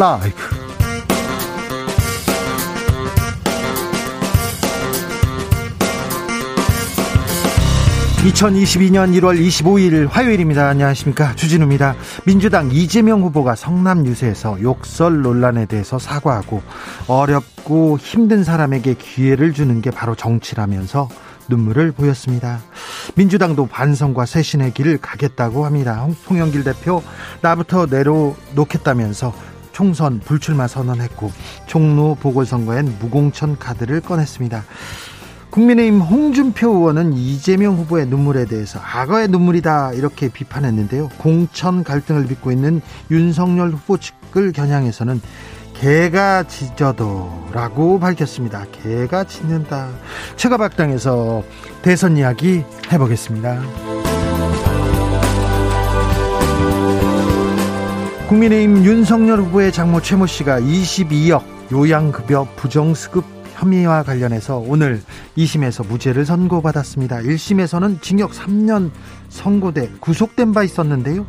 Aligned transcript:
라이브. 0.00 0.34
2022년 8.22 9.12
1월 9.20 9.38
25일 9.38 10.08
화요일입니다. 10.08 10.68
안녕하십니까. 10.68 11.34
주진우입니다. 11.34 11.96
민주당 12.24 12.70
이재명 12.72 13.20
후보가 13.20 13.54
성남 13.56 14.06
유세에서 14.06 14.62
욕설 14.62 15.20
논란에 15.20 15.66
대해서 15.66 15.98
사과하고 15.98 16.62
어렵고 17.06 17.98
힘든 17.98 18.42
사람에게 18.42 18.94
기회를 18.94 19.52
주는 19.52 19.82
게 19.82 19.90
바로 19.90 20.14
정치라면서 20.14 21.10
눈물을 21.50 21.92
보였습니다. 21.92 22.60
민주당도 23.16 23.66
반성과 23.66 24.24
쇄신의 24.24 24.72
길을 24.72 24.96
가겠다고 24.96 25.66
합니다. 25.66 26.06
송영길 26.24 26.64
대표 26.64 27.02
나부터 27.42 27.84
내려놓겠다면서 27.90 29.50
총선 29.80 30.20
불출마 30.20 30.68
선언했고 30.68 31.32
총무 31.64 32.16
보궐선거엔 32.20 32.98
무공천 33.00 33.56
카드를 33.56 34.02
꺼냈습니다. 34.02 34.62
국민의힘 35.48 36.02
홍준표 36.02 36.68
의원은 36.68 37.14
이재명 37.14 37.76
후보의 37.76 38.04
눈물에 38.04 38.44
대해서 38.44 38.78
악어의 38.78 39.28
눈물이다 39.28 39.94
이렇게 39.94 40.28
비판했는데요. 40.28 41.08
공천 41.16 41.82
갈등을 41.82 42.26
빚고 42.26 42.52
있는 42.52 42.82
윤석열 43.10 43.70
후보 43.70 43.96
측을 43.96 44.52
겨냥해서는 44.52 45.22
개가 45.72 46.42
짖어도라고 46.42 48.00
밝혔습니다. 48.00 48.66
개가 48.82 49.24
짖는다. 49.24 49.88
최가박당에서 50.36 51.42
대선 51.80 52.18
이야기 52.18 52.64
해보겠습니다. 52.92 54.09
국민의힘 58.30 58.84
윤석열 58.84 59.40
후보의 59.40 59.72
장모 59.72 60.02
최모 60.02 60.26
씨가 60.26 60.60
22억 60.60 61.42
요양급여 61.72 62.46
부정수급 62.54 63.24
혐의와 63.54 64.04
관련해서 64.04 64.58
오늘 64.58 65.02
2심에서 65.36 65.84
무죄를 65.88 66.24
선고받았습니다. 66.24 67.22
1심에서는 67.22 68.00
징역 68.00 68.30
3년 68.30 68.92
선고돼 69.30 69.94
구속된 69.98 70.52
바 70.52 70.62
있었는데요. 70.62 71.26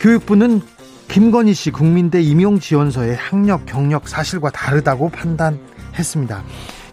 교육부는 0.00 0.62
김건희 1.06 1.54
씨 1.54 1.70
국민대 1.70 2.20
임용지원서의 2.22 3.14
학력 3.14 3.64
경력 3.64 4.08
사실과 4.08 4.50
다르다고 4.50 5.10
판단했습니다. 5.10 6.42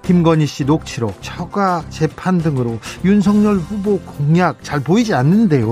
김건희 0.09 0.47
씨 0.47 0.65
녹취록, 0.65 1.21
처가 1.21 1.83
재판 1.91 2.39
등으로 2.39 2.79
윤석열 3.05 3.57
후보 3.57 3.99
공약 3.99 4.63
잘 4.63 4.79
보이지 4.79 5.13
않는데요. 5.13 5.69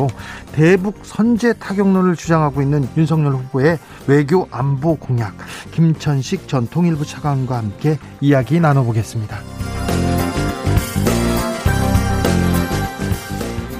대북 0.52 0.99
선제 1.02 1.53
타격론을 1.53 2.16
주장하고 2.16 2.61
있는 2.61 2.88
윤석열 2.95 3.33
후보의 3.33 3.80
외교 4.05 4.47
안보 4.52 4.95
공약, 4.95 5.35
김천식 5.71 6.47
전 6.47 6.67
통일부 6.67 7.03
차관과 7.03 7.58
함께 7.58 7.97
이야기 8.21 8.59
나눠보겠습니다. 8.59 9.39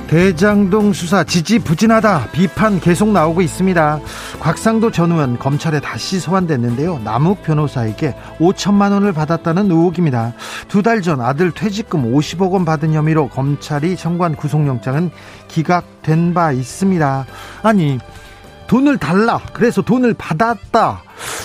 대장동 0.08 0.94
수사 0.94 1.24
지지부진하다 1.26 2.30
비판 2.32 2.80
계속 2.80 3.10
나오고 3.10 3.42
있습니다. 3.42 4.00
곽상도 4.40 4.92
전 4.92 5.12
의원 5.12 5.38
검찰에 5.38 5.82
다시 5.82 6.20
소환됐는데요. 6.20 7.02
남욱 7.04 7.44
변호사에게 7.44 8.16
5천만 8.40 8.94
원을 8.94 9.12
받았다는 9.12 9.70
의혹입니다. 9.70 10.34
두 10.70 10.82
달 10.82 11.02
전 11.02 11.20
아들 11.22 11.52
퇴직금 11.52 12.14
50억 12.14 12.52
원 12.54 12.64
받은 12.64 12.94
혐의로 12.94 13.28
검찰이 13.28 13.98
청구한 13.98 14.36
구속영장은 14.36 15.12
기각된 15.50 16.34
바 16.34 16.52
있습니다. 16.54 17.26
아니 17.64 18.00
돈을 18.68 18.98
달라. 18.98 19.42
그래서 19.54 19.82
돈을 19.82 20.14
받았다. 20.14 21.04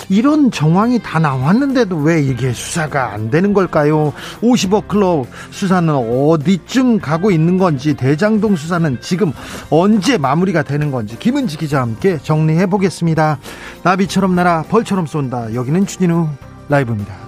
이런 0.09 0.51
정황이 0.51 1.01
다 1.03 1.19
나왔는데도 1.19 1.97
왜 1.97 2.23
이게 2.23 2.53
수사가 2.53 3.13
안 3.13 3.31
되는 3.31 3.53
걸까요? 3.53 4.13
50억 4.41 4.89
클럽 4.89 5.27
수사는 5.51 5.93
어디쯤 5.95 7.01
가고 7.01 7.31
있는 7.31 7.59
건지 7.59 7.95
대장동 7.95 8.57
수사는 8.57 8.99
지금 9.01 9.33
언제 9.71 10.19
마무리가 10.19 10.63
되는 10.63 10.91
건지 10.91 11.17
김은지 11.19 11.57
기자와 11.57 11.83
함께 11.83 12.19
정리해 12.23 12.67
보겠습니다. 12.67 13.39
나비처럼 13.83 14.35
날아 14.35 14.65
벌처럼 14.69 15.07
쏜다. 15.07 15.55
여기는 15.55 15.87
추진우 15.87 16.29
라이브입니다. 16.69 17.22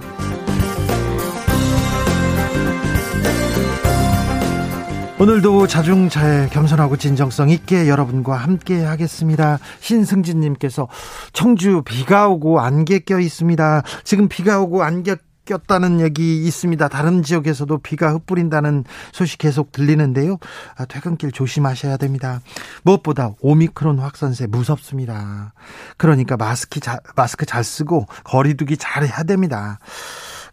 오늘도 5.24 5.68
자중차에 5.68 6.48
겸손하고 6.50 6.98
진정성 6.98 7.48
있게 7.48 7.88
여러분과 7.88 8.36
함께 8.36 8.84
하겠습니다. 8.84 9.58
신승진님께서 9.80 10.86
청주 11.32 11.80
비가 11.82 12.28
오고 12.28 12.60
안개 12.60 12.98
껴 12.98 13.18
있습니다. 13.18 13.84
지금 14.04 14.28
비가 14.28 14.60
오고 14.60 14.82
안개 14.82 15.16
꼈다는 15.46 16.00
얘기 16.00 16.44
있습니다. 16.44 16.88
다른 16.88 17.22
지역에서도 17.22 17.78
비가 17.78 18.12
흩뿌린다는 18.12 18.84
소식 19.12 19.38
계속 19.38 19.72
들리는데요. 19.72 20.36
아, 20.76 20.84
퇴근길 20.84 21.32
조심하셔야 21.32 21.96
됩니다. 21.96 22.42
무엇보다 22.82 23.30
오미크론 23.40 24.00
확산세 24.00 24.46
무섭습니다. 24.46 25.54
그러니까 25.96 26.36
마스크 26.36 26.80
자, 26.80 26.98
마스크 27.16 27.46
잘 27.46 27.64
쓰고 27.64 28.06
거리두기 28.24 28.76
잘 28.76 29.06
해야 29.06 29.22
됩니다. 29.22 29.78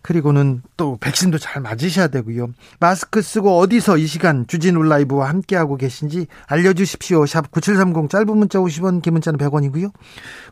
그리고는 0.01 0.61
또 0.77 0.97
백신도 0.99 1.37
잘 1.37 1.61
맞으셔야 1.61 2.07
되고요. 2.07 2.49
마스크 2.79 3.21
쓰고 3.21 3.59
어디서 3.59 3.97
이 3.97 4.07
시간 4.07 4.45
주진우 4.47 4.83
라이브와 4.83 5.29
함께하고 5.29 5.77
계신지 5.77 6.27
알려주십시오. 6.47 7.25
샵 7.25 7.51
9730 7.51 8.09
짧은 8.09 8.37
문자 8.37 8.59
50원 8.59 9.01
긴 9.01 9.13
문자는 9.13 9.39
100원이고요. 9.39 9.91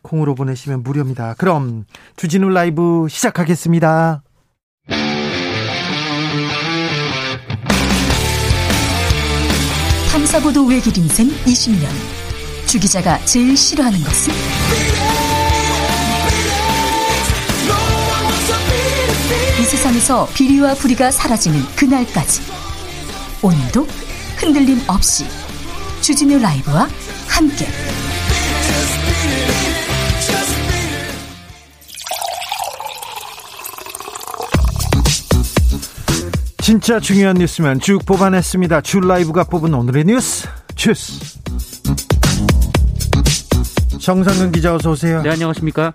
콩으로 0.02 0.34
보내시면 0.34 0.82
무료입니다. 0.82 1.34
그럼 1.38 1.84
주진우 2.16 2.48
라이브 2.48 3.06
시작하겠습니다. 3.08 4.22
탐사보도 10.12 10.66
외길 10.66 10.96
인생 10.98 11.28
20년 11.28 11.86
주 12.66 12.78
기자가 12.78 13.18
제일 13.24 13.56
싫어하는 13.56 13.98
것은? 14.00 15.19
세상에서 19.70 20.26
비리와 20.34 20.74
부리가 20.74 21.12
사라지는 21.12 21.60
그날까지 21.76 22.42
오늘도 23.40 23.86
흔들림 24.36 24.80
없이 24.88 25.24
주진우 26.00 26.40
라이브와 26.40 26.88
함께 27.28 27.68
진짜 36.60 36.98
중요한 36.98 37.36
뉴스면 37.36 37.78
쭉 37.78 38.04
뽑아냈습니다. 38.04 38.80
줄 38.80 39.06
라이브가 39.06 39.44
뽑은 39.44 39.72
오늘의 39.72 40.04
뉴스 40.04 40.48
주스 40.74 41.38
정상근 44.00 44.50
기자 44.50 44.74
어서 44.74 44.90
오세요. 44.90 45.22
네 45.22 45.30
안녕하십니까. 45.30 45.92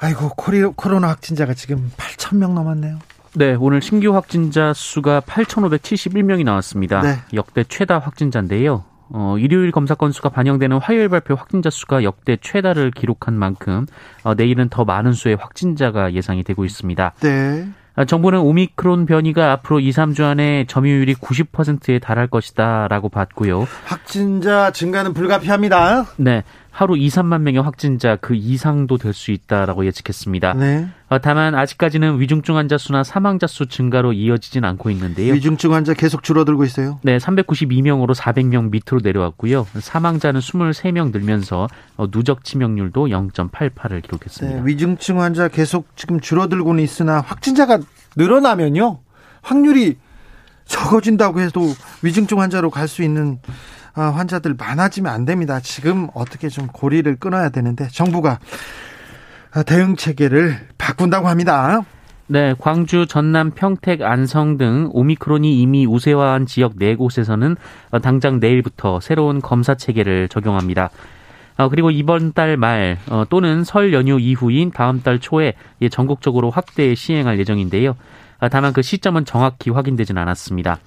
아이고 0.00 0.30
코로나 0.30 1.08
확진자가 1.08 1.52
지금 1.52 1.92
8천 2.18 2.36
명 2.36 2.54
넘었네요. 2.54 2.98
네, 3.34 3.56
오늘 3.58 3.80
신규 3.80 4.14
확진자 4.14 4.72
수가 4.74 5.20
8,571명이 5.20 6.44
나왔습니다. 6.44 7.00
네. 7.00 7.14
역대 7.32 7.64
최다 7.64 7.98
확진자인데요. 7.98 8.84
어, 9.10 9.36
일요일 9.38 9.70
검사 9.70 9.94
건수가 9.94 10.28
반영되는 10.28 10.78
화요일 10.78 11.08
발표 11.08 11.34
확진자 11.34 11.70
수가 11.70 12.02
역대 12.02 12.36
최다를 12.40 12.90
기록한 12.90 13.34
만큼 13.34 13.86
어, 14.22 14.34
내일은 14.34 14.68
더 14.68 14.84
많은 14.84 15.12
수의 15.12 15.36
확진자가 15.36 16.12
예상이 16.12 16.42
되고 16.42 16.64
있습니다. 16.64 17.14
네. 17.20 17.68
어, 17.96 18.04
정부는 18.04 18.40
오미크론 18.40 19.06
변이가 19.06 19.52
앞으로 19.52 19.80
2, 19.80 19.90
3주 19.90 20.24
안에 20.24 20.66
점유율이 20.68 21.14
90%에 21.14 21.98
달할 21.98 22.26
것이다라고 22.28 23.08
봤고요. 23.08 23.66
확진자 23.84 24.72
증가는 24.72 25.12
불가피합니다. 25.14 26.06
네. 26.16 26.44
하루 26.78 26.96
2, 26.96 27.08
3만 27.08 27.40
명의 27.40 27.60
확진자 27.60 28.14
그 28.14 28.36
이상도 28.36 28.98
될 28.98 29.12
수 29.12 29.32
있다라고 29.32 29.84
예측했습니다. 29.84 30.54
네. 30.54 30.86
어, 31.08 31.18
다만 31.18 31.56
아직까지는 31.56 32.20
위중증 32.20 32.56
환자 32.56 32.78
수나 32.78 33.02
사망자 33.02 33.48
수 33.48 33.66
증가로 33.66 34.12
이어지진 34.12 34.64
않고 34.64 34.88
있는데요. 34.90 35.34
위중증 35.34 35.74
환자 35.74 35.92
계속 35.92 36.22
줄어들고 36.22 36.62
있어요. 36.64 37.00
네, 37.02 37.18
392명으로 37.18 38.14
400명 38.14 38.70
밑으로 38.70 39.00
내려왔고요. 39.02 39.66
사망자는 39.80 40.40
23명 40.40 41.10
늘면서 41.10 41.66
어, 41.96 42.08
누적 42.12 42.44
치명률도 42.44 43.06
0.88을 43.06 44.00
기록했습니다. 44.00 44.60
네, 44.60 44.64
위중증 44.64 45.20
환자 45.20 45.48
계속 45.48 45.96
지금 45.96 46.20
줄어들고는 46.20 46.80
있으나 46.84 47.20
확진자가 47.22 47.80
늘어나면요. 48.14 49.00
확률이 49.42 49.96
적어진다고 50.66 51.40
해도 51.40 51.74
위중증 52.02 52.40
환자로 52.40 52.70
갈 52.70 52.86
수 52.86 53.02
있는 53.02 53.40
아, 53.48 53.52
환자들 53.98 54.54
많아지면 54.58 55.12
안 55.12 55.24
됩니다. 55.24 55.60
지금 55.60 56.08
어떻게 56.14 56.48
좀 56.48 56.66
고리를 56.66 57.16
끊어야 57.16 57.48
되는데 57.50 57.88
정부가 57.88 58.38
대응 59.66 59.96
체계를 59.96 60.68
바꾼다고 60.78 61.28
합니다. 61.28 61.82
네, 62.26 62.54
광주, 62.58 63.06
전남, 63.06 63.52
평택, 63.52 64.02
안성 64.02 64.58
등 64.58 64.90
오미크론이 64.92 65.60
이미 65.60 65.86
우세화한 65.86 66.44
지역 66.44 66.74
네 66.76 66.94
곳에서는 66.94 67.56
당장 68.02 68.38
내일부터 68.38 69.00
새로운 69.00 69.40
검사 69.40 69.74
체계를 69.74 70.28
적용합니다. 70.28 70.90
어, 71.56 71.68
그리고 71.68 71.90
이번 71.90 72.34
달말 72.34 72.98
어, 73.08 73.24
또는 73.28 73.64
설 73.64 73.92
연휴 73.92 74.20
이후인 74.20 74.70
다음 74.70 75.02
달 75.02 75.18
초에 75.18 75.54
전국적으로 75.90 76.50
확대 76.50 76.94
시행할 76.94 77.38
예정인데요. 77.40 77.96
아, 78.38 78.48
다만 78.48 78.72
그 78.72 78.82
시점은 78.82 79.24
정확히 79.24 79.70
확인되진 79.70 80.16
않았습니다. 80.18 80.78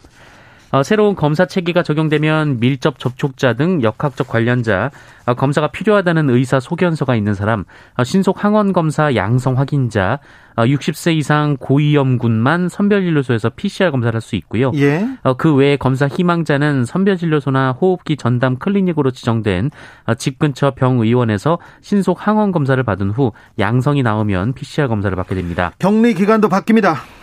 어, 0.71 0.83
새로운 0.83 1.15
검사 1.15 1.45
체계가 1.45 1.83
적용되면 1.83 2.59
밀접 2.59 2.97
접촉자 2.97 3.53
등 3.53 3.83
역학적 3.83 4.27
관련자, 4.27 4.89
어, 5.25 5.33
검사가 5.33 5.67
필요하다는 5.67 6.29
의사 6.29 6.59
소견서가 6.59 7.15
있는 7.15 7.33
사람, 7.33 7.65
어, 7.97 8.03
신속 8.03 8.43
항원 8.43 8.73
검사 8.73 9.13
양성 9.15 9.57
확인자, 9.57 10.19
60세 10.57 11.15
이상 11.15 11.57
고위험군만 11.57 12.69
선별진료소에서 12.69 13.51
PCR 13.55 13.89
검사를 13.91 14.13
할 14.13 14.21
수 14.21 14.35
있고요. 14.35 14.71
예. 14.75 15.07
그 15.37 15.55
외에 15.55 15.75
검사 15.77 16.07
희망자는 16.07 16.85
선별진료소나 16.85 17.71
호흡기 17.71 18.15
전담 18.15 18.57
클리닉으로 18.57 19.11
지정된 19.11 19.71
집 20.17 20.37
근처 20.37 20.71
병의원에서 20.71 21.57
신속 21.81 22.27
항원 22.27 22.51
검사를 22.51 22.81
받은 22.83 23.09
후 23.11 23.31
양성이 23.59 24.03
나오면 24.03 24.53
PCR 24.53 24.87
검사를 24.87 25.15
받게 25.15 25.33
됩니다. 25.33 25.71
격리 25.79 26.13
기간도 26.13 26.49
바뀝니다. 26.49 27.20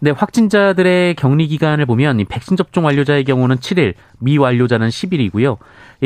네, 0.00 0.10
확진자들의 0.10 1.14
격리 1.14 1.46
기간을 1.48 1.86
보면 1.86 2.22
백신 2.28 2.56
접종 2.56 2.84
완료자의 2.84 3.24
경우는 3.24 3.56
7일, 3.56 3.94
미완료자는 4.18 4.88
10일이고요. 4.88 5.56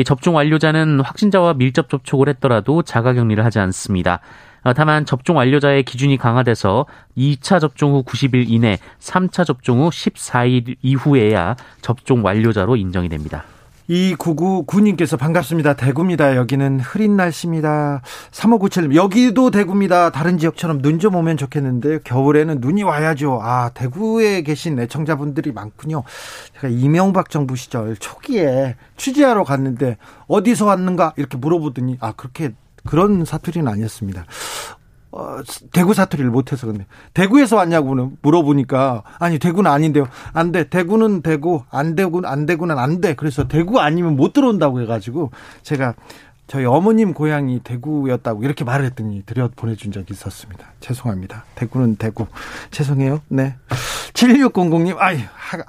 접종 0.05 0.35
완료자는 0.35 1.01
확진자와 1.01 1.55
밀접 1.55 1.89
접촉을 1.89 2.29
했더라도 2.29 2.83
자가 2.83 3.13
격리를 3.13 3.43
하지 3.43 3.59
않습니다. 3.59 4.21
아, 4.63 4.73
다만 4.73 5.05
접종 5.05 5.37
완료자의 5.37 5.83
기준이 5.83 6.17
강화돼서 6.17 6.85
2차 7.17 7.59
접종 7.59 7.93
후 7.93 8.03
90일 8.03 8.45
이내, 8.47 8.77
3차 8.99 9.45
접종 9.45 9.81
후 9.81 9.89
14일 9.89 10.77
이후에야 10.81 11.55
접종 11.81 12.23
완료자로 12.23 12.77
인정이 12.77 13.09
됩니다. 13.09 13.43
이구구 13.87 14.65
구님께서 14.67 15.17
반갑습니다. 15.17 15.73
대구입니다. 15.73 16.35
여기는 16.35 16.79
흐린 16.79 17.17
날씨입니다. 17.17 18.01
3597님, 18.31 18.95
여기도 18.95 19.51
대구입니다. 19.51 20.11
다른 20.11 20.37
지역처럼 20.37 20.81
눈 20.81 21.01
좀 21.01 21.15
오면 21.15 21.37
좋겠는데, 21.37 21.99
겨울에는 22.03 22.59
눈이 22.61 22.83
와야죠. 22.83 23.39
아, 23.41 23.71
대구에 23.73 24.43
계신 24.43 24.79
애청자분들이 24.79 25.51
많군요. 25.51 26.03
제가 26.53 26.67
이명박 26.67 27.31
정부 27.31 27.55
시절 27.55 27.97
초기에 27.97 28.75
취재하러 28.97 29.43
갔는데, 29.43 29.97
어디서 30.27 30.67
왔는가? 30.67 31.13
이렇게 31.17 31.37
물어보더니, 31.37 31.97
아, 32.01 32.11
그렇게, 32.11 32.51
그런 32.85 33.25
사투리는 33.25 33.67
아니었습니다. 33.67 34.25
어, 35.11 35.39
대구 35.73 35.93
사투리를 35.93 36.29
못해서 36.31 36.67
근데 36.67 36.85
대구에서 37.13 37.57
왔냐고 37.57 38.11
물어보니까 38.21 39.03
아니 39.19 39.39
대구는 39.39 39.69
아닌데요. 39.69 40.07
안 40.33 40.51
돼. 40.51 40.63
대구는 40.69 41.21
대구, 41.21 41.63
안 41.69 41.95
대구 41.95 42.21
안 42.25 42.45
대구는 42.45 42.77
안 42.77 43.01
돼. 43.01 43.13
그래서 43.13 43.47
대구 43.47 43.79
아니면 43.79 44.15
못 44.15 44.33
들어온다고 44.33 44.81
해가지고 44.81 45.31
제가 45.63 45.95
저희 46.47 46.65
어머님 46.65 47.13
고향이 47.13 47.59
대구였다고 47.63 48.43
이렇게 48.43 48.65
말을 48.65 48.85
했더니 48.87 49.23
들여 49.25 49.51
보내준 49.55 49.91
적이 49.93 50.13
있었습니다. 50.13 50.65
죄송합니다. 50.81 51.45
대구는 51.55 51.95
대구. 51.95 52.27
죄송해요. 52.71 53.21
네. 53.29 53.55
7600님, 54.13 54.97
아이, 54.97 55.17
하가. 55.33 55.63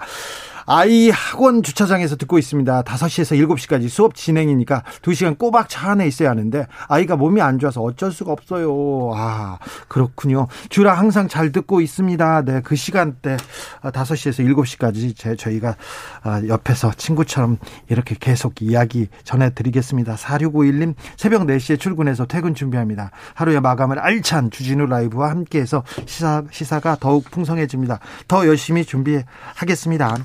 아이 0.67 1.11
학원 1.11 1.63
주차장에서 1.63 2.17
듣고 2.17 2.39
있습니다. 2.39 2.83
5시에서 2.83 3.37
7시까지 3.47 3.89
수업 3.89 4.15
진행이니까 4.15 4.83
2시간 5.03 5.39
꼬박 5.39 5.69
차 5.69 5.91
안에 5.91 6.07
있어야 6.07 6.31
하는데 6.31 6.67
아이가 6.89 7.17
몸이 7.17 7.41
안 7.41 7.59
좋아서 7.59 7.83
어쩔 7.83 8.13
수가 8.13 8.33
없어요. 8.33 9.13
아, 9.15 9.59
그렇군요. 9.89 10.49
주라 10.69 10.95
항상 10.95 11.29
잘 11.29 11.53
듣고 11.53 11.81
있습니다. 11.81 12.43
네, 12.43 12.61
그 12.63 12.77
시간대 12.77 13.37
5시에서 13.83 14.47
7시까지 14.55 15.17
제, 15.17 15.37
저희가 15.37 15.77
아, 16.23 16.43
옆에서 16.47 16.93
친구처럼 16.93 17.59
이렇게 17.89 18.17
계속 18.19 18.63
이야기 18.63 19.09
전해드리겠습니다. 19.25 20.15
4651님 20.17 20.95
새벽 21.17 21.43
4시에 21.43 21.79
출근해서 21.79 22.27
퇴근 22.27 22.55
준비합니다. 22.55 23.11
하루의 23.35 23.61
마감을 23.61 23.99
알찬 23.99 24.51
주진우 24.51 24.87
라이브와 24.87 25.31
함께해서 25.31 25.83
시사, 26.07 26.45
시사가 26.51 26.97
더욱 27.01 27.31
풍성해집니다. 27.31 27.99
더 28.29 28.47
열심히 28.47 28.85
준비하겠습니다. 28.85 30.17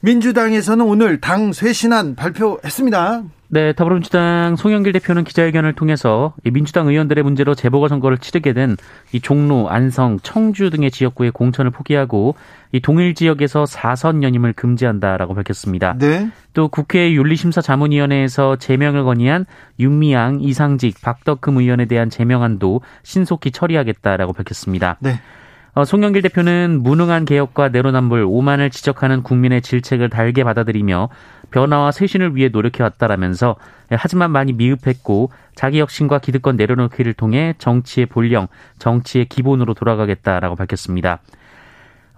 민주당에서는 0.00 0.84
오늘 0.84 1.20
당 1.20 1.52
쇄신안 1.52 2.14
발표했습니다. 2.14 3.22
네, 3.50 3.72
더불어민주당 3.72 4.56
송영길 4.56 4.92
대표는 4.92 5.24
기자회견을 5.24 5.72
통해서 5.72 6.34
민주당 6.44 6.86
의원들의 6.88 7.24
문제로 7.24 7.54
재보궐선거를 7.54 8.18
치르게 8.18 8.52
된 8.52 8.76
이 9.12 9.20
종로, 9.20 9.70
안성, 9.70 10.18
청주 10.22 10.70
등의 10.70 10.90
지역구의 10.90 11.30
공천을 11.30 11.70
포기하고 11.70 12.34
이 12.72 12.80
동일 12.80 13.14
지역에서 13.14 13.64
사선 13.64 14.22
연임을 14.22 14.52
금지한다라고 14.52 15.34
밝혔습니다. 15.34 15.94
네. 15.98 16.30
또 16.52 16.68
국회 16.68 17.12
윤리심사 17.12 17.62
자문위원회에서 17.62 18.56
제명을 18.56 19.04
건의한 19.04 19.46
윤미향, 19.78 20.40
이상직, 20.42 21.00
박덕금 21.00 21.56
의원에 21.56 21.86
대한 21.86 22.10
제명안도 22.10 22.82
신속히 23.02 23.50
처리하겠다라고 23.50 24.34
밝혔습니다. 24.34 24.98
네. 25.00 25.20
어, 25.78 25.84
송영길 25.84 26.22
대표는 26.22 26.80
무능한 26.82 27.24
개혁과 27.24 27.68
내로남불, 27.68 28.24
오만을 28.26 28.68
지적하는 28.70 29.22
국민의 29.22 29.62
질책을 29.62 30.10
달게 30.10 30.42
받아들이며 30.42 31.08
변화와 31.52 31.92
쇄신을 31.92 32.34
위해 32.34 32.48
노력해왔다라면서 32.48 33.54
하지만 33.90 34.32
많이 34.32 34.52
미흡했고 34.52 35.30
자기 35.54 35.78
혁신과 35.78 36.18
기득권 36.18 36.56
내려놓기를 36.56 37.14
통해 37.14 37.54
정치의 37.58 38.06
본령, 38.06 38.48
정치의 38.80 39.26
기본으로 39.26 39.74
돌아가겠다라고 39.74 40.56
밝혔습니다. 40.56 41.20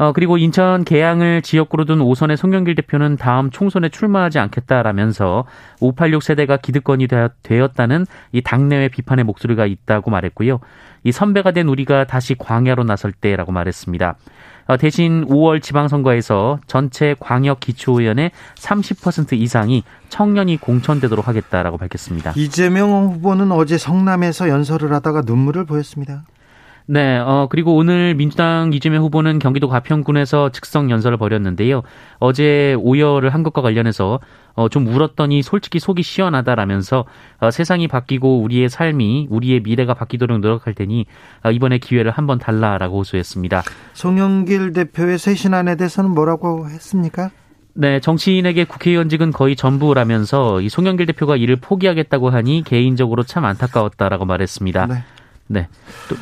어, 0.00 0.12
그리고 0.14 0.38
인천 0.38 0.82
계양을 0.82 1.42
지역구로 1.42 1.84
둔 1.84 2.00
오선의 2.00 2.38
송영길 2.38 2.74
대표는 2.74 3.18
다음 3.18 3.50
총선에 3.50 3.90
출마하지 3.90 4.38
않겠다라면서 4.38 5.44
586 5.78 6.22
세대가 6.22 6.56
기득권이 6.56 7.06
되었다는 7.42 8.06
이 8.32 8.40
당내외 8.40 8.88
비판의 8.88 9.26
목소리가 9.26 9.66
있다고 9.66 10.10
말했고요. 10.10 10.60
이 11.04 11.12
선배가 11.12 11.50
된 11.50 11.68
우리가 11.68 12.04
다시 12.04 12.34
광야로 12.34 12.82
나설 12.84 13.12
때라고 13.12 13.52
말했습니다. 13.52 14.16
어, 14.68 14.76
대신 14.78 15.26
5월 15.26 15.60
지방선거에서 15.60 16.60
전체 16.66 17.14
광역 17.20 17.60
기초의원의 17.60 18.30
30% 18.54 19.34
이상이 19.34 19.84
청년이 20.08 20.56
공천되도록 20.62 21.28
하겠다라고 21.28 21.76
밝혔습니다. 21.76 22.32
이재명 22.36 22.90
후보는 22.90 23.52
어제 23.52 23.76
성남에서 23.76 24.48
연설을 24.48 24.94
하다가 24.94 25.24
눈물을 25.26 25.66
보였습니다. 25.66 26.22
네, 26.92 27.18
어, 27.18 27.46
그리고 27.48 27.76
오늘 27.76 28.16
민주당 28.16 28.72
이재명 28.72 29.04
후보는 29.04 29.38
경기도 29.38 29.68
가평군에서 29.68 30.50
즉석 30.50 30.90
연설을 30.90 31.18
벌였는데요. 31.18 31.82
어제 32.18 32.74
오열을 32.80 33.32
한 33.32 33.44
것과 33.44 33.62
관련해서 33.62 34.18
어, 34.54 34.68
좀 34.68 34.88
울었더니 34.88 35.42
솔직히 35.42 35.78
속이 35.78 36.02
시원하다라면서 36.02 37.04
어, 37.38 37.50
세상이 37.52 37.86
바뀌고 37.86 38.42
우리의 38.42 38.68
삶이 38.68 39.28
우리의 39.30 39.60
미래가 39.60 39.94
바뀌도록 39.94 40.40
노력할 40.40 40.74
테니 40.74 41.06
어, 41.44 41.52
이번에 41.52 41.78
기회를 41.78 42.10
한번 42.10 42.40
달라라고 42.40 42.98
호소했습니다. 42.98 43.62
송영길 43.92 44.72
대표의 44.72 45.18
쇄신안에 45.18 45.76
대해서는 45.76 46.10
뭐라고 46.10 46.68
했습니까? 46.70 47.30
네, 47.72 48.00
정치인에게 48.00 48.64
국회의원직은 48.64 49.30
거의 49.30 49.54
전부라면서 49.54 50.60
이 50.60 50.68
송영길 50.68 51.06
대표가 51.06 51.36
이를 51.36 51.54
포기하겠다고 51.54 52.30
하니 52.30 52.64
개인적으로 52.66 53.22
참 53.22 53.44
안타까웠다라고 53.44 54.24
말했습니다. 54.24 54.86
네. 54.86 55.04
네. 55.46 55.68
또 56.08 56.16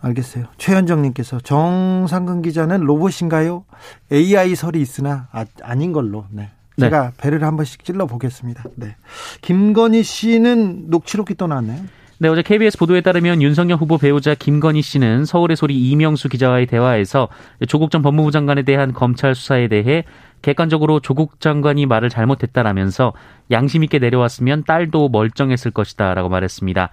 알겠어요. 0.00 0.46
최현정님께서 0.58 1.40
정상근 1.40 2.42
기자는 2.42 2.80
로봇인가요? 2.80 3.64
AI 4.12 4.54
설이 4.54 4.80
있으나 4.80 5.28
아, 5.32 5.44
아닌 5.62 5.92
걸로. 5.92 6.26
네. 6.30 6.50
네. 6.76 6.86
제가 6.86 7.10
네. 7.10 7.12
배를 7.18 7.44
한 7.44 7.56
번씩 7.56 7.84
찔러 7.84 8.06
보겠습니다. 8.06 8.64
네. 8.76 8.96
김건희 9.42 10.02
씨는 10.02 10.88
녹취록이 10.88 11.34
또 11.34 11.46
나왔네요. 11.46 11.82
네, 12.22 12.28
어제 12.28 12.42
KBS 12.42 12.76
보도에 12.76 13.00
따르면 13.00 13.40
윤석열 13.40 13.78
후보 13.78 13.96
배우자 13.96 14.34
김건희 14.34 14.82
씨는 14.82 15.24
서울의 15.24 15.56
소리 15.56 15.90
이명수 15.90 16.28
기자와의 16.28 16.66
대화에서 16.66 17.28
조국 17.66 17.90
전 17.90 18.02
법무부 18.02 18.30
장관에 18.30 18.62
대한 18.62 18.92
검찰 18.92 19.34
수사에 19.34 19.68
대해 19.68 20.04
객관적으로 20.42 21.00
조국 21.00 21.40
장관이 21.40 21.86
말을 21.86 22.10
잘못했다라면서 22.10 23.14
양심 23.50 23.84
있게 23.84 23.98
내려왔으면 23.98 24.64
딸도 24.64 25.08
멀쩡했을 25.08 25.70
것이다라고 25.70 26.28
말했습니다. 26.28 26.90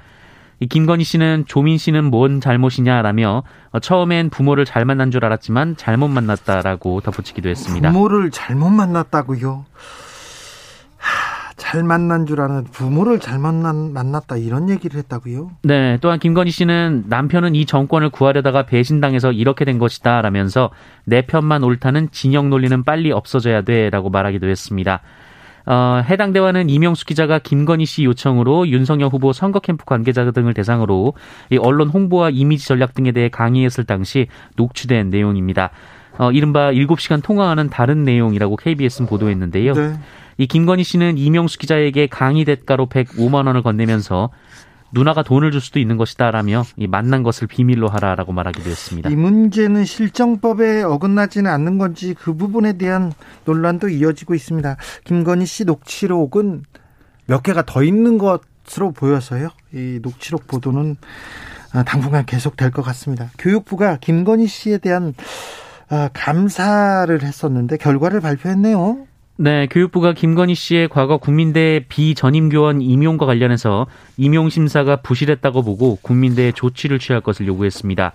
이 0.60 0.68
김건희 0.68 1.04
씨는 1.04 1.46
조민 1.48 1.78
씨는 1.78 2.06
뭔 2.06 2.42
잘못이냐라며 2.42 3.44
어, 3.72 3.80
처음엔 3.80 4.30
부모를 4.30 4.66
잘 4.66 4.86
만난 4.86 5.12
줄 5.12 5.24
알았지만 5.24 5.78
잘못 5.78 6.08
만났다라고 6.08 7.02
덧붙이기도 7.02 7.50
했습니다. 7.50 7.92
부모를 7.92 8.32
잘못 8.32 8.70
만났다고요? 8.70 9.66
잘 11.58 11.84
만난 11.84 12.26
줄 12.26 12.40
아는 12.40 12.64
부모를 12.66 13.20
잘 13.20 13.40
만난, 13.40 13.92
만났다 13.92 14.38
이런 14.38 14.70
얘기를 14.70 14.98
했다고요? 15.00 15.52
네. 15.64 15.98
또한 16.02 16.20
김건희 16.20 16.52
씨는 16.52 17.06
남편은 17.08 17.56
이 17.56 17.66
정권을 17.66 18.10
구하려다가 18.10 18.68
배신당해서 18.68 19.32
이렇게 19.32 19.66
된 19.66 19.80
것이다 19.80 20.22
라면서 20.22 20.70
내 21.04 21.24
편만 21.24 21.64
옳다는 21.64 22.10
진영 22.12 22.50
논리는 22.50 22.84
빨리 22.84 23.12
없어져야 23.12 23.64
돼라고 23.64 24.10
말하기도 24.10 24.48
했습니다. 24.48 25.02
어, 25.68 26.02
해당 26.10 26.32
대화는 26.32 26.70
이명수 26.70 27.06
기자가 27.06 27.40
김건희 27.40 27.86
씨 27.86 28.06
요청으로 28.06 28.70
윤석열 28.70 29.10
후보 29.10 29.34
선거 29.34 29.60
캠프 29.60 29.84
관계자 29.84 30.32
등을 30.32 30.54
대상으로 30.54 31.14
이 31.52 31.58
언론 31.58 31.90
홍보와 31.90 32.30
이미지 32.30 32.66
전략 32.66 32.94
등에 32.94 33.12
대해 33.12 33.28
강의했을 33.28 33.84
당시 33.84 34.28
녹취된 34.56 35.10
내용입니다. 35.10 35.72
어, 36.18 36.32
이른바 36.32 36.72
7시간 36.72 37.22
통화하는 37.22 37.70
다른 37.70 38.06
내용이라고 38.06 38.56
KBS는 38.56 39.10
보도했는데요. 39.10 39.74
네. 39.74 39.94
이 40.38 40.48
김건희 40.48 40.84
씨는 40.84 41.18
이명수 41.18 41.58
기자에게 41.58 42.08
강의 42.08 42.46
대가로 42.46 42.88
105만 42.88 43.48
원을 43.48 43.62
건네면서 43.62 44.30
누나가 44.91 45.24
돈을 45.24 45.51
줄 45.51 45.62
수도 45.62 45.79
있는 45.79 45.98
것이다라며 45.98 46.63
이 46.77 46.88
만난 46.88 47.24
것을 47.24 47.48
비밀로 47.48 47.88
하라라고 47.89 48.32
말하기도 48.32 48.70
했습니다. 48.70 49.10
이 49.10 49.15
문제는 49.15 49.86
실정법에 49.86 50.84
어긋나지는 50.84 51.51
않는 51.51 51.77
건지 51.77 52.15
그 52.17 52.36
부분에 52.36 52.74
대한 52.74 53.12
논란도 53.46 53.89
이어지고 53.89 54.36
있습니다. 54.36 54.77
김건희 55.03 55.46
씨 55.46 55.65
녹취록은 55.65 56.63
몇 57.25 57.44
개가 57.44 57.63
더 57.63 57.84
있는 57.84 58.17
것으로 58.17 58.91
보여서요. 58.91 59.50
이 59.74 60.00
녹취록 60.01 60.48
보도는 60.48 60.96
당분간 61.86 62.25
계속될 62.25 62.72
것 62.72 62.82
같습니다. 62.84 63.29
교육부가 63.38 63.98
김건희 63.98 64.48
씨에 64.48 64.77
대한 64.77 65.13
아, 65.89 66.10
감사를 66.13 67.22
했었는데 67.22 67.77
결과를 67.77 68.20
발표했네요. 68.20 69.07
네, 69.39 69.67
교육부가 69.67 70.13
김건희 70.13 70.56
씨의 70.56 70.89
과거 70.89 71.17
국민대 71.17 71.86
비전임 71.89 72.50
교원 72.50 72.82
임용과 72.82 73.27
관련해서 73.27 73.86
임용 74.17 74.50
심사가 74.50 74.96
부실했다고 74.96 75.62
보고 75.62 75.98
국민대에 76.01 76.51
조치를 76.53 76.98
취할 76.98 77.22
것을 77.22 77.46
요구했습니다. 77.46 78.13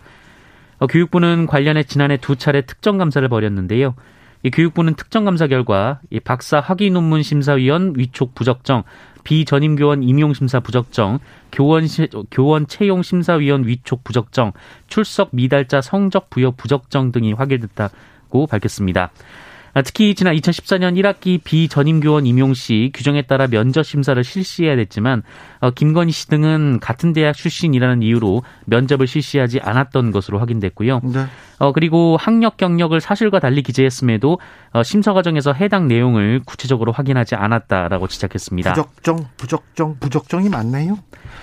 어, 0.81 0.87
교육부는 0.89 1.47
관련해 1.47 1.85
지난해 1.85 2.17
두 2.17 2.35
차례 2.35 2.63
특정 2.63 2.99
감사를 2.99 3.29
벌였는데요. 3.29 3.95
이 4.43 4.51
교육부는 4.51 4.95
특정 4.95 5.25
감사 5.25 5.47
결과 5.47 6.01
이 6.11 6.19
박사 6.19 6.59
학위 6.59 6.91
논문 6.91 7.23
심사위원 7.23 7.95
위촉 7.97 8.35
부적정, 8.35 8.83
비전임 9.23 9.77
교원 9.77 10.03
임용 10.03 10.35
심사 10.35 10.59
부적정, 10.59 11.21
교원 11.53 11.87
시, 11.87 12.09
교원 12.33 12.67
채용 12.67 13.03
심사위원 13.03 13.65
위촉 13.69 14.03
부적정, 14.03 14.55
출석 14.89 15.29
미달자 15.31 15.83
성적 15.83 16.31
부여 16.31 16.51
부적정 16.51 17.13
등이 17.13 17.35
확인됐다고 17.35 18.49
밝혔습니다. 18.49 19.13
아, 19.75 19.81
특히 19.81 20.15
지난 20.15 20.35
2014년 20.37 21.01
1학기 21.01 21.41
비전임 21.43 22.01
교원 22.01 22.27
임용 22.27 22.53
시 22.53 22.91
규정에 22.93 23.23
따라 23.23 23.47
면접 23.47 23.85
심사를 23.85 24.23
실시해야 24.23 24.77
됐지만 24.77 25.23
어, 25.61 25.71
김건희 25.71 26.13
씨 26.13 26.29
등은 26.29 26.79
같은 26.81 27.13
대학 27.15 27.35
출신이라는 27.35 28.03
이유로 28.03 28.43
면접을 28.67 29.07
실시하지 29.07 29.61
않았던 29.61 30.11
것으로 30.11 30.39
확인됐고요. 30.41 31.01
네. 31.05 31.27
어, 31.59 31.73
그리고 31.73 32.17
학력 32.19 32.57
경력을 32.57 33.01
사실과 33.01 33.39
달리 33.39 33.63
기재했음에도 33.63 34.41
어, 34.73 34.83
심사 34.83 35.13
과정에서 35.13 35.53
해당 35.53 35.87
내용을 35.87 36.41
구체적으로 36.45 36.91
확인하지 36.91 37.37
않았다라고 37.37 38.09
지적했습니다. 38.09 38.73
부적정, 38.73 39.27
부적정, 39.37 39.97
부적정이 40.01 40.49
맞나요? 40.49 40.99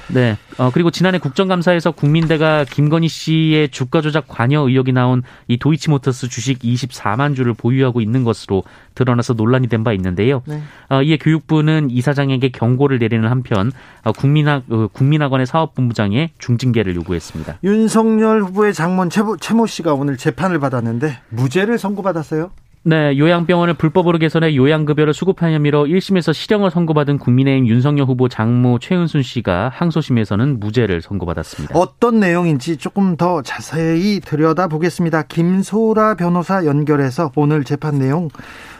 네. 0.10 0.38
어, 0.58 0.72
그리고 0.74 0.92
지난해 0.92 1.20
국정감사에서 1.20 1.92
국민대가 1.92 2.66
김건희 2.66 3.08
씨의 3.08 3.70
주가 3.70 4.02
조작 4.02 4.28
관여 4.28 4.68
의혹이 4.68 4.92
나온 4.92 5.24
이 5.48 5.58
도이치모터스 5.58 6.28
주식 6.28 6.60
24만 6.60 7.36
주를 7.36 7.54
보유하고 7.54 8.02
있는 8.02 8.19
것으로 8.24 8.64
드러나서 8.96 9.34
논란이 9.34 9.68
된 9.68 9.80
바 9.80 9.94
있는데요. 9.94 10.42
네. 10.46 10.62
어, 10.90 11.02
이에 11.02 11.18
교육부는 11.18 11.90
이사장에게 11.90 12.50
경고를 12.50 13.00
내리는 13.00 13.30
한편 13.30 13.72
어, 14.04 14.12
국민학 14.12 14.64
어, 14.70 14.88
국민학원의 14.92 15.46
사업본부장에 15.48 16.32
중징계를 16.38 16.96
요구했습니다. 16.96 17.60
윤석열 17.64 18.42
후보의 18.44 18.74
장모 18.74 19.08
최모 19.40 19.68
씨가 19.68 19.94
오늘 19.94 20.18
재판을 20.18 20.60
받았는데 20.60 21.20
무죄를 21.30 21.78
선고받았어요. 21.78 22.52
네, 22.84 23.18
요양병원을 23.18 23.74
불법으로 23.74 24.18
개선해 24.20 24.56
요양급여를 24.56 25.14
수급한 25.14 25.52
혐의로 25.52 25.86
1심에서 25.86 26.34
실형을 26.34 26.72
선고받은 26.72 27.18
국민의힘 27.18 27.68
윤석열 27.68 28.06
후보 28.06 28.30
장모 28.30 28.80
최은순 28.80 29.22
씨가 29.22 29.70
항소심에서는 29.74 30.62
무죄를 30.62 31.02
선고받았습니다. 31.02 31.78
어떤 31.78 32.22
내용인지 32.22 32.78
조금 32.78 33.18
더 33.18 33.42
자세히 33.42 34.22
들여다보겠습니다. 34.22 35.24
김소라 35.24 36.16
변호사 36.16 36.66
연결해서 36.66 37.32
오늘 37.36 37.66
재판 37.66 38.00
내용 38.00 38.30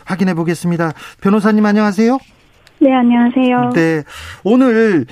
확인해 0.06 0.32
보겠습니다. 0.32 0.92
변호사님 1.20 1.64
안녕하세요. 1.66 2.18
네, 2.80 2.94
안녕하세요. 2.94 3.70
네, 3.74 4.02
오늘 4.44 5.04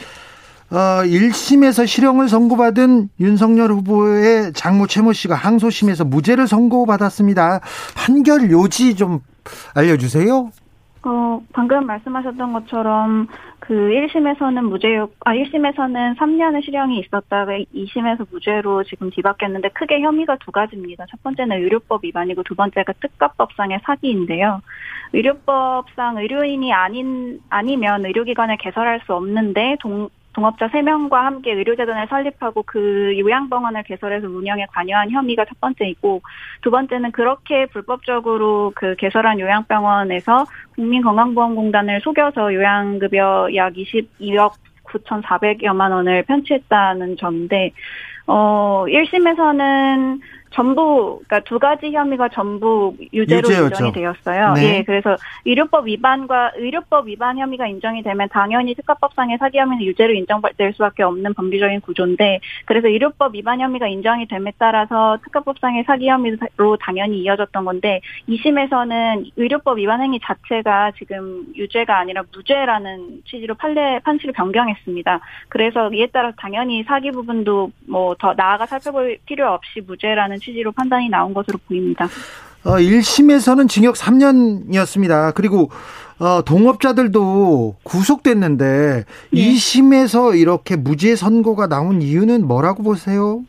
어, 0.70 1.02
1심에서 1.02 1.86
실형을 1.86 2.28
선고받은 2.28 3.08
윤석열 3.20 3.72
후보의 3.72 4.52
장모 4.52 4.86
최모 4.86 5.14
씨가 5.14 5.34
항소심에서 5.34 6.04
무죄를 6.04 6.46
선고받았습니다. 6.46 7.60
판결 7.96 8.50
요지 8.50 8.94
좀 8.94 9.20
알려주세요. 9.74 10.50
어, 11.04 11.40
방금 11.54 11.86
말씀하셨던 11.86 12.52
것처럼 12.52 13.28
그 13.60 13.72
1심에서는 13.72 14.60
무죄, 14.62 14.98
아, 15.24 15.32
1심에서는 15.32 16.16
3년의 16.18 16.62
실형이 16.64 17.00
있었다가 17.00 17.52
2심에서 17.74 18.26
무죄로 18.30 18.84
지금 18.84 19.10
뒤바뀌었는데 19.10 19.70
크게 19.70 20.00
혐의가 20.00 20.36
두 20.44 20.50
가지입니다. 20.50 21.06
첫 21.10 21.22
번째는 21.22 21.62
의료법 21.62 22.04
위반이고 22.04 22.42
두 22.42 22.54
번째가 22.54 22.92
특가법상의 23.00 23.80
사기인데요. 23.84 24.60
의료법상 25.14 26.18
의료인이 26.18 26.72
아닌, 26.74 27.40
아니면 27.48 28.04
의료기관을 28.04 28.58
개설할 28.58 29.00
수 29.06 29.14
없는데 29.14 29.76
동, 29.80 30.10
동업자 30.38 30.68
3명과 30.68 31.14
함께 31.14 31.52
의료재단을 31.52 32.06
설립하고 32.08 32.62
그 32.62 33.12
요양병원을 33.18 33.82
개설해서 33.82 34.28
운영에 34.28 34.66
관여한 34.72 35.10
혐의가 35.10 35.44
첫 35.44 35.60
번째이고 35.60 36.22
두 36.62 36.70
번째는 36.70 37.10
그렇게 37.10 37.66
불법적으로 37.66 38.72
그 38.76 38.94
개설한 38.96 39.40
요양병원에서 39.40 40.46
국민건강보험공단을 40.76 42.00
속여서 42.02 42.54
요양급여 42.54 43.48
약 43.56 43.72
22억 43.72 44.52
9,400여만 44.84 45.90
원을 45.90 46.22
편취했다는 46.22 47.16
점인데 47.16 47.72
어 48.28 48.84
1심에서는 48.86 50.20
전부 50.50 51.20
그러니까 51.26 51.40
두 51.48 51.58
가지 51.58 51.90
혐의가 51.90 52.28
전부 52.28 52.94
유죄로 53.12 53.48
유죄였죠. 53.48 53.66
인정이 53.66 53.92
되었어요. 53.92 54.52
네. 54.54 54.78
예, 54.78 54.82
그래서 54.84 55.16
의료법 55.46 55.86
위반과 55.86 56.52
의료법 56.56 57.08
위반 57.08 57.38
혐의가 57.38 57.66
인정이 57.66 58.02
되면 58.02 58.28
당연히 58.30 58.74
특가법상의 58.74 59.38
사기 59.38 59.58
혐의는 59.58 59.84
유죄로 59.84 60.12
인정될 60.12 60.72
수밖에 60.74 61.02
없는 61.02 61.34
법리적인 61.34 61.80
구조인데 61.80 62.40
그래서 62.66 62.88
의료법 62.88 63.34
위반 63.34 63.60
혐의가 63.60 63.86
인정이 63.88 64.26
됨에 64.26 64.52
따라서 64.58 65.18
특가법상의 65.24 65.84
사기 65.86 66.08
혐의로 66.08 66.76
당연히 66.80 67.20
이어졌던 67.20 67.64
건데 67.64 68.00
2심에서는 68.28 69.30
의료법 69.36 69.78
위반 69.78 70.02
행위 70.02 70.20
자체가 70.20 70.92
지금 70.98 71.46
유죄가 71.56 71.98
아니라 71.98 72.22
무죄라는 72.34 73.22
취지로 73.24 73.54
판례 73.54 74.00
판시를 74.00 74.32
변경했습니다. 74.34 75.20
그래서 75.48 75.90
이에 75.92 76.08
따라서 76.12 76.36
당연히 76.38 76.82
사기 76.82 77.10
부분도 77.10 77.70
뭐 77.88 78.18
더 78.18 78.34
나아가 78.34 78.66
살펴볼 78.66 79.18
필요 79.26 79.52
없이 79.52 79.80
무죄라는 79.80 80.37
취지로 80.38 80.72
판단이 80.72 81.08
나온 81.08 81.34
것으로 81.34 81.58
보입니다. 81.66 82.08
어, 82.64 82.72
1심에서는 82.72 83.68
징역 83.68 83.94
3년이었습니다. 83.94 85.34
그리고 85.34 85.70
어, 86.18 86.42
동업자들도 86.44 87.76
구속됐는데 87.82 89.04
네. 89.30 89.40
2심에서 89.40 90.38
이렇게 90.38 90.76
무죄 90.76 91.14
선고가 91.14 91.68
나온 91.68 92.02
이유는 92.02 92.46
뭐라고 92.46 92.82
보세요? 92.82 93.42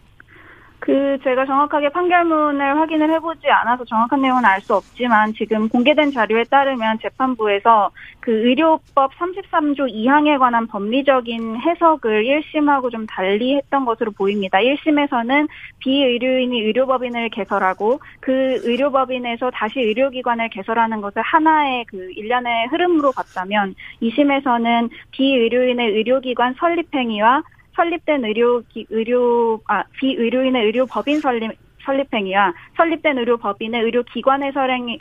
그 0.90 1.20
제가 1.24 1.46
정확하게 1.46 1.90
판결문을 1.90 2.80
확인을 2.80 3.14
해보지 3.14 3.48
않아서 3.48 3.86
정확한 3.86 4.24
내용은 4.24 4.44
알 4.44 4.60
수 4.62 4.76
없지만 4.76 5.34
지금 5.34 5.70
공개된 5.70 6.12
자료에 6.12 6.44
따르면 6.46 6.98
재판부에서 7.00 7.92
그 8.20 8.32
의료법 8.32 9.14
33조 9.14 9.88
2항에 9.94 10.40
관한 10.40 10.66
법리적인 10.68 11.62
해석을 11.62 12.24
1심하고 12.26 12.92
좀 12.92 13.06
달리 13.06 13.56
했던 13.56 13.86
것으로 13.86 14.12
보입니다. 14.12 14.58
1심에서는 14.58 15.48
비의료인이 15.78 16.60
의료법인을 16.60 17.30
개설하고 17.30 18.00
그 18.20 18.60
의료법인에서 18.64 19.52
다시 19.52 19.80
의료기관을 19.80 20.50
개설하는 20.50 21.02
것을 21.02 21.22
하나의 21.22 21.86
그 21.88 22.12
일련의 22.16 22.68
흐름으로 22.68 23.12
봤다면 23.12 23.76
2심에서는 24.02 24.90
비의료인의 25.12 25.92
의료기관 25.92 26.56
설립 26.60 26.94
행위와 26.94 27.44
설립된 27.80 28.26
의료 28.26 28.62
의료 28.90 29.62
아 29.68 29.84
비의료인의 30.00 30.66
의료 30.66 30.86
법인 30.86 31.22
설립 31.22 31.52
설립행위와 31.86 32.54
설립된 32.76 33.18
의료법인의 33.18 33.82
의료기관의 33.82 34.52
설행 34.52 34.98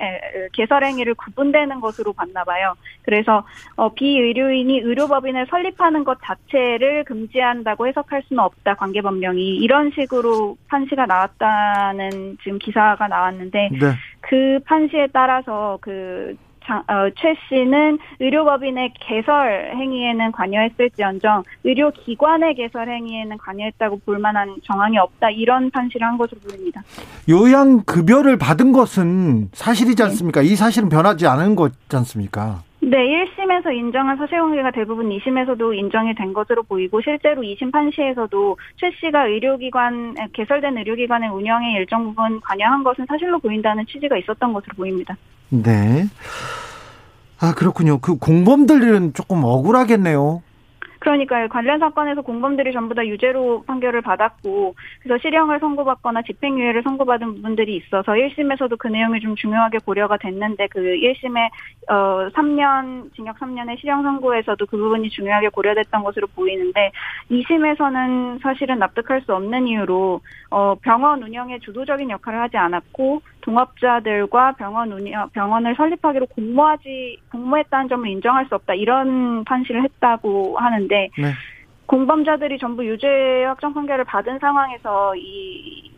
개설행위를 0.52 1.14
구분되는 1.14 1.80
것으로 1.80 2.12
봤나 2.12 2.44
봐요. 2.44 2.74
그래서 3.02 3.44
어, 3.74 3.92
비의료인이 3.92 4.78
의료법인을 4.78 5.46
설립하는 5.50 6.04
것 6.04 6.18
자체를 6.22 7.04
금지한다고 7.04 7.88
해석할 7.88 8.22
수는 8.28 8.42
없다. 8.42 8.74
관계법령이 8.74 9.56
이런 9.56 9.90
식으로 9.90 10.56
판시가 10.68 11.06
나왔다는 11.06 12.38
지금 12.42 12.58
기사가 12.58 13.08
나왔는데 13.08 13.70
네. 13.72 13.78
그 14.20 14.60
판시에 14.64 15.08
따라서 15.12 15.78
그 15.80 16.36
어, 16.76 17.10
최 17.16 17.34
씨는 17.48 17.98
의료법인의 18.20 18.94
개설 19.00 19.72
행위에는 19.74 20.32
관여했을지언정 20.32 21.44
의료기관의 21.64 22.54
개설 22.54 22.88
행위에는 22.88 23.38
관여했다고 23.38 24.00
볼 24.04 24.18
만한 24.18 24.56
정황이 24.64 24.98
없다 24.98 25.30
이런 25.30 25.70
판시를 25.70 26.06
한 26.06 26.18
것으로 26.18 26.40
보입니다. 26.48 26.82
요양급여를 27.28 28.36
받은 28.36 28.72
것은 28.72 29.50
사실이지 29.52 29.96
네. 29.96 30.02
않습니까? 30.04 30.40
네. 30.42 30.48
이 30.48 30.56
사실은 30.56 30.88
변하지 30.88 31.26
않은 31.26 31.56
거지 31.56 31.74
않습니까? 31.92 32.62
네, 32.80 32.96
1심에서 32.96 33.74
인정한 33.74 34.16
사실관계가 34.16 34.70
대부분 34.70 35.08
2심에서도 35.08 35.76
인정이 35.76 36.14
된 36.14 36.32
것으로 36.32 36.62
보이고 36.62 37.00
실제로 37.02 37.42
2심 37.42 37.72
판시에서도 37.72 38.56
최 38.76 38.90
씨가 39.00 39.26
의료기관 39.26 40.14
개설된 40.32 40.78
의료기관의 40.78 41.28
운영에 41.30 41.72
일정 41.76 42.04
부분 42.04 42.40
관여한 42.40 42.84
것은 42.84 43.06
사실로 43.08 43.40
보인다는 43.40 43.84
취지가 43.86 44.16
있었던 44.18 44.52
것으로 44.52 44.74
보입니다. 44.76 45.16
네. 45.48 46.04
아 47.40 47.52
그렇군요. 47.54 47.98
그 47.98 48.16
공범들은 48.16 49.14
조금 49.14 49.42
억울하겠네요. 49.42 50.42
그러니까 51.00 51.46
관련 51.48 51.78
사건에서 51.78 52.22
공범들이 52.22 52.72
전부 52.72 52.94
다 52.94 53.06
유죄로 53.06 53.64
판결을 53.66 54.02
받았고 54.02 54.74
그래서 55.02 55.20
실형을 55.22 55.60
선고받거나 55.60 56.22
집행유예를 56.22 56.82
선고받은 56.82 57.34
부분들이 57.34 57.76
있어서 57.76 58.12
1심에서도 58.12 58.76
그 58.78 58.88
내용이 58.88 59.20
좀 59.20 59.36
중요하게 59.36 59.78
고려가 59.84 60.16
됐는데 60.16 60.66
그 60.68 60.80
1심에 60.80 61.50
어 61.88 62.28
3년 62.34 63.14
징역 63.14 63.38
3년의 63.38 63.78
실형 63.80 64.02
선고에서도 64.02 64.66
그 64.66 64.76
부분이 64.76 65.08
중요하게 65.10 65.50
고려됐던 65.50 66.02
것으로 66.02 66.26
보이는데 66.34 66.90
2심에서는 67.30 68.42
사실은 68.42 68.78
납득할 68.78 69.22
수 69.22 69.34
없는 69.34 69.68
이유로 69.68 70.20
어 70.50 70.74
병원 70.82 71.22
운영에 71.22 71.60
주도적인 71.60 72.10
역할을 72.10 72.40
하지 72.40 72.56
않았고 72.56 73.22
동업자들과 73.48 74.52
병원 74.52 74.92
운영 74.92 75.28
병원을 75.30 75.74
설립하기로 75.76 76.26
공모하지 76.26 77.18
공모했다는 77.32 77.88
점을 77.88 78.08
인정할 78.08 78.46
수 78.46 78.54
없다 78.54 78.74
이런 78.74 79.44
판시를 79.44 79.82
했다고 79.84 80.58
하는데 80.58 81.08
네. 81.18 81.32
공범자들이 81.86 82.58
전부 82.58 82.86
유죄 82.86 83.44
확정 83.46 83.72
판결을 83.74 84.04
받은 84.04 84.38
상황에서 84.38 85.14
이 85.16 85.88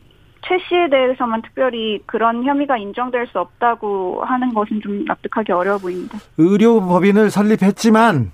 최 0.42 0.58
씨에 0.68 0.88
대해서만 0.88 1.42
특별히 1.42 2.00
그런 2.06 2.42
혐의가 2.44 2.76
인정될 2.76 3.26
수 3.28 3.38
없다고 3.38 4.24
하는 4.24 4.52
것은 4.54 4.80
좀 4.82 5.04
납득하기 5.04 5.52
어려워 5.52 5.78
보입니다. 5.78 6.18
의료법인을 6.38 7.30
설립했지만 7.30 8.32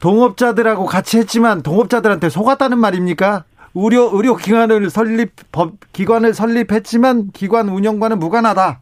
동업자들하고 0.00 0.86
같이 0.86 1.18
했지만 1.18 1.62
동업자들한테 1.62 2.28
속았다는 2.28 2.78
말입니까? 2.78 3.44
의료 3.80 4.10
의료 4.12 4.34
기관을 4.34 4.90
설립 4.90 5.32
법 5.52 5.74
기관을 5.92 6.34
설립했지만 6.34 7.30
기관 7.32 7.68
운영과는 7.68 8.18
무관하다. 8.18 8.80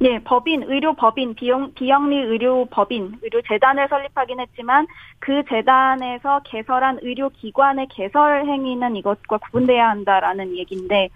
네, 0.00 0.20
법인, 0.22 0.62
의료 0.62 0.94
법인, 0.94 1.34
비용, 1.34 1.72
비영리 1.74 2.16
의료 2.16 2.66
법인, 2.66 3.14
의료 3.20 3.42
재단을 3.42 3.88
설립하긴 3.88 4.38
했지만 4.38 4.86
그 5.18 5.42
재단에서 5.48 6.40
개설한 6.44 7.00
의료 7.02 7.30
기관의 7.30 7.88
개설 7.90 8.46
행위는 8.46 8.94
이것과 8.94 9.38
구분돼야 9.38 9.88
한다라는 9.88 10.56
얘기인데 10.56 11.08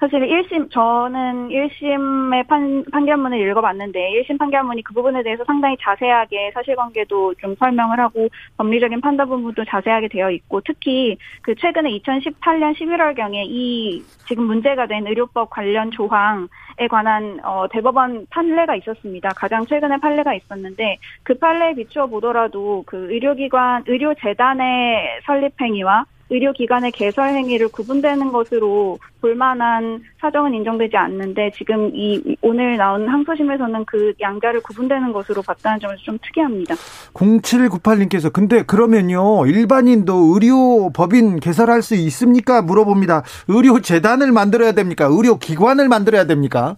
사실 0.00 0.20
1심, 0.20 0.70
저는 0.70 1.48
1심의 1.48 2.46
판, 2.46 2.84
판결문을 2.92 3.40
읽어봤는데 3.40 3.98
1심 4.12 4.38
판결문이 4.38 4.82
그 4.84 4.94
부분에 4.94 5.24
대해서 5.24 5.42
상당히 5.44 5.76
자세하게 5.80 6.52
사실관계도 6.54 7.34
좀 7.34 7.56
설명을 7.56 7.98
하고 7.98 8.28
법리적인 8.58 9.00
판단 9.00 9.28
부분도 9.28 9.64
자세하게 9.64 10.08
되어 10.08 10.30
있고 10.30 10.60
특히 10.64 11.18
그 11.42 11.56
최근에 11.56 11.90
2018년 11.98 12.76
11월경에 12.76 13.46
이 13.48 14.04
지금 14.28 14.44
문제가 14.44 14.86
된 14.86 15.04
의료법 15.04 15.50
관련 15.50 15.90
조항에 15.90 16.46
관한 16.88 17.40
어, 17.42 17.66
대법원 17.68 18.26
판례가 18.30 18.76
있었습니다. 18.76 19.30
가장 19.30 19.66
최근에 19.66 19.96
판례가 19.96 20.32
있었는데 20.32 20.98
그 21.24 21.36
판례에 21.38 21.74
비추어 21.74 22.06
보더라도 22.06 22.84
그 22.86 23.10
의료기관, 23.10 23.82
의료재단의 23.88 25.22
설립 25.26 25.60
행위와 25.60 26.04
의료기관의 26.30 26.92
개설 26.92 27.30
행위를 27.30 27.68
구분되는 27.68 28.30
것으로 28.32 28.98
볼만한 29.20 30.02
사정은 30.20 30.54
인정되지 30.54 30.96
않는데 30.96 31.50
지금 31.54 31.90
이 31.94 32.36
오늘 32.42 32.76
나온 32.76 33.08
항소심에서는 33.08 33.84
그 33.86 34.12
양자를 34.20 34.60
구분되는 34.62 35.12
것으로 35.12 35.42
봤다는 35.42 35.80
점에서 35.80 36.02
좀 36.02 36.18
특이합니다. 36.22 36.74
0798님께서 37.14 38.32
근데 38.32 38.62
그러면요 38.62 39.46
일반인도 39.46 40.34
의료법인 40.34 41.40
개설할 41.40 41.82
수 41.82 41.94
있습니까? 41.94 42.62
물어봅니다. 42.62 43.22
의료재단을 43.48 44.32
만들어야 44.32 44.72
됩니까? 44.72 45.06
의료기관을 45.06 45.88
만들어야 45.88 46.26
됩니까? 46.26 46.76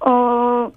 어 0.00 0.70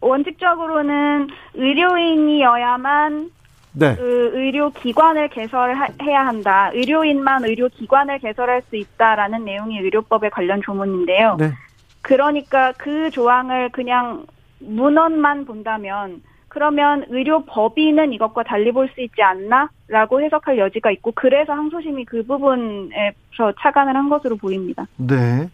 원칙적으로는 0.00 1.28
의료인이어야만 1.54 3.30
네. 3.74 3.96
그 3.96 4.30
의료 4.34 4.70
기관을 4.70 5.28
개설해야 5.28 6.26
한다. 6.26 6.70
의료인만 6.72 7.44
의료 7.44 7.68
기관을 7.68 8.20
개설할 8.20 8.62
수 8.62 8.76
있다라는 8.76 9.44
내용이 9.44 9.78
의료법에 9.80 10.30
관련 10.30 10.62
조문인데요. 10.62 11.36
네. 11.38 11.52
그러니까 12.00 12.72
그 12.76 13.10
조항을 13.10 13.70
그냥 13.70 14.26
문헌만 14.60 15.44
본다면 15.44 16.22
그러면 16.54 17.04
의료 17.10 17.44
법인은 17.44 18.12
이것과 18.12 18.44
달리 18.44 18.70
볼 18.70 18.88
수 18.94 19.00
있지 19.00 19.20
않나?라고 19.22 20.22
해석할 20.22 20.56
여지가 20.56 20.92
있고 20.92 21.10
그래서 21.16 21.52
항소심이 21.52 22.04
그 22.04 22.22
부분에서 22.24 23.52
차관을 23.60 23.96
한 23.96 24.08
것으로 24.08 24.36
보입니다. 24.36 24.86
네. 24.96 25.50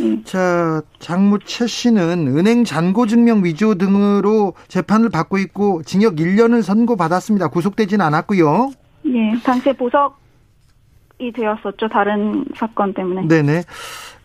음. 0.00 0.22
자, 0.24 0.82
장무 0.98 1.38
최 1.46 1.66
씨는 1.66 2.36
은행 2.36 2.64
잔고 2.64 3.06
증명 3.06 3.42
위조 3.44 3.76
등으로 3.76 4.52
재판을 4.68 5.08
받고 5.08 5.38
있고 5.38 5.82
징역 5.84 6.16
1년을 6.16 6.62
선고받았습니다. 6.62 7.48
구속되지는 7.48 8.04
않았고요. 8.04 8.72
네, 9.04 9.34
당시에 9.42 9.72
보석이 9.72 11.32
되었었죠. 11.34 11.88
다른 11.88 12.44
사건 12.56 12.92
때문에. 12.92 13.26
네네. 13.26 13.62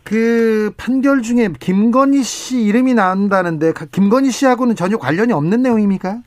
그 0.04 0.72
판결 0.76 1.22
중에 1.22 1.48
김건희 1.60 2.22
씨 2.22 2.62
이름이 2.62 2.94
나온다는데 2.94 3.72
김건희 3.92 4.30
씨하고는 4.30 4.74
전혀 4.74 4.96
관련이 4.96 5.32
없는 5.32 5.62
내용입니까? 5.62 6.18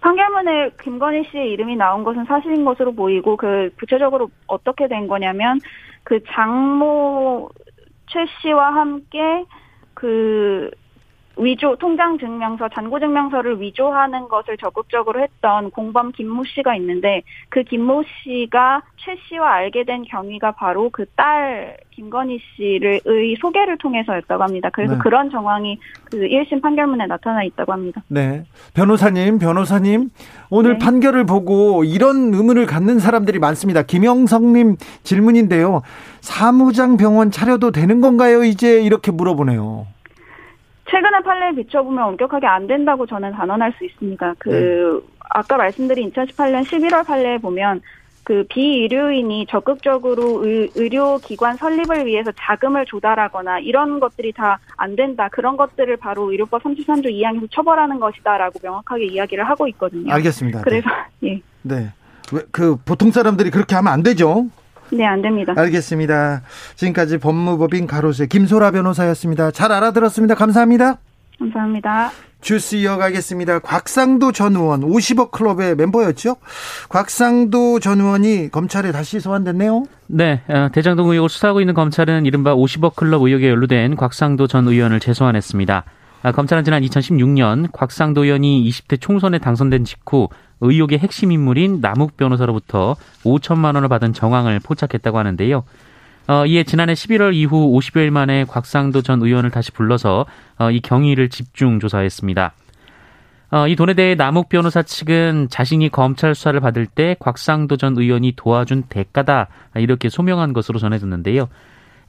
판결문에 0.00 0.70
김건희 0.82 1.24
씨의 1.30 1.50
이름이 1.52 1.76
나온 1.76 2.02
것은 2.04 2.24
사실인 2.24 2.64
것으로 2.64 2.92
보이고 2.92 3.36
그 3.36 3.70
구체적으로 3.78 4.30
어떻게 4.46 4.88
된 4.88 5.06
거냐면 5.06 5.58
그 6.04 6.20
장모 6.32 7.50
최 8.08 8.26
씨와 8.40 8.74
함께 8.74 9.44
그 9.94 10.70
위조 11.36 11.76
통장 11.76 12.18
증명서, 12.18 12.68
잔고 12.68 12.98
증명서를 12.98 13.60
위조하는 13.60 14.28
것을 14.28 14.56
적극적으로 14.58 15.20
했던 15.20 15.70
공범 15.70 16.12
김모 16.12 16.44
씨가 16.44 16.76
있는데 16.76 17.22
그 17.48 17.62
김모 17.62 18.02
씨가 18.02 18.82
최 18.96 19.16
씨와 19.28 19.52
알게 19.52 19.84
된 19.84 20.04
경위가 20.04 20.52
바로 20.52 20.90
그 20.90 21.06
딸 21.22 21.76
김건희 21.90 22.38
씨를 22.56 23.00
의 23.04 23.36
소개를 23.40 23.78
통해서였다고 23.78 24.42
합니다. 24.42 24.70
그래서 24.72 24.94
네. 24.94 24.98
그런 25.02 25.30
정황이 25.30 25.78
그 26.04 26.18
1심 26.18 26.62
판결문에 26.62 27.06
나타나 27.06 27.42
있다고 27.44 27.72
합니다. 27.72 28.02
네. 28.08 28.44
변호사님, 28.74 29.38
변호사님, 29.38 30.10
오늘 30.50 30.72
네. 30.72 30.78
판결을 30.78 31.24
보고 31.24 31.84
이런 31.84 32.32
의문을 32.34 32.66
갖는 32.66 32.98
사람들이 32.98 33.38
많습니다. 33.38 33.82
김영성 33.82 34.52
님 34.52 34.76
질문인데요. 35.02 35.82
사무장 36.20 36.96
병원 36.96 37.30
차려도 37.30 37.70
되는 37.70 38.00
건가요? 38.00 38.42
이제 38.42 38.82
이렇게 38.82 39.12
물어보네요. 39.12 39.86
최근의 40.92 41.22
판례에 41.24 41.52
비춰보면 41.52 42.04
엄격하게 42.04 42.46
안 42.46 42.66
된다고 42.66 43.06
저는 43.06 43.32
단언할 43.32 43.72
수 43.78 43.84
있습니다. 43.84 44.34
그 44.38 44.50
네. 44.50 45.08
아까 45.30 45.56
말씀드린 45.56 46.12
2018년 46.12 46.64
11월 46.64 47.04
판례에 47.06 47.38
보면 47.38 47.80
그 48.24 48.44
비의료인이 48.48 49.46
적극적으로 49.50 50.44
의, 50.46 50.70
료기관 50.76 51.56
설립을 51.56 52.06
위해서 52.06 52.30
자금을 52.38 52.84
조달하거나 52.86 53.58
이런 53.60 53.98
것들이 53.98 54.32
다 54.32 54.60
안 54.82 54.96
된다. 54.96 55.28
그런 55.30 55.56
것들을 55.56 55.96
바로 55.96 56.30
의료법 56.32 56.62
33조 56.64 57.06
2항에서 57.06 57.48
처벌하는 57.52 58.00
것이다라고 58.00 58.58
명확하게 58.62 59.06
이야기를 59.06 59.48
하고 59.48 59.68
있거든요. 59.68 60.12
알겠습니다. 60.12 60.62
그래서 60.62 60.88
네. 61.20 61.28
예. 61.34 61.42
네. 61.62 61.92
그 62.50 62.76
보통 62.84 63.10
사람들이 63.12 63.50
그렇게 63.50 63.76
하면 63.76 63.92
안 63.92 64.02
되죠. 64.02 64.48
네, 64.92 65.06
안 65.06 65.22
됩니다. 65.22 65.54
알겠습니다. 65.56 66.42
지금까지 66.76 67.18
법무법인 67.18 67.86
가로세 67.86 68.26
김소라 68.26 68.72
변호사였습니다. 68.72 69.50
잘 69.50 69.72
알아들었습니다. 69.72 70.34
감사합니다. 70.34 70.98
감사합니다. 71.38 72.10
주스 72.42 72.76
이어가겠습니다. 72.76 73.60
곽상도 73.60 74.32
전 74.32 74.54
의원 74.54 74.82
50억 74.82 75.30
클럽의 75.30 75.76
멤버였죠. 75.76 76.36
곽상도 76.88 77.80
전 77.80 78.00
의원이 78.00 78.50
검찰에 78.50 78.92
다시 78.92 79.20
소환됐네요. 79.20 79.84
네, 80.08 80.42
어, 80.48 80.68
대장동 80.72 81.08
의혹을 81.08 81.28
수사하고 81.30 81.60
있는 81.60 81.72
검찰은 81.72 82.26
이른바 82.26 82.54
50억 82.54 82.96
클럽 82.96 83.22
의혹에 83.22 83.48
연루된 83.48 83.96
곽상도 83.96 84.46
전 84.46 84.68
의원을 84.68 85.00
재소환했습니다. 85.00 85.84
아, 86.22 86.30
검찰은 86.30 86.62
지난 86.62 86.82
2016년 86.82 87.70
곽상도 87.72 88.24
의원이 88.24 88.68
20대 88.68 89.00
총선에 89.00 89.38
당선된 89.38 89.84
직후 89.84 90.28
의혹의 90.60 91.00
핵심 91.00 91.32
인물인 91.32 91.80
남욱 91.80 92.16
변호사로부터 92.16 92.94
5천만 93.24 93.74
원을 93.74 93.88
받은 93.88 94.12
정황을 94.12 94.60
포착했다고 94.60 95.18
하는데요. 95.18 95.64
어, 96.28 96.46
이에 96.46 96.62
지난해 96.62 96.92
11월 96.92 97.34
이후 97.34 97.76
50여일 97.76 98.10
만에 98.10 98.44
곽상도 98.44 99.02
전 99.02 99.20
의원을 99.20 99.50
다시 99.50 99.72
불러서 99.72 100.26
어, 100.58 100.70
이 100.70 100.80
경위를 100.80 101.28
집중 101.28 101.80
조사했습니다. 101.80 102.54
어, 103.50 103.66
이 103.66 103.74
돈에 103.74 103.94
대해 103.94 104.14
남욱 104.14 104.48
변호사 104.48 104.82
측은 104.82 105.48
자신이 105.50 105.88
검찰 105.88 106.36
수사를 106.36 106.58
받을 106.60 106.86
때 106.86 107.16
곽상도 107.18 107.76
전 107.76 107.98
의원이 107.98 108.34
도와준 108.36 108.84
대가다 108.88 109.48
이렇게 109.74 110.08
소명한 110.08 110.52
것으로 110.52 110.78
전해졌는데요. 110.78 111.48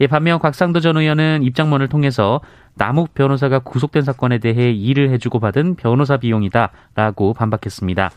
예, 0.03 0.07
반면 0.07 0.37
곽상도 0.37 0.81
전 0.81 0.97
의원은 0.97 1.43
입장문을 1.43 1.87
통해서 1.87 2.41
남욱 2.73 3.13
변호사가 3.13 3.59
구속된 3.59 4.01
사건에 4.03 4.37
대해 4.37 4.69
일을 4.69 5.09
해주고 5.11 5.39
받은 5.39 5.75
변호사 5.75 6.17
비용이다라고 6.17 7.33
반박했습니다. 7.33 8.11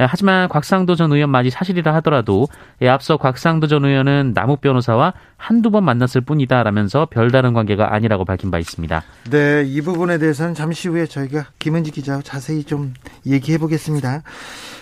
예, 0.00 0.04
하지만 0.08 0.48
곽상도 0.48 0.94
전 0.94 1.12
의원만이 1.12 1.50
사실이라 1.50 1.94
하더라도 1.96 2.48
예, 2.82 2.88
앞서 2.88 3.16
곽상도 3.16 3.66
전 3.66 3.84
의원은 3.84 4.32
남욱 4.34 4.60
변호사와 4.60 5.14
한두 5.36 5.70
번 5.70 5.84
만났을 5.84 6.20
뿐이다 6.20 6.62
라면서 6.62 7.06
별다른 7.10 7.54
관계가 7.54 7.94
아니라고 7.94 8.24
밝힌 8.24 8.50
바 8.50 8.58
있습니다. 8.58 9.02
네, 9.30 9.64
이 9.66 9.80
부분에 9.80 10.18
대해서는 10.18 10.54
잠시 10.54 10.88
후에 10.88 11.06
저희가 11.06 11.46
김은지 11.58 11.90
기자와 11.90 12.22
자세히 12.22 12.64
좀 12.64 12.94
얘기해 13.26 13.58
보겠습니다. 13.58 14.22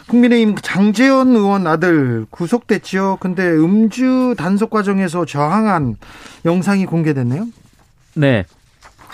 국민의힘 0.09 0.57
장재원 0.61 1.29
의원 1.29 1.67
아들 1.67 2.27
구속됐지요. 2.31 3.19
근데 3.21 3.43
음주 3.45 4.35
단속 4.37 4.71
과정에서 4.71 5.25
저항한 5.25 5.97
영상이 6.45 6.87
공개됐네요. 6.87 7.47
네. 8.17 8.45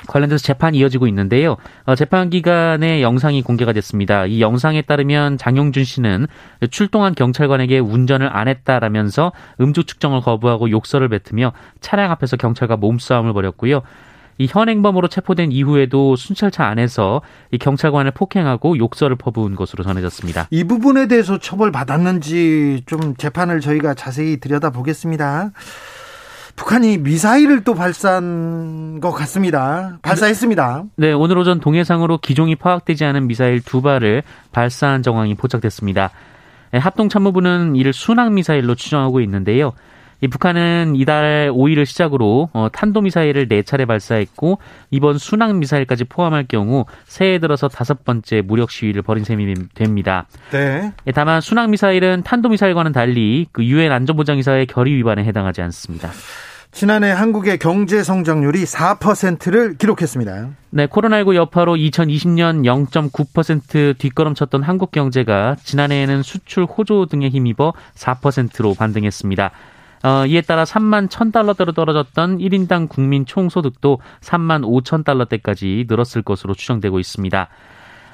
관련돼서 0.07 0.43
재판이 0.43 0.79
이어지고 0.79 1.07
있는데요. 1.09 1.57
어, 1.85 1.95
재판 1.95 2.31
기간에 2.31 3.03
영상이 3.03 3.43
공개가 3.43 3.73
됐습니다. 3.73 4.27
이 4.27 4.41
영상에 4.41 4.83
따르면 4.83 5.39
장용준 5.39 5.85
씨는 5.85 6.27
출동한 6.71 7.15
경찰관에게 7.15 7.79
운전을 7.79 8.35
안 8.35 8.49
했다라면서 8.49 9.33
음주 9.61 9.85
측정을 9.85 10.21
거부하고 10.21 10.71
욕설을 10.71 11.09
뱉으며 11.09 11.53
차량 11.81 12.11
앞에서 12.11 12.37
경찰과 12.37 12.77
몸싸움을 12.77 13.33
벌였고요. 13.33 13.83
이 14.41 14.49
현행범으로 14.51 15.09
체포된 15.09 15.53
이후에도 15.53 16.17
순찰차 16.17 16.65
안에서 16.65 17.21
이 17.51 17.59
경찰관을 17.59 18.13
폭행하고 18.13 18.79
욕설을 18.79 19.17
퍼부은 19.17 19.55
것으로 19.55 19.85
전해졌습니다. 19.85 20.49
이 20.51 20.65
부분에 20.65 21.09
대해서 21.09 21.39
처벌 21.39 21.71
받았는지 21.71 22.85
좀 22.87 23.15
재판을 23.17 23.61
저희가 23.61 23.93
자세히 23.93 24.41
들여다 24.41 24.71
보겠습니다. 24.71 25.51
북한이 26.61 26.99
미사일을 26.99 27.65
또 27.65 27.75
발사한 27.75 29.01
것 29.01 29.13
같습니다. 29.13 29.99
발사했습니다. 30.03 30.85
네, 30.97 31.11
오늘 31.11 31.39
오전 31.39 31.59
동해상으로 31.59 32.19
기종이 32.19 32.55
파악되지 32.55 33.03
않은 33.07 33.29
미사일 33.29 33.63
두 33.63 33.81
발을 33.81 34.23
발사한 34.53 35.03
정황이 35.03 35.35
포착됐습니다. 35.35 36.11
네, 36.73 36.79
합동참모부는 36.79 37.77
이를 37.77 37.95
순항 37.95 38.35
미사일로 38.35 38.75
추정하고 38.75 39.23
있는데요. 39.23 39.73
이 40.21 40.29
북한은 40.29 40.97
이달 40.97 41.51
5일을 41.51 41.87
시작으로 41.87 42.51
어, 42.53 42.69
탄도미사일을 42.71 43.49
4차례 43.49 43.87
발사했고 43.87 44.59
이번 44.91 45.17
순항 45.17 45.61
미사일까지 45.61 46.05
포함할 46.05 46.45
경우 46.47 46.85
새해 47.07 47.39
들어서 47.39 47.69
다섯 47.69 48.05
번째 48.05 48.43
무력 48.43 48.71
시위를 48.71 49.01
벌인 49.01 49.25
셈이 49.25 49.55
됩니다. 49.75 50.27
네. 50.51 50.93
예, 51.07 51.13
다만 51.13 51.41
순항 51.41 51.71
미사일은 51.71 52.23
탄도미사일과는 52.23 52.93
달리 52.93 53.47
그 53.51 53.65
유엔 53.65 53.93
안전보장이사의 53.93 54.67
결의 54.67 54.95
위반에 54.97 55.25
해당하지 55.25 55.63
않습니다. 55.63 56.11
지난해 56.73 57.11
한국의 57.11 57.59
경제 57.59 58.03
성장률이 58.03 58.65
4%를 58.65 59.77
기록했습니다. 59.77 60.49
네, 60.71 60.87
코로나19 60.87 61.35
여파로 61.35 61.75
2020년 61.75 62.65
0.9% 62.65 63.99
뒷걸음쳤던 63.99 64.63
한국 64.63 64.93
경제가 64.93 65.57
지난해에는 65.63 66.23
수출 66.23 66.65
호조 66.65 67.07
등에 67.07 67.29
힘입어 67.29 67.73
4%로 67.95 68.75
반등했습니다. 68.75 69.51
어, 70.03 70.25
이에 70.27 70.41
따라 70.41 70.65
3만 70.65 71.09
1,000달러대로 71.09 71.75
떨어졌던 71.75 72.39
1인당 72.39 72.89
국민 72.89 73.27
총소득도 73.27 73.99
3만 74.21 74.63
5천 74.63 75.05
달러대까지 75.05 75.87
늘었을 75.89 76.23
것으로 76.23 76.55
추정되고 76.55 76.99
있습니다. 76.99 77.49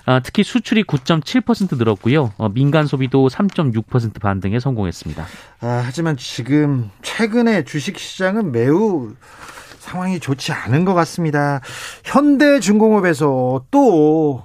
어, 0.06 0.20
특히 0.22 0.44
수출이 0.44 0.84
9.7% 0.84 1.76
늘었고요. 1.76 2.32
어, 2.38 2.48
민간 2.48 2.86
소비도 2.86 3.28
3.6% 3.28 4.20
반등에 4.20 4.60
성공했습니다. 4.60 5.26
아, 5.60 5.82
하지만 5.84 6.16
지금 6.16 6.90
최근에 7.02 7.64
주식 7.64 7.98
시장은 7.98 8.52
매우 8.52 9.12
상황이 9.80 10.20
좋지 10.20 10.52
않은 10.52 10.84
것 10.84 10.94
같습니다. 10.94 11.60
현대중공업에서 12.04 13.64
또, 13.70 14.44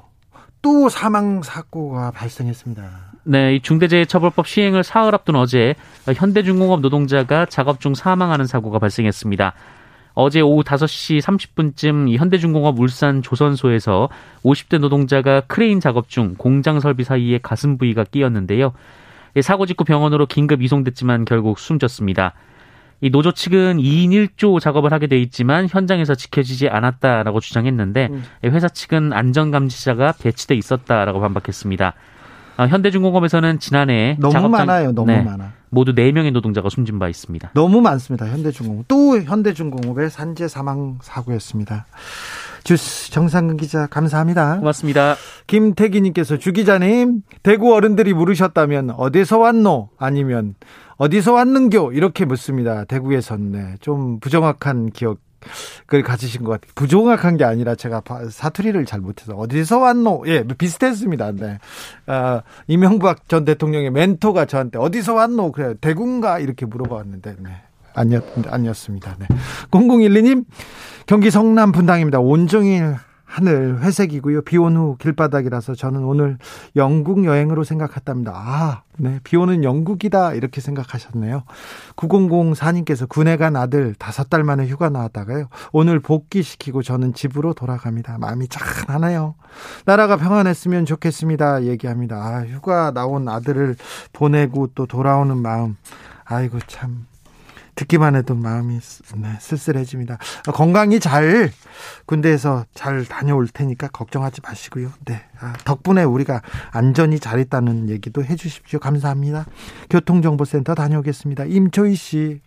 또 0.62 0.90
사망 0.90 1.44
사고가 1.44 2.12
발생했습니다. 2.12 3.12
네, 3.24 3.56
이 3.56 3.62
중대재해처벌법 3.62 4.48
시행을 4.48 4.84
사흘 4.84 5.14
앞둔 5.14 5.36
어제 5.36 5.76
현대중공업 6.06 6.82
노동자가 6.82 7.46
작업 7.46 7.80
중 7.80 7.94
사망하는 7.94 8.48
사고가 8.48 8.80
발생했습니다. 8.80 9.54
어제 10.14 10.42
오후 10.42 10.64
5시 10.64 11.22
30분쯤 11.22 12.18
현대중공업 12.18 12.80
울산 12.80 13.22
조선소에서 13.22 14.10
50대 14.44 14.80
노동자가 14.80 15.42
크레인 15.42 15.80
작업 15.80 16.10
중 16.10 16.36
공장 16.38 16.80
설비 16.80 17.04
사이에 17.04 17.40
가슴 17.42 17.78
부위가 17.78 18.04
끼었는데요. 18.04 18.74
사고 19.42 19.66
직후 19.66 19.86
병원으로 19.86 20.26
긴급 20.26 20.62
이송됐지만 20.62 21.26
결국 21.26 21.60
숨졌습니다. 21.60 22.34
이 23.04 23.10
노조 23.10 23.32
측은 23.32 23.78
2인 23.78 24.10
1조 24.10 24.60
작업을 24.60 24.94
하게 24.94 25.08
돼 25.08 25.20
있지만 25.22 25.68
현장에서 25.70 26.14
지켜지지 26.14 26.70
않았다라고 26.70 27.40
주장했는데 27.40 28.10
음. 28.12 28.24
회사 28.46 28.68
측은 28.68 29.12
안전감지자가 29.12 30.14
배치돼 30.22 30.56
있었다라고 30.56 31.20
반박했습니다. 31.20 31.94
아, 32.58 32.68
현대중공업에서는 32.68 33.60
지난해 33.60 34.18
너무 34.20 34.34
작업장, 34.34 34.68
많아요. 34.68 34.92
너무 34.92 35.12
네, 35.12 35.24
많아. 35.24 35.61
모두 35.72 35.96
4명의 35.96 36.32
노동자가 36.32 36.70
숨진 36.70 37.00
바 37.00 37.10
있습니다. 37.10 37.52
너무 37.56 37.82
많습니다. 37.82 38.28
현대중공업. 38.28 38.86
또 38.88 39.20
현대중공업의 39.20 40.10
산재 40.10 40.48
사망 40.48 41.00
사고였습니다. 41.02 41.88
주스 42.64 43.10
정상근 43.10 43.58
기자 43.58 43.88
감사합니다. 43.88 44.60
고맙습니다. 44.60 45.16
김태기 45.48 46.02
님께서 46.02 46.38
주 46.38 46.52
기자님 46.52 47.24
대구 47.42 47.74
어른들이 47.74 48.14
물으셨다면 48.14 48.92
어디서 48.92 49.40
왔노 49.40 49.90
아니면 49.98 50.56
어디서 50.98 51.34
왔는교 51.34 51.94
이렇게 51.94 52.26
묻습니다. 52.26 52.86
대구에선 52.86 53.52
네, 53.52 53.76
좀 53.80 54.20
부정확한 54.20 54.92
기억 54.92 55.20
그걸 55.86 56.04
가지신 56.04 56.44
것 56.44 56.52
같아요. 56.52 56.72
부정확한 56.76 57.38
게 57.38 57.44
아니라 57.44 57.76
제가 57.76 58.02
사투리를 58.30 58.86
잘 58.86 59.00
못해서 59.00 59.34
어디서 59.34 59.80
왔노? 59.80 60.24
예, 60.28 60.44
비슷했습니다. 60.44 61.32
네. 61.34 61.60
아, 62.08 62.42
이명박 62.68 63.28
전 63.28 63.46
대통령의 63.46 63.92
멘토가 63.92 64.46
저한테 64.46 64.80
어디서 64.80 65.14
왔노? 65.14 65.52
그래 65.52 65.74
대구인가? 65.80 66.40
이렇게 66.40 66.66
물어봤는데, 66.66 67.36
네. 67.40 67.50
아니었, 67.94 68.24
아니었습니다. 68.48 69.18
네. 69.20 69.28
0012님, 69.72 70.46
경기 71.06 71.30
성남 71.30 71.72
분당입니다. 71.72 72.20
온종일 72.20 72.96
하늘 73.32 73.80
회색이고요. 73.82 74.42
비 74.42 74.58
온 74.58 74.76
후 74.76 74.98
길바닥이라서 75.00 75.76
저는 75.76 76.04
오늘 76.04 76.38
영국 76.76 77.24
여행으로 77.24 77.64
생각했답니다. 77.64 78.34
아, 78.36 78.82
네. 78.98 79.20
비 79.24 79.38
오는 79.38 79.64
영국이다. 79.64 80.34
이렇게 80.34 80.60
생각하셨네요. 80.60 81.44
9004님께서 81.96 83.08
군에 83.08 83.38
간 83.38 83.56
아들 83.56 83.96
다섯 83.96 84.30
달 84.30 84.44
만에 84.44 84.68
휴가 84.68 84.90
나왔다가요. 84.90 85.48
오늘 85.72 86.00
복귀시키고 86.02 86.84
저는 86.84 87.14
집으로 87.14 87.54
돌아갑니다. 87.54 88.18
마음이 88.18 88.48
짠하네요. 88.50 89.36
나라가 89.86 90.18
평안했으면 90.18 90.86
좋겠습니다. 90.86 91.64
얘기합니다. 91.64 92.18
아, 92.18 92.46
휴가 92.46 92.92
나온 92.92 93.30
아들을 93.30 93.78
보내고 94.12 94.68
또 94.76 94.86
돌아오는 94.86 95.38
마음. 95.38 95.78
아이고, 96.26 96.60
참. 96.68 97.06
듣기만 97.82 98.16
해도 98.16 98.36
마음이 98.36 98.80
네, 99.16 99.38
쓸쓸해집니다. 99.40 100.20
건강히 100.54 101.00
잘 101.00 101.52
군대에서 102.06 102.66
잘 102.76 103.06
다녀올 103.06 103.48
테니까 103.48 103.88
걱정하지 103.88 104.42
마시고요. 104.44 104.92
네. 105.06 105.24
아, 105.40 105.54
덕분에 105.66 106.04
우리가 106.04 106.42
안전히 106.72 107.20
잘 107.20 107.40
있다는 107.40 107.90
얘기도 107.90 108.24
해 108.24 108.36
주십시오. 108.36 108.80
감사합니다. 108.80 109.46
교통정보센터 109.90 110.76
다녀오겠습니다. 110.76 111.46
임초희 111.46 111.96
씨. 111.96 112.42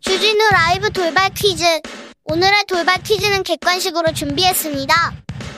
주진우 0.00 0.38
라이브 0.52 0.90
돌발 0.90 1.30
퀴즈. 1.30 1.64
오늘의 2.24 2.64
돌발 2.68 2.98
퀴즈는 3.02 3.42
객관식으로 3.42 4.12
준비했습니다. 4.12 4.94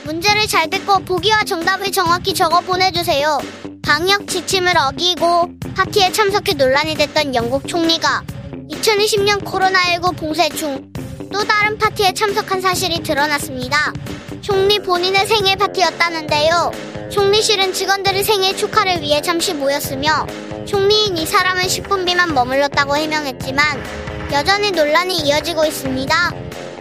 문제를 0.07 0.47
잘 0.47 0.69
듣고 0.69 0.99
보기와 0.99 1.43
정답을 1.43 1.91
정확히 1.91 2.33
적어 2.33 2.61
보내주세요. 2.61 3.39
방역 3.83 4.27
지침을 4.27 4.73
어기고 4.77 5.49
파티에 5.75 6.11
참석해 6.11 6.53
논란이 6.53 6.95
됐던 6.95 7.35
영국 7.35 7.67
총리가 7.67 8.23
2020년 8.71 9.43
코로나19 9.43 10.17
봉쇄 10.17 10.49
중 10.49 10.91
또 11.31 11.43
다른 11.43 11.77
파티에 11.77 12.13
참석한 12.13 12.61
사실이 12.61 13.03
드러났습니다. 13.03 13.93
총리 14.41 14.79
본인의 14.79 15.27
생일 15.27 15.57
파티였다는데요. 15.57 16.71
총리실은 17.11 17.73
직원들의 17.73 18.23
생일 18.23 18.55
축하를 18.55 19.01
위해 19.01 19.21
잠시 19.21 19.53
모였으며 19.53 20.25
총리인 20.65 21.17
이 21.17 21.25
사람은 21.25 21.63
10분 21.63 22.05
미만 22.05 22.33
머물렀다고 22.33 22.95
해명했지만 22.95 23.83
여전히 24.31 24.71
논란이 24.71 25.19
이어지고 25.19 25.65
있습니다. 25.65 26.31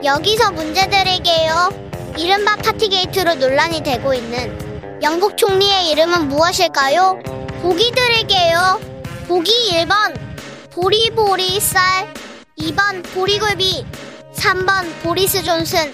여기서 0.04 0.52
문제 0.52 0.88
드릴게요. 0.88 1.85
이른바 2.18 2.56
파티게이트로 2.56 3.34
논란이 3.34 3.82
되고 3.82 4.14
있는 4.14 4.98
영국 5.02 5.36
총리의 5.36 5.90
이름은 5.90 6.28
무엇일까요? 6.28 7.20
보기 7.60 7.92
드릴게요. 7.92 8.80
보기 9.28 9.52
1번 9.72 10.18
보리보리 10.70 11.60
쌀 11.60 12.14
2번 12.58 13.04
보리굴비 13.12 13.84
3번 14.34 15.02
보리스 15.02 15.42
존슨 15.42 15.92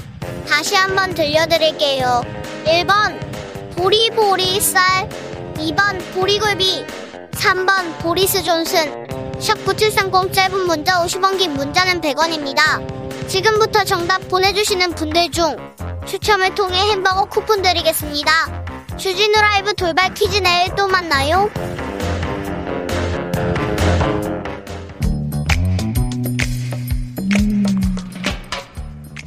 다시 0.49 0.77
한번 0.77 1.13
들려드릴게요. 1.15 2.23
1번 2.67 3.75
보리보리 3.77 4.61
쌀 4.61 5.09
2번 5.55 6.01
보리굴비 6.15 6.87
3번 7.33 7.99
보리스 7.99 8.45
존슨 8.45 9.07
샵 9.41 9.65
9730 9.65 10.33
짧은 10.33 10.67
문자 10.67 11.05
50원 11.05 11.37
긴 11.39 11.55
문자는 11.55 12.01
100원입니다. 12.01 13.02
지금부터 13.33 13.83
정답 13.85 14.29
보내주시는 14.29 14.91
분들 14.91 15.31
중 15.31 15.57
추첨을 16.05 16.55
통해 16.55 16.77
햄버거 16.91 17.25
쿠폰 17.25 17.63
드리겠습니다. 17.63 18.31
주진우 18.99 19.33
라이브 19.33 19.73
돌발 19.73 20.13
퀴즈 20.13 20.37
내일 20.43 20.75
또 20.75 20.87
만나요. 20.87 21.49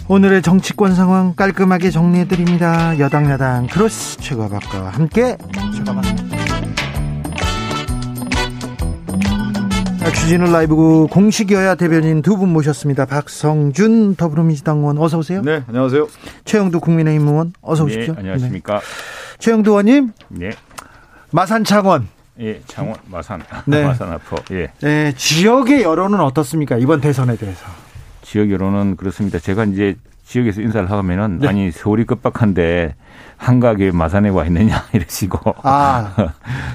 오늘의 0.07 0.43
정치권 0.43 0.93
상황 0.93 1.33
깔끔하게 1.33 1.89
정리해드립니다. 1.89 2.99
여당 2.99 3.31
야당 3.31 3.65
크로스 3.65 4.17
최가박과 4.17 4.89
함께 4.89 5.35
최가박 5.75 6.34
주진우 10.13 10.51
라이브 10.51 11.07
공식 11.09 11.51
여야 11.51 11.75
대변인 11.75 12.21
두 12.21 12.35
분 12.37 12.49
모셨습니다. 12.53 13.05
박성준 13.05 14.15
더불어민주당 14.15 14.79
의원 14.79 14.97
어서 14.97 15.17
오세요. 15.17 15.41
네, 15.41 15.63
안녕하세요. 15.67 16.07
최영두 16.45 16.79
국민의힘 16.79 17.27
의원 17.27 17.53
어서 17.61 17.85
오십시오. 17.85 18.13
네, 18.13 18.19
안녕하십니까. 18.19 18.79
네. 18.79 18.85
최영두 19.39 19.71
의원님. 19.71 20.11
네. 20.29 20.51
마산 21.31 21.63
창원. 21.63 22.07
예, 22.39 22.61
창원 22.67 22.95
마산. 23.07 23.41
네. 23.65 23.83
마산 23.83 24.11
앞으 24.11 24.35
예. 24.53 24.67
네, 24.81 25.13
지역의 25.15 25.83
여론은 25.83 26.19
어떻습니까? 26.19 26.77
이번 26.77 27.01
대선에 27.01 27.35
대해서. 27.37 27.65
지역 28.21 28.51
여론은 28.51 28.97
그렇습니다. 28.97 29.39
제가 29.39 29.65
이제 29.65 29.95
지역에서 30.25 30.61
인사를 30.61 30.89
하면은 30.89 31.39
네. 31.39 31.47
아니 31.47 31.71
서울이 31.71 32.05
급박한데 32.05 32.95
한가하게 33.37 33.91
마산에 33.91 34.29
와 34.29 34.45
있느냐 34.45 34.83
이러시고. 34.93 35.55
아, 35.63 36.13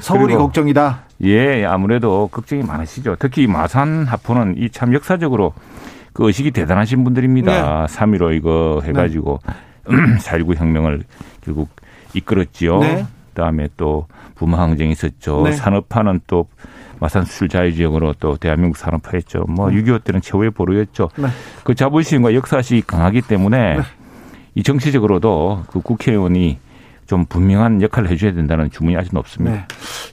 서울이 0.01 0.35
걱정이다. 0.35 1.01
예, 1.25 1.65
아무래도 1.65 2.29
걱정이 2.33 2.63
많으시죠. 2.63 3.17
특히 3.19 3.47
마산 3.47 4.05
하포는 4.07 4.55
이 4.59 4.69
참 4.71 4.95
역사적으로 4.95 5.53
그 6.13 6.27
의식이 6.27 6.51
대단하신 6.53 7.05
분들입니다. 7.05 7.87
네. 7.87 7.95
3.15 7.95 8.37
이거 8.37 8.81
해가지고 8.85 9.41
네. 9.89 9.97
4.19 10.19 10.57
혁명을 10.57 11.03
결국 11.45 11.69
이끌었지요. 12.15 12.79
네. 12.81 13.07
그다음에 13.35 13.69
또 13.77 14.07
부마 14.35 14.59
항쟁이 14.61 14.93
있었죠. 14.93 15.43
네. 15.43 15.53
산업화는 15.53 16.21
또 16.27 16.47
마산 17.01 17.25
수출 17.25 17.49
자유 17.49 17.75
지역으로 17.75 18.15
또 18.21 18.37
대한민국 18.37 18.77
산업화했죠. 18.77 19.47
뭐6.25 19.49 20.05
때는 20.05 20.21
최후의 20.21 20.51
보루였죠. 20.51 21.09
네. 21.17 21.29
그 21.65 21.75
자부심과 21.75 22.35
역사식이 22.35 22.83
강하기 22.83 23.23
때문에 23.23 23.77
네. 23.77 23.83
이 24.55 24.63
정치적으로도 24.63 25.65
그 25.71 25.81
국회의원이 25.81 26.59
좀 27.07 27.25
분명한 27.25 27.83
역할을 27.83 28.09
해줘야 28.11 28.33
된다는 28.33 28.71
주문이 28.71 28.97
아직 28.97 29.13
높습니다. 29.13 29.57
네. 29.57 29.65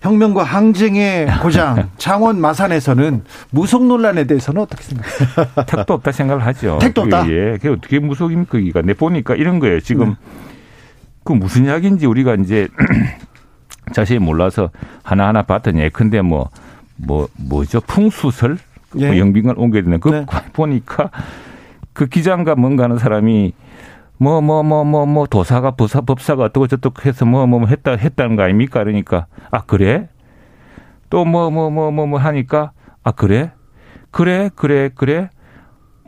혁명과 0.02 0.44
항쟁의 0.44 1.28
고장 1.44 1.92
창원 2.00 2.42
마산에서는 2.42 3.24
무속 3.52 3.86
논란에 3.86 4.24
대해서는 4.24 4.62
어떻게 4.62 4.82
생각하세요? 4.82 5.66
택도 5.68 5.94
없다 5.94 6.12
생각을 6.12 6.46
하죠. 6.48 6.80
택도 6.82 7.02
없다. 7.02 7.30
예, 7.30 7.52
그게 7.52 7.70
어떻게 7.70 8.00
무속입니까? 8.00 8.58
기가 8.58 8.82
내 8.82 8.94
보니까 8.94 9.36
이런 9.36 9.60
거예요. 9.60 9.80
지금 9.80 10.10
네. 10.10 10.16
그 11.24 11.34
무슨 11.34 11.66
이야기인지 11.66 12.08
우리가 12.08 12.36
이제 12.36 12.68
자세히 13.94 14.18
몰라서 14.18 14.70
하나하나 15.04 15.44
봤더니 15.44 15.82
예컨대 15.82 16.22
뭐, 16.22 16.50
뭐, 16.98 17.28
뭐죠? 17.36 17.82
풍수설? 17.82 18.58
예. 18.98 19.08
뭐 19.08 19.18
영빈관 19.18 19.58
옮겨야 19.58 19.84
되는 19.84 20.00
그 20.00 20.10
네. 20.10 20.26
보니까 20.54 21.12
그 21.94 22.08
기장과 22.08 22.56
뭔가 22.56 22.84
하는 22.84 22.98
사람이 22.98 23.54
뭐, 24.20 24.42
뭐, 24.42 24.64
뭐, 24.64 24.84
뭐, 24.84 25.06
뭐, 25.06 25.28
도사가, 25.28 25.72
법사, 25.72 26.02
법사가 26.02 26.46
어떻고 26.46 26.66
저떻고 26.66 27.04
해서 27.08 27.24
뭐, 27.26 27.46
뭐, 27.46 27.60
뭐 27.60 27.70
했다, 27.70 27.92
했다는 27.92 28.36
거 28.36 28.44
아닙니까? 28.44 28.84
그러니까, 28.84 29.28
아, 29.52 29.62
그래? 29.62 30.10
또 31.12 31.24
뭐, 31.24 31.52
뭐, 31.52 31.70
뭐, 31.70 31.92
뭐, 31.92 32.08
뭐 32.08 32.20
하니까, 32.20 32.72
아, 33.04 33.12
그래? 33.12 33.52
그래, 34.10 34.50
그래, 34.56 34.90
그래? 34.94 35.30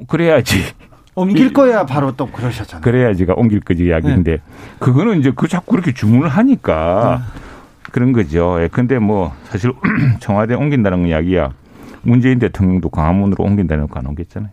그래야지. 0.07 0.73
옮길 1.13 1.53
거야 1.53 1.85
바로 1.85 2.13
또 2.13 2.25
그러셨잖아요. 2.25 2.81
그래야지가 2.81 3.35
옮길 3.35 3.59
거지 3.59 3.85
이야기인데, 3.85 4.31
네. 4.37 4.41
그거는 4.79 5.19
이제 5.19 5.31
그 5.35 5.47
자꾸 5.47 5.71
그렇게 5.73 5.93
주문을 5.93 6.29
하니까 6.29 7.21
네. 7.21 7.48
그런 7.91 8.13
거죠. 8.13 8.57
예, 8.61 8.67
근데 8.67 8.99
뭐, 8.99 9.33
사실 9.45 9.71
청와대 10.19 10.53
옮긴다는 10.55 11.07
이야기야. 11.07 11.53
문재인 12.01 12.39
대통령도 12.39 12.89
광화문으로 12.89 13.43
옮긴다는 13.43 13.87
거안 13.87 14.05
옮겼잖아요. 14.07 14.51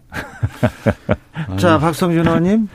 자, 1.58 1.78
박성준 1.78 2.26
의원님. 2.26 2.68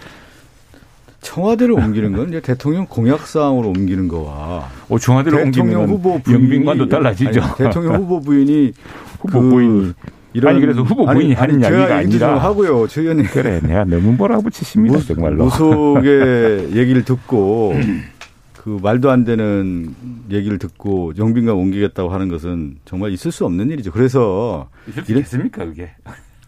청와대를 1.22 1.74
옮기는 1.74 2.14
건 2.14 2.30
이제 2.30 2.42
대통령 2.42 2.86
공약 2.88 3.28
사항으로 3.28 3.70
옮기는 3.70 4.08
거와 4.08 4.68
어, 4.90 4.98
청와대를 4.98 5.40
옮기면 5.40 5.88
후보 5.88 6.20
연빈관도 6.28 6.90
달라지죠. 6.90 7.42
아니, 7.42 7.56
대통령 7.58 7.96
후보 7.96 8.20
부인이 8.20 8.74
후보 9.22 9.40
그 9.40 9.50
부인이 9.50 9.94
이런 10.34 10.52
아니 10.54 10.62
그래서 10.62 10.82
후보 10.82 11.06
부인이 11.06 11.34
하는 11.34 11.56
아니, 11.56 11.64
이야기가 11.64 11.96
아니라 11.96 12.38
하고요. 12.40 12.88
최 12.88 13.02
의원님 13.02 13.28
그래 13.28 13.60
내가 13.62 13.84
너무 13.84 14.14
뭐라고 14.14 14.50
치십니다 14.50 14.98
무, 14.98 15.06
정말로 15.06 15.44
무속의 15.46 16.74
얘기를 16.76 17.06
듣고 17.06 17.76
그 18.62 18.78
말도 18.80 19.10
안 19.10 19.24
되는 19.24 19.96
얘기를 20.30 20.60
듣고 20.60 21.14
영빈관 21.18 21.56
옮기겠다고 21.56 22.10
하는 22.10 22.28
것은 22.28 22.78
정말 22.86 23.12
있을 23.12 23.32
수 23.32 23.44
없는 23.44 23.72
일이죠. 23.72 23.92
그래서 23.92 24.70
이랬습니까 25.08 25.66
그게? 25.66 25.96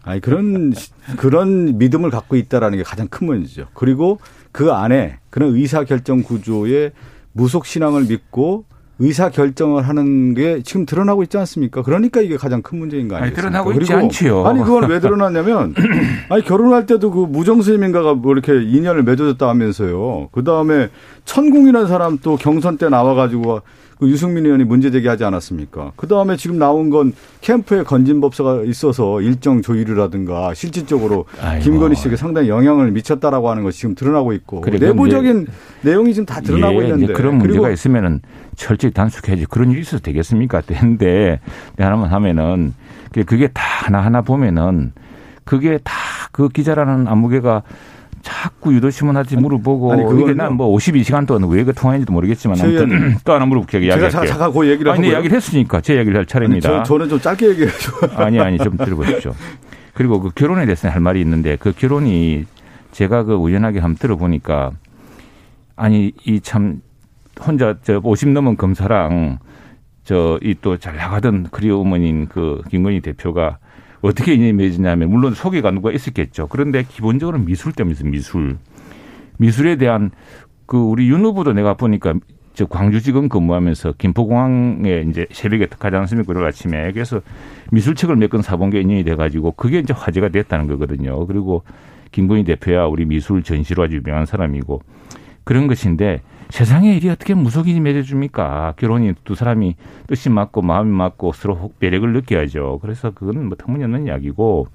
아니 0.04 0.20
그런 0.20 0.72
그런 1.16 1.76
믿음을 1.76 2.10
갖고 2.10 2.36
있다라는 2.36 2.78
게 2.78 2.84
가장 2.84 3.08
큰 3.08 3.26
문제죠. 3.26 3.66
그리고 3.74 4.20
그 4.52 4.70
안에 4.70 5.18
그런 5.28 5.56
의사 5.56 5.82
결정 5.82 6.22
구조에 6.22 6.92
무속 7.32 7.66
신앙을 7.66 8.04
믿고 8.04 8.64
의사 8.98 9.28
결정을 9.28 9.88
하는 9.88 10.34
게 10.34 10.62
지금 10.62 10.86
드러나고 10.86 11.22
있지 11.24 11.36
않습니까? 11.36 11.82
그러니까 11.82 12.20
이게 12.20 12.36
가장 12.36 12.62
큰 12.62 12.78
문제인 12.78 13.08
거 13.08 13.16
아니겠습니까? 13.16 13.46
아니, 13.48 13.52
드러나고 13.52 13.80
있지 13.80 13.92
않지요. 13.92 14.46
아니 14.46 14.60
그건 14.60 14.88
왜 14.88 15.00
드러났냐면 15.00 15.74
아니 16.30 16.44
결혼할 16.44 16.86
때도 16.86 17.10
그 17.10 17.26
무정 17.28 17.62
스님인가가 17.62 18.14
뭐 18.14 18.32
이렇게 18.32 18.52
인연을 18.62 19.02
맺어줬다 19.02 19.48
하면서요. 19.48 20.28
그 20.30 20.44
다음에 20.44 20.90
천궁이라는 21.24 21.88
사람 21.88 22.18
또 22.22 22.36
경선 22.36 22.78
때 22.78 22.88
나와가지고 22.88 23.62
그 23.98 24.08
유승민 24.08 24.44
의원이 24.44 24.64
문제 24.64 24.90
제기하지 24.90 25.24
않았습니까? 25.24 25.92
그 25.96 26.06
다음에 26.06 26.36
지금 26.36 26.58
나온 26.58 26.90
건 26.90 27.12
캠프에 27.40 27.82
건진 27.82 28.20
법사가 28.20 28.62
있어서 28.64 29.20
일정 29.20 29.62
조율이라든가 29.62 30.54
실질적으로 30.54 31.26
아이고. 31.40 31.64
김건희 31.64 31.94
씨에게 31.96 32.16
상당히 32.16 32.48
영향을 32.48 32.90
미쳤다라고 32.90 33.50
하는 33.50 33.62
것이 33.62 33.80
지금 33.80 33.94
드러나고 33.94 34.32
있고 34.32 34.64
내부적인 34.64 35.46
내용이 35.82 36.14
지금 36.14 36.26
다 36.26 36.40
드러나고 36.40 36.82
예, 36.82 36.88
있는데 36.88 37.12
그런 37.12 37.38
문제가 37.38 37.70
있으면은 37.70 38.20
철저히 38.56 38.90
단속해야지 38.92 39.46
그런 39.46 39.70
일이 39.70 39.80
있어도 39.80 40.02
되겠습니까? 40.02 40.62
근데 40.66 41.40
하나만 41.78 42.10
하면은 42.10 42.74
그게 43.26 43.48
다 43.48 43.62
하나하나 43.62 44.22
보면은 44.22 44.92
그게 45.44 45.78
다 45.84 45.94
그 46.34 46.48
기자라는 46.48 47.06
안무개가 47.06 47.62
자꾸 48.24 48.74
유도신문한테 48.74 49.36
물어보고 49.36 49.92
아니, 49.92 50.02
이게 50.22 50.34
난 50.34 50.54
뭐 50.54 50.74
52시간 50.76 51.26
동안 51.26 51.48
왜 51.50 51.62
그 51.64 51.72
통화인지도 51.72 52.12
모르겠지만 52.12 52.58
아무튼 52.60 53.16
또 53.24 53.32
하나 53.34 53.46
물어볼게요. 53.46 53.92
제가 53.92 54.08
잠깐 54.26 54.52
그 54.52 54.68
얘기를 54.68 54.90
아니, 54.90 55.08
이야기를 55.08 55.36
했으니까 55.36 55.80
제 55.80 55.96
얘기를 55.96 56.16
할 56.18 56.26
차례입니다. 56.26 56.68
아니, 56.76 56.84
저, 56.84 56.98
는좀 56.98 57.20
짧게 57.20 57.48
얘기해줘. 57.50 57.92
아니 58.16 58.40
아니 58.40 58.58
좀 58.58 58.76
들어보십시오. 58.76 59.34
그리고 59.94 60.20
그 60.20 60.30
결혼에 60.34 60.64
대해서 60.66 60.88
할 60.88 61.00
말이 61.00 61.20
있는데 61.20 61.56
그 61.56 61.72
결혼이 61.72 62.46
제가 62.92 63.22
그 63.24 63.34
우연하게 63.34 63.78
한번 63.80 63.96
들어보니까 63.98 64.72
아니 65.76 66.12
이 66.26 66.40
참 66.40 66.80
혼자 67.40 67.76
저 67.82 68.00
50 68.02 68.30
넘은 68.30 68.56
검사랑 68.56 69.38
저 70.04 70.38
이 70.42 70.54
또 70.60 70.76
잘 70.76 70.96
나가던 70.96 71.48
그리어 71.50 71.78
어머니인 71.78 72.28
그 72.28 72.62
김건희 72.70 73.00
대표가 73.00 73.58
어떻게 74.04 74.34
인연이 74.34 74.52
맺었냐면 74.52 75.08
물론 75.10 75.32
소개가 75.32 75.70
누가 75.70 75.90
있었겠죠. 75.90 76.48
그런데 76.48 76.82
기본적으로 76.82 77.38
미술 77.38 77.72
때문에 77.72 77.96
미술. 78.04 78.58
미술에 79.38 79.76
대한 79.76 80.10
그 80.66 80.76
우리 80.76 81.08
윤 81.08 81.24
후보도 81.24 81.54
내가 81.54 81.72
보니까 81.72 82.12
저 82.52 82.66
광주지검 82.66 83.30
근무하면서 83.30 83.94
김포공항에 83.96 85.06
이제 85.08 85.26
새벽에 85.32 85.66
가지 85.66 85.96
않습니까? 85.96 86.32
그리고 86.34 86.46
아침에. 86.46 86.92
그래서 86.92 87.22
미술책을 87.72 88.16
몇 88.16 88.28
권 88.28 88.42
사본 88.42 88.68
게 88.68 88.80
인연이 88.82 89.04
돼가지고 89.04 89.52
그게 89.52 89.78
이제 89.78 89.94
화제가 89.94 90.28
됐다는 90.28 90.66
거거든요. 90.68 91.26
그리고 91.26 91.62
김건희 92.12 92.44
대표야 92.44 92.84
우리 92.84 93.06
미술 93.06 93.42
전시로 93.42 93.84
아주 93.84 93.96
유명한 93.96 94.26
사람이고 94.26 94.82
그런 95.44 95.66
것인데 95.66 96.20
세상에 96.54 96.94
일이 96.94 97.10
어떻게 97.10 97.34
무속인이 97.34 97.80
맺어줍니까? 97.80 98.74
결혼이 98.76 99.14
두 99.24 99.34
사람이 99.34 99.74
뜻이 100.06 100.30
맞고 100.30 100.62
마음이 100.62 100.88
맞고 100.88 101.32
서로 101.32 101.72
매력을 101.80 102.12
느껴야죠. 102.12 102.78
그래서 102.80 103.10
그건 103.10 103.46
뭐 103.46 103.56
터무니없는 103.58 104.06
이야기고, 104.06 104.68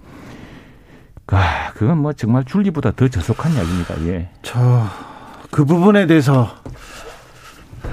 아, 1.28 1.72
그건 1.76 2.00
뭐 2.00 2.12
정말 2.12 2.44
줄리보다 2.44 2.92
더 2.98 3.08
저속한 3.08 3.54
이야기입니다. 3.54 3.96
예. 4.08 4.28
저, 4.42 4.60
그 5.52 5.64
부분에 5.64 6.06
대해서 6.06 6.50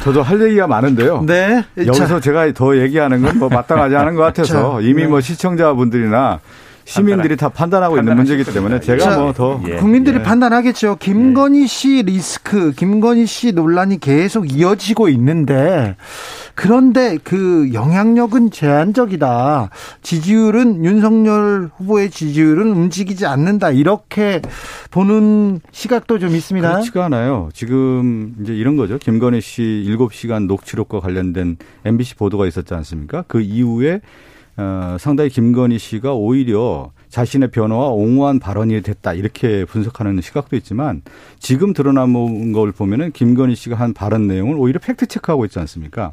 저도 0.00 0.20
할 0.20 0.42
얘기가 0.42 0.66
많은데요. 0.66 1.22
네. 1.22 1.62
여기서 1.78 2.18
제가 2.18 2.50
더 2.54 2.76
얘기하는 2.76 3.22
건 3.22 3.38
뭐 3.38 3.48
마땅하지 3.48 3.94
않은 3.94 4.16
것 4.16 4.22
같아서 4.22 4.80
이미 4.80 5.06
뭐 5.06 5.20
시청자분들이나 5.20 6.40
시민들이 6.86 7.36
다 7.36 7.48
판단하고 7.48 7.98
있는 7.98 8.16
문제이기 8.16 8.44
때문에 8.44 8.80
제가 8.80 9.18
뭐더 9.18 9.60
예. 9.68 9.74
국민들이 9.76 10.18
예. 10.18 10.22
판단하겠죠. 10.22 10.96
김건희 11.00 11.66
씨 11.66 12.04
리스크, 12.06 12.72
김건희 12.72 13.26
씨 13.26 13.52
논란이 13.52 13.98
계속 13.98 14.50
이어지고 14.50 15.08
있는데 15.08 15.96
그런데 16.54 17.18
그 17.22 17.70
영향력은 17.72 18.52
제한적이다. 18.52 19.70
지지율은 20.02 20.84
윤석열 20.84 21.70
후보의 21.76 22.10
지지율은 22.10 22.70
움직이지 22.70 23.26
않는다. 23.26 23.72
이렇게 23.72 24.40
보는 24.92 25.60
시각도 25.72 26.20
좀 26.20 26.36
있습니다. 26.36 26.70
그렇지가 26.70 27.06
않아요. 27.06 27.48
지금 27.52 28.34
이제 28.40 28.54
이런 28.54 28.76
거죠. 28.76 28.96
김건희 28.98 29.40
씨 29.40 29.84
7시간 29.88 30.46
녹취록과 30.46 31.00
관련된 31.00 31.56
MBC 31.84 32.14
보도가 32.14 32.46
있었지 32.46 32.72
않습니까? 32.74 33.24
그 33.26 33.40
이후에 33.40 34.00
어, 34.58 34.96
상당히 34.98 35.30
김건희 35.30 35.78
씨가 35.78 36.14
오히려 36.14 36.90
자신의 37.08 37.50
변화와 37.50 37.88
옹호한 37.88 38.38
발언이 38.40 38.80
됐다 38.82 39.12
이렇게 39.12 39.64
분석하는 39.64 40.20
시각도 40.20 40.56
있지만 40.56 41.02
지금 41.38 41.72
드러난 41.72 42.52
걸 42.52 42.72
보면은 42.72 43.12
김건희 43.12 43.54
씨가 43.54 43.76
한 43.76 43.92
발언 43.94 44.26
내용을 44.26 44.56
오히려 44.58 44.80
팩트 44.80 45.06
체크하고 45.06 45.44
있지 45.44 45.58
않습니까? 45.58 46.12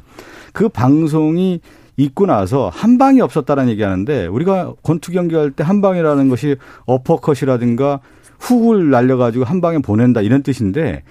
그 0.52 0.68
방송이 0.68 1.60
있고 1.96 2.26
나서 2.26 2.68
한 2.68 2.98
방이 2.98 3.20
없었다라는 3.20 3.70
얘기하는데 3.72 4.26
우리가 4.26 4.74
권투 4.82 5.12
경기할 5.12 5.52
때 5.52 5.62
한 5.62 5.80
방이라는 5.80 6.28
것이 6.28 6.56
어퍼컷이라든가 6.86 8.00
훅을 8.40 8.90
날려가지고 8.90 9.44
한 9.44 9.60
방에 9.60 9.78
보낸다 9.78 10.20
이런 10.20 10.42
뜻인데 10.42 11.02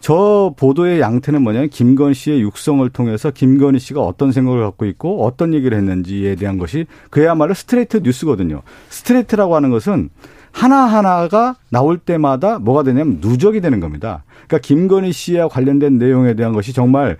저 0.00 0.54
보도의 0.56 1.00
양태는 1.00 1.42
뭐냐면 1.42 1.68
김건희 1.68 2.14
씨의 2.14 2.40
육성을 2.40 2.88
통해서 2.90 3.30
김건희 3.30 3.78
씨가 3.78 4.00
어떤 4.00 4.32
생각을 4.32 4.62
갖고 4.62 4.86
있고 4.86 5.24
어떤 5.24 5.52
얘기를 5.52 5.76
했는지에 5.76 6.36
대한 6.36 6.58
것이 6.58 6.86
그야말로 7.10 7.54
스트레이트 7.54 7.98
뉴스거든요. 7.98 8.62
스트레이트라고 8.88 9.54
하는 9.54 9.70
것은 9.70 10.08
하나하나가 10.52 11.56
나올 11.70 11.98
때마다 11.98 12.58
뭐가 12.58 12.82
되냐면 12.82 13.18
누적이 13.20 13.60
되는 13.60 13.78
겁니다. 13.78 14.24
그러니까 14.48 14.58
김건희 14.58 15.12
씨와 15.12 15.48
관련된 15.48 15.98
내용에 15.98 16.34
대한 16.34 16.52
것이 16.52 16.72
정말 16.72 17.18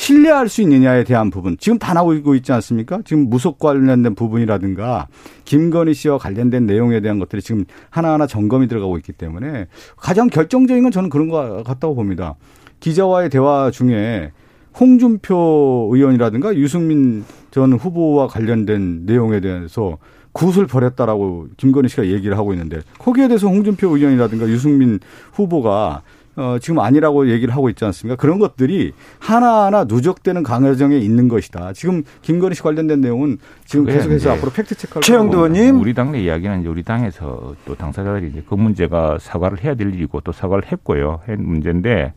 신뢰할 0.00 0.48
수 0.48 0.62
있느냐에 0.62 1.04
대한 1.04 1.28
부분 1.28 1.58
지금 1.60 1.78
다 1.78 1.92
나오고 1.92 2.34
있지 2.36 2.52
않습니까? 2.52 3.00
지금 3.04 3.28
무속 3.28 3.58
관련된 3.58 4.14
부분이라든가 4.14 5.08
김건희 5.44 5.92
씨와 5.92 6.16
관련된 6.16 6.64
내용에 6.64 7.00
대한 7.00 7.18
것들이 7.18 7.42
지금 7.42 7.66
하나하나 7.90 8.26
점검이 8.26 8.66
들어가고 8.66 8.96
있기 8.96 9.12
때문에 9.12 9.66
가장 9.98 10.28
결정적인 10.28 10.84
건 10.84 10.90
저는 10.90 11.10
그런 11.10 11.28
것 11.28 11.62
같다고 11.64 11.94
봅니다. 11.94 12.36
기자와의 12.80 13.28
대화 13.28 13.70
중에 13.70 14.32
홍준표 14.78 15.90
의원이라든가 15.92 16.56
유승민 16.56 17.22
전 17.50 17.74
후보와 17.74 18.28
관련된 18.28 19.04
내용에 19.04 19.40
대해서 19.40 19.98
굿을 20.32 20.66
벌였다라고 20.66 21.48
김건희 21.58 21.90
씨가 21.90 22.06
얘기를 22.06 22.38
하고 22.38 22.54
있는데 22.54 22.80
거기에 22.98 23.28
대해서 23.28 23.48
홍준표 23.48 23.94
의원이라든가 23.94 24.48
유승민 24.48 24.98
후보가 25.32 26.00
어, 26.36 26.56
지금 26.60 26.78
아니라고 26.78 27.28
얘기를 27.28 27.52
하고 27.54 27.68
있지 27.68 27.84
않습니까? 27.84 28.16
그런 28.20 28.38
것들이 28.38 28.92
하나하나 29.18 29.84
누적되는 29.84 30.42
강여정에 30.42 30.96
있는 30.96 31.28
것이다. 31.28 31.72
지금 31.72 32.02
김건희 32.22 32.54
씨 32.54 32.62
관련된 32.62 33.00
내용은 33.00 33.38
지금 33.66 33.84
계속해서 33.84 34.32
앞으로 34.32 34.50
팩트 34.52 34.74
체크할 34.76 35.02
최영도 35.02 35.36
의원님. 35.38 35.80
우리 35.80 35.92
당내 35.92 36.20
이야기는 36.22 36.60
이제 36.60 36.68
우리 36.68 36.82
당에서 36.82 37.54
또 37.66 37.74
당사자들이 37.74 38.28
이제 38.28 38.42
그 38.48 38.54
문제가 38.54 39.18
사과를 39.20 39.62
해야 39.64 39.74
될 39.74 39.92
일이고 39.92 40.20
또 40.20 40.32
사과를 40.32 40.70
했고요. 40.70 41.20
한 41.26 41.44
문제인데 41.44 42.12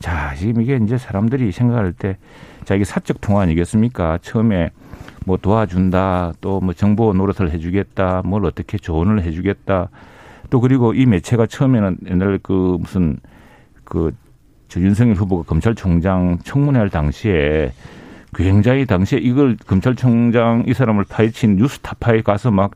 자, 0.00 0.34
지금 0.36 0.60
이게 0.62 0.78
이제 0.82 0.98
사람들이 0.98 1.50
생각할 1.52 1.92
때 1.92 2.18
자, 2.64 2.74
이게 2.74 2.84
사적 2.84 3.20
통화 3.20 3.42
아니겠습니까? 3.42 4.18
처음에 4.22 4.70
뭐 5.24 5.36
도와준다, 5.36 6.34
또 6.40 6.60
뭐 6.60 6.72
정보 6.74 7.12
노릇을 7.12 7.50
해주겠다, 7.52 8.22
뭘 8.24 8.44
어떻게 8.46 8.78
조언을 8.78 9.22
해주겠다. 9.22 9.88
또 10.50 10.60
그리고 10.60 10.94
이 10.94 11.06
매체가 11.06 11.46
처음에는 11.46 11.98
옛날 12.10 12.38
그 12.42 12.78
무슨 12.80 13.18
그 13.84 14.12
저 14.68 14.80
윤석열 14.80 15.16
후보가 15.16 15.44
검찰총장 15.44 16.38
청문회 16.44 16.78
할 16.78 16.90
당시에 16.90 17.72
굉장히 18.34 18.84
당시에 18.84 19.18
이걸 19.18 19.56
검찰총장 19.66 20.64
이 20.66 20.74
사람을 20.74 21.04
파헤친 21.08 21.56
뉴스타파에 21.56 22.20
가서 22.20 22.50
막 22.50 22.72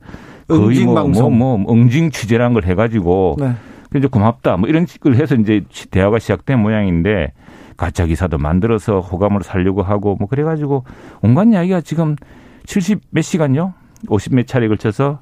거의 0.49 0.85
뭐, 0.85 1.07
뭐, 1.07 1.31
뭐, 1.31 1.73
응징 1.73 2.11
취재라는 2.11 2.55
걸 2.55 2.65
해가지고 2.65 3.37
네. 3.39 3.53
이제 3.95 4.09
고맙다 4.09 4.57
뭐 4.57 4.69
이런 4.69 4.87
식을 4.87 5.17
해서 5.17 5.35
이제 5.35 5.63
대화가 5.91 6.19
시작된 6.19 6.59
모양인데 6.59 7.33
가짜 7.77 8.07
기사도 8.07 8.39
만들어서 8.39 9.01
호감을 9.01 9.43
살려고 9.43 9.83
하고 9.83 10.17
뭐 10.19 10.29
그래가지고 10.29 10.85
온갖 11.21 11.47
이야기가 11.47 11.83
지금 11.83 12.17
70 12.65 13.03
몇 13.11 13.21
시간요? 13.21 13.75
50 14.09 14.35
몇 14.35 14.47
차례 14.47 14.67
걸쳐서 14.69 15.21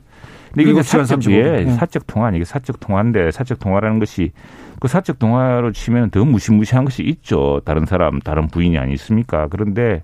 근데 0.52 0.70
이게 0.70 0.82
사적 0.82 1.30
예, 1.30 1.66
사적 1.66 2.06
통화 2.06 2.28
아니게 2.28 2.44
사적 2.44 2.80
통화인데 2.80 3.30
사적 3.30 3.58
통화라는 3.58 3.98
것이 3.98 4.32
그 4.80 4.88
사적 4.88 5.18
통화로 5.18 5.72
치면 5.72 6.10
더 6.10 6.24
무시무시한 6.24 6.84
것이 6.84 7.02
있죠. 7.02 7.60
다른 7.64 7.86
사람, 7.86 8.18
다른 8.20 8.48
부인이 8.48 8.78
아니 8.78 8.94
있습니까? 8.94 9.46
그런데 9.48 10.02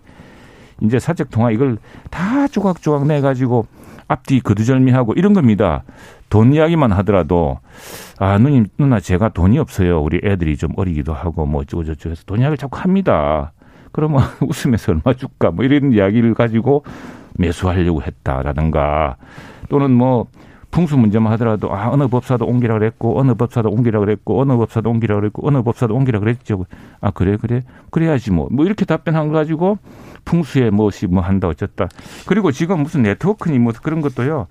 이제 0.81 0.99
사적 0.99 1.31
통화 1.31 1.51
이걸 1.51 1.79
다 2.11 2.47
조각조각 2.47 3.07
내 3.07 3.21
가지고 3.21 3.67
앞뒤 4.09 4.41
거두절미하고 4.41 5.15
이런 5.15 5.33
겁니다. 5.33 5.83
돈 6.29 6.53
이야기만 6.53 6.93
하더라도 6.93 7.59
아 8.19 8.39
누님 8.39 8.67
누나 8.79 9.01
제가 9.01 9.31
돈이 9.31 9.59
없어요. 9.59 10.01
우리 10.01 10.21
애들이 10.23 10.57
좀 10.57 10.71
어리기도 10.77 11.13
하고 11.13 11.47
뭐 11.47 11.63
어쩌고 11.63 11.85
저쩌고 11.85 12.13
해서 12.13 12.23
돈 12.27 12.41
이야기를 12.41 12.57
자꾸 12.57 12.79
합니다. 12.79 13.53
그러면 13.93 14.23
웃으면서 14.43 14.93
얼마 14.93 15.15
줄까 15.15 15.51
뭐 15.51 15.65
이런 15.65 15.93
이야기를 15.93 16.35
가지고 16.35 16.85
매수하려고 17.39 18.03
했다라든가 18.03 19.17
또는 19.69 19.93
뭐 19.93 20.27
풍수 20.71 20.99
문제만 20.99 21.33
하더라도 21.33 21.73
아 21.73 21.89
어느 21.91 22.07
법사도 22.07 22.45
옮기라 22.45 22.75
그랬고 22.75 23.19
어느 23.19 23.33
법사도 23.35 23.71
옮기라 23.71 24.01
그랬고 24.01 24.39
어느 24.41 24.57
법사도 24.57 24.91
옮기라 24.91 25.15
그랬고 25.15 25.47
어느 25.47 25.63
법사도 25.63 25.95
옮기라 25.95 26.19
그랬죠. 26.19 26.67
아 27.01 27.11
그래 27.11 27.39
그래 27.41 27.65
그래야지 27.91 28.31
뭐뭐 28.31 28.51
뭐 28.53 28.67
이렇게 28.67 28.85
답변한 28.85 29.29
거 29.29 29.35
가지고 29.35 29.79
풍수에 30.27 30.69
무엇이 30.71 31.07
뭐 31.07 31.23
한다 31.23 31.49
어쨌다. 31.49 31.89
그리고 32.27 32.53
지금 32.53 32.83
무슨 32.83 33.03
네트워크니 33.03 33.59
뭐 33.59 33.73
그런 33.83 34.03
것도요. 34.03 34.49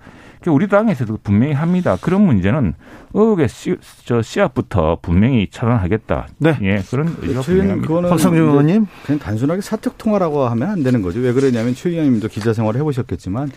우리 0.50 0.68
당에서도 0.68 1.18
분명히 1.22 1.52
합니다. 1.52 1.96
그런 2.00 2.24
문제는 2.24 2.74
의혹의 3.14 3.48
씨, 3.48 3.76
저 4.04 4.22
씨앗부터 4.22 4.98
분명히 5.02 5.48
차단하겠다. 5.50 6.28
네. 6.38 6.58
예, 6.62 6.82
그런 6.90 7.14
그거는 7.16 8.10
박성준 8.10 8.42
의원님 8.42 8.86
그냥 9.04 9.18
단순하게 9.18 9.60
사적 9.60 9.98
통화라고 9.98 10.44
하면 10.44 10.68
안 10.68 10.82
되는 10.82 11.02
거죠. 11.02 11.20
왜 11.20 11.32
그러냐면 11.32 11.74
최 11.74 11.90
의원님도 11.90 12.28
기자 12.28 12.52
생활을 12.52 12.80
해보셨겠지만 12.80 13.50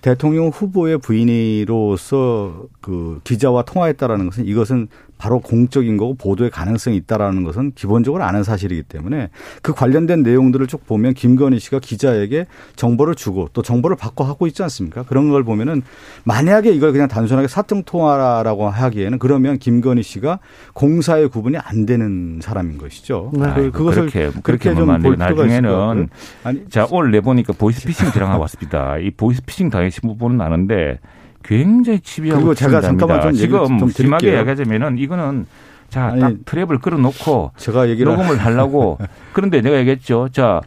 대통령 0.00 0.48
후보의 0.48 0.98
부인으로서 0.98 2.64
그 2.80 3.20
기자와 3.24 3.64
통화했다라는 3.64 4.26
것은 4.26 4.46
이것은 4.46 4.88
바로 5.20 5.38
공적인 5.38 5.98
거고 5.98 6.14
보도의 6.14 6.48
가능성이 6.48 6.96
있다라는 6.96 7.44
것은 7.44 7.72
기본적으로 7.74 8.24
아는 8.24 8.42
사실이기 8.42 8.84
때문에 8.84 9.28
그 9.60 9.74
관련된 9.74 10.22
내용들을 10.22 10.66
쭉 10.66 10.86
보면 10.86 11.12
김건희 11.12 11.58
씨가 11.58 11.78
기자에게 11.78 12.46
정보를 12.74 13.14
주고 13.14 13.50
또 13.52 13.60
정보를 13.60 13.98
받고 13.98 14.24
하고 14.24 14.46
있지 14.46 14.62
않습니까? 14.62 15.02
그런 15.02 15.28
걸 15.28 15.44
보면은 15.44 15.82
만약에 16.24 16.72
이걸 16.72 16.92
그냥 16.92 17.06
단순하게 17.06 17.48
사적 17.48 17.84
통화라고 17.84 18.70
하기에는 18.70 19.18
그러면 19.18 19.58
김건희 19.58 20.02
씨가 20.02 20.38
공사의 20.72 21.28
구분이 21.28 21.58
안 21.58 21.84
되는 21.84 22.40
사람인 22.42 22.78
것이죠. 22.78 23.30
네. 23.34 23.52
그, 23.54 23.70
그것을 23.72 24.08
그렇게 24.08 24.30
그렇게 24.42 24.72
보면 24.72 25.02
나중에는 25.18 26.08
아니 26.44 26.66
자 26.70 26.88
오늘 26.90 27.10
내 27.10 27.20
보니까 27.20 27.52
보이스피싱 27.52 28.10
들어가 28.12 28.38
왔습니다. 28.38 28.96
이 28.96 29.10
보이스피싱 29.10 29.68
당하신 29.68 30.08
부분은 30.08 30.40
아는데 30.40 30.98
굉장히 31.42 32.00
치비하고 32.00 32.40
그리고 32.40 32.54
제가 32.54 32.80
잠깐만 32.80 33.22
좀 33.22 33.32
지금 33.32 33.78
좀 33.78 33.88
심하게 33.90 34.38
얘기하자면은 34.38 34.98
이거는 34.98 35.46
자, 35.88 36.14
딱 36.20 36.32
트랩을 36.44 36.80
끌어놓고 36.80 37.52
제가 37.56 37.88
얘기를 37.88 38.12
녹음을 38.12 38.38
하려고 38.38 38.98
그런데 39.32 39.60
내가 39.60 39.78
얘기했죠. 39.78 40.28
자, 40.30 40.60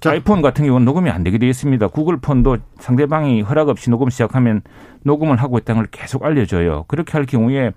자, 0.00 0.10
아이폰 0.10 0.42
같은 0.42 0.64
경우는 0.64 0.84
녹음이 0.84 1.10
안 1.10 1.22
되게 1.22 1.38
되어 1.38 1.48
있습니다. 1.48 1.88
구글 1.88 2.16
폰도 2.16 2.58
상대방이 2.78 3.42
허락 3.42 3.68
없이 3.68 3.90
녹음 3.90 4.08
시작하면 4.10 4.62
녹음을 5.02 5.36
하고 5.36 5.58
있다는 5.58 5.82
걸 5.82 5.88
계속 5.90 6.24
알려줘요. 6.24 6.84
그렇게 6.88 7.12
할 7.12 7.26
경우에 7.26 7.72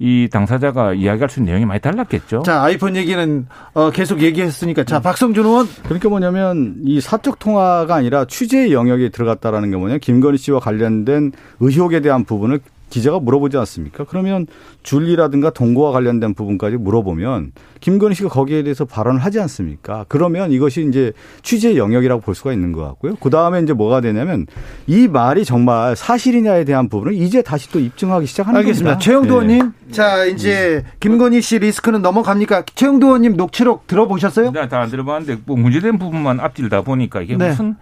이 0.00 0.28
당사자가 0.30 0.94
이야기할 0.94 1.28
수 1.28 1.40
있는 1.40 1.52
내용이 1.52 1.66
많이 1.66 1.80
달랐겠죠. 1.80 2.42
자, 2.44 2.62
아이폰 2.62 2.94
얘기는 2.94 3.46
어, 3.74 3.90
계속 3.90 4.22
얘기했으니까 4.22 4.84
자, 4.84 5.00
박성준 5.00 5.44
의원. 5.44 5.66
그러니까 5.84 6.08
뭐냐면 6.08 6.76
이 6.84 7.00
사적 7.00 7.38
통화가 7.38 7.94
아니라 7.94 8.24
취재 8.26 8.70
영역에 8.70 9.08
들어갔다라는 9.08 9.70
게 9.70 9.76
뭐냐? 9.76 9.98
김건희 9.98 10.38
씨와 10.38 10.60
관련된 10.60 11.32
의혹에 11.60 12.00
대한 12.00 12.24
부분을 12.24 12.60
기자가 12.90 13.18
물어보지 13.20 13.56
않습니까? 13.58 14.04
그러면 14.04 14.46
줄리라든가 14.82 15.50
동거와 15.50 15.92
관련된 15.92 16.34
부분까지 16.34 16.76
물어보면 16.78 17.52
김건희 17.80 18.14
씨가 18.14 18.28
거기에 18.28 18.62
대해서 18.62 18.84
발언을 18.84 19.20
하지 19.20 19.38
않습니까? 19.40 20.06
그러면 20.08 20.50
이것이 20.52 20.86
이제 20.88 21.12
취재 21.42 21.76
영역이라고 21.76 22.22
볼 22.22 22.34
수가 22.34 22.52
있는 22.52 22.72
것 22.72 22.82
같고요. 22.84 23.16
그 23.20 23.30
다음에 23.30 23.60
이제 23.60 23.72
뭐가 23.72 24.00
되냐면 24.00 24.46
이 24.86 25.06
말이 25.06 25.44
정말 25.44 25.94
사실이냐에 25.96 26.64
대한 26.64 26.88
부분을 26.88 27.14
이제 27.14 27.42
다시 27.42 27.70
또 27.70 27.78
입증하기 27.78 28.26
시작하는 28.26 28.58
알겠습니다. 28.60 28.92
겁니다. 28.92 29.04
최영도 29.04 29.34
의원님, 29.34 29.72
네. 29.86 29.92
자 29.92 30.24
이제 30.24 30.82
김건희 31.00 31.40
씨 31.42 31.58
리스크는 31.58 32.02
넘어갑니까? 32.02 32.64
최영도 32.74 33.06
의원님 33.08 33.36
녹취록 33.36 33.86
들어보셨어요? 33.86 34.50
네, 34.52 34.66
다 34.68 34.78
안 34.78 34.90
들어봤는데 34.90 35.42
뭐 35.44 35.56
문제된 35.56 35.98
부분만 35.98 36.38
앞뒤를 36.40 36.70
다 36.70 36.82
보니까 36.82 37.20
이게 37.20 37.36
네. 37.36 37.48
무슨 37.50 37.74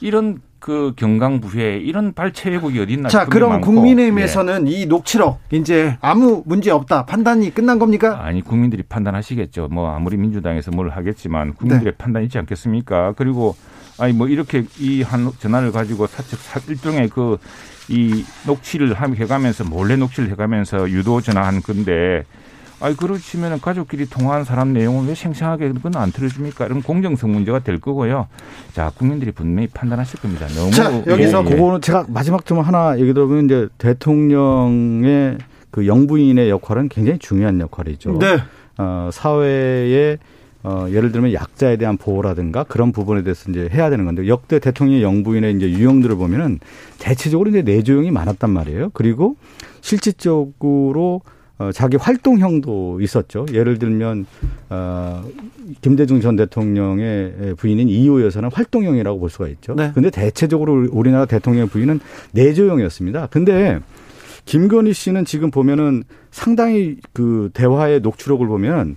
이런 0.00 0.38
그 0.60 0.92
경강부회 0.96 1.78
이런 1.78 2.12
발췌국이 2.12 2.80
어디 2.80 2.94
있나 2.94 3.08
자, 3.08 3.24
그럼 3.26 3.50
많고. 3.50 3.72
국민의힘에서는 3.72 4.68
예. 4.68 4.72
이 4.72 4.86
녹취록 4.86 5.38
이제 5.50 5.96
아무 6.00 6.42
문제 6.46 6.70
없다 6.70 7.06
판단이 7.06 7.54
끝난 7.54 7.78
겁니까? 7.78 8.24
아니 8.24 8.42
국민들이 8.42 8.82
판단하시겠죠. 8.82 9.68
뭐 9.70 9.90
아무리 9.94 10.16
민주당에서 10.16 10.70
뭘 10.70 10.90
하겠지만 10.90 11.54
국민들의 11.54 11.92
네. 11.92 11.96
판단 11.96 12.22
있지 12.24 12.38
않겠습니까? 12.38 13.14
그리고 13.16 13.56
아니 13.98 14.12
뭐 14.12 14.28
이렇게 14.28 14.64
이 14.78 15.02
한 15.02 15.30
전화를 15.38 15.72
가지고 15.72 16.06
사측 16.06 16.70
일종의 16.70 17.08
그 17.08 17.38
이 17.90 18.22
녹취를 18.46 18.94
해가면서 19.00 19.64
몰래 19.64 19.96
녹취를 19.96 20.30
해가면서 20.30 20.90
유도 20.90 21.22
전화한 21.22 21.62
건데 21.62 22.24
아니 22.80 22.96
그렇지면 22.96 23.60
가족끼리 23.60 24.08
통화한 24.08 24.44
사람 24.44 24.72
내용을 24.72 25.08
왜 25.08 25.14
생생하게 25.14 25.72
그건 25.72 25.96
안 25.96 26.12
틀어줍니까? 26.12 26.66
이런 26.66 26.82
공정성 26.82 27.32
문제가 27.32 27.58
될 27.58 27.80
거고요. 27.80 28.28
자 28.72 28.92
국민들이 28.96 29.32
분명히 29.32 29.68
판단하실 29.68 30.20
겁니다. 30.20 30.46
너무 30.48 30.70
자, 30.70 30.92
여기서 31.06 31.44
예, 31.44 31.50
예. 31.50 31.54
그거는 31.54 31.80
제가 31.80 32.06
마지막 32.08 32.46
좀 32.46 32.60
하나 32.60 32.98
얘기 32.98 33.12
들어보면 33.12 33.46
이제 33.46 33.68
대통령의 33.78 35.38
그 35.70 35.86
영부인의 35.86 36.50
역할은 36.50 36.88
굉장히 36.88 37.18
중요한 37.18 37.60
역할이죠. 37.60 38.18
네. 38.18 38.38
어, 38.78 39.10
사회에 39.12 40.18
어, 40.62 40.86
예를 40.90 41.12
들면 41.12 41.32
약자에 41.32 41.76
대한 41.76 41.96
보호라든가 41.96 42.64
그런 42.64 42.92
부분에 42.92 43.22
대해서 43.22 43.50
이제 43.50 43.68
해야 43.72 43.90
되는 43.90 44.04
건데 44.04 44.26
역대 44.28 44.58
대통령의 44.58 45.02
영부인의 45.02 45.54
이제 45.54 45.70
유형들을 45.70 46.16
보면은 46.16 46.58
대체적으로 46.98 47.50
이제 47.50 47.62
내조형이 47.62 48.10
많았단 48.10 48.50
말이에요. 48.50 48.90
그리고 48.92 49.36
실질적으로 49.80 51.22
어, 51.58 51.72
자기 51.72 51.96
활동형도 51.96 53.00
있었죠. 53.00 53.46
예를 53.52 53.78
들면 53.78 54.26
어, 54.70 55.24
김대중 55.80 56.20
전 56.20 56.36
대통령의 56.36 57.54
부인인 57.56 57.88
이호 57.88 58.22
여사는 58.22 58.48
활동형이라고 58.52 59.18
볼 59.18 59.28
수가 59.28 59.48
있죠. 59.48 59.74
네. 59.74 59.90
근데 59.92 60.10
대체적으로 60.10 60.88
우리나라 60.90 61.24
대통령의 61.26 61.68
부인은 61.68 62.00
내조형이었습니다. 62.32 63.28
근데 63.30 63.80
김건희 64.44 64.92
씨는 64.92 65.24
지금 65.24 65.50
보면은 65.50 66.04
상당히 66.30 66.96
그 67.12 67.50
대화의 67.52 68.00
녹취록을 68.00 68.46
보면 68.46 68.96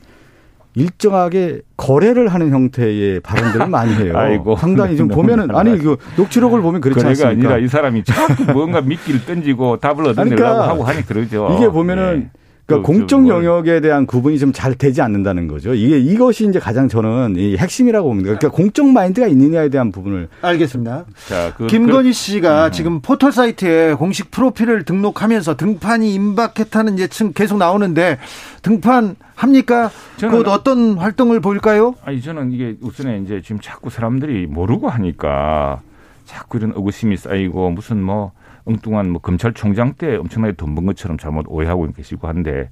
일정하게 0.76 1.62
거래를 1.76 2.30
하는 2.30 2.52
형태의 2.52 3.20
발언들을 3.20 3.68
많이 3.70 3.94
해요. 3.96 4.14
아이고, 4.16 4.56
상당히 4.56 4.96
좀 4.96 5.08
보면은 5.10 5.54
아니 5.54 5.78
그 5.78 5.98
녹취록을 6.16 6.62
보면 6.62 6.80
그렇지 6.80 7.06
않습니까? 7.06 7.50
아니라 7.50 7.58
이 7.58 7.68
사람이 7.68 8.04
자꾸 8.04 8.46
뭔가 8.54 8.80
미끼를 8.82 9.26
던지고 9.26 9.78
답을 9.78 10.08
얻으려고 10.08 10.36
그러니까 10.36 10.70
하고 10.70 10.84
하니 10.84 11.06
그러죠. 11.06 11.54
이게 11.58 11.68
보면은 11.68 12.20
네. 12.20 12.41
그러니까 12.72 12.88
공적 12.88 13.28
영역에 13.28 13.82
대한 13.82 14.06
구분이 14.06 14.38
좀 14.40 14.52
잘 14.52 14.76
되지 14.76 15.02
않는다는 15.02 15.48
거죠. 15.48 15.74
이게 15.74 15.98
이것이 15.98 16.48
이제 16.48 16.60
가장 16.60 16.88
저는 16.88 17.36
이 17.38 17.58
핵심이라고 17.58 18.08
봅니다. 18.08 18.28
그러니까 18.28 18.50
공적 18.50 18.86
마인드가 18.88 19.28
있느냐에 19.28 19.70
대한 19.70 19.92
부분을 19.92 20.28
알겠습니다. 20.42 21.06
자, 21.28 21.54
그, 21.58 21.68
김건희 21.68 22.10
그, 22.10 22.14
씨가 22.14 22.66
그, 22.66 22.72
지금 22.76 23.02
포털 23.02 23.32
사이트에 23.32 23.94
공식 23.94 24.30
프로필을 24.30 24.84
등록하면서 24.84 25.58
등판이 25.58 26.14
임박했다는 26.14 27.00
예측 27.00 27.34
계속 27.34 27.58
나오는데 27.58 28.20
등판 28.62 29.16
합니까? 29.36 29.90
곧 30.20 30.48
어떤 30.48 30.98
활동을 30.98 31.40
보일까요? 31.40 31.96
아니 32.06 32.22
저는 32.22 32.52
이게 32.52 32.76
우선에 32.82 33.22
이제 33.24 33.42
지금 33.42 33.60
자꾸 33.60 33.90
사람들이 33.90 34.46
모르고 34.48 34.90
하니까 34.90 35.82
자꾸 36.26 36.58
이런 36.58 36.74
의구심이 36.76 37.18
쌓이고 37.18 37.72
무슨 37.72 38.02
뭐 38.04 38.32
엉뚱한 38.66 39.10
뭐 39.10 39.22
검찰총장 39.22 39.94
때 39.94 40.16
엄청나게 40.16 40.54
돈 40.54 40.76
번 40.76 40.86
것처럼 40.86 41.18
잘못 41.18 41.46
오해하고 41.50 41.92
계시고 41.92 42.28
한데 42.28 42.70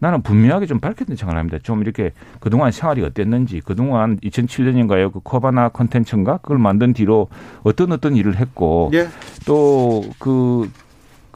나는 0.00 0.22
분명하게 0.22 0.66
좀 0.66 0.78
밝혔던 0.78 1.16
생각을 1.16 1.38
합니다. 1.38 1.58
좀 1.62 1.82
이렇게 1.82 2.12
그동안 2.38 2.70
생활이 2.70 3.02
어땠는지, 3.02 3.60
그동안 3.64 4.16
2007년인가요? 4.18 5.12
그 5.12 5.18
코바나 5.18 5.70
컨텐츠인가? 5.70 6.36
그걸 6.38 6.58
만든 6.58 6.92
뒤로 6.92 7.26
어떤 7.64 7.90
어떤 7.90 8.14
일을 8.14 8.36
했고, 8.36 8.90
예. 8.94 9.08
또그 9.44 10.70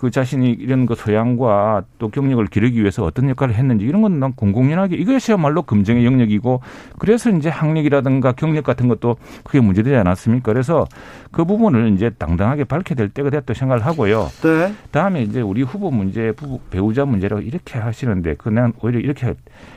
그 0.03 0.11
자신이 0.11 0.51
이런 0.51 0.85
그 0.85 0.97
소양과 0.97 1.85
또 2.01 2.09
경력을 2.09 2.45
기르기 2.49 2.81
위해서 2.81 3.05
어떤 3.05 3.29
역할을 3.29 3.55
했는지 3.55 3.85
이런 3.85 4.03
건 4.03 4.19
난 4.19 4.33
공공연하게 4.33 4.97
이것이야말로 4.97 5.63
검증의 5.63 6.05
영역이고 6.05 6.61
그래서 6.99 7.31
이제 7.31 7.49
학력이라든가 7.49 8.33
경력 8.33 8.65
같은 8.65 8.89
것도 8.89 9.17
크게 9.45 9.61
문제되지 9.61 9.95
않았습니까? 9.95 10.53
그래서 10.53 10.89
그 11.31 11.45
부분을 11.45 11.93
이제 11.95 12.11
당당하게 12.11 12.65
밝혀야 12.65 12.97
될 12.97 13.11
때가 13.11 13.31
됐다고 13.31 13.55
생각을 13.55 13.87
하고요. 13.87 14.29
네. 14.43 14.75
다음에 14.91 15.23
이제 15.23 15.41
우리 15.41 15.63
후보 15.63 15.93
문제, 15.93 16.33
배우자 16.71 17.05
문제라고 17.05 17.41
이렇게 17.43 17.79
하시는데 17.79 18.35
그냥 18.35 18.73
오히려 18.83 18.99
이렇게 18.99 19.35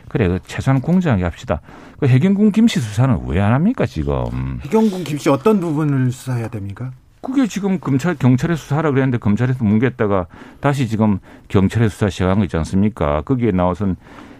그래 0.09 0.27
그 0.27 0.39
최소한 0.47 0.81
공정하게 0.81 1.23
합시다. 1.23 1.61
그 1.99 2.07
해경군 2.07 2.51
김씨 2.51 2.79
수사는 2.79 3.19
왜 3.27 3.39
안 3.39 3.53
합니까 3.53 3.85
지금? 3.85 4.59
해경군 4.63 5.03
김씨 5.03 5.29
어떤 5.29 5.59
부분을 5.59 6.11
수사해야 6.11 6.47
됩니까? 6.47 6.91
그게 7.25 7.47
지금 7.47 7.79
검찰 7.79 8.13
경찰에 8.13 8.55
수사하라 8.55 8.91
그랬는데 8.91 9.17
검찰에서 9.17 9.65
뭉갰다가 9.65 10.27
다시 10.59 10.87
지금 10.87 11.17
경찰에 11.47 11.89
수사 11.89 12.07
시작한 12.07 12.37
거 12.37 12.43
있지 12.43 12.55
않습니까? 12.57 13.23
거기에 13.23 13.49
나와선 13.49 13.95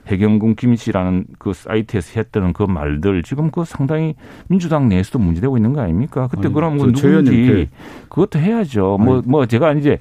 해경군 0.07 0.55
김씨라는 0.55 1.25
그 1.39 1.53
사이트에서 1.53 2.11
했던 2.19 2.53
그 2.53 2.63
말들 2.63 3.23
지금 3.23 3.49
그 3.51 3.63
상당히 3.65 4.15
민주당 4.47 4.87
내에서도 4.87 5.17
문제되고 5.19 5.57
있는 5.57 5.73
거 5.73 5.81
아닙니까? 5.81 6.27
그때 6.31 6.49
그럼 6.49 6.77
그 6.77 6.91
누군지 6.91 7.69
그것도 8.09 8.39
해야죠. 8.39 8.97
뭐뭐 8.99 9.23
뭐 9.25 9.45
제가 9.45 9.73
이제 9.73 9.97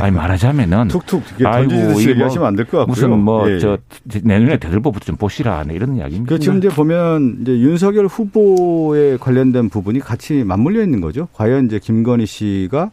아니 0.00 0.12
말하자면은 0.14 0.88
툭툭 0.88 1.22
아이고 1.44 1.72
얘기하시면 2.00 2.46
안 2.46 2.56
될 2.56 2.64
것 2.66 2.78
같고요. 2.78 2.86
무슨 2.86 3.18
뭐저 3.18 3.78
예. 4.14 4.20
내년에 4.22 4.58
대들보부터 4.58 5.04
좀 5.06 5.16
보시라 5.16 5.64
네, 5.64 5.74
이런 5.74 5.96
이야기입니다. 5.96 6.28
그 6.34 6.38
지금 6.38 6.58
이제 6.58 6.68
보면 6.68 7.38
이제 7.42 7.52
윤석열 7.58 8.06
후보에 8.06 9.16
관련된 9.18 9.68
부분이 9.68 10.00
같이 10.00 10.44
맞물려 10.44 10.82
있는 10.82 11.00
거죠. 11.00 11.28
과연 11.34 11.66
이제 11.66 11.78
김건희 11.78 12.26
씨가 12.26 12.82
아, 12.82 12.90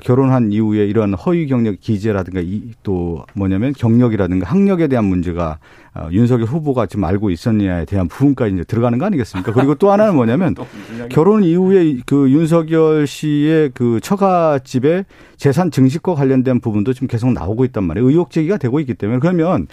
결혼한 0.00 0.52
이후에 0.52 0.86
이런 0.86 1.14
허위 1.14 1.46
경력 1.46 1.80
기재라든가 1.80 2.40
또 2.82 3.24
뭐냐면 3.34 3.72
경력이라든가 3.72 4.48
학력에 4.48 4.88
대한 4.88 5.04
문제가 5.04 5.58
어, 5.94 6.08
윤석열 6.10 6.46
후보가 6.46 6.86
지금 6.86 7.04
알고 7.04 7.30
있었냐에 7.30 7.84
대한 7.84 8.08
부분까지 8.08 8.54
이제 8.54 8.64
들어가는 8.64 8.98
거 8.98 9.04
아니겠습니까? 9.04 9.52
그리고 9.52 9.74
또 9.74 9.92
하나는 9.92 10.14
뭐냐면 10.14 10.54
결혼 11.10 11.44
이후에 11.44 11.98
그 12.06 12.30
윤석열 12.30 13.06
씨의 13.06 13.72
그 13.74 14.00
처가집에 14.00 15.04
재산 15.42 15.72
증식과 15.72 16.14
관련된 16.14 16.60
부분도 16.60 16.92
지금 16.92 17.08
계속 17.08 17.32
나오고 17.32 17.64
있단 17.64 17.82
말이에요. 17.82 18.08
의혹 18.08 18.30
제기가 18.30 18.58
되고 18.58 18.78
있기 18.78 18.94
때문에 18.94 19.18
그러면 19.18 19.66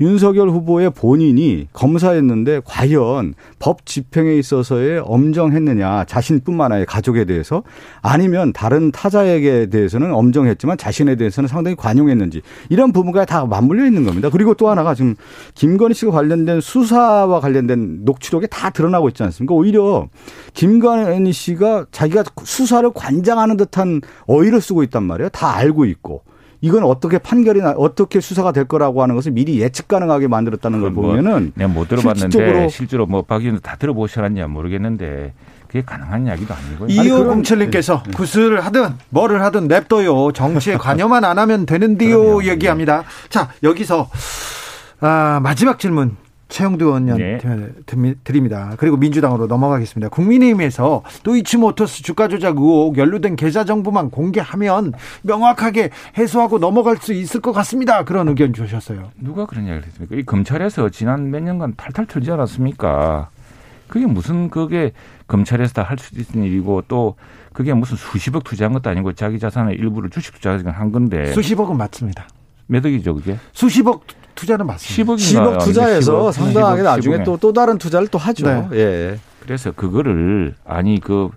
윤석열 0.00 0.50
후보의 0.50 0.90
본인이 0.90 1.66
검사했는데 1.72 2.60
과연 2.64 3.34
법 3.58 3.84
집행에 3.86 4.36
있어서의 4.36 5.00
엄정했느냐 5.04 6.04
자신뿐만 6.04 6.70
아니라 6.70 6.86
가족에 6.86 7.24
대해서 7.24 7.64
아니면 8.02 8.52
다른 8.52 8.92
타자에게 8.92 9.66
대해서는 9.66 10.14
엄정했지만 10.14 10.78
자신에 10.78 11.16
대해서는 11.16 11.48
상당히 11.48 11.74
관용했는지 11.74 12.42
이런 12.68 12.92
부분과 12.92 13.24
다 13.24 13.46
맞물려 13.46 13.84
있는 13.84 14.04
겁니다. 14.04 14.30
그리고 14.30 14.54
또 14.54 14.68
하나가 14.68 14.94
지금 14.94 15.16
김건희 15.56 15.94
씨가 15.94 16.12
관련된 16.12 16.60
수사와 16.60 17.40
관련된 17.40 18.04
녹취록에 18.04 18.46
다 18.46 18.70
드러나고 18.70 19.08
있지 19.08 19.24
않습니까? 19.24 19.56
오히려 19.56 20.06
김건희 20.54 21.32
씨가 21.32 21.86
자기가 21.90 22.22
수사를 22.44 22.88
관장하는 22.94 23.56
듯한 23.56 24.02
어휘를 24.28 24.60
쓰고 24.60 24.84
있단 24.84 25.02
말이에요. 25.02 25.15
다 25.30 25.54
알고 25.56 25.84
있고. 25.86 26.22
이건 26.62 26.84
어떻게 26.84 27.18
판결이 27.18 27.60
나 27.60 27.72
어떻게 27.72 28.20
수사가 28.20 28.50
될 28.50 28.64
거라고 28.64 29.02
하는 29.02 29.14
것을 29.14 29.32
미리 29.32 29.60
예측 29.60 29.88
가능하게 29.88 30.26
만들었다는 30.26 30.80
걸뭐 30.80 31.02
보면은 31.02 31.52
내가 31.54 31.70
못 31.70 31.86
들어봤는데 31.88 32.68
실제로 32.70 33.06
뭐박 33.06 33.42
의원 33.42 33.60
다 33.60 33.76
들어보셨냐 33.76 34.46
모르겠는데 34.48 35.34
그게 35.66 35.82
가능한 35.82 36.26
이야기도 36.26 36.54
아니고요. 36.54 36.88
이호공철님께서 36.88 38.02
네. 38.06 38.12
구슬을 38.12 38.64
하든 38.64 38.94
뭐를 39.10 39.42
하든 39.42 39.68
냅둬요. 39.68 40.32
정치에 40.32 40.76
관여만 40.76 41.24
안 41.24 41.38
하면 41.38 41.66
되는데요. 41.66 42.42
얘기합니다. 42.44 43.04
자 43.28 43.50
여기서 43.62 44.08
아, 45.00 45.40
마지막 45.42 45.78
질문 45.78 46.16
최영두 46.48 46.84
의원님한테 46.86 47.38
네. 47.86 48.14
드립니다. 48.22 48.74
그리고 48.78 48.96
민주당으로 48.96 49.46
넘어가겠습니다. 49.46 50.08
국민의힘에서 50.10 51.02
도이치 51.24 51.56
모터스 51.56 52.02
주가 52.02 52.28
조작 52.28 52.56
의혹 52.56 52.98
연루된 52.98 53.34
계좌 53.36 53.64
정보만 53.64 54.10
공개하면 54.10 54.92
명확하게 55.22 55.90
해소하고 56.16 56.58
넘어갈 56.58 56.96
수 56.98 57.12
있을 57.12 57.40
것 57.40 57.52
같습니다. 57.52 58.04
그런 58.04 58.28
의견 58.28 58.52
주셨어요. 58.52 59.10
누가 59.16 59.46
그런 59.46 59.64
이야기를 59.66 59.86
했습니까? 59.88 60.16
이 60.16 60.22
검찰에서 60.24 60.88
지난 60.90 61.30
몇 61.30 61.42
년간 61.42 61.74
탈탈 61.76 62.06
털지 62.06 62.30
않았습니까? 62.30 63.28
그게 63.88 64.06
무슨 64.06 64.48
그게 64.50 64.92
검찰에서 65.28 65.72
다 65.74 65.82
할 65.82 65.98
수 65.98 66.14
있는 66.14 66.46
일이고 66.46 66.82
또 66.88 67.16
그게 67.52 67.72
무슨 67.72 67.96
수십억 67.96 68.44
투자한 68.44 68.72
것도 68.72 68.90
아니고 68.90 69.12
자기 69.14 69.38
자산의 69.38 69.76
일부를 69.76 70.10
주식 70.10 70.34
투자한 70.34 70.92
건데 70.92 71.32
수십억은 71.32 71.76
맞습니다. 71.76 72.28
몇 72.66 72.84
억이죠, 72.84 73.14
그게? 73.14 73.36
수십억 73.52 74.04
투자는 74.36 74.66
맞습니다. 74.66 75.12
10억 75.14 75.16
10억 75.16 75.64
투자해서 75.64 76.28
10억, 76.28 76.32
상당하게 76.32 76.82
10억, 76.82 76.84
나중에 76.84 77.16
10억. 77.16 77.24
또, 77.24 77.36
또 77.38 77.52
다른 77.52 77.78
투자를 77.78 78.06
또 78.06 78.18
하죠. 78.18 78.46
네. 78.46 78.68
예. 78.74 79.18
그래서 79.42 79.72
그거를 79.72 80.54
아니 80.64 81.00
그 81.00 81.30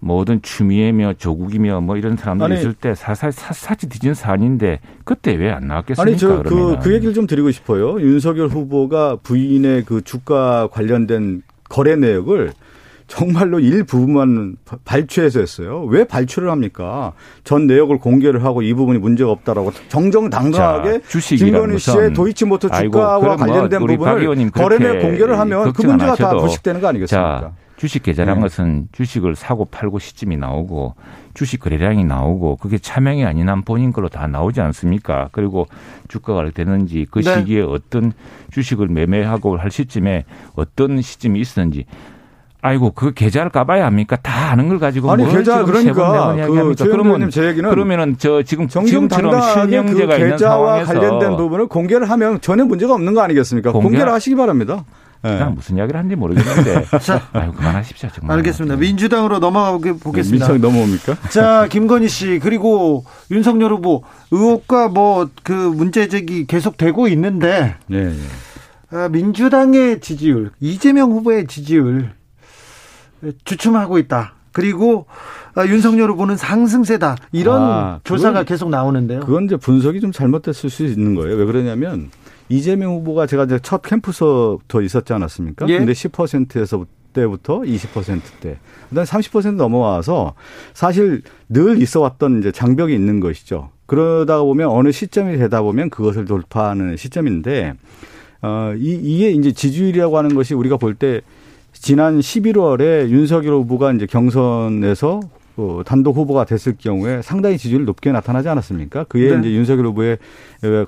모든 0.00 0.40
추미애며 0.40 1.14
조국이며 1.18 1.80
뭐 1.80 1.96
이런 1.96 2.16
사람들이 2.16 2.52
아니, 2.52 2.60
있을 2.60 2.72
때 2.72 2.94
사사 2.94 3.30
사사지 3.32 3.88
뒤진 3.88 4.14
사안인데 4.14 4.78
그때 5.04 5.34
왜 5.34 5.50
안 5.50 5.66
나왔겠습니까? 5.66 6.02
아니 6.02 6.16
저그그 6.16 6.78
그 6.82 6.94
얘기를 6.94 7.12
좀 7.14 7.26
드리고 7.26 7.50
싶어요. 7.50 8.00
윤석열 8.00 8.48
후보가 8.48 9.16
부인의 9.22 9.84
그 9.86 10.02
주가 10.02 10.68
관련된 10.68 11.42
거래 11.68 11.96
내역을 11.96 12.52
정말로 13.08 13.58
일부분만 13.58 14.56
발췌해서 14.84 15.40
했어요. 15.40 15.84
왜 15.88 16.04
발췌를 16.04 16.50
합니까? 16.50 17.12
전 17.42 17.66
내역을 17.66 17.98
공개를 17.98 18.44
하고 18.44 18.62
이 18.62 18.72
부분이 18.74 18.98
문제가 18.98 19.30
없다라고 19.30 19.72
정정당당하게 19.88 21.00
김건희 21.36 21.78
씨의 21.78 22.12
도이치모터 22.12 22.68
주가와 22.68 23.18
뭐 23.18 23.36
관련된 23.36 23.80
뭐 23.80 23.88
부분을 23.88 24.50
거래내 24.50 25.00
공개를 25.00 25.38
하면 25.38 25.72
그 25.72 25.82
문제가 25.82 26.14
다 26.14 26.36
부식되는 26.36 26.80
거 26.80 26.88
아니겠습니까? 26.88 27.40
자, 27.40 27.52
주식 27.78 28.02
계좌란 28.02 28.36
네. 28.36 28.42
것은 28.42 28.88
주식을 28.92 29.36
사고 29.36 29.64
팔고 29.64 30.00
시점이 30.00 30.36
나오고 30.36 30.94
주식 31.32 31.60
거래량이 31.60 32.04
나오고 32.04 32.56
그게 32.56 32.76
차명이 32.76 33.24
아닌 33.24 33.48
한 33.48 33.62
본인 33.62 33.92
걸로 33.92 34.08
다 34.08 34.26
나오지 34.26 34.60
않습니까? 34.60 35.28
그리고 35.32 35.66
주가가 36.08 36.50
되는지 36.50 37.06
그 37.10 37.22
네. 37.22 37.34
시기에 37.34 37.62
어떤 37.62 38.12
주식을 38.50 38.88
매매하고 38.88 39.56
할 39.56 39.70
시점에 39.70 40.24
어떤 40.56 41.00
시점이 41.00 41.40
있었는지 41.40 41.86
아이고 42.68 42.92
그 42.92 43.12
계좌를 43.12 43.50
까봐야 43.50 43.86
합니까? 43.86 44.16
다 44.16 44.50
아는 44.50 44.68
걸 44.68 44.78
가지고 44.78 45.10
아니 45.10 45.28
계좌 45.28 45.64
그러니까 45.64 46.34
그 46.46 46.74
그러면 46.76 47.30
제 47.30 47.46
얘기는 47.46 47.68
그러면은 47.68 48.16
저 48.18 48.42
지금 48.42 48.68
지금처럼 48.68 49.40
실명제가 49.40 50.16
그 50.16 50.22
있는 50.22 50.38
상황에서 50.38 50.92
관련된 50.92 51.36
부분을 51.36 51.66
공개를 51.66 52.10
하면 52.10 52.40
전혀 52.40 52.64
문제가 52.64 52.94
없는 52.94 53.14
거 53.14 53.22
아니겠습니까? 53.22 53.72
공개... 53.72 53.98
를 53.98 54.12
하시기 54.12 54.36
바랍니다. 54.36 54.84
네. 55.20 55.44
무슨 55.46 55.76
이야기를 55.76 55.98
하는지 55.98 56.14
모르겠는데. 56.14 56.84
자, 57.02 57.28
아유, 57.32 57.52
그만하십시오. 57.52 58.08
정말. 58.14 58.36
알겠습니다. 58.36 58.76
민주당으로 58.76 59.40
넘어가 59.40 59.72
보겠습니다. 59.72 60.46
민주당 60.46 60.60
넘어옵니까? 60.60 61.16
자, 61.30 61.66
김건희 61.68 62.08
씨 62.08 62.38
그리고 62.40 63.04
윤석열 63.30 63.72
후보 63.72 64.04
의혹과 64.30 64.88
뭐 64.88 65.28
그 65.42 65.52
문제 65.52 66.08
제기 66.08 66.46
계속되고 66.46 67.08
있는데. 67.08 67.74
네, 67.86 68.04
네. 68.04 68.14
아, 68.90 69.08
민주당의 69.08 70.00
지지율, 70.00 70.50
이재명 70.60 71.10
후보의 71.10 71.46
지지율 71.46 72.10
주춤하고 73.44 73.98
있다. 73.98 74.34
그리고 74.52 75.06
아, 75.54 75.66
윤석열 75.66 76.10
후보는 76.10 76.36
상승세다. 76.36 77.16
이런 77.32 77.62
아, 77.62 78.00
조사가 78.04 78.44
계속 78.44 78.70
나오는데요. 78.70 79.20
그건 79.20 79.44
이제 79.44 79.56
분석이 79.56 80.00
좀 80.00 80.12
잘못됐을 80.12 80.70
수 80.70 80.84
있는 80.84 81.14
거예요. 81.14 81.36
왜 81.36 81.44
그러냐면 81.44 82.10
이재명 82.48 82.94
후보가 82.96 83.26
제가 83.26 83.44
이제 83.44 83.58
첫 83.62 83.82
캠프서부터 83.82 84.82
있었지 84.82 85.12
않았습니까? 85.12 85.68
예? 85.68 85.78
근데 85.78 85.92
10%에서 85.92 86.86
때부터 87.12 87.60
20%대. 87.60 88.58
그다음에 88.88 89.06
30% 89.06 89.54
넘어와서 89.54 90.34
사실 90.74 91.22
늘 91.48 91.80
있어 91.82 92.00
왔던 92.00 92.40
이제 92.40 92.52
장벽이 92.52 92.94
있는 92.94 93.20
것이죠. 93.20 93.70
그러다 93.86 94.40
보면 94.42 94.68
어느 94.68 94.92
시점이 94.92 95.38
되다 95.38 95.62
보면 95.62 95.90
그것을 95.90 96.24
돌파하는 96.26 96.96
시점인데 96.96 97.74
어, 98.42 98.72
이, 98.76 98.92
이게 99.02 99.30
이제 99.30 99.52
지지율이라고 99.52 100.16
하는 100.16 100.34
것이 100.34 100.54
우리가 100.54 100.76
볼때 100.76 101.22
지난 101.80 102.20
11월에 102.20 103.08
윤석열 103.08 103.54
후보가 103.54 103.92
이제 103.92 104.06
경선에서 104.06 105.20
어, 105.56 105.82
단독 105.84 106.16
후보가 106.16 106.44
됐을 106.44 106.76
경우에 106.78 107.20
상당히 107.22 107.58
지지율이 107.58 107.84
높게 107.84 108.12
나타나지 108.12 108.48
않았습니까? 108.48 109.04
그에 109.04 109.30
네. 109.30 109.40
이제 109.40 109.52
윤석열 109.52 109.86
후보에 109.86 110.16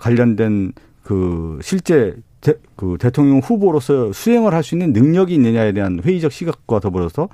관련된 0.00 0.72
그 1.02 1.58
실제 1.62 2.14
대, 2.40 2.54
그 2.76 2.96
대통령 2.98 3.40
후보로서 3.40 4.12
수행을 4.12 4.54
할 4.54 4.62
수 4.62 4.74
있는 4.74 4.92
능력이 4.92 5.34
있느냐에 5.34 5.72
대한 5.72 6.00
회의적 6.02 6.32
시각과 6.32 6.80
더불어서 6.80 7.28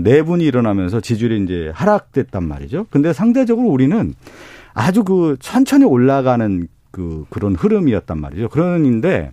내분이 0.00 0.44
일어나면서 0.44 1.00
지지율이 1.00 1.42
이제 1.42 1.72
하락됐단 1.74 2.44
말이죠. 2.44 2.86
근데 2.90 3.12
상대적으로 3.12 3.68
우리는 3.68 4.14
아주 4.74 5.04
그 5.04 5.36
천천히 5.40 5.84
올라가는 5.84 6.68
그 6.90 7.24
그런 7.30 7.54
흐름이었단 7.56 8.20
말이죠. 8.20 8.48
그런데 8.50 9.32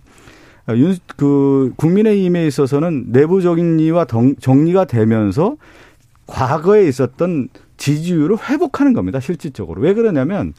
그 1.16 1.72
국민의힘에 1.76 2.46
있어서는 2.46 3.06
내부적인 3.08 3.80
이와 3.80 4.06
정리가 4.40 4.84
되면서 4.84 5.56
과거에 6.26 6.86
있었던 6.88 7.48
지지율을 7.76 8.36
회복하는 8.48 8.92
겁니다. 8.92 9.18
실질적으로. 9.20 9.82
왜 9.82 9.92
그러냐면 9.92 10.54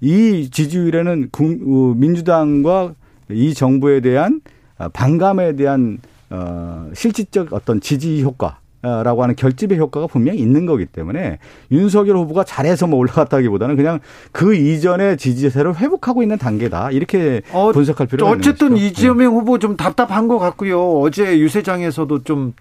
이 0.00 0.50
지지율에는 0.50 1.30
어, 1.32 1.94
민주당과 1.96 2.94
이 3.30 3.54
정부에 3.54 4.00
대한 4.00 4.40
아, 4.78 4.88
반감에 4.88 5.56
대한 5.56 5.98
어 6.28 6.90
실질적 6.92 7.52
어떤 7.52 7.80
지지 7.80 8.22
효과 8.22 8.58
라고 9.02 9.22
하는 9.22 9.34
결집의 9.36 9.78
효과가 9.78 10.06
분명히 10.06 10.38
있는 10.38 10.66
거기 10.66 10.86
때문에 10.86 11.38
윤석열 11.70 12.16
후보가 12.18 12.44
잘해서 12.44 12.86
뭐 12.86 12.98
올라갔다기보다는 13.00 13.76
그냥 13.76 14.00
그 14.32 14.54
이전의 14.54 15.16
지지세를 15.16 15.76
회복하고 15.76 16.22
있는 16.22 16.38
단계다 16.38 16.90
이렇게 16.90 17.42
어, 17.52 17.72
분석할 17.72 18.06
필요가 18.06 18.30
있는 18.30 18.38
어쨌든 18.40 18.70
것이죠. 18.70 18.86
이재명 18.86 19.18
네. 19.18 19.26
후보 19.26 19.58
좀 19.58 19.76
답답한 19.76 20.28
것 20.28 20.38
같고요. 20.38 21.00
어제 21.00 21.38
유세장에서도 21.38 22.24
좀 22.24 22.52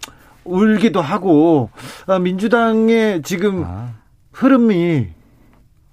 울기도 0.44 1.02
하고 1.02 1.70
아, 2.08 2.20
민주당의 2.20 3.22
지금 3.24 3.64
아. 3.66 3.94
흐름이 4.32 5.08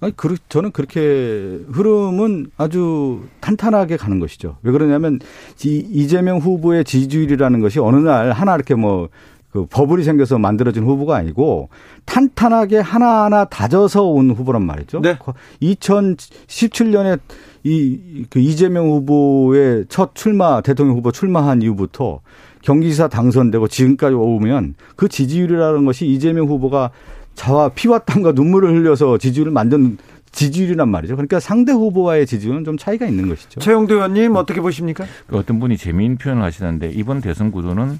아니, 0.03 0.17
그, 0.17 0.35
저는 0.49 0.73
그렇게 0.73 1.61
흐름은 1.71 2.51
아주 2.57 3.23
탄탄하게 3.41 3.97
가는 3.97 4.19
것이죠. 4.19 4.57
왜 4.63 4.73
그러냐면 4.73 5.21
이, 5.65 5.87
이재명 5.91 6.39
후보의 6.39 6.83
지지율이라는 6.85 7.61
것이 7.61 7.79
어느 7.79 7.97
날 7.97 8.33
하나 8.33 8.57
이렇게 8.57 8.75
뭐 8.75 9.09
그 9.53 9.67
버블이 9.67 10.03
생겨서 10.03 10.39
만들어진 10.39 10.83
후보가 10.83 11.15
아니고 11.15 11.69
탄탄하게 12.07 12.79
하나하나 12.79 13.45
다져서 13.45 14.05
온 14.05 14.31
후보란 14.31 14.65
말이죠. 14.65 15.01
네. 15.01 15.19
2017년에 15.61 17.21
이, 17.65 18.25
그 18.31 18.41
이재명 18.41 18.89
후보의 18.89 19.85
첫 19.89 20.15
출마, 20.15 20.63
대통령 20.63 20.97
후보 20.97 21.13
출마한 21.13 21.61
이후부터 21.63 22.21
경기지사 22.63 23.09
당선되고 23.09 23.69
지금까지 23.69 24.15
오면 24.15 24.75
그 24.97 25.09
지지율이라는 25.09 25.85
것이 25.85 26.07
이재명 26.07 26.47
후보가 26.49 26.91
자와 27.35 27.71
피와 27.71 28.01
땀과 28.01 28.33
눈물을 28.33 28.73
흘려서 28.73 29.19
지지율을 29.19 29.53
만든 29.53 29.99
지지율이란 30.33 30.89
말이죠. 30.89 31.15
그러니까 31.17 31.41
상대 31.41 31.73
후보와의 31.73 32.27
지지율은 32.27 32.65
좀 32.65 32.79
차이가 32.79 33.07
있는 33.07 33.29
것이죠. 33.29 33.61
최영도 33.61 33.97
의원님 33.97 34.35
어떻게 34.35 34.63
보십니까? 34.63 35.05
그 35.27 35.37
어떤 35.37 35.61
분이 35.61 35.77
재미있는 35.77 36.17
표현을 36.17 36.43
하시는데 36.43 36.91
이번 36.91 37.21
대선 37.21 37.53
구도는 37.53 37.99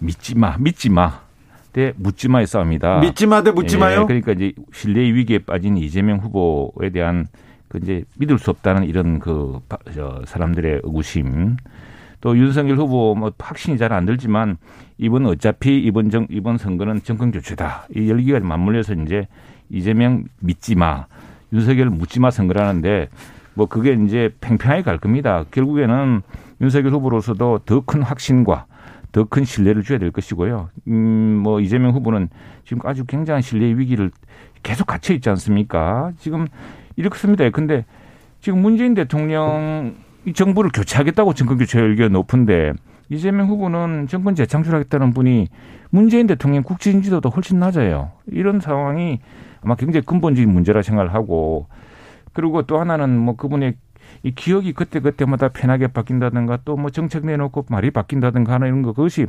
믿지 0.00 0.36
마, 0.36 0.56
믿지 0.58 0.88
마. 0.90 1.20
대 1.72 1.92
묻지 1.96 2.28
마의 2.28 2.46
싸움이다. 2.46 3.00
믿지 3.00 3.26
마 3.26 3.42
대 3.42 3.50
묻지 3.50 3.76
마요? 3.76 4.02
예, 4.02 4.06
그러니까 4.06 4.32
이제 4.32 4.52
신뢰 4.72 5.02
위기에 5.12 5.38
빠진 5.40 5.76
이재명 5.76 6.18
후보에 6.18 6.88
대한 6.90 7.26
그 7.68 7.78
이제 7.82 8.04
믿을 8.16 8.38
수 8.38 8.50
없다는 8.50 8.84
이런 8.84 9.18
그 9.18 9.60
사람들의 10.24 10.80
의구심 10.82 11.56
또 12.22 12.36
윤석열 12.38 12.78
후보 12.78 13.14
뭐 13.14 13.32
확신이 13.38 13.76
잘 13.76 13.92
안 13.92 14.06
들지만 14.06 14.56
이번 14.96 15.26
어차피 15.26 15.78
이번 15.78 16.08
정 16.10 16.26
이번 16.30 16.56
선거는 16.56 17.02
정권 17.04 17.30
교체다. 17.30 17.86
이 17.94 18.08
열기가 18.08 18.40
맞물려서 18.40 18.94
이제 18.94 19.28
이재명 19.68 20.24
믿지 20.40 20.74
마. 20.74 21.04
윤석열 21.52 21.90
묻지 21.90 22.18
마 22.18 22.30
선거라는데 22.30 23.08
뭐 23.54 23.66
그게 23.66 23.92
이제 23.92 24.30
팽팽하게 24.40 24.82
갈 24.82 24.96
겁니다. 24.98 25.44
결국에는 25.50 26.22
윤석열 26.62 26.92
후보로서도 26.94 27.60
더 27.66 27.80
큰 27.82 28.02
확신과 28.02 28.64
더 29.12 29.24
큰 29.24 29.44
신뢰를 29.44 29.82
줘야 29.82 29.98
될 29.98 30.10
것이고요. 30.10 30.68
음, 30.88 31.40
뭐 31.42 31.60
이재명 31.60 31.92
후보는 31.92 32.28
지금 32.64 32.86
아주 32.86 33.04
굉장한 33.04 33.42
신뢰 33.42 33.66
위기를 33.76 34.10
계속 34.62 34.86
갇혀 34.86 35.14
있지 35.14 35.28
않습니까? 35.30 36.12
지금 36.18 36.46
이렇습니다. 36.96 37.48
근데 37.50 37.84
지금 38.40 38.60
문재인 38.60 38.94
대통령 38.94 39.94
이 40.24 40.32
정부를 40.32 40.70
교체하겠다고 40.72 41.34
정권 41.34 41.58
교체 41.58 41.80
의견 41.80 42.12
높은데 42.12 42.72
이재명 43.08 43.48
후보는 43.48 44.06
정권 44.08 44.34
재창출하겠다는 44.34 45.12
분이 45.14 45.48
문재인 45.90 46.26
대통령 46.26 46.62
국지 46.62 46.90
인지도도 46.90 47.30
훨씬 47.30 47.58
낮아요. 47.58 48.12
이런 48.26 48.60
상황이 48.60 49.20
아마 49.62 49.74
굉장히 49.74 50.04
근본적인 50.04 50.52
문제라 50.52 50.82
생각을 50.82 51.14
하고 51.14 51.66
그리고 52.34 52.62
또 52.62 52.78
하나는 52.78 53.18
뭐 53.18 53.36
그분의 53.36 53.74
이 54.22 54.32
기억이 54.34 54.72
그때 54.72 55.00
그때마다 55.00 55.48
편하게 55.48 55.86
바뀐다든가 55.88 56.58
또 56.64 56.76
뭐 56.76 56.90
정책 56.90 57.26
내놓고 57.26 57.66
말이 57.70 57.90
바뀐다든가 57.90 58.52
하는 58.54 58.68
이런 58.68 58.82
거 58.82 58.92
그것이 58.92 59.26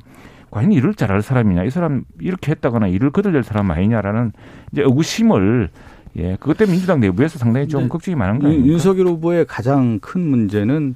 과연 0.51 0.71
일을 0.71 0.93
잘할 0.95 1.21
사람이냐 1.21 1.63
이 1.63 1.69
사람 1.69 2.03
이렇게 2.19 2.51
했다거나 2.51 2.87
일을 2.87 3.11
거들릴 3.11 3.43
사람 3.43 3.71
아니냐라는 3.71 4.31
이제 4.71 4.81
의구심을 4.83 5.69
예, 6.17 6.37
그것 6.39 6.57
때문에 6.57 6.73
민주당 6.73 6.99
내부에서 6.99 7.37
상당히 7.39 7.67
좀 7.67 7.83
네. 7.83 7.87
걱정이 7.87 8.15
많은 8.15 8.39
거예요. 8.39 8.65
윤석열 8.65 9.07
후보의 9.07 9.45
가장 9.45 9.99
큰 9.99 10.21
문제는 10.21 10.95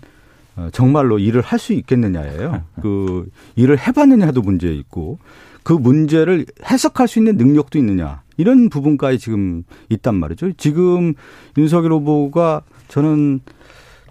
어, 0.55 0.69
정말로 0.71 1.17
일을 1.19 1.41
할 1.41 1.59
수 1.59 1.73
있겠느냐예요. 1.73 2.63
그 2.81 3.27
일을 3.55 3.77
해봤느냐도 3.79 4.41
문제 4.41 4.73
있고 4.73 5.19
그 5.63 5.73
문제를 5.73 6.45
해석할 6.69 7.07
수 7.07 7.19
있는 7.19 7.37
능력도 7.37 7.77
있느냐 7.79 8.21
이런 8.37 8.69
부분까지 8.69 9.17
지금 9.19 9.63
있단 9.89 10.15
말이죠. 10.15 10.53
지금 10.53 11.13
윤석열 11.57 11.93
후보가 11.93 12.61
저는 12.87 13.39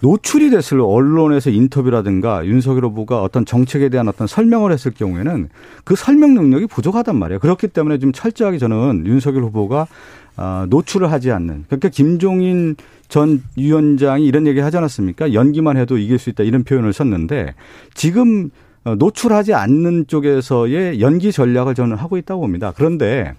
노출이 0.03 0.50
됐을 0.50 0.80
언론에서 0.80 1.50
인터뷰라든가 1.50 2.44
윤석열 2.44 2.86
후보가 2.86 3.22
어떤 3.22 3.44
정책에 3.44 3.88
대한 3.88 4.09
어떤 4.09 4.26
설명을 4.26 4.72
했을 4.72 4.90
경우에는 4.90 5.48
그 5.84 5.94
설명 5.94 6.34
능력이 6.34 6.66
부족하단 6.66 7.16
말이에요. 7.16 7.38
그렇기 7.38 7.68
때문에 7.68 7.98
좀 7.98 8.12
철저하게 8.12 8.59
저는 8.59 9.05
윤석열 9.07 9.44
후보가 9.44 9.86
아, 10.36 10.66
노출을 10.68 11.12
하지 11.12 11.30
않는. 11.30 11.66
그러니까 11.68 11.88
김종인 11.88 12.74
전 13.09 13.42
위원장이 13.57 14.26
이런 14.26 14.46
얘기 14.48 14.59
하지 14.59 14.76
않았습니까? 14.76 15.34
연기만 15.34 15.76
해도 15.76 15.98
이길 15.98 16.18
수 16.18 16.30
있다 16.30 16.42
이런 16.42 16.64
표현을 16.64 16.92
썼는데 16.92 17.55
지금 17.94 18.50
어, 18.84 18.96
노출하지 18.96 19.55
않는 19.55 20.09
쪽에서의 20.09 21.00
연기 21.00 21.30
전략을 21.30 21.76
저는 21.76 21.96
하고 21.96 22.16
있다고 22.16 22.40
봅니다. 22.40 22.72
그런데 22.74 23.34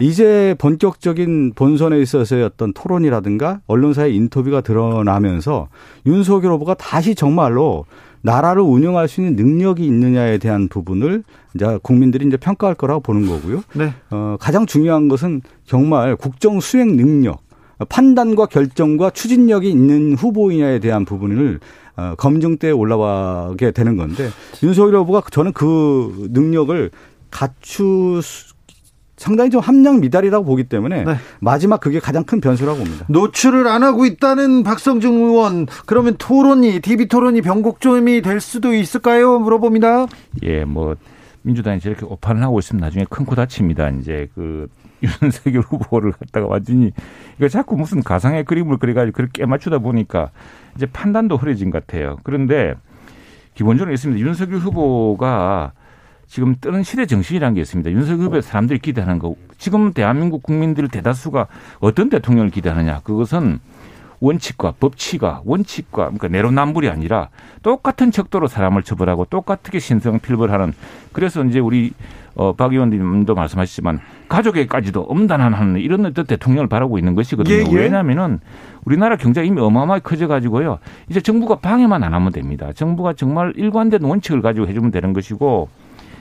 이제 0.00 0.54
본격적인 0.58 1.52
본선에 1.54 2.00
있어서의 2.00 2.44
어떤 2.44 2.72
토론이라든가 2.72 3.60
언론사의 3.66 4.14
인터뷰가 4.16 4.62
드러나면서 4.62 5.68
윤석열 6.06 6.52
후보가 6.52 6.74
다시 6.74 7.14
정말로 7.14 7.84
나라를 8.22 8.62
운영할 8.62 9.08
수 9.08 9.20
있는 9.20 9.36
능력이 9.36 9.84
있느냐에 9.86 10.38
대한 10.38 10.68
부분을 10.68 11.22
이제 11.54 11.78
국민들이 11.82 12.26
이제 12.26 12.36
평가할 12.36 12.74
거라고 12.74 13.00
보는 13.00 13.26
거고요. 13.26 13.62
네. 13.74 13.94
어, 14.10 14.36
가장 14.38 14.66
중요한 14.66 15.08
것은 15.08 15.40
정말 15.64 16.16
국정 16.16 16.60
수행 16.60 16.96
능력, 16.96 17.42
판단과 17.88 18.46
결정과 18.46 19.10
추진력이 19.10 19.70
있는 19.70 20.14
후보이냐에 20.14 20.80
대한 20.80 21.04
부분을 21.04 21.60
어, 21.96 22.14
검증대에 22.16 22.70
올라가게 22.70 23.70
되는 23.72 23.96
건데 23.96 24.28
윤석열 24.62 25.00
후보가 25.00 25.22
저는 25.30 25.52
그 25.52 26.28
능력을 26.30 26.90
갖추 27.30 28.20
상당히 29.20 29.50
좀 29.50 29.60
함량 29.60 30.00
미달이라고 30.00 30.46
보기 30.46 30.64
때문에 30.64 31.04
네. 31.04 31.14
마지막 31.40 31.78
그게 31.78 32.00
가장 32.00 32.24
큰 32.24 32.40
변수라고 32.40 32.78
봅니다. 32.78 33.04
노출을 33.10 33.68
안 33.68 33.82
하고 33.82 34.06
있다는 34.06 34.62
박성중 34.62 35.12
의원 35.14 35.66
그러면 35.84 36.14
토론이 36.18 36.80
TV 36.80 37.06
토론이 37.06 37.42
변곡점이 37.42 38.22
될 38.22 38.40
수도 38.40 38.72
있을까요? 38.72 39.38
물어봅니다. 39.38 40.06
예, 40.44 40.64
뭐 40.64 40.96
민주당이 41.42 41.80
저렇게 41.80 42.06
오판을 42.06 42.42
하고 42.42 42.58
있으면 42.60 42.80
나중에 42.80 43.04
큰 43.10 43.26
코 43.26 43.34
다칩니다. 43.34 43.90
이제 44.00 44.30
그 44.34 44.68
윤석열 45.22 45.64
후보를 45.68 46.12
갖다가 46.12 46.46
완전히 46.46 46.90
이거 47.36 47.46
자꾸 47.48 47.76
무슨 47.76 48.02
가상의 48.02 48.44
그림을 48.46 48.78
그려가지고 48.78 49.14
그렇게 49.14 49.44
맞추다 49.44 49.80
보니까 49.80 50.30
이제 50.76 50.86
판단도 50.86 51.36
흐려진 51.36 51.70
것 51.70 51.86
같아요. 51.86 52.16
그런데 52.22 52.72
기본적으로 53.52 53.92
있습니다. 53.92 54.18
윤석열 54.26 54.60
후보가 54.60 55.72
지금 56.30 56.54
뜨는 56.60 56.84
시대 56.84 57.06
정신이라는 57.06 57.54
게 57.56 57.60
있습니다. 57.60 57.90
윤석열 57.90 58.26
후보에 58.26 58.40
사람들이 58.40 58.78
기대하는 58.78 59.18
거. 59.18 59.34
지금 59.58 59.92
대한민국 59.92 60.44
국민들 60.44 60.86
대다수가 60.86 61.48
어떤 61.80 62.08
대통령을 62.08 62.50
기대하느냐. 62.50 63.00
그것은 63.00 63.58
원칙과 64.20 64.74
법치가 64.78 65.42
원칙과 65.44 66.04
그러니까 66.04 66.28
내로남불이 66.28 66.88
아니라 66.88 67.30
똑같은 67.64 68.12
척도로 68.12 68.46
사람을 68.46 68.84
처벌하고 68.84 69.24
똑같게 69.24 69.80
신성필벌하는 69.80 70.72
그래서 71.10 71.42
이제 71.42 71.58
우리 71.58 71.94
어, 72.36 72.52
박 72.52 72.72
의원님도 72.74 73.34
말씀하셨지만 73.34 73.98
가족에까지도 74.28 75.00
엄단한 75.00 75.78
이런 75.78 76.06
어떤 76.06 76.26
대통령을 76.26 76.68
바라고 76.68 76.96
있는 76.98 77.16
것이거든요. 77.16 77.56
예, 77.56 77.64
예. 77.68 77.76
왜냐하면은 77.76 78.38
우리나라 78.84 79.16
경제가 79.16 79.44
이미 79.44 79.60
어마어마하게 79.60 80.02
커져가지고요. 80.04 80.78
이제 81.08 81.20
정부가 81.20 81.56
방해만 81.56 82.04
안 82.04 82.14
하면 82.14 82.30
됩니다. 82.30 82.70
정부가 82.72 83.14
정말 83.14 83.52
일관된 83.56 84.04
원칙을 84.04 84.42
가지고 84.42 84.68
해주면 84.68 84.92
되는 84.92 85.12
것이고 85.12 85.68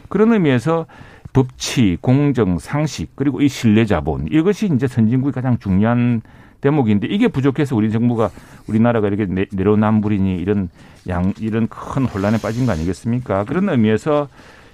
그런 0.09 0.33
의미에서 0.33 0.85
법치, 1.31 1.97
공정, 2.01 2.57
상식 2.57 3.15
그리고 3.15 3.41
이 3.41 3.47
신뢰 3.47 3.85
자본 3.85 4.27
이것이 4.31 4.69
이제 4.73 4.87
선진국의 4.87 5.31
가장 5.31 5.57
중요한 5.59 6.21
대목인데 6.61 7.07
이게 7.07 7.27
부족해서 7.27 7.75
우리 7.75 7.91
정부가 7.91 8.29
우리나라가 8.67 9.07
이렇게 9.07 9.47
내로남불이니 9.51 10.37
이런 10.37 10.69
양 11.07 11.33
이런 11.39 11.67
큰 11.67 12.05
혼란에 12.05 12.37
빠진 12.37 12.65
거 12.65 12.73
아니겠습니까? 12.73 13.45
그런 13.45 13.69
의미에서 13.69 14.27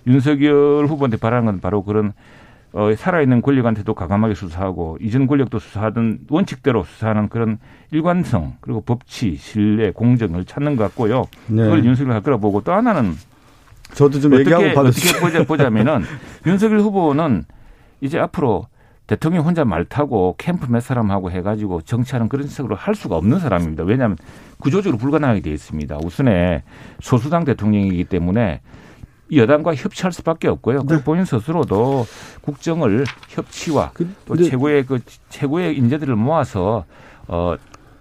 윤석열 0.07 0.85
후보한테 0.87 1.17
바라는 1.17 1.45
건 1.45 1.59
바로 1.59 1.83
그런 1.83 2.13
어, 2.73 2.93
살아있는 2.93 3.41
권력한테도 3.41 3.93
가감하게 3.93 4.33
수사하고 4.33 4.97
이전 4.99 5.27
권력도 5.27 5.59
수사하던 5.59 6.19
원칙대로 6.29 6.83
수사하는 6.83 7.29
그런 7.29 7.57
일관성 7.91 8.57
그리고 8.59 8.81
법치, 8.81 9.37
신뢰, 9.37 9.91
공정을 9.91 10.43
찾는 10.43 10.75
것 10.75 10.83
같고요. 10.85 11.25
네. 11.47 11.63
그걸 11.63 11.85
윤석열 11.85 12.13
할 12.15 12.21
거라 12.21 12.37
보고 12.37 12.61
또 12.61 12.73
하나는 12.73 13.13
저도 13.93 14.19
좀 14.19 14.33
어떻게, 14.33 14.51
얘기하고 14.51 14.79
어떻게 14.79 15.19
보자, 15.19 15.43
보자면은 15.43 16.03
윤석열 16.45 16.79
후보는 16.79 17.45
이제 18.01 18.19
앞으로 18.19 18.67
대통령 19.07 19.45
혼자 19.45 19.63
말 19.65 19.85
타고 19.85 20.35
캠프 20.37 20.71
몇 20.71 20.79
사람하고 20.79 21.29
해가지고 21.29 21.81
정치하는 21.83 22.27
그런 22.27 22.47
식으로 22.47 22.75
할 22.75 22.95
수가 22.95 23.15
없는 23.15 23.39
사람입니다. 23.39 23.83
왜냐하면 23.83 24.17
구조적으로 24.59 24.97
불가능하게 24.97 25.41
되어 25.41 25.53
있습니다. 25.53 25.99
우선에 26.03 26.63
소수당 27.01 27.45
대통령이기 27.45 28.05
때문에 28.05 28.61
여당과 29.33 29.75
협치할 29.75 30.11
수밖에 30.11 30.47
없고요. 30.47 30.83
네. 30.83 31.03
본인 31.03 31.25
스스로도 31.25 32.05
국정을 32.41 33.05
협치와 33.29 33.91
그, 33.93 34.07
또 34.25 34.35
최고의 34.35 34.85
그 34.85 34.99
최고의 35.29 35.77
인재들을 35.77 36.15
모아서 36.15 36.85
어 37.27 37.55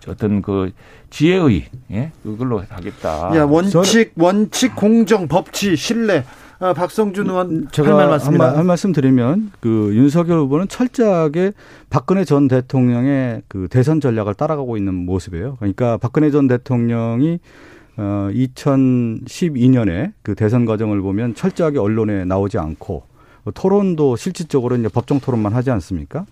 어떤 0.08 0.42
그 0.42 0.72
지혜의 1.10 1.64
예? 1.92 2.12
그걸로 2.22 2.62
하겠다. 2.68 3.36
야 3.36 3.44
원칙 3.44 4.12
원칙 4.16 4.74
공정 4.76 5.28
법치 5.28 5.76
신뢰. 5.76 6.24
아, 6.60 6.72
박성준 6.72 7.28
의원 7.28 7.68
제가 7.72 7.88
할말 7.88 8.08
맞습니다. 8.08 8.48
한, 8.48 8.56
한, 8.58 8.66
말씀 8.66 8.92
드리면 8.92 9.50
그 9.60 9.90
윤석열 9.94 10.38
후보는 10.38 10.68
철저하게 10.68 11.52
박근혜 11.90 12.24
전 12.24 12.48
대통령의 12.48 13.42
그 13.48 13.66
대선 13.68 14.00
전략을 14.00 14.34
따라가고 14.34 14.76
있는 14.76 14.94
모습이에요. 14.94 15.56
그러니까 15.58 15.96
박근혜 15.98 16.30
전 16.30 16.46
대통령이 16.46 17.40
어 17.96 18.28
2012년에 18.32 20.12
그 20.22 20.34
대선 20.34 20.64
과정을 20.64 21.00
보면 21.00 21.34
철저하게 21.34 21.78
언론에 21.78 22.24
나오지 22.24 22.58
않고 22.58 23.04
토론도 23.52 24.16
실질적으로 24.16 24.76
이제 24.76 24.88
법정 24.88 25.20
토론만 25.20 25.52
하지 25.52 25.70
않습니까? 25.70 26.24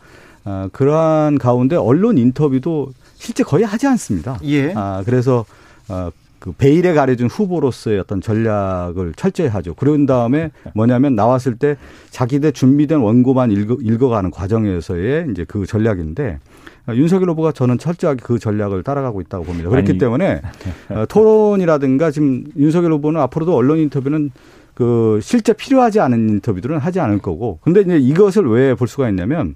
아, 0.45 0.69
그러한 0.73 1.39
가운데 1.39 1.77
언론 1.77 2.19
인터뷰도 2.19 2.93
실제 3.23 3.45
거의 3.45 3.65
하지 3.65 3.87
않습니다. 3.87 4.37
예. 4.43 4.73
아, 4.75 5.03
그래서 5.07 5.45
어, 5.89 6.11
그 6.41 6.51
베일에 6.51 6.93
가려진 6.93 7.29
후보로서의 7.29 8.01
어떤 8.01 8.21
전략을 8.21 9.13
철저히 9.17 9.47
하죠. 9.47 9.75
그런 9.75 10.07
다음에 10.07 10.51
뭐냐면 10.75 11.15
나왔을 11.15 11.55
때 11.57 11.77
자기들 12.11 12.51
준비된 12.51 12.99
원고만 12.99 13.53
읽어, 13.53 13.77
읽어가는 13.81 14.33
과정에서의 14.33 15.29
이제 15.31 15.45
그 15.47 15.67
전략인데 15.67 16.41
윤석열 16.89 17.31
후보가 17.31 17.53
저는 17.53 17.79
철저하게 17.79 18.23
그 18.25 18.41
전략을 18.41 18.83
따라가고 18.83 19.21
있다고 19.21 19.45
봅니다. 19.45 19.71
그렇기 19.71 19.91
아니, 19.93 19.99
때문에 19.99 20.43
어, 20.91 21.05
토론이라든가 21.09 22.11
지금 22.11 22.43
윤석열 22.57 22.93
후보는 22.95 23.21
앞으로도 23.21 23.55
언론 23.55 23.79
인터뷰는 23.79 24.33
그 24.75 25.21
실제 25.23 25.53
필요하지 25.53 26.01
않은 26.01 26.29
인터뷰들은 26.29 26.79
하지 26.79 26.99
않을 26.99 27.19
거고. 27.19 27.61
근데 27.63 27.83
이제 27.83 27.99
이것을 27.99 28.49
왜 28.49 28.75
볼 28.75 28.89
수가 28.89 29.09
있냐면 29.11 29.55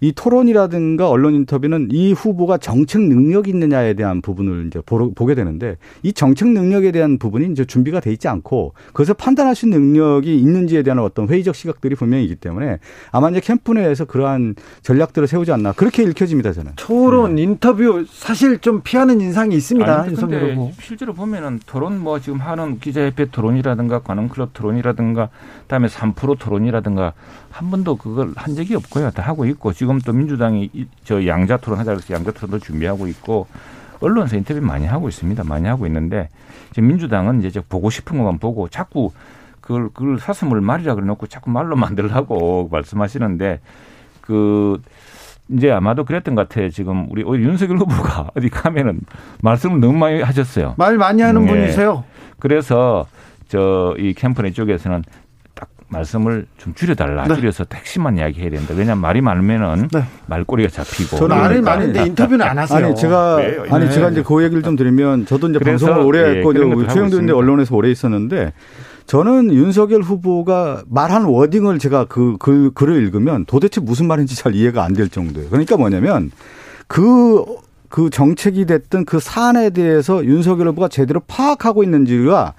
이 0.00 0.12
토론이라든가 0.12 1.08
언론 1.08 1.34
인터뷰는 1.34 1.88
이 1.92 2.12
후보가 2.12 2.58
정책 2.58 3.02
능력이 3.02 3.50
있느냐에 3.50 3.94
대한 3.94 4.22
부분을 4.22 4.66
이제 4.66 4.80
보게 4.80 5.34
되는데 5.34 5.76
이 6.02 6.12
정책 6.12 6.48
능력에 6.48 6.90
대한 6.90 7.18
부분이 7.18 7.50
이제 7.52 7.64
준비가 7.64 8.00
돼 8.00 8.12
있지 8.12 8.28
않고 8.28 8.72
그것을 8.88 9.14
판단할 9.14 9.54
수 9.54 9.66
있는 9.66 9.80
능력이 9.80 10.38
있는지에 10.38 10.82
대한 10.82 10.98
어떤 10.98 11.28
회의적 11.28 11.54
시각들이 11.54 11.94
분명히 11.94 12.24
있기 12.24 12.36
때문에 12.36 12.78
아마 13.12 13.28
이제 13.30 13.40
캠프 13.40 13.72
내에서 13.72 14.04
그러한 14.06 14.54
전략들을 14.82 15.28
세우지 15.28 15.52
않나 15.52 15.72
그렇게 15.72 16.02
읽혀집니다 16.02 16.52
저는. 16.52 16.72
토론 16.76 17.34
네. 17.34 17.42
인터뷰 17.42 18.04
사실 18.08 18.58
좀 18.58 18.80
피하는 18.82 19.20
인상이 19.20 19.54
있습니다. 19.54 20.02
아니, 20.02 20.14
근데 20.14 20.72
실제로 20.80 21.12
보면은 21.12 21.60
토론 21.66 22.00
뭐 22.00 22.18
지금 22.20 22.38
하는 22.40 22.78
기자협회 22.78 23.26
토론이라든가 23.26 24.00
관훈클럽 24.00 24.50
토론이라든가 24.54 25.28
그다음에 25.62 25.88
3프로 25.88 26.38
토론이라든가 26.38 27.12
한 27.50 27.70
번도 27.70 27.96
그걸 27.96 28.32
한 28.36 28.54
적이 28.54 28.76
없고요. 28.76 29.10
다 29.10 29.22
하고 29.22 29.44
있고 29.46 29.72
지금 29.72 29.98
또 30.00 30.12
민주당이 30.12 30.70
저 31.04 31.26
양자 31.26 31.56
토론 31.58 31.78
하자 31.78 31.92
그래서 31.94 32.14
양자 32.14 32.32
토론도 32.32 32.58
준비하고 32.60 33.06
있고 33.08 33.46
언론사 34.00 34.36
인터뷰 34.36 34.60
많이 34.60 34.86
하고 34.86 35.08
있습니다. 35.08 35.42
많이 35.44 35.66
하고 35.68 35.86
있는데 35.86 36.28
지금 36.72 36.88
민주당은 36.88 37.42
이제 37.42 37.60
보고 37.68 37.90
싶은 37.90 38.16
것만 38.18 38.38
보고 38.38 38.68
자꾸 38.68 39.12
그걸 39.60 39.88
그걸 39.92 40.18
사슴을 40.18 40.60
말이라 40.60 40.94
그래 40.94 41.06
놓고 41.06 41.26
자꾸 41.26 41.50
말로 41.50 41.76
만들라고 41.76 42.68
말씀하시는데 42.72 43.60
그 44.20 44.80
이제 45.48 45.70
아마도 45.70 46.04
그랬던 46.04 46.36
것 46.36 46.48
같아요. 46.48 46.70
지금 46.70 47.08
우리 47.10 47.22
윤석열 47.22 47.78
후보가 47.78 48.30
어디 48.36 48.48
가면은 48.48 49.00
말씀을 49.42 49.80
너무 49.80 49.98
많이 49.98 50.22
하셨어요. 50.22 50.74
말 50.78 50.96
많이 50.96 51.22
하는 51.22 51.44
네. 51.44 51.50
분이세요. 51.50 52.04
그래서 52.38 53.06
저 53.48 53.96
이 53.98 54.14
캠프네 54.14 54.52
쪽에서는 54.52 55.02
말씀을 55.90 56.46
좀 56.56 56.72
줄여달라. 56.74 57.26
네. 57.26 57.34
줄여서 57.34 57.64
택시만 57.64 58.16
이야기해야 58.16 58.50
된다. 58.50 58.74
왜냐하면 58.76 59.02
말이 59.02 59.20
많으면은 59.20 59.88
네. 59.92 60.04
말꼬리가 60.26 60.70
잡히고. 60.70 61.16
저는 61.16 61.36
말이 61.36 61.60
많은데 61.60 62.06
인터뷰는 62.06 62.46
안 62.46 62.58
하세요. 62.58 62.86
아니 62.86 62.94
제가 62.96 63.36
네. 63.36 63.56
아니 63.70 63.90
제가 63.90 64.10
이제 64.10 64.22
그 64.22 64.42
얘기를 64.42 64.62
좀 64.62 64.76
드리면 64.76 65.26
저도 65.26 65.48
이제 65.48 65.58
방송을 65.58 65.98
오래 65.98 66.20
예, 66.20 66.38
했고 66.38 66.52
최영도 66.86 67.36
언론에서 67.36 67.74
오래 67.74 67.90
있었는데 67.90 68.52
저는 69.06 69.52
윤석열 69.52 70.02
후보가 70.02 70.84
말한 70.88 71.24
워딩을 71.24 71.80
제가 71.80 72.04
그, 72.04 72.36
그 72.38 72.70
글을 72.74 73.02
읽으면 73.02 73.44
도대체 73.46 73.80
무슨 73.80 74.06
말인지 74.06 74.36
잘 74.36 74.54
이해가 74.54 74.84
안 74.84 74.94
될 74.94 75.08
정도예요. 75.08 75.50
그러니까 75.50 75.76
뭐냐면 75.76 76.30
그, 76.86 77.44
그 77.88 78.10
정책이 78.10 78.66
됐든 78.66 79.04
그 79.06 79.18
사안에 79.18 79.70
대해서 79.70 80.24
윤석열 80.24 80.68
후보가 80.68 80.86
제대로 80.88 81.20
파악하고 81.26 81.82
있는지가 81.82 82.54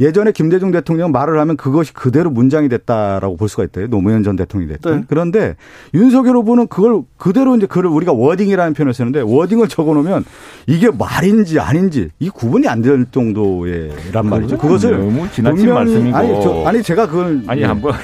예전에 0.00 0.32
김대중 0.32 0.70
대통령 0.70 1.10
말을 1.12 1.38
하면 1.40 1.56
그것이 1.56 1.92
그대로 1.94 2.30
문장이 2.30 2.68
됐다라고 2.68 3.36
볼 3.36 3.48
수가 3.48 3.64
있대요. 3.64 3.88
노무현 3.88 4.22
전 4.22 4.36
대통령이 4.36 4.72
됐든. 4.74 4.96
네. 5.00 5.04
그런데 5.08 5.56
윤석열 5.94 6.36
후보는 6.36 6.68
그걸 6.68 7.02
그대로 7.16 7.56
이제 7.56 7.66
그걸 7.66 7.86
우리가 7.86 8.12
워딩이라는 8.12 8.74
표현을 8.74 8.92
쓰는데 8.94 9.20
워딩을 9.20 9.68
적어 9.68 9.94
놓으면 9.94 10.24
이게 10.66 10.90
말인지 10.90 11.58
아닌지 11.58 12.10
이 12.18 12.28
구분이 12.28 12.68
안 12.68 12.82
될 12.82 13.06
정도의란 13.12 14.26
말이죠. 14.26 14.58
그것을 14.58 14.98
너무 14.98 15.30
지나친 15.30 15.72
말씀이고 15.72 16.16
아니, 16.16 16.42
저, 16.42 16.64
아니 16.66 16.82
제가 16.82 17.06
그걸 17.06 17.42
아니 17.46 17.60
네. 17.60 17.66
한번 17.68 17.94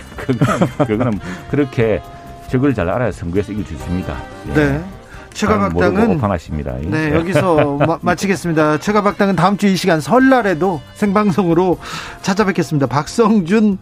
그거는 0.87 1.19
그렇게 1.51 2.01
적을 2.49 2.73
잘 2.75 2.89
알아야 2.89 3.11
선거에서 3.11 3.53
이길 3.53 3.65
수 3.67 3.75
있습니다. 3.75 4.17
예. 4.51 4.55
네. 4.55 4.81
최가박당은 5.39 6.19
방하십니다. 6.19 6.75
네, 6.83 7.15
여기서 7.15 7.79
마, 8.03 8.15
치겠습니다 8.17 8.79
최가박당은 8.79 9.37
다음 9.37 9.57
주 9.57 9.69
이 9.69 9.77
시간 9.77 10.01
설날에도 10.01 10.81
생방송으로 10.95 11.79
찾아뵙겠습니다. 12.23 12.87
박성준 12.87 13.79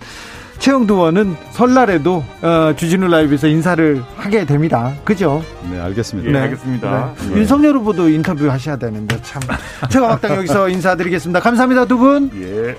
최영두 0.59 0.95
의원은 0.95 1.37
설날에도 1.53 2.25
어, 2.43 2.73
주진우 2.77 3.07
라이브에서 3.09 3.47
인사를 3.47 4.03
하게 4.17 4.45
됩니다. 4.45 4.93
그죠? 5.05 5.45
네, 5.71 5.79
알겠습니다. 5.81 6.29
예, 6.29 6.33
네, 6.33 6.39
알겠습니다. 6.41 7.15
네. 7.19 7.29
네. 7.29 7.37
윤석열 7.39 7.77
후보도 7.77 8.09
인터뷰 8.09 8.51
하셔야 8.51 8.77
되는데 8.77 9.17
참. 9.23 9.41
최가박당 9.89 10.35
여기서 10.39 10.69
인사드리겠습니다. 10.69 11.41
감사합니다, 11.41 11.85
두 11.85 11.99
분. 11.99 12.31
예. 12.35 12.75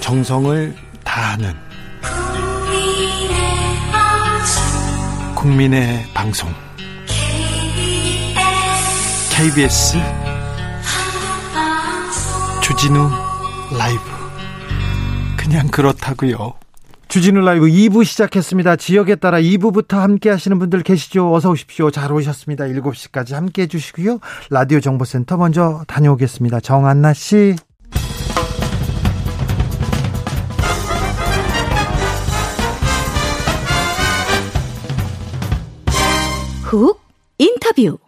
정성을 0.00 0.89
다하는 1.10 1.52
국민의 5.34 6.04
방송 6.14 6.48
KBS 9.32 9.98
주진우 12.62 13.10
라이브 13.76 14.02
그냥 15.36 15.66
그렇다고요. 15.66 16.54
주진우 17.08 17.40
라이브 17.40 17.66
2부 17.66 18.04
시작했습니다. 18.04 18.76
지역에 18.76 19.16
따라 19.16 19.40
2부부터 19.40 19.96
함께 19.96 20.30
하시는 20.30 20.60
분들 20.60 20.84
계시죠? 20.84 21.34
어서 21.34 21.50
오십시오. 21.50 21.90
잘 21.90 22.12
오셨습니다. 22.12 22.66
7시까지 22.66 23.32
함께 23.32 23.62
해 23.62 23.66
주시고요. 23.66 24.20
라디오 24.50 24.78
정보센터 24.78 25.38
먼저 25.38 25.82
다녀오겠습니다. 25.88 26.60
정한나 26.60 27.14
씨. 27.14 27.56
훅 36.70 37.00
인터뷰 37.38 37.98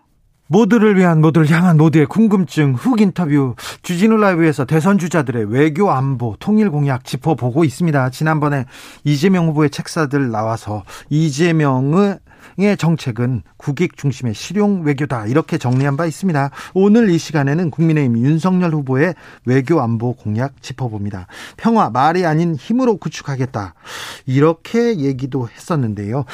모두를 0.46 0.96
위한 0.96 1.20
모두를 1.20 1.50
향한 1.50 1.76
모두의 1.76 2.06
궁금증 2.06 2.74
훅 2.74 3.00
인터뷰 3.00 3.56
주진우 3.82 4.16
라이브에서 4.18 4.66
대선 4.66 4.98
주자들의 4.98 5.52
외교 5.52 5.90
안보 5.90 6.36
통일 6.38 6.70
공약 6.70 7.04
짚어보고 7.04 7.64
있습니다. 7.64 8.10
지난번에 8.10 8.66
이재명 9.02 9.48
후보의 9.48 9.70
책사들 9.70 10.30
나와서 10.30 10.84
이재명의 11.10 12.20
의 12.59 12.76
정책은 12.76 13.43
국익 13.57 13.97
중심의 13.97 14.34
실용 14.34 14.82
외교다 14.82 15.26
이렇게 15.26 15.59
정리한 15.59 15.97
바 15.97 16.07
있습니다. 16.07 16.51
오늘 16.74 17.11
이 17.11 17.18
시간에는 17.18 17.70
국민의힘 17.70 18.18
윤석열 18.18 18.72
후보의 18.72 19.14
외교 19.45 19.80
안보 19.80 20.14
공약 20.14 20.61
짚어봅니다. 20.62 21.26
평화 21.57 21.90
말이 21.90 22.26
아닌 22.26 22.55
힘으로 22.55 22.97
구축하겠다 22.97 23.74
이렇게 24.26 24.99
얘기도 24.99 25.49
했었는데요. 25.49 26.24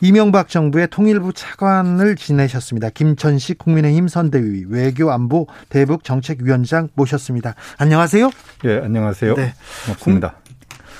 이명박 0.00 0.48
정부의 0.48 0.88
통일부 0.90 1.32
차관을 1.32 2.16
지내셨습니다. 2.16 2.90
김천식 2.90 3.58
국민의힘 3.58 4.08
선대위 4.08 4.66
외교 4.68 5.10
안보 5.10 5.46
대북 5.68 6.04
정책위원장 6.04 6.88
모셨습니다. 6.94 7.54
안녕하세요. 7.78 8.30
네, 8.62 8.80
안녕하세요. 8.84 9.34
네. 9.34 9.54
고맙습니다. 9.86 10.36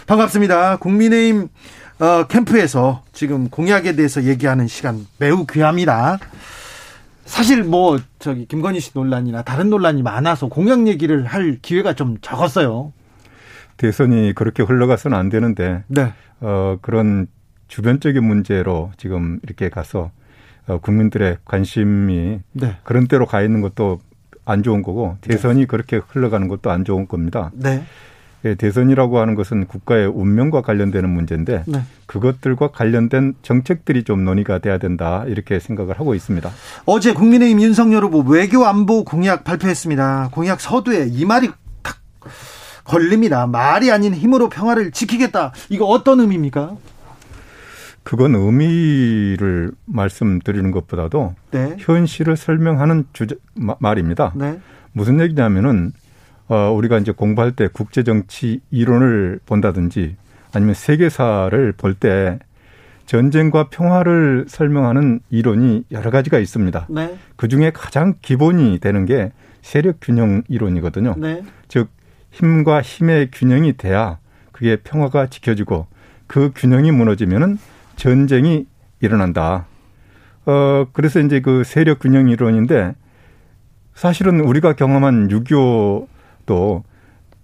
반갑습니다. 0.06 0.76
국민의힘 0.76 1.48
어, 1.99 2.26
캠프에서 2.26 3.05
지금 3.12 3.49
공약에 3.49 3.95
대해서 3.95 4.24
얘기하는 4.24 4.66
시간 4.66 5.07
매우 5.18 5.47
귀합니다. 5.47 6.18
사실 7.24 7.62
뭐 7.62 7.99
저기 8.18 8.47
김건희 8.47 8.80
씨 8.80 8.90
논란이나 8.95 9.43
다른 9.43 9.70
논란이 9.70 10.03
많아서 10.03 10.49
공약 10.49 10.86
얘기를 10.86 11.24
할 11.24 11.59
기회가 11.62 11.95
좀 11.95 12.16
적었어요. 12.20 12.93
대선이 13.76 14.34
그렇게 14.34 14.62
흘러가서는 14.62 15.16
안 15.16 15.28
되는데 15.28 15.84
네. 15.88 16.12
어, 16.40 16.78
그런 16.82 17.26
주변적인 17.68 18.22
문제로 18.22 18.93
지금 18.97 19.38
이렇게 19.43 19.68
가서 19.68 20.11
어, 20.66 20.78
국민들의 20.78 21.38
관심이 21.45 22.40
네. 22.53 22.76
그런 22.82 23.07
대로 23.07 23.26
가 23.26 23.43
있는 23.43 23.61
것도 23.61 24.01
안 24.45 24.62
좋은 24.62 24.82
거고 24.82 25.16
대선이 25.20 25.61
네. 25.61 25.66
그렇게 25.66 26.01
흘러가는 26.07 26.49
것도 26.49 26.70
안 26.70 26.84
좋은 26.84 27.07
겁니다. 27.07 27.51
네. 28.43 28.51
예, 28.51 28.55
대선이라고 28.55 29.18
하는 29.18 29.34
것은 29.34 29.66
국가의 29.66 30.07
운명과 30.07 30.62
관련되는 30.62 31.09
문제인데 31.09 31.64
네. 31.66 31.82
그것들과 32.07 32.68
관련된 32.68 33.34
정책들이 33.43 34.05
좀 34.05 34.24
논의가 34.24 34.59
돼야 34.59 34.78
된다 34.78 35.24
이렇게 35.26 35.59
생각을 35.59 35.99
하고 35.99 36.14
있습니다. 36.14 36.51
어제 36.84 37.12
국민의힘 37.14 37.61
윤석열 37.61 38.05
후보 38.05 38.20
외교 38.20 38.66
안보 38.66 39.05
공약 39.05 39.45
발표했습니다. 39.45 40.30
공약 40.32 40.61
서두에 40.61 41.07
이 41.11 41.24
말이 41.24 41.51
탁 41.82 41.99
걸립니다. 42.84 43.47
말이 43.47 43.90
아닌 43.90 44.12
힘으로 44.14 44.49
평화를 44.49 44.90
지키겠다. 44.90 45.53
이거 45.68 45.86
어떤 45.86 46.20
의미입니까? 46.20 46.76
그건 48.03 48.34
의미를 48.34 49.70
말씀드리는 49.84 50.70
것보다도 50.72 51.36
네. 51.53 51.76
현실을 51.78 52.36
설명하는 52.36 53.07
주제, 53.12 53.36
말입니다. 53.55 54.32
네. 54.34 54.59
무슨 54.93 55.20
얘기냐면은 55.20 55.93
어, 56.53 56.70
우리가 56.72 56.98
이제 56.98 57.12
공부할 57.12 57.53
때 57.53 57.66
국제 57.72 58.03
정치 58.03 58.61
이론을 58.70 59.40
본다든지 59.46 60.16
아니면 60.53 60.74
세계사를 60.74 61.72
볼 61.78 61.94
때 61.94 62.38
전쟁과 63.07 63.68
평화를 63.70 64.44
설명하는 64.48 65.20
이론이 65.30 65.84
여러 65.90 66.11
가지가 66.11 66.38
있습니다. 66.38 66.86
네. 66.90 67.16
그 67.36 67.48
중에 67.48 67.70
가장 67.74 68.14
기본이 68.20 68.78
되는 68.80 69.07
게 69.07 69.32
세력 69.62 69.96
균형 70.00 70.42
이론이거든요. 70.48 71.14
네. 71.16 71.42
즉 71.68 71.88
힘과 72.30 72.82
힘의 72.82 73.30
균형이 73.32 73.78
돼야 73.78 74.18
그게 74.53 74.76
평화가 74.76 75.28
지켜지고 75.28 75.86
그 76.26 76.53
균형이 76.55 76.90
무너지면은 76.92 77.57
전쟁이 77.96 78.66
일어난다. 79.00 79.66
어 80.44 80.86
그래서 80.92 81.20
이제 81.20 81.40
그 81.40 81.64
세력 81.64 81.98
균형 82.00 82.28
이론인데 82.28 82.94
사실은 83.94 84.40
우리가 84.40 84.74
경험한 84.74 85.28
6.25 85.28 86.11
또 86.53 86.84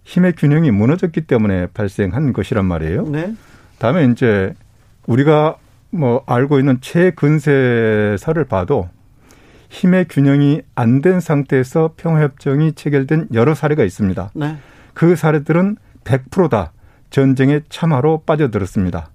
힘의 0.05 0.35
균형이 0.35 0.71
무너졌기 0.71 1.23
때문에 1.23 1.69
발생한 1.69 2.35
것이란 2.35 2.67
말이에요. 2.67 3.05
네. 3.05 3.35
다음에 3.79 4.05
이제 4.05 4.53
우리가 5.07 5.57
뭐 5.89 6.23
알고 6.27 6.59
있는 6.59 6.79
최근세사를 6.83 8.45
봐도 8.45 8.91
힘의 9.71 10.09
균형이 10.11 10.61
안 10.75 11.01
된 11.01 11.21
상태에서 11.21 11.95
평화협정이 11.97 12.73
체결된 12.75 13.29
여러 13.33 13.55
사례가 13.55 13.83
있습니다. 13.83 14.31
네. 14.35 14.59
그 14.93 15.17
사례들은 15.17 15.77
100%다 16.05 16.73
전쟁의 17.09 17.63
참화로 17.71 18.25
빠져들었습니다. 18.27 19.09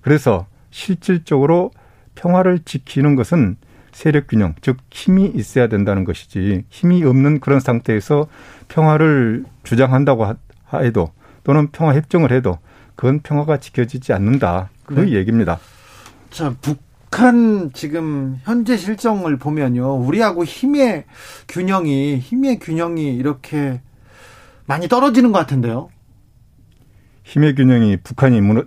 그래서 0.00 0.46
실질적으로 0.70 1.70
평화를 2.14 2.60
지키는 2.64 3.14
것은 3.14 3.56
세력 3.94 4.26
균형, 4.26 4.54
즉 4.60 4.76
힘이 4.90 5.30
있어야 5.34 5.68
된다는 5.68 6.04
것이지 6.04 6.64
힘이 6.68 7.04
없는 7.04 7.40
그런 7.40 7.60
상태에서 7.60 8.26
평화를 8.68 9.44
주장한다고 9.62 10.34
해도 10.74 11.10
또는 11.44 11.68
평화 11.68 11.94
협정을 11.94 12.32
해도 12.32 12.58
그건 12.96 13.20
평화가 13.20 13.58
지켜지지 13.58 14.12
않는다. 14.12 14.70
그 14.84 14.94
네. 14.94 15.12
얘기입니다. 15.12 15.58
자, 16.30 16.54
북한 16.60 17.70
지금 17.72 18.40
현재 18.42 18.76
실정을 18.76 19.36
보면요. 19.36 19.94
우리하고 19.94 20.44
힘의 20.44 21.04
균형이 21.48 22.18
힘의 22.18 22.58
균형이 22.58 23.14
이렇게 23.14 23.80
많이 24.66 24.88
떨어지는 24.88 25.30
것 25.30 25.38
같은데요. 25.38 25.88
힘의 27.22 27.54
균형이 27.54 27.98
북한이 27.98 28.40
무너, 28.40 28.64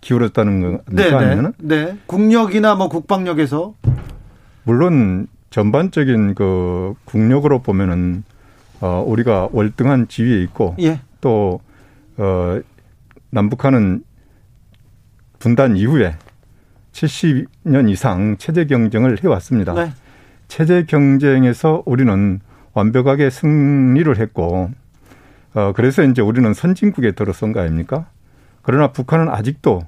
기울었다는 0.00 0.60
거 0.60 0.80
네, 0.90 1.10
네, 1.10 1.14
아니면 1.14 1.54
네. 1.58 1.96
국력이나 2.06 2.74
뭐 2.74 2.88
국방력에서 2.88 3.74
물론 4.66 5.28
전반적인 5.50 6.34
그 6.34 6.94
국력으로 7.04 7.60
보면은 7.60 8.24
어 8.80 9.02
우리가 9.06 9.48
월등한 9.52 10.08
지위에 10.08 10.42
있고 10.42 10.74
예. 10.80 11.00
또어 11.20 12.60
남북한은 13.30 14.02
분단 15.38 15.76
이후에 15.76 16.16
70년 16.90 17.88
이상 17.88 18.36
체제 18.38 18.66
경쟁을 18.66 19.22
해왔습니다. 19.22 19.72
네. 19.74 19.92
체제 20.48 20.84
경쟁에서 20.84 21.84
우리는 21.86 22.40
완벽하게 22.74 23.30
승리를 23.30 24.18
했고 24.18 24.70
어 25.54 25.72
그래서 25.76 26.02
이제 26.02 26.22
우리는 26.22 26.52
선진국에 26.52 27.12
들어선 27.12 27.52
거 27.52 27.60
아닙니까? 27.60 28.06
그러나 28.62 28.90
북한은 28.90 29.28
아직도 29.28 29.82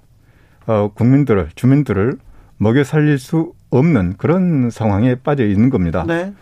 어 0.69 0.93
국민들을 0.95 1.49
주민들을 1.57 2.17
먹여 2.59 2.85
살릴 2.85 3.19
수 3.19 3.58
없는 3.71 4.15
그런 4.17 4.71
상황에 4.71 5.17
빠져 5.17 5.45
있는 5.45 5.71
겁니다. 5.71 6.05
네. 6.07 6.33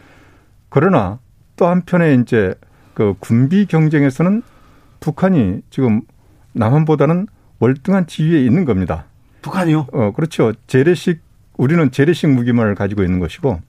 그러나 0.68 1.18
또 1.56 1.66
한편에 1.66 2.14
이제 2.14 2.54
그 2.94 3.14
군비 3.18 3.66
경쟁에서는 3.66 4.42
북한이 5.00 5.62
지금 5.70 6.02
남한보다는 6.52 7.26
월등한 7.58 8.06
지위에 8.06 8.44
있는 8.44 8.64
겁니다. 8.64 9.06
북한이요? 9.42 9.86
어, 9.92 10.12
그렇죠. 10.12 10.52
재래식 10.66 11.20
우리는 11.56 11.90
재래식 11.90 12.28
무기만을 12.28 12.74
가지고 12.74 13.02
있는 13.02 13.18
것이고 13.18 13.60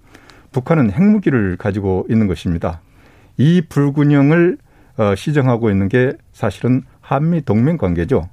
북한은 0.51 0.91
핵무기를 0.91 1.57
가지고 1.57 2.05
있는 2.09 2.27
것입니다. 2.27 2.81
이 3.37 3.61
불균형을 3.67 4.57
어, 4.97 5.15
시정하고 5.15 5.69
있는 5.69 5.89
게 5.89 6.13
사실은 6.33 6.83
한미 7.01 7.43
동맹 7.43 7.77
관계죠. 7.77 8.29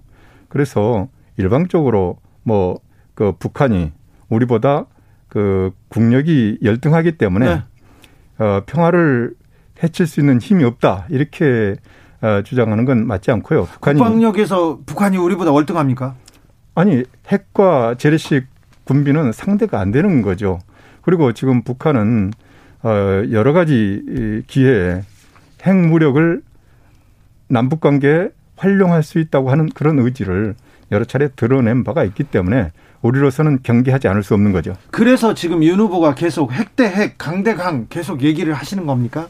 그래서 0.49 1.09
일방적으로 1.37 2.19
뭐 2.43 2.85
그 3.15 3.33
북한이 3.39 3.93
우리보다 4.29 4.87
그 5.35 5.73
국력이 5.89 6.59
열등하기 6.63 7.19
때문에 7.19 7.47
네. 7.47 7.63
어, 8.39 8.63
평화를 8.67 9.35
해칠 9.83 10.07
수 10.07 10.21
있는 10.21 10.41
힘이 10.41 10.63
없다 10.63 11.07
이렇게 11.11 11.75
어, 12.21 12.43
주장하는 12.45 12.85
건 12.85 13.05
맞지 13.05 13.33
않고요. 13.33 13.65
북한이 13.65 13.99
국방력에서 13.99 14.79
북한이 14.87 15.17
우리보다 15.17 15.51
월등합니까? 15.51 16.15
아니 16.77 17.03
핵과 17.27 17.97
재래식 17.99 18.47
군비는 18.85 19.33
상대가 19.33 19.81
안 19.81 19.91
되는 19.91 20.23
거죠. 20.23 20.61
그리고 21.03 21.33
지금 21.33 21.63
북한은 21.63 22.31
어, 22.85 23.25
여러 23.33 23.53
가지 23.53 24.45
기회에 24.47 25.03
핵 25.65 25.77
무력을 25.77 26.43
남북 27.49 27.81
관계에 27.81 28.29
활용할 28.57 29.03
수 29.03 29.19
있다고 29.19 29.51
하는 29.51 29.69
그런 29.69 29.99
의지를 29.99 30.55
여러 30.93 31.05
차례 31.05 31.27
드러낸 31.27 31.83
바가 31.83 32.05
있기 32.05 32.23
때문에 32.23 32.71
우리로서는 33.09 33.59
경계하지 33.63 34.09
않을 34.09 34.23
수 34.23 34.33
없는 34.35 34.53
거죠. 34.53 34.73
그래서 34.91 35.35
지금 35.35 35.63
윤 35.63 35.79
후보가 35.79 36.15
계속 36.15 36.53
핵 36.53 36.75
대 36.75 36.85
핵, 36.87 37.19
강 37.19 37.45
대 37.45 37.55
강 37.55 37.87
계속 37.89 38.23
얘기를 38.23 38.53
하시는 38.55 38.87
겁니까? 38.87 39.29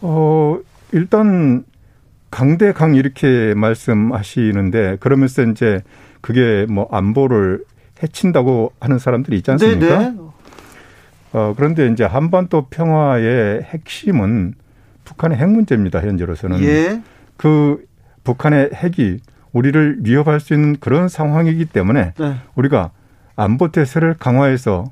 어, 0.00 0.58
일단 0.92 1.64
강 2.30 2.58
대 2.58 2.72
강 2.72 2.94
이렇게 2.96 3.54
말씀하시는데 3.54 4.96
그러면서 5.00 5.42
이제 5.44 5.82
그게 6.20 6.66
뭐 6.68 6.88
안보를 6.90 7.64
해친다고 8.02 8.72
하는 8.80 8.98
사람들이 8.98 9.36
있지 9.38 9.50
않습니까? 9.52 9.86
네네. 9.98 10.10
네. 10.10 10.16
어, 11.32 11.54
그런데 11.56 11.86
이제 11.88 12.02
한반도 12.04 12.66
평화의 12.68 13.62
핵심은 13.62 14.54
북한의 15.04 15.38
핵 15.38 15.48
문제입니다. 15.50 16.00
현재로서는. 16.00 16.60
예. 16.64 17.00
그 17.36 17.84
북한의 18.24 18.70
핵이 18.74 19.18
우리를 19.54 19.98
위협할 20.00 20.40
수 20.40 20.52
있는 20.52 20.76
그런 20.78 21.08
상황이기 21.08 21.64
때문에 21.66 22.12
네. 22.18 22.34
우리가 22.56 22.90
안보 23.36 23.68
태세를 23.72 24.16
강화해서 24.18 24.84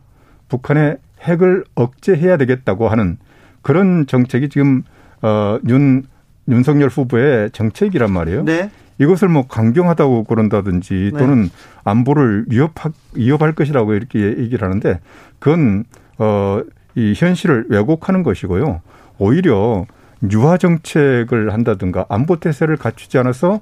북한의 0.48 0.96
핵을 1.20 1.64
억제해야 1.74 2.36
되겠다고 2.38 2.88
하는 2.88 3.18
그런 3.60 4.06
정책이 4.06 4.48
지금 4.48 4.82
어, 5.20 5.58
윤, 5.68 6.04
윤석열 6.48 6.88
후보의 6.88 7.50
정책이란 7.50 8.10
말이에요. 8.10 8.44
네. 8.44 8.70
이것을 8.98 9.28
뭐 9.28 9.46
강경하다고 9.46 10.24
그런다든지 10.24 11.10
네. 11.12 11.18
또는 11.18 11.42
네. 11.42 11.48
안보를 11.84 12.46
위협하, 12.48 12.90
위협할 13.14 13.52
것이라고 13.52 13.94
이렇게 13.94 14.20
얘기를 14.20 14.62
하는데 14.62 15.00
그건 15.38 15.84
어, 16.18 16.62
이 16.94 17.14
현실을 17.16 17.66
왜곡하는 17.68 18.22
것이고요. 18.22 18.80
오히려 19.18 19.86
유화 20.30 20.56
정책을 20.56 21.52
한다든가 21.52 22.06
안보 22.08 22.38
태세를 22.38 22.76
갖추지 22.76 23.18
않아서 23.18 23.60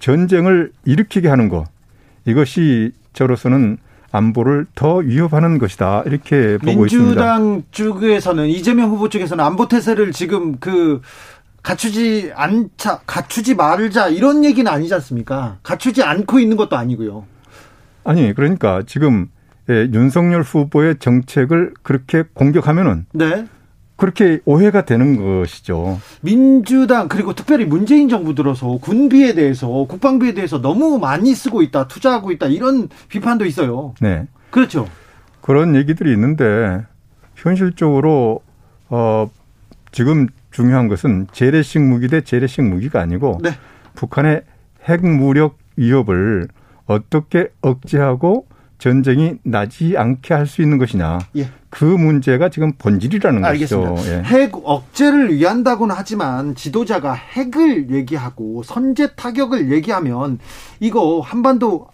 전쟁을 0.00 0.72
일으키게 0.84 1.28
하는 1.28 1.48
것 1.48 1.66
이것이 2.24 2.92
저로서는 3.12 3.78
안보를 4.12 4.66
더 4.74 4.96
위협하는 4.96 5.58
것이다 5.58 6.02
이렇게 6.06 6.58
보고 6.58 6.86
있습니다. 6.86 7.06
민주당 7.06 7.62
쪽에서는 7.70 8.48
이재명 8.48 8.90
후보 8.90 9.08
쪽에서는 9.08 9.44
안보 9.44 9.68
태세를 9.68 10.10
지금 10.12 10.58
그 10.58 11.00
갖추지 11.62 12.32
않자 12.34 13.02
갖추지 13.06 13.54
말자 13.54 14.08
이런 14.08 14.44
얘기는 14.44 14.70
아니지 14.70 14.92
않습니까? 14.94 15.58
갖추지 15.62 16.02
않고 16.02 16.40
있는 16.40 16.56
것도 16.56 16.76
아니고요. 16.76 17.24
아니 18.02 18.32
그러니까 18.34 18.82
지금 18.86 19.28
예, 19.68 19.88
윤석열 19.92 20.42
후보의 20.42 20.96
정책을 20.98 21.74
그렇게 21.82 22.24
공격하면은 22.34 23.06
네. 23.12 23.46
그렇게 24.00 24.40
오해가 24.46 24.86
되는 24.86 25.16
것이죠. 25.16 26.00
민주당 26.22 27.06
그리고 27.06 27.34
특별히 27.34 27.66
문재인 27.66 28.08
정부 28.08 28.34
들어서 28.34 28.78
군비에 28.78 29.34
대해서 29.34 29.68
국방비에 29.68 30.32
대해서 30.32 30.58
너무 30.62 30.98
많이 30.98 31.34
쓰고 31.34 31.60
있다, 31.60 31.86
투자하고 31.86 32.32
있다 32.32 32.46
이런 32.46 32.88
비판도 33.10 33.44
있어요. 33.44 33.94
네. 34.00 34.26
그렇죠. 34.48 34.88
그런 35.42 35.76
얘기들이 35.76 36.12
있는데 36.14 36.82
현실적으로 37.36 38.40
어 38.88 39.30
지금 39.92 40.28
중요한 40.50 40.88
것은 40.88 41.26
재래식 41.32 41.80
무기 41.80 42.08
대 42.08 42.22
재래식 42.22 42.62
무기가 42.62 43.02
아니고 43.02 43.40
네. 43.42 43.50
북한의 43.96 44.44
핵 44.84 45.06
무력 45.06 45.58
위협을 45.76 46.48
어떻게 46.86 47.48
억제하고 47.60 48.46
전쟁이 48.78 49.34
나지 49.42 49.98
않게 49.98 50.32
할 50.32 50.46
수 50.46 50.62
있는 50.62 50.78
것이냐. 50.78 51.18
예. 51.36 51.50
그 51.70 51.84
문제가 51.84 52.48
지금 52.48 52.72
본질이라는 52.72 53.44
알겠습니다. 53.44 53.90
것이죠. 53.90 54.12
예. 54.12 54.22
핵 54.24 54.52
억제를 54.54 55.34
위한다고는 55.34 55.94
하지만 55.96 56.54
지도자가 56.54 57.12
핵을 57.12 57.90
얘기하고 57.90 58.62
선제 58.64 59.14
타격을 59.14 59.70
얘기하면 59.70 60.38
이거 60.80 61.20
한반도 61.20 61.88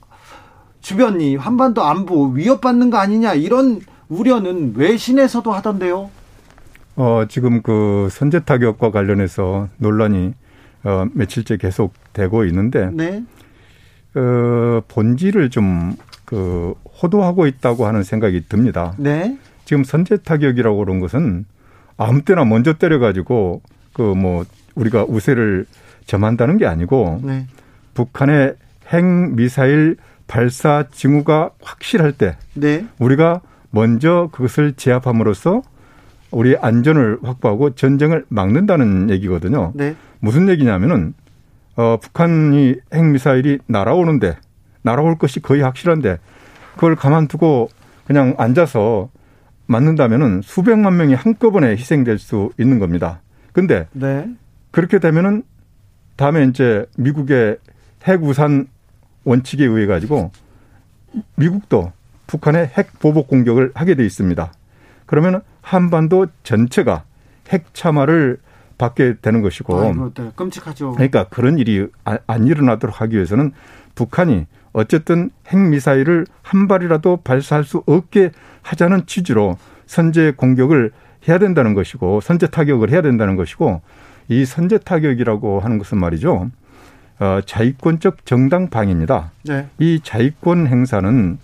주변이 0.81 1.37
한반도 1.37 1.85
안보 1.85 2.29
위협받는 2.29 2.91
거 2.91 2.99
아니냐 2.99 3.35
이런 3.35 3.81
우려는 4.09 4.75
외신에서도 4.77 5.53
하던데요. 5.53 6.11
어, 6.97 7.25
지금 7.29 7.61
그 7.61 8.09
선제 8.11 8.41
타격과 8.41 8.91
관련해서 8.91 9.69
논란이 9.77 10.33
어, 10.85 11.07
며칠째 11.13 11.59
계속 11.59 11.93
되고 12.15 12.45
있는데 12.45 12.91
네. 12.93 13.23
어, 14.15 14.81
본질을 14.89 15.51
좀 15.51 15.97
그 16.27 16.75
호도하고 17.03 17.47
있다고 17.47 17.87
하는 17.87 18.03
생각이 18.03 18.47
듭니다. 18.49 18.93
네. 18.99 19.39
지금 19.67 19.85
선제 19.85 20.17
타격이라고 20.19 20.79
그런 20.79 21.01
것은 21.01 21.45
아무 21.99 22.23
때나 22.23 22.47
먼저 22.47 22.73
때려가지고 22.73 23.61
그 23.93 24.15
뭐 24.15 24.45
우리가 24.77 25.05
우세를 25.09 25.67
점한다는 26.07 26.59
게 26.59 26.67
아니고 26.67 27.21
네. 27.25 27.47
북한의 27.95 28.55
핵 28.89 29.05
미사일 29.05 29.97
발사 30.29 30.85
징후가 30.91 31.51
확실할 31.63 32.13
때 32.13 32.37
네. 32.55 32.87
우리가 32.99 33.41
먼저 33.71 34.29
그것을 34.33 34.75
제압함으로써 34.75 35.63
우리 36.31 36.57
안전을 36.57 37.19
확보하고 37.23 37.75
전쟁을 37.75 38.25
막는다는 38.29 39.11
얘기거든요. 39.11 39.73
네. 39.75 39.97
무슨 40.21 40.49
얘기냐면은 40.49 41.15
어, 41.77 41.99
북한이 42.01 42.77
핵 42.93 43.05
미사일이 43.05 43.59
날아오는데 43.67 44.37
날아올 44.83 45.19
것이 45.19 45.41
거의 45.41 45.63
확실한데 45.63 46.19
그걸 46.75 46.97
가만두고 46.97 47.71
그냥 48.07 48.35
앉아서 48.39 49.09
맞는다면은 49.67 50.43
수백만 50.43 50.97
명이 50.97 51.15
한꺼번에 51.15 51.71
희생될 51.71 52.19
수 52.19 52.51
있는 52.59 52.79
겁니다. 52.79 53.21
근데 53.53 53.89
네. 53.93 54.29
그렇게 54.71 54.99
되면은 54.99 55.43
다음에 56.17 56.45
이제 56.45 56.87
미국의 56.97 57.59
핵 58.05 58.23
우산 58.23 58.69
원칙에 59.25 59.65
의해 59.65 59.87
가지고 59.87 60.31
미국도 61.37 61.93
북한의 62.27 62.71
핵 62.77 62.99
보복 62.99 63.29
공격을 63.29 63.73
하게 63.75 63.95
돼 63.95 64.05
있습니다. 64.05 64.53
그러면 65.07 65.43
한반도 65.63 66.27
전체가 66.43 67.05
핵 67.49 67.73
참화를 67.75 68.39
받게 68.79 69.17
되는 69.23 69.43
것이고. 69.43 69.81
아이고, 69.81 70.13
네. 70.13 70.31
끔찍하죠. 70.35 70.93
그러니까 70.93 71.25
그런 71.29 71.59
일이 71.59 71.87
아, 72.05 72.19
안 72.27 72.47
일어나도록 72.47 73.01
하기 73.01 73.17
위해서는 73.17 73.53
북한이 73.95 74.47
어쨌든 74.77 75.31
핵미사일을 75.49 76.27
한 76.43 76.69
발이라도 76.69 77.23
발사할 77.25 77.65
수 77.65 77.83
없게 77.87 78.31
하자는 78.61 79.07
취지로 79.07 79.57
선제 79.87 80.33
공격을 80.33 80.93
해야 81.27 81.39
된다는 81.39 81.73
것이고 81.73 82.21
선제 82.21 82.49
타격을 82.49 82.91
해야 82.91 83.01
된다는 83.01 83.37
것이고 83.37 83.81
이 84.29 84.45
선제 84.45 84.77
타격이라고 84.79 85.61
하는 85.61 85.79
것은 85.79 85.99
말이죠. 85.99 86.51
어, 87.19 87.41
자위권적 87.47 88.27
정당 88.27 88.69
방위입니다. 88.69 89.33
네. 89.45 89.67
이 89.79 90.01
자위권 90.03 90.67
행사는 90.67 91.39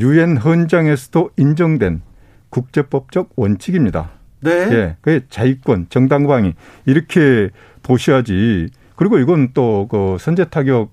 유엔 0.00 0.38
헌장에서도 0.38 1.30
인정된 1.36 2.00
국제법적 2.48 3.32
원칙입니다. 3.36 4.12
네. 4.40 4.50
예. 4.50 4.96
그 5.02 5.28
자위권, 5.28 5.88
정당 5.90 6.26
방위 6.26 6.54
이렇게 6.86 7.50
보셔야지. 7.82 8.70
그리고 8.96 9.18
이건 9.18 9.52
또 9.52 9.86
그 9.90 10.16
선제 10.18 10.46
타격 10.46 10.90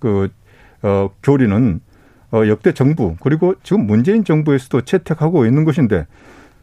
그 0.00 0.28
어, 0.84 1.10
교리는 1.22 1.80
어, 2.32 2.46
역대 2.46 2.72
정부 2.72 3.16
그리고 3.20 3.54
지금 3.62 3.86
문재인 3.86 4.24
정부에서도 4.24 4.82
채택하고 4.82 5.46
있는 5.46 5.64
것인데 5.64 6.06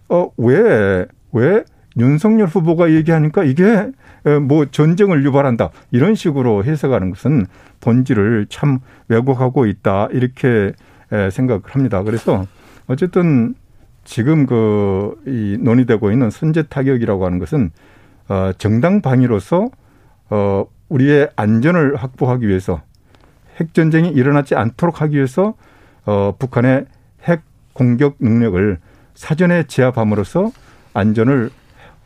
어, 0.10 0.30
왜, 0.38 1.06
왜 1.32 1.64
윤석열 1.98 2.48
후보가 2.48 2.92
얘기하니까 2.92 3.44
이게 3.44 3.92
어, 4.26 4.40
뭐 4.40 4.66
전쟁을 4.66 5.26
유발한다 5.26 5.72
이런 5.92 6.16
식으로 6.16 6.64
해석하는 6.64 7.10
것은 7.10 7.48
본질을 7.82 8.48
참 8.50 8.80
왜곡하고 9.10 9.66
있다 9.66 10.08
이렇게 10.12 10.72
생각을 11.32 11.62
합니다. 11.66 12.04
그래서 12.04 12.46
어쨌든 12.88 13.56
지금 14.06 14.46
그 14.46 15.16
이 15.26 15.58
논의되고 15.60 16.12
있는 16.12 16.30
선제 16.30 16.64
타격이라고 16.64 17.26
하는 17.26 17.40
것은 17.40 17.72
어 18.30 18.52
정당 18.58 19.02
방위로서 19.02 19.70
어 20.30 20.66
우리의 20.90 21.30
안전을 21.36 21.96
확보하기 21.96 22.48
위해서 22.48 22.82
핵 23.62 23.74
전쟁이 23.74 24.10
일어나지 24.10 24.56
않도록 24.56 25.02
하기 25.02 25.16
위해서 25.16 25.54
어 26.06 26.36
북한의 26.38 26.86
핵 27.24 27.42
공격 27.74 28.16
능력을 28.20 28.80
사전에 29.14 29.66
제압함으로써 29.68 30.52
안전을 30.94 31.52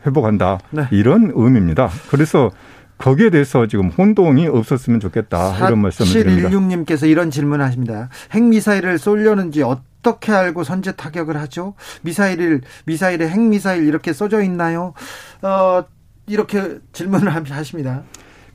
회복한다. 0.06 0.60
네. 0.72 0.88
이런 0.92 1.32
의미입니다. 1.34 1.90
그래서 2.10 2.52
거기에 2.98 3.30
대해서 3.30 3.68
지금 3.68 3.90
혼동이 3.90 4.48
없었으면 4.48 5.00
좋겠다. 5.00 5.58
이런 5.68 5.80
말씀을 5.80 6.12
드립니다. 6.12 6.50
4716님께서 6.50 7.10
이런 7.10 7.32
질문을 7.32 7.66
하십니다. 7.66 8.10
핵미사일을 8.32 9.00
쏠려는지 9.00 9.64
어떻게 9.64 10.32
알고 10.32 10.64
선제 10.64 10.94
타격을 10.94 11.36
하죠? 11.38 11.74
미사일을, 12.04 12.62
미사일에 12.86 13.28
핵미사일 13.28 13.88
이렇게 13.88 14.14
써져 14.14 14.42
있나요? 14.44 14.94
어, 15.42 15.84
이렇게 16.28 16.78
질문을 16.94 17.34
하십니다. 17.52 18.04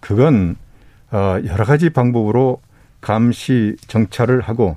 그건, 0.01 0.57
어, 1.11 1.39
여러 1.45 1.65
가지 1.65 1.91
방법으로 1.91 2.61
감시, 3.01 3.77
정찰을 3.87 4.41
하고 4.41 4.77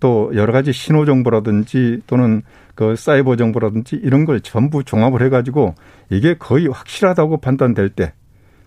또 0.00 0.30
여러 0.34 0.52
가지 0.52 0.72
신호 0.72 1.04
정보라든지 1.04 2.00
또는 2.06 2.42
그 2.74 2.96
사이버 2.96 3.36
정보라든지 3.36 3.96
이런 3.96 4.24
걸 4.24 4.40
전부 4.40 4.82
종합을 4.82 5.22
해가지고 5.22 5.74
이게 6.08 6.34
거의 6.38 6.66
확실하다고 6.66 7.38
판단될 7.38 7.90
때 7.90 8.12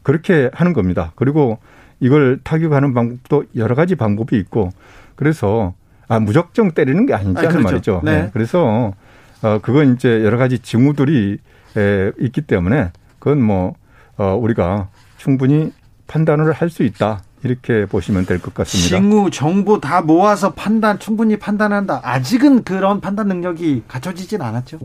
그렇게 0.03 0.49
하는 0.53 0.73
겁니다. 0.73 1.11
그리고 1.15 1.57
이걸 1.99 2.39
타격하는 2.43 2.93
방법도 2.93 3.45
여러 3.55 3.75
가지 3.75 3.95
방법이 3.95 4.37
있고 4.37 4.69
그래서 5.15 5.73
아 6.07 6.19
무적정 6.19 6.71
때리는 6.73 7.05
게 7.05 7.13
아니지 7.13 7.39
아, 7.39 7.49
그렇죠. 7.49 7.59
말이죠. 7.59 8.01
네. 8.03 8.23
네. 8.23 8.29
그래서 8.33 8.93
어 9.41 9.59
그건 9.61 9.95
이제 9.95 10.23
여러 10.23 10.37
가지 10.37 10.59
징후들이 10.59 11.39
에 11.75 12.11
있기 12.19 12.41
때문에 12.41 12.91
그건 13.17 13.41
뭐 13.41 13.73
어, 14.17 14.35
우리가 14.35 14.89
충분히 15.17 15.71
판단을 16.05 16.51
할 16.51 16.69
수 16.69 16.83
있다. 16.83 17.23
이렇게 17.43 17.85
보시면 17.85 18.25
될 18.25 18.39
것 18.39 18.53
같습니다. 18.53 18.97
징후 18.97 19.29
정보 19.31 19.79
다 19.79 20.01
모아서 20.01 20.53
판단 20.53 20.99
충분히 20.99 21.37
판단한다. 21.37 22.01
아직은 22.03 22.63
그런 22.63 23.01
판단 23.01 23.27
능력이 23.27 23.83
갖춰지진 23.87 24.41
않았죠. 24.41 24.79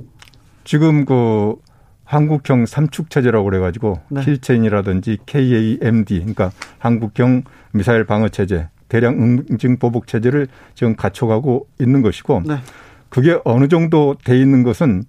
지금 0.64 1.04
그 1.04 1.54
한국형 2.04 2.66
삼축 2.66 3.10
체제라고 3.10 3.44
그래가지고 3.44 4.00
네. 4.08 4.22
킬체인이라든지 4.22 5.18
KAMD 5.26 6.18
그러니까 6.20 6.50
한국형 6.78 7.42
미사일 7.72 8.04
방어 8.04 8.28
체제, 8.28 8.68
대량 8.88 9.14
응징 9.14 9.78
보복 9.78 10.06
체제를 10.06 10.48
지금 10.74 10.96
갖춰가고 10.96 11.66
있는 11.80 12.02
것이고 12.02 12.42
네. 12.46 12.56
그게 13.10 13.38
어느 13.44 13.68
정도 13.68 14.16
돼 14.24 14.38
있는 14.38 14.62
것은 14.62 15.04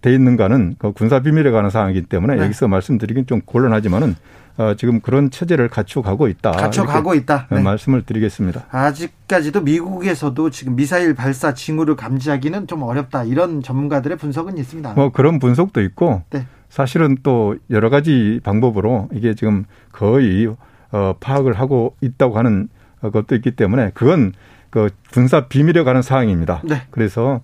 돼 0.00 0.14
있는가는 0.14 0.76
그 0.78 0.92
군사 0.92 1.20
비밀에 1.20 1.50
관한 1.50 1.70
사항이기 1.70 2.02
때문에 2.02 2.36
네. 2.36 2.44
여기서 2.44 2.68
말씀드리긴 2.68 3.26
좀 3.26 3.40
곤란하지만은 3.44 4.14
어, 4.58 4.74
지금 4.74 5.00
그런 5.00 5.30
체제를 5.30 5.68
갖춰가고 5.68 6.26
있다. 6.28 6.50
갖춰가고 6.50 7.14
있다. 7.14 7.46
네. 7.50 7.62
말씀을 7.62 8.02
드리겠습니다. 8.02 8.64
아직까지도 8.70 9.60
미국에서도 9.62 10.50
지금 10.50 10.74
미사일 10.76 11.14
발사 11.14 11.54
징후를 11.54 11.94
감지하기는 11.94 12.66
좀 12.66 12.82
어렵다. 12.82 13.22
이런 13.24 13.62
전문가들의 13.62 14.18
분석은 14.18 14.58
있습니다. 14.58 14.94
뭐 14.94 15.12
그런 15.12 15.38
분석도 15.38 15.80
있고 15.82 16.22
네. 16.30 16.44
사실은 16.68 17.16
또 17.22 17.56
여러 17.70 17.88
가지 17.88 18.40
방법으로 18.42 19.08
이게 19.12 19.34
지금 19.34 19.64
거의 19.92 20.52
어, 20.90 21.14
파악을 21.20 21.52
하고 21.54 21.94
있다고 22.00 22.36
하는 22.36 22.68
것도 23.00 23.36
있기 23.36 23.52
때문에 23.52 23.92
그건 23.94 24.32
그 24.70 24.90
군사 25.12 25.46
비밀에 25.46 25.84
관한 25.84 26.02
사항입니다. 26.02 26.62
네. 26.64 26.82
그래서 26.90 27.42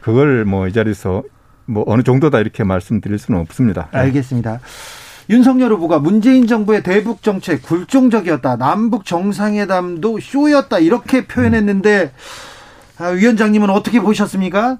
그걸 0.00 0.44
뭐 0.44 0.68
이 0.68 0.72
자리에서 0.72 1.22
뭐 1.66 1.84
어느 1.88 2.02
정도다 2.02 2.38
이렇게 2.38 2.62
말씀드릴 2.64 3.18
수는 3.18 3.40
없습니다. 3.40 3.88
알겠습니다. 3.92 4.60
윤석열 5.30 5.72
후보가 5.72 5.98
문재인 6.00 6.46
정부의 6.46 6.82
대북 6.82 7.22
정책 7.22 7.62
굴종적이었다. 7.62 8.56
남북 8.56 9.04
정상회담도 9.04 10.18
쇼였다. 10.20 10.78
이렇게 10.80 11.26
표현했는데 11.26 12.12
아, 12.98 13.06
위원장님은 13.08 13.70
어떻게 13.70 14.00
보셨습니까? 14.00 14.78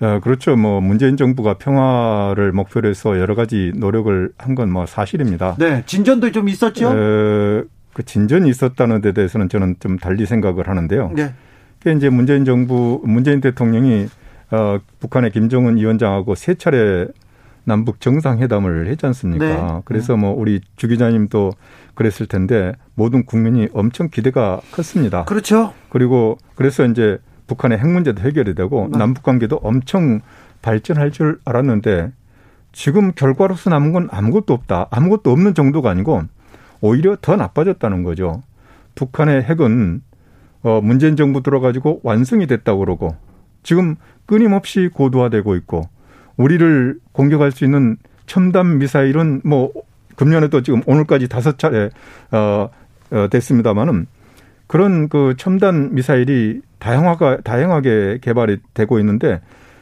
아, 0.00 0.20
그렇죠. 0.20 0.56
뭐 0.56 0.80
문재인 0.80 1.16
정부가 1.16 1.54
평화를 1.54 2.52
목표로 2.52 2.88
해서 2.88 3.18
여러 3.18 3.34
가지 3.34 3.72
노력을 3.76 4.32
한 4.38 4.54
건 4.54 4.70
뭐 4.70 4.86
사실입니다. 4.86 5.56
네, 5.58 5.82
진전도 5.86 6.32
좀 6.32 6.48
있었죠. 6.48 6.88
에, 6.92 7.62
그 7.92 8.02
진전이 8.04 8.48
있었다는 8.50 9.00
데 9.00 9.12
대해서는 9.12 9.48
저는 9.48 9.76
좀 9.80 9.98
달리 9.98 10.26
생각을 10.26 10.68
하는데요. 10.68 11.12
네. 11.14 11.32
그 11.82 11.90
이제 11.92 12.08
문재인 12.08 12.44
정부 12.44 13.00
문재인 13.04 13.40
대통령이 13.40 14.08
어, 14.50 14.78
북한의 15.00 15.30
김정은 15.32 15.76
위원장하고 15.76 16.34
세 16.34 16.54
차례 16.54 17.06
남북 17.64 18.00
정상회담을 18.00 18.86
했지 18.88 19.06
않습니까? 19.06 19.44
네. 19.44 19.82
그래서 19.84 20.16
뭐 20.16 20.32
우리 20.32 20.60
주 20.76 20.88
기자님도 20.88 21.52
그랬을 21.94 22.26
텐데 22.26 22.72
모든 22.94 23.24
국민이 23.24 23.68
엄청 23.72 24.08
기대가 24.08 24.60
컸습니다. 24.72 25.24
그렇죠. 25.24 25.72
그리고 25.88 26.38
그래서 26.54 26.84
이제 26.84 27.18
북한의 27.46 27.78
핵 27.78 27.88
문제도 27.88 28.20
해결이 28.20 28.54
되고 28.54 28.88
네. 28.90 28.98
남북 28.98 29.22
관계도 29.22 29.56
엄청 29.56 30.20
발전할 30.62 31.10
줄 31.10 31.38
알았는데 31.44 32.12
지금 32.72 33.12
결과로서 33.12 33.70
남은 33.70 33.92
건 33.92 34.08
아무것도 34.10 34.52
없다. 34.52 34.88
아무것도 34.90 35.30
없는 35.30 35.54
정도가 35.54 35.90
아니고 35.90 36.22
오히려 36.80 37.16
더 37.20 37.36
나빠졌다는 37.36 38.02
거죠. 38.02 38.42
북한의 38.94 39.42
핵은 39.42 40.02
어 40.62 40.80
문재인 40.82 41.16
정부 41.16 41.42
들어가지고 41.42 42.00
완성이 42.02 42.46
됐다고 42.46 42.80
그러고 42.80 43.16
지금 43.62 43.96
끊임없이 44.26 44.88
고도화되고 44.92 45.56
있고 45.56 45.88
우리를 46.36 46.98
공격할 47.12 47.52
수 47.52 47.64
있는 47.64 47.96
첨단 48.26 48.78
미사일은 48.78 49.42
뭐 49.44 49.72
금년에도 50.16 50.62
지금 50.62 50.82
오늘까지 50.86 51.28
다섯 51.28 51.58
차례 51.58 51.90
어, 52.30 52.70
어 53.10 53.28
됐습니다마는 53.30 54.06
그런 54.66 55.08
그 55.08 55.34
첨단 55.36 55.94
미사일이 55.94 56.62
다양화가 56.78 57.38
다양하게 57.42 58.18
개발이 58.22 58.58
되고 58.72 58.98
있는데 58.98 59.40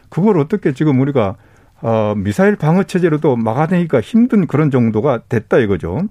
그걸 0.09 0.38
어떻게 0.38 0.72
지금 0.72 1.00
우리가 1.00 1.36
어 1.80 2.14
미사일 2.16 2.57
방어 2.57 2.84
체제로도 2.84 3.36
막아내기가 3.36 4.00
힘든 4.00 4.46
그런 4.46 4.70
정도가 4.70 5.22
됐다 5.28 5.59
이거죠. 5.59 6.03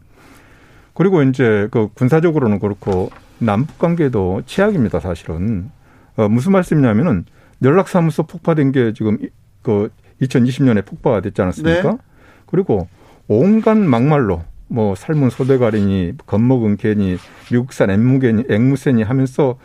그리고 0.93 1.23
이제 1.23 1.67
그 1.71 1.87
군사적으로는 1.93 2.59
그렇고 2.59 3.09
남북 3.39 3.79
관계도 3.79 4.43
최악입니다, 4.45 4.99
사실은. 4.99 5.71
어 6.17 6.27
무슨 6.27 6.51
말씀이냐면은 6.51 7.25
연락사무소 7.63 8.23
폭파된 8.23 8.71
게 8.71 8.93
지금 8.93 9.17
그 9.61 9.89
2020년에 10.21 10.85
폭파가 10.85 11.21
됐지 11.21 11.41
않았습니까? 11.41 11.91
네. 11.91 11.97
그리고 12.45 12.87
온갖 13.27 13.77
막말로 13.77 14.43
뭐 14.67 14.95
삶은 14.95 15.29
소대가리니 15.29 16.13
겁먹은 16.25 16.77
개니 16.77 17.17
미국산 17.51 17.89
앵무개니 17.89 18.45
앵무새니 18.49 19.03
하면서 19.03 19.57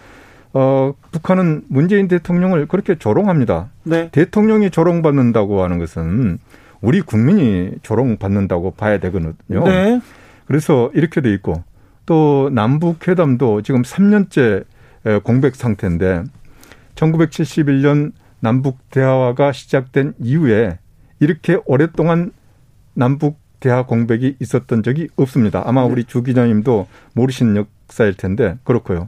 어 0.53 0.95
북한은 1.13 1.65
문재인 1.69 2.09
대통령을 2.09 2.67
그렇게 2.67 2.97
조롱합니다. 2.97 3.71
네. 3.85 4.09
대통령이 4.11 4.71
조롱받는다고 4.71 5.63
하는 5.63 5.79
것은 5.79 6.39
우리 6.81 7.01
국민이 7.03 7.73
조롱받는다고 7.83 8.73
봐야 8.73 8.99
되거든요. 8.99 9.35
네. 9.65 10.01
그래서 10.47 10.91
이렇게 10.95 11.21
돼 11.21 11.33
있고 11.35 11.63
또 12.07 12.51
남북 12.53 13.07
회담도 13.07 13.63
지금 13.63 13.83
3년째 13.83 14.65
공백 15.23 15.55
상태인데 15.57 16.25
1971년 16.95 18.13
남북 18.41 18.79
대화가 18.91 19.53
시작된 19.53 20.15
이후에 20.19 20.79
이렇게 21.21 21.59
오랫동안 21.65 22.33
남북 22.95 23.39
대화 23.61 23.87
공백이 23.87 24.37
있었던 24.41 24.83
적이 24.83 25.09
없습니다. 25.17 25.63
아마 25.67 25.83
네. 25.83 25.91
우리 25.91 26.05
주 26.05 26.23
기자님도 26.23 26.87
모르시는 27.15 27.57
역사일 27.57 28.15
텐데 28.15 28.59
그렇고요. 28.65 29.07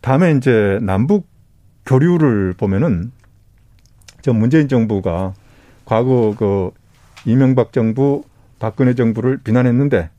다음에 0.00 0.32
이제 0.32 0.78
남북 0.82 1.28
교류를 1.86 2.54
보면은 2.56 3.12
저 4.22 4.32
문재인 4.32 4.68
정부가 4.68 5.34
과거 5.84 6.34
그 6.38 6.70
이명박 7.26 7.72
정부, 7.72 8.24
박근혜 8.58 8.94
정부를 8.94 9.38
비난했는데 9.38 10.10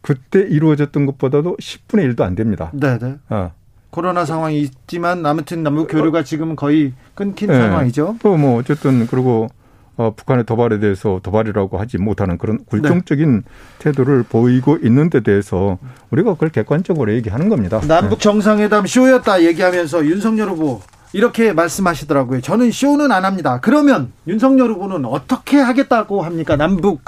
그때 0.00 0.40
이루어졌던 0.40 1.06
것보다도 1.06 1.56
10분의 1.56 2.14
1도 2.14 2.22
안 2.22 2.34
됩니다. 2.34 2.70
네, 2.74 2.98
네. 2.98 3.16
아, 3.28 3.52
코로나 3.90 4.24
상황이 4.24 4.60
있지만 4.60 5.24
아무튼 5.26 5.62
남북 5.62 5.88
교류가 5.88 6.22
지금 6.24 6.54
거의 6.56 6.92
끊긴 7.14 7.48
네. 7.48 7.58
상황이죠. 7.58 8.16
또 8.22 8.36
뭐 8.36 8.58
어쨌든 8.58 9.06
그리고 9.06 9.48
어, 9.96 10.14
북한의 10.16 10.44
도발에 10.44 10.78
대해서 10.78 11.20
도발이라고 11.22 11.76
하지 11.78 11.98
못하는 11.98 12.38
그런 12.38 12.58
굴종적인 12.64 13.36
네. 13.36 13.42
태도를 13.80 14.22
보이고 14.22 14.78
있는 14.82 15.10
데 15.10 15.20
대해서 15.20 15.76
우리가 16.10 16.34
그걸 16.34 16.48
객관적으로 16.50 17.12
얘기하는 17.14 17.48
겁니다. 17.48 17.80
남북 17.86 18.18
네. 18.18 18.22
정상회담 18.22 18.86
쇼였다 18.86 19.42
얘기하면서 19.42 20.06
윤석열 20.06 20.48
후보 20.50 20.80
이렇게 21.12 21.52
말씀하시더라고요. 21.52 22.40
저는 22.40 22.70
쇼는 22.70 23.10
안 23.12 23.24
합니다. 23.24 23.58
그러면 23.60 24.12
윤석열 24.26 24.70
후보는 24.70 25.04
어떻게 25.04 25.58
하겠다고 25.58 26.22
합니까? 26.22 26.56
남북 26.56 27.02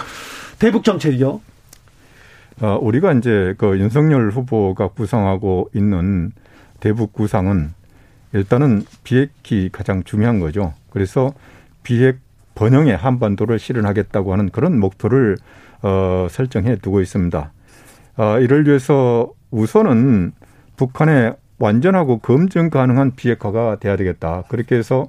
대북 0.58 0.84
정책이요? 0.84 1.40
어, 2.60 2.78
우리가 2.82 3.12
이제 3.14 3.54
그 3.56 3.78
윤석열 3.78 4.30
후보가 4.30 4.88
구성하고 4.88 5.70
있는 5.74 6.32
대북 6.82 7.12
구상은 7.12 7.72
일단은 8.32 8.84
비핵이 9.04 9.68
가장 9.70 10.02
중요한 10.02 10.40
거죠. 10.40 10.74
그래서 10.90 11.32
비핵 11.84 12.18
번영의 12.56 12.96
한반도를 12.96 13.60
실현하겠다고 13.60 14.32
하는 14.32 14.50
그런 14.50 14.80
목표를 14.80 15.36
어, 15.82 16.26
설정해 16.28 16.76
두고 16.76 17.00
있습니다. 17.00 17.52
어, 18.16 18.38
이를 18.40 18.66
위해서 18.66 19.30
우선은 19.52 20.32
북한의 20.76 21.36
완전하고 21.60 22.18
검증 22.18 22.68
가능한 22.68 23.12
비핵화가 23.14 23.76
돼야 23.76 23.96
되겠다. 23.96 24.42
그렇게 24.48 24.74
해서 24.74 25.08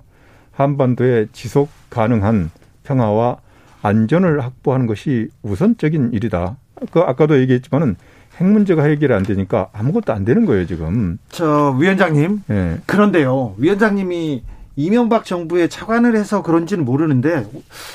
한반도의 0.51 1.30
지속 1.34 1.69
가능한 1.89 2.51
평화와 2.84 3.38
안전을 3.82 4.41
확보하는 4.41 4.86
것이 4.86 5.30
우선적인 5.41 6.13
일이다. 6.13 6.55
그 6.91 6.99
아까도 6.99 7.39
얘기했지만은 7.39 7.95
핵 8.40 8.48
문제가 8.48 8.84
해결이 8.84 9.14
안 9.14 9.24
되니까 9.24 9.70
아무것도 9.74 10.14
안 10.14 10.26
되는 10.26 10.46
거예요 10.46 10.66
지금. 10.66 11.18
저 11.30 11.76
위원장님. 11.80 12.44
네. 12.48 12.78
그런데요, 12.86 13.56
위원장님이 13.58 14.44
이명박 14.76 15.26
정부에 15.26 15.68
차관을 15.68 16.16
해서 16.16 16.42
그런지는 16.42 16.84
모르는데 16.84 17.46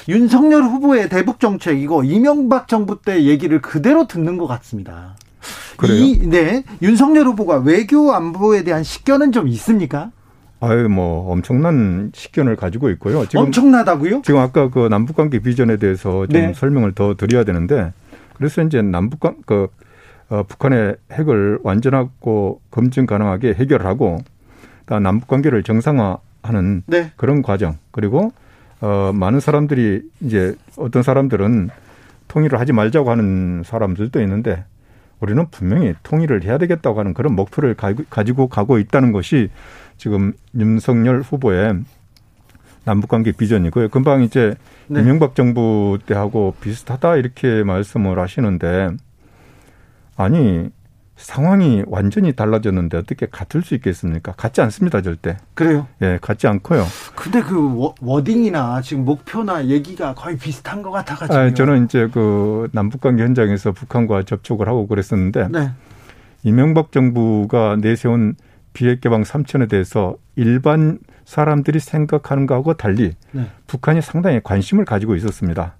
윤석열 0.08 0.62
후보의 0.62 1.08
대북 1.08 1.40
정책 1.40 1.80
이거 1.80 2.04
이명박 2.04 2.68
정부 2.68 3.00
때 3.02 3.24
얘기를 3.24 3.60
그대로 3.60 4.06
듣는 4.06 4.38
것 4.38 4.46
같습니다. 4.46 5.16
그래요? 5.76 5.96
이, 5.96 6.28
네, 6.28 6.64
윤석열 6.82 7.26
후보가 7.26 7.58
외교 7.58 8.12
안보에 8.12 8.62
대한 8.64 8.82
식견은 8.82 9.32
좀 9.32 9.48
있습니까? 9.48 10.10
아유, 10.60 10.88
뭐 10.88 11.30
엄청난 11.32 12.10
식견을 12.14 12.56
가지고 12.56 12.90
있고요. 12.90 13.24
지금 13.26 13.44
엄청나다고요? 13.46 14.22
지금 14.24 14.40
아까 14.40 14.70
그 14.70 14.88
남북관계 14.88 15.38
비전에 15.38 15.76
대해서 15.76 16.26
좀 16.26 16.40
네. 16.40 16.52
설명을 16.52 16.92
더 16.94 17.14
드려야 17.14 17.44
되는데 17.44 17.92
그래서 18.34 18.62
이제 18.62 18.82
남북관 18.82 19.36
그 19.46 19.68
어, 20.30 20.42
북한의 20.42 20.96
핵을 21.12 21.60
완전하고 21.62 22.60
검증 22.70 23.06
가능하게 23.06 23.54
해결하고 23.54 24.18
남북 25.02 25.28
관계를 25.28 25.62
정상화하는 25.62 26.82
네. 26.86 27.12
그런 27.16 27.42
과정 27.42 27.76
그리고 27.90 28.32
어, 28.80 29.12
많은 29.14 29.40
사람들이 29.40 30.02
이제 30.20 30.54
어떤 30.76 31.02
사람들은 31.02 31.70
통일을 32.28 32.60
하지 32.60 32.72
말자고 32.72 33.10
하는 33.10 33.62
사람들도 33.64 34.20
있는데 34.22 34.64
우리는 35.20 35.46
분명히 35.50 35.94
통일을 36.02 36.44
해야 36.44 36.58
되겠다고 36.58 37.00
하는 37.00 37.14
그런 37.14 37.34
목표를 37.34 37.74
가지고 37.74 38.48
가고 38.48 38.78
있다는 38.78 39.12
것이 39.12 39.50
지금 39.96 40.32
윤석열 40.54 41.22
후보의 41.22 41.80
남북관계 42.84 43.32
비전이고요. 43.32 43.88
금방 43.88 44.22
이제 44.22 44.54
네. 44.86 45.00
이명박 45.00 45.34
정부 45.34 45.98
때하고 46.06 46.54
비슷하다 46.60 47.16
이렇게 47.16 47.64
말씀을 47.64 48.18
하시는데 48.18 48.90
아니 50.18 50.68
상황이 51.16 51.82
완전히 51.86 52.32
달라졌는데 52.32 52.96
어떻게 52.96 53.26
같을 53.26 53.62
수 53.62 53.74
있겠습니까? 53.76 54.32
같지 54.32 54.60
않습니다, 54.60 55.00
절대. 55.00 55.36
그래요? 55.54 55.86
예, 56.02 56.18
같지 56.20 56.46
않고요. 56.46 56.84
근데 57.14 57.40
그 57.40 57.92
워딩이나 58.00 58.80
지금 58.82 59.04
목표나 59.04 59.66
얘기가 59.66 60.14
거의 60.14 60.36
비슷한 60.36 60.82
것 60.82 60.90
같아가지고. 60.90 61.38
아, 61.38 61.54
저는 61.54 61.84
이제 61.84 62.08
그 62.12 62.68
남북관계 62.72 63.22
현장에서 63.22 63.72
북한과 63.72 64.24
접촉을 64.24 64.68
하고 64.68 64.86
그랬었는데 64.86 65.48
네. 65.50 65.70
이명박 66.42 66.92
정부가 66.92 67.76
내세운 67.80 68.34
비핵 68.72 69.00
개방 69.00 69.22
3천에 69.22 69.68
대해서 69.68 70.16
일반 70.36 70.98
사람들이 71.24 71.80
생각하는 71.80 72.46
것하고 72.46 72.74
달리 72.74 73.12
네. 73.32 73.50
북한이 73.66 74.02
상당히 74.02 74.40
관심을 74.42 74.84
가지고 74.84 75.16
있었습니다. 75.16 75.74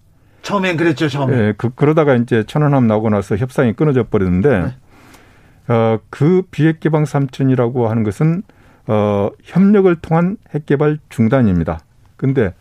처음엔 0.49 0.78
그랬죠, 0.78 1.09
처음에. 1.09 1.36
네, 1.36 1.53
그, 1.59 1.68
그러다가 1.74 2.14
이제 2.14 2.42
천안함 2.42 2.86
나오고 2.86 3.11
나서 3.11 3.36
협상이 3.36 3.74
끊어져 3.74 4.05
버렸는데 4.05 4.61
네. 4.61 5.74
어, 5.74 5.99
그 6.09 6.42
비핵 6.51 6.80
개방 6.80 7.05
3천이라고 7.05 7.84
하는 7.84 8.03
것은 8.03 8.42
어, 8.86 9.28
협력을 9.44 9.94
통한 9.96 10.38
핵 10.55 10.64
개발 10.64 10.99
중단입니다. 11.11 11.80
근데 12.16 12.55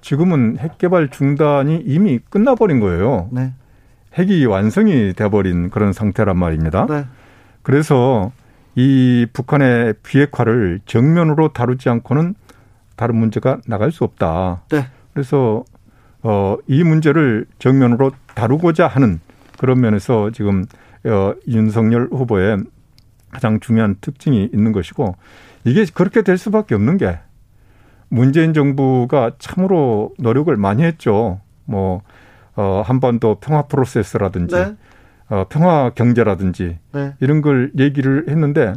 지금은 0.00 0.58
핵 0.58 0.78
개발 0.78 1.08
중단이 1.08 1.84
이미 1.86 2.18
끝나버린 2.18 2.80
거예요. 2.80 3.28
네. 3.30 3.52
핵이 4.14 4.44
완성이 4.46 5.12
돼버린 5.12 5.70
그런 5.70 5.92
상태란 5.92 6.36
말입니다. 6.36 6.86
네. 6.86 7.04
그래서 7.62 8.32
이 8.74 9.24
북한의 9.32 9.94
비핵화를 10.02 10.80
정면으로 10.84 11.52
다루지 11.52 11.88
않고는 11.88 12.34
다른 12.96 13.14
문제가 13.14 13.58
나갈 13.68 13.92
수 13.92 14.02
없다. 14.02 14.62
네. 14.70 14.88
그래서 15.12 15.62
어, 16.22 16.56
이 16.66 16.82
문제를 16.84 17.46
정면으로 17.58 18.12
다루고자 18.34 18.86
하는 18.86 19.20
그런 19.58 19.80
면에서 19.80 20.30
지금 20.30 20.64
어, 21.04 21.34
윤석열 21.48 22.08
후보의 22.10 22.58
가장 23.30 23.60
중요한 23.60 23.96
특징이 24.00 24.48
있는 24.52 24.72
것이고 24.72 25.16
이게 25.64 25.84
그렇게 25.94 26.22
될 26.22 26.36
수밖에 26.36 26.74
없는 26.74 26.96
게 26.98 27.18
문재인 28.08 28.52
정부가 28.52 29.32
참으로 29.38 30.12
노력을 30.18 30.54
많이 30.56 30.82
했죠. 30.82 31.40
뭐, 31.64 32.02
어, 32.56 32.82
한반도 32.84 33.36
평화 33.36 33.62
프로세스라든지 33.62 34.54
네. 34.56 34.74
어, 35.28 35.44
평화 35.48 35.90
경제라든지 35.90 36.78
네. 36.92 37.14
이런 37.20 37.40
걸 37.40 37.70
얘기를 37.78 38.24
했는데 38.28 38.72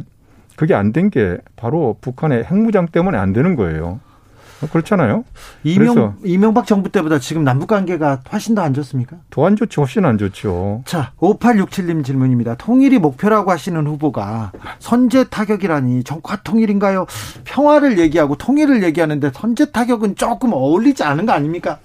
그게 0.56 0.72
안 0.74 0.92
된 0.92 1.10
게 1.10 1.38
바로 1.56 1.96
북한의 2.00 2.44
핵무장 2.44 2.86
때문에 2.86 3.18
안 3.18 3.32
되는 3.32 3.56
거예요. 3.56 3.98
그렇잖아요. 4.70 5.24
이명, 5.62 6.16
이명박 6.24 6.66
정부 6.66 6.90
때보다 6.90 7.18
지금 7.18 7.44
남북 7.44 7.66
관계가 7.68 8.20
훨씬 8.32 8.54
더 8.54 8.62
안 8.62 8.72
좋습니까? 8.72 9.16
더 9.30 9.44
안 9.46 9.56
좋죠. 9.56 9.82
훨씬 9.82 10.04
안 10.06 10.16
좋죠. 10.16 10.82
자, 10.86 11.12
5867님 11.18 12.04
질문입니다. 12.04 12.54
통일이 12.54 12.98
목표라고 12.98 13.50
하시는 13.50 13.86
후보가 13.86 14.52
선제 14.78 15.24
타격이라니 15.24 16.04
정화 16.04 16.36
통일인가요? 16.44 17.06
평화를 17.44 17.98
얘기하고 17.98 18.36
통일을 18.36 18.82
얘기하는데 18.82 19.30
선제 19.34 19.70
타격은 19.70 20.16
조금 20.16 20.52
어울리지 20.54 21.02
않은 21.02 21.26
거 21.26 21.32
아닙니까? 21.32 21.78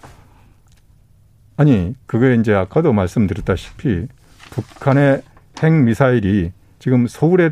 아니, 1.58 1.94
그게 2.06 2.36
이제 2.36 2.54
아까도 2.54 2.94
말씀드렸다시피 2.94 4.08
북한의 4.52 5.22
핵 5.62 5.74
미사일이 5.74 6.54
지금 6.80 7.08
서울에 7.08 7.52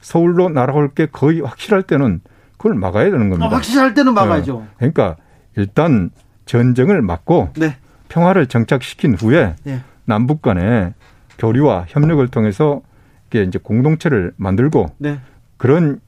서울로 0.00 0.48
날아올 0.48 0.92
게 0.94 1.06
거의 1.06 1.40
확실할 1.40 1.84
때는 1.84 2.20
그걸 2.60 2.74
막아야 2.74 3.04
되는 3.10 3.30
겁니다. 3.30 3.46
아, 3.46 3.48
확실할 3.56 3.94
때는 3.94 4.12
막아야죠. 4.12 4.56
어, 4.56 4.68
그러니까 4.76 5.16
일단 5.56 6.10
전쟁을 6.44 7.00
막고 7.00 7.48
네. 7.56 7.76
평화를 8.10 8.48
정착시킨 8.48 9.14
후에 9.14 9.54
네. 9.64 9.80
남북 10.04 10.42
간의 10.42 10.92
교류와 11.38 11.86
협력을 11.88 12.28
통해서 12.28 12.82
이게 13.28 13.44
이제 13.44 13.58
공동체를 13.58 14.34
만들고 14.36 14.90
네. 14.98 15.20
그런 15.56 16.00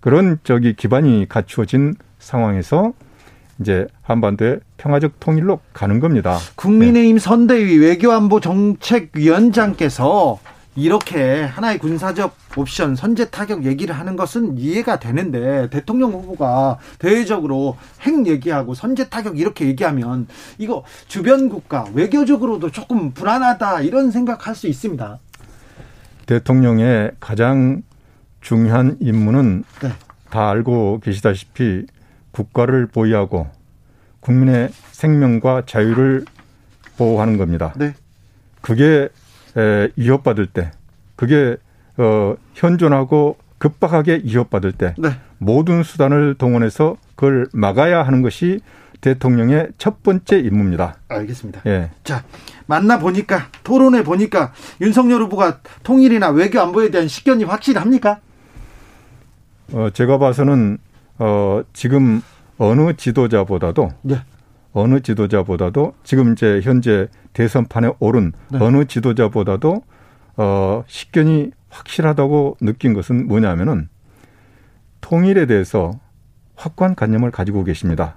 그런 0.00 0.38
저기 0.44 0.74
기반이 0.74 1.24
갖추어진 1.30 1.94
상황에서 2.18 2.92
이제 3.60 3.86
한반도의 4.02 4.60
평화적 4.76 5.18
통일로 5.18 5.60
가는 5.72 5.98
겁니다. 5.98 6.36
국민의힘 6.56 7.18
선대위 7.18 7.78
외교안보 7.78 8.40
정책위원장께서 8.40 10.38
이렇게 10.76 11.42
하나의 11.42 11.78
군사적 11.78 12.36
옵션 12.56 12.96
선제 12.96 13.30
타격 13.30 13.64
얘기를 13.64 13.98
하는 13.98 14.14
것은 14.14 14.58
이해가 14.58 14.98
되는데 14.98 15.68
대통령 15.70 16.12
후보가 16.12 16.78
대외적으로 16.98 17.76
핵 18.02 18.26
얘기하고 18.26 18.74
선제 18.74 19.08
타격 19.08 19.38
이렇게 19.38 19.66
얘기하면 19.66 20.28
이거 20.58 20.84
주변 21.08 21.48
국가 21.48 21.86
외교적으로도 21.94 22.70
조금 22.70 23.12
불안하다 23.12 23.80
이런 23.80 24.10
생각할 24.10 24.54
수 24.54 24.68
있습니다. 24.68 25.18
대통령의 26.26 27.12
가장 27.20 27.82
중요한 28.40 28.96
임무는 29.00 29.64
네. 29.82 29.92
다 30.30 30.50
알고 30.50 31.00
계시다시피 31.00 31.86
국가를 32.32 32.86
보위하고 32.86 33.48
국민의 34.20 34.70
생명과 34.92 35.62
자유를 35.66 36.26
보호하는 36.98 37.38
겁니다. 37.38 37.72
네. 37.76 37.94
그게 38.60 39.08
에, 39.56 39.88
위협받을 39.96 40.46
때, 40.46 40.70
그게 41.16 41.56
어, 41.96 42.36
현존하고 42.54 43.36
급박하게 43.58 44.22
위협받을 44.24 44.72
때 44.72 44.94
네. 44.98 45.10
모든 45.38 45.82
수단을 45.82 46.34
동원해서 46.34 46.96
그걸 47.14 47.46
막아야 47.52 48.02
하는 48.02 48.22
것이 48.22 48.60
대통령의 49.00 49.68
첫 49.78 50.02
번째 50.02 50.38
임무입니다. 50.38 50.96
알겠습니다. 51.08 51.62
예. 51.66 51.90
자, 52.04 52.24
만나 52.66 52.98
보니까 52.98 53.48
토론해 53.62 54.04
보니까 54.04 54.52
윤석열 54.80 55.22
후보가 55.22 55.60
통일이나 55.82 56.30
외교 56.30 56.60
안보에 56.60 56.90
대한 56.90 57.08
식견이 57.08 57.44
확실합니까? 57.44 58.20
어, 59.72 59.90
제가 59.92 60.18
봐서는 60.18 60.78
어, 61.18 61.62
지금 61.72 62.22
어느 62.58 62.94
지도자보다도 62.94 63.90
네. 64.02 64.16
어느 64.72 65.00
지도자보다도 65.00 65.94
지금 66.04 66.32
이제 66.32 66.60
현재 66.62 67.08
대선판에 67.36 67.92
오른 67.98 68.32
네. 68.50 68.58
어느 68.62 68.86
지도자보다도 68.86 69.82
어 70.38 70.84
식견이 70.86 71.50
확실하다고 71.68 72.56
느낀 72.62 72.94
것은 72.94 73.26
뭐냐면은 73.26 73.88
통일에 75.02 75.44
대해서 75.44 75.92
확고한 76.54 76.94
관념을 76.94 77.30
가지고 77.30 77.62
계십니다. 77.64 78.16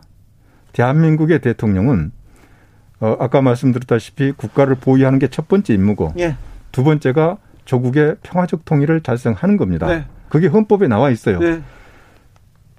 대한민국의 0.71 1.41
대통령은 1.41 2.13
어 3.01 3.17
아까 3.19 3.41
말씀드렸다시피 3.41 4.31
국가를 4.31 4.75
보위하는 4.75 5.19
게 5.19 5.27
첫 5.27 5.49
번째 5.49 5.73
임무고 5.73 6.13
예. 6.19 6.37
두 6.71 6.85
번째가 6.85 7.37
조국의 7.65 8.15
평화적 8.23 8.63
통일을 8.63 9.01
달성하는 9.01 9.57
겁니다. 9.57 9.87
네. 9.87 10.05
그게 10.29 10.47
헌법에 10.47 10.87
나와 10.87 11.09
있어요. 11.09 11.39
네. 11.39 11.61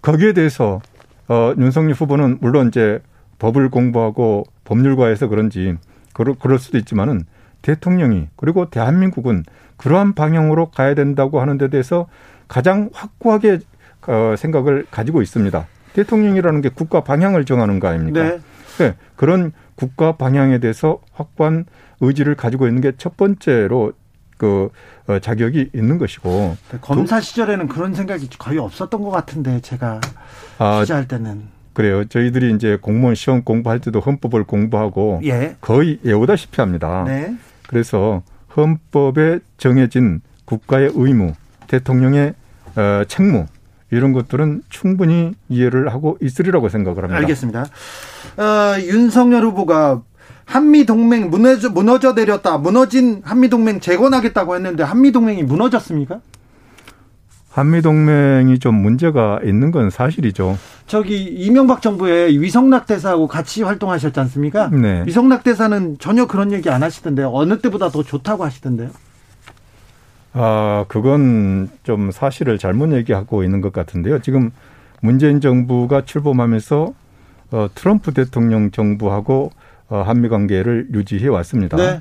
거기에 0.01 0.33
대해서 0.33 0.81
어, 1.29 1.53
윤석열 1.59 1.93
후보는 1.93 2.39
물론 2.41 2.69
이제 2.69 3.01
법을 3.39 3.69
공부하고 3.69 4.45
법률가에서 4.65 5.29
그런지 5.29 5.77
그럴, 6.13 6.35
그럴 6.39 6.59
수도 6.59 6.79
있지만은 6.79 7.25
대통령이 7.63 8.29
그리고 8.37 8.71
대한민국은 8.71 9.45
그러한 9.77 10.15
방향으로 10.15 10.71
가야 10.71 10.95
된다고 10.95 11.41
하는 11.41 11.59
데 11.59 11.69
대해서 11.69 12.07
가장 12.49 12.91
확고하게 12.93 13.61
어, 14.07 14.35
생각을 14.37 14.87
가지고 14.91 15.23
있습니다. 15.23 15.67
대통령이라는 15.93 16.61
게 16.61 16.69
국가 16.69 17.03
방향을 17.03 17.45
정하는 17.45 17.81
거 17.81 17.89
아닙니까? 17.89 18.23
네. 18.23 18.41
네. 18.79 18.95
그런 19.17 19.53
국가 19.75 20.13
방향에 20.13 20.59
대해서 20.59 20.99
확고한 21.13 21.67
의지를 22.01 22.35
가지고 22.35 22.67
있는 22.67 22.81
게 22.81 22.93
첫 22.97 23.17
번째로 23.17 23.93
그 24.41 24.71
어, 25.07 25.19
자격이 25.19 25.71
있는 25.75 25.99
것이고 25.99 26.57
네, 26.73 26.79
검사 26.81 27.21
시절에는 27.21 27.69
그런 27.69 27.95
생각이 27.95 28.27
거의 28.39 28.59
없었던 28.59 29.03
것 29.03 29.11
같은데 29.11 29.61
제가 29.61 30.01
아, 30.59 30.81
취재할 30.81 31.07
때는 31.07 31.43
그래요. 31.73 32.05
저희들이 32.05 32.55
이제 32.55 32.79
공무원 32.81 33.15
시험 33.15 33.43
공부할 33.43 33.79
때도 33.81 34.01
헌법을 34.01 34.45
공부하고 34.45 35.21
예. 35.25 35.57
거의 35.61 35.99
외우다시피 36.03 36.61
합니다. 36.61 37.05
네. 37.07 37.35
그래서 37.69 38.23
헌법에 38.57 39.39
정해진 39.57 40.21
국가의 40.45 40.91
의무, 40.95 41.33
대통령의 41.69 42.35
어, 42.77 43.03
책무 43.07 43.47
이런 43.91 44.13
것들은 44.13 44.63
충분히 44.69 45.33
이해를 45.49 45.93
하고 45.93 46.17
있으리라고 46.21 46.69
생각을 46.69 47.05
합니다. 47.05 47.19
알겠습니다. 47.19 47.67
어, 48.37 48.81
윤석열 48.81 49.45
후보가 49.45 50.03
한미 50.45 50.85
동맹 50.85 51.31
무너져 51.31 51.71
무너져 51.71 52.13
내렸다. 52.13 52.59
무너진 52.59 53.23
한미 53.25 53.49
동맹 53.49 53.79
재건하겠다고 53.79 54.57
했는데 54.57 54.83
한미 54.83 55.13
동맹이 55.13 55.45
무너졌습니까? 55.45 56.21
한미 57.51 57.83
동맹이 57.83 58.61
좀 58.61 58.77
문제가 58.77 59.41
있는 59.45 59.73
건 59.73 59.91
사실이죠. 59.91 60.57
저기 60.87 61.25
이명박 61.25 61.83
정부의 61.83 62.41
위성락 62.41 62.87
대사하고 62.87 63.27
같이 63.27 63.65
활동하셨지 63.65 64.19
않습니까? 64.21 64.69
네. 64.69 65.03
위성락 65.05 65.43
대사는 65.43 65.99
전혀 65.99 66.27
그런 66.27 66.53
얘기 66.53 66.71
안 66.71 66.85
하시던데 66.85 67.25
어느 67.25 67.59
때보다 67.59 67.89
더 67.91 68.05
좋다고 68.05 68.45
하시던데요. 68.45 68.91
아, 70.33 70.85
그건 70.87 71.69
좀 71.83 72.13
사실을 72.13 72.57
잘못 72.57 72.93
얘기하고 72.93 73.43
있는 73.43 73.61
것 73.61 73.73
같은데요. 73.73 74.21
지금 74.21 74.53
문재인 75.01 75.41
정부가 75.41 76.05
출범하면서 76.05 76.95
어, 77.51 77.67
트럼프 77.75 78.15
대통령 78.15 78.71
정부하고 78.71 79.51
어, 79.89 80.03
한미 80.03 80.29
관계를 80.29 80.89
유지해 80.93 81.27
왔습니다. 81.27 81.77
네. 81.77 82.01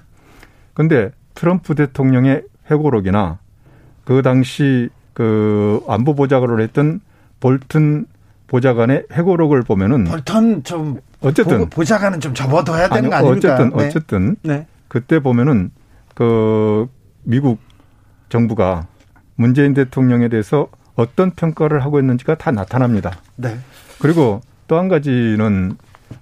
근데 0.76 1.10
트럼프 1.34 1.74
대통령의 1.74 2.44
회고록이나 2.70 3.40
그 4.04 4.22
당시 4.22 4.90
그 5.20 5.84
안보 5.86 6.16
보좌관을 6.16 6.62
했던 6.62 7.02
볼튼 7.42 8.06
보좌관의 8.48 9.08
회고록을 9.12 9.64
보면은 9.64 10.06
볼턴 10.06 10.64
좀 10.64 11.02
어쨌든 11.20 11.70
보 11.70 11.84
좌관은 11.84 12.22
좀 12.22 12.34
접어둬야 12.34 12.88
되는 12.88 13.04
아니, 13.04 13.10
거 13.10 13.16
아닙니까? 13.18 13.56
어쨌든 13.56 13.78
네. 13.78 13.86
어쨌든 13.86 14.38
네. 14.44 14.66
그때 14.88 15.20
보면은 15.20 15.72
그 16.16 16.88
미국 17.24 17.60
정부가 18.30 18.88
문재인 19.36 19.74
대통령에 19.74 20.30
대해서 20.30 20.70
어떤 20.96 21.32
평가를 21.32 21.84
하고 21.84 22.00
있는지가 22.00 22.36
다 22.36 22.52
나타납니다. 22.52 23.20
네. 23.36 23.60
그리고 24.00 24.40
또 24.70 24.78
한 24.78 24.88
가지는 24.88 25.76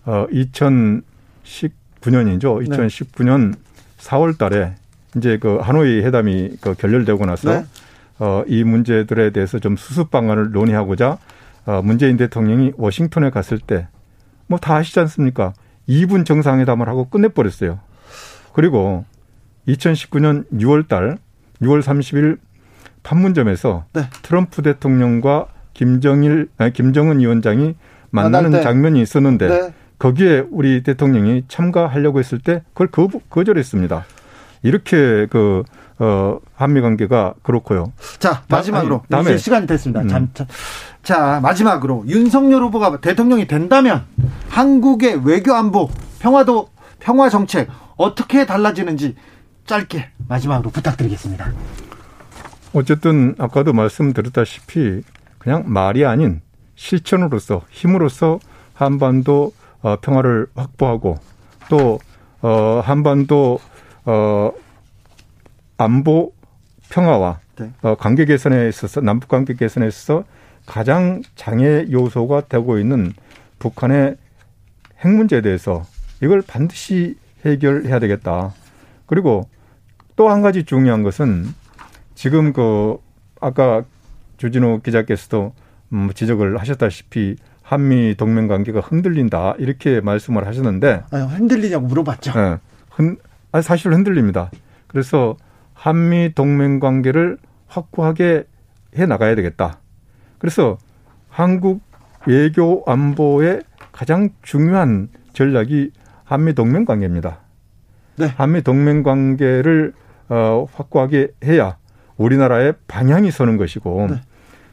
어 0.05 0.25
2019년이죠. 0.31 2.67
2019년 2.67 3.51
네. 3.51 3.57
4월 3.99 4.39
달에 4.39 4.73
이제 5.15 5.37
그 5.37 5.57
하노이 5.57 6.01
회담이 6.01 6.57
그 6.61 6.73
결렬되고 6.73 7.27
나서 7.27 7.59
네. 7.59 7.65
어 8.19 8.43
이 8.47 8.63
문제들에 8.63 9.29
대해서 9.31 9.59
좀 9.59 9.75
수습 9.75 10.09
방안을 10.11 10.51
논의하고자 10.51 11.17
어 11.65 11.81
문재인 11.83 12.17
대통령이 12.17 12.73
워싱턴에 12.77 13.29
갔을 13.29 13.59
때 13.59 13.87
뭐 14.49 14.57
다 14.59 14.75
아시지 14.77 14.99
않습니까? 15.01 15.53
2분 15.89 16.25
정상회담을 16.25 16.87
하고 16.87 17.09
끝내버렸어요. 17.09 17.79
그리고 18.53 19.05
2019년 19.67 20.45
6월 20.53 20.87
달 20.87 21.17
6월 21.61 21.81
30일 21.81 22.37
판문점에서 23.03 23.85
네. 23.93 24.09
트럼프 24.21 24.61
대통령과 24.61 25.47
김정일 25.73 26.49
아니 26.57 26.73
김정은 26.73 27.19
위원장이 27.19 27.75
만나는 28.09 28.51
장면이 28.63 29.01
있었는데 29.01 29.47
네. 29.47 29.73
거기에 29.99 30.45
우리 30.51 30.83
대통령이 30.83 31.43
참가하려고 31.47 32.19
했을 32.19 32.39
때 32.39 32.63
그걸 32.73 32.87
거, 32.87 33.07
거절했습니다. 33.29 34.05
이렇게 34.63 35.27
그 35.29 35.63
어, 35.99 36.39
한미 36.55 36.81
관계가 36.81 37.35
그렇고요. 37.41 37.91
자, 38.19 38.43
마지막으로 38.49 38.95
아니, 38.95 39.07
다음에 39.09 39.37
시간이 39.37 39.65
됐습니다. 39.67 40.01
음. 40.01 40.29
자, 40.33 40.45
자, 41.01 41.39
마지막으로 41.41 42.03
윤석열 42.07 42.63
후보가 42.63 43.01
대통령이 43.01 43.47
된다면 43.47 44.05
한국의 44.49 45.25
외교 45.25 45.53
안보, 45.53 45.89
평화도 46.19 46.69
평화 46.99 47.29
정책 47.29 47.69
어떻게 47.95 48.45
달라지는지 48.45 49.15
짧게 49.65 50.09
마지막으로 50.27 50.69
부탁드리겠습니다. 50.69 51.51
어쨌든 52.73 53.35
아까도 53.39 53.73
말씀드렸다시피 53.73 55.01
그냥 55.39 55.63
말이 55.65 56.05
아닌 56.05 56.41
실천으로서 56.75 57.61
힘으로써 57.69 58.39
한반도 58.73 59.53
어, 59.81 59.97
평화를 60.01 60.47
확보하고 60.55 61.17
또 61.69 61.99
어, 62.41 62.81
한반도 62.83 63.59
어, 64.05 64.51
안보 65.77 66.33
평화와 66.89 67.39
네. 67.57 67.71
어, 67.81 67.95
관계 67.95 68.25
개선에 68.25 68.67
있어서 68.69 69.01
남북 69.01 69.29
관계 69.29 69.53
개선에 69.53 69.87
있어서 69.87 70.23
가장 70.65 71.21
장애 71.35 71.85
요소가 71.91 72.41
되고 72.41 72.77
있는 72.77 73.13
북한의 73.59 74.17
핵 74.99 75.07
문제에 75.09 75.41
대해서 75.41 75.83
이걸 76.21 76.41
반드시 76.41 77.15
해결해야 77.45 77.99
되겠다. 77.99 78.53
그리고 79.05 79.47
또 80.15 80.29
한 80.29 80.41
가지 80.41 80.63
중요한 80.63 81.03
것은 81.03 81.45
지금 82.15 82.51
그 82.53 82.97
아까 83.39 83.83
주진우 84.37 84.81
기자께서도 84.83 85.53
음 85.93 86.09
지적을 86.13 86.57
하셨다시피 86.57 87.35
한미 87.61 88.15
동맹 88.17 88.47
관계가 88.47 88.79
흔들린다 88.79 89.55
이렇게 89.59 90.01
말씀을 90.01 90.47
하셨는데 90.47 91.03
아니, 91.11 91.27
흔들리냐고 91.27 91.85
물어봤죠. 91.85 92.33
네, 92.33 92.57
흔, 92.89 93.17
아니, 93.51 93.63
사실 93.63 93.93
흔들립니다. 93.93 94.49
그래서 94.87 95.35
한미 95.77 96.33
동맹 96.33 96.79
관계를 96.79 97.37
확고하게 97.67 98.45
해 98.97 99.05
나가야 99.05 99.35
되겠다. 99.35 99.79
그래서 100.39 100.77
한국 101.29 101.81
외교 102.25 102.83
안보의 102.87 103.61
가장 103.91 104.29
중요한 104.41 105.09
전략이 105.33 105.91
한미 106.23 106.53
동맹 106.53 106.83
관계입니다. 106.83 107.39
네. 108.17 108.33
한미 108.35 108.63
동맹 108.63 109.03
관계를 109.03 109.93
어, 110.29 110.65
확고하게 110.73 111.29
해야 111.45 111.77
우리나라의 112.17 112.73
방향이 112.87 113.29
서는 113.29 113.57
것이고 113.57 114.07
네. 114.09 114.21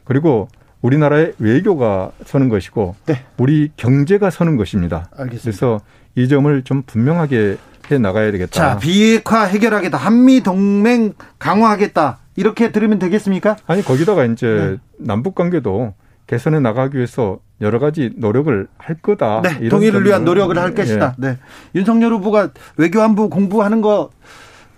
그리고 0.03 0.47
우리나라의 0.81 1.33
외교가 1.37 2.11
서는 2.25 2.49
것이고 2.49 2.95
네. 3.05 3.23
우리 3.37 3.71
경제가 3.77 4.31
서는 4.31 4.57
것입니다. 4.57 5.09
알겠습니다. 5.15 5.43
그래서 5.43 5.79
이 6.15 6.27
점을 6.27 6.63
좀 6.63 6.81
분명하게 6.81 7.57
해 7.91 7.97
나가야 7.97 8.31
되겠다. 8.31 8.51
자, 8.51 8.77
비핵화 8.77 9.43
해결하겠다. 9.45 9.97
한미 9.97 10.41
동맹 10.41 11.13
강화하겠다. 11.39 12.19
이렇게 12.35 12.71
들으면 12.71 12.99
되겠습니까? 12.99 13.55
아니 13.67 13.81
거기다가 13.83 14.25
이제 14.25 14.47
네. 14.47 14.77
남북 15.05 15.35
관계도 15.35 15.93
개선해 16.27 16.59
나가기 16.59 16.97
위해서 16.97 17.39
여러 17.61 17.79
가지 17.79 18.11
노력을 18.17 18.67
할 18.77 18.95
거다. 18.97 19.41
네, 19.41 19.69
통일을 19.69 20.05
위한 20.05 20.25
노력을 20.25 20.57
할 20.57 20.73
것이다. 20.73 21.15
예. 21.23 21.27
네. 21.27 21.37
윤석열 21.75 22.11
후보가 22.13 22.49
외교안보 22.77 23.29
공부하는 23.29 23.81
거 23.81 24.09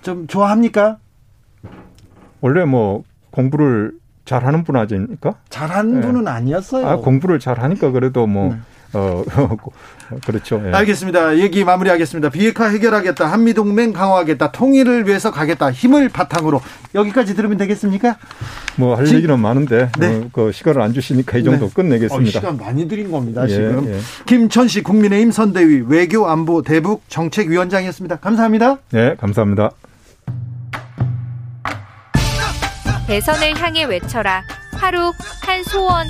좀 0.08 0.26
좋아합니까? 0.28 1.00
원래 2.40 2.64
뭐 2.64 3.04
공부를 3.32 3.92
잘하는 4.24 4.64
분 4.64 4.76
아닙니까? 4.78 5.34
잘하는 5.50 5.96
네. 6.00 6.08
분은 6.08 6.28
아니었어요. 6.28 6.88
아, 6.88 6.96
공부를 6.98 7.40
잘하니까 7.40 7.92
그래도 7.92 8.26
뭐 8.28 8.54
네. 8.54 8.60
어, 8.94 9.24
그렇죠. 10.26 10.62
예. 10.66 10.72
알겠습니다. 10.72 11.38
얘기 11.38 11.64
마무리하겠습니다. 11.64 12.30
비핵화 12.30 12.70
해결하겠다. 12.70 13.26
한미동맹 13.30 13.92
강화하겠다. 13.94 14.52
통일을 14.54 15.06
위해서 15.08 15.32
가겠다. 15.32 15.72
힘을 15.72 16.10
바탕으로. 16.10 16.62
여기까지 16.96 17.36
들으면 17.36 17.58
되겠습니까? 17.58 18.18
뭐 18.78 18.96
할 18.96 19.08
얘기는 19.08 19.38
많은데 19.40 19.90
네. 20.00 20.16
어, 20.16 20.30
그 20.32 20.52
시간을 20.52 20.82
안 20.82 20.94
주시니까 20.94 21.38
이 21.38 21.44
정도 21.44 21.68
네. 21.68 21.74
끝내겠습니다. 21.74 22.30
어, 22.38 22.42
시간 22.42 22.58
많이 22.58 22.88
드린 22.88 23.12
겁니다. 23.12 23.44
예, 23.44 23.48
지금. 23.50 23.94
예. 23.94 24.00
김천식 24.26 24.84
국민의힘 24.86 25.32
선대위 25.32 25.84
외교안보 25.88 26.62
대북 26.62 27.04
정책위원장이었습니다. 27.10 28.18
감사합니다. 28.18 28.78
네, 28.92 29.16
감사합니다. 29.16 29.72
대선을 33.08 33.58
향해 33.62 33.84
외쳐라. 33.86 34.44
하루 34.74 35.12
한 35.42 35.64
소원. 35.64 36.06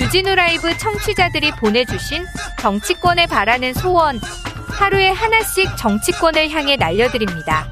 주진우 0.00 0.34
라이브 0.34 0.74
청취자들이 0.78 1.50
보내주신 1.56 2.24
정치권에 2.58 3.26
바라는 3.26 3.74
소원. 3.74 4.18
하루에 4.70 5.10
하나씩 5.10 5.76
정치권을 5.76 6.48
향해 6.48 6.76
날려드립니다. 6.76 7.70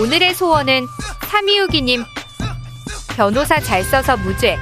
오늘의 0.00 0.34
소원은 0.34 0.84
3262님. 1.20 2.04
변호사 3.16 3.60
잘 3.60 3.84
써서 3.84 4.16
무죄. 4.16 4.58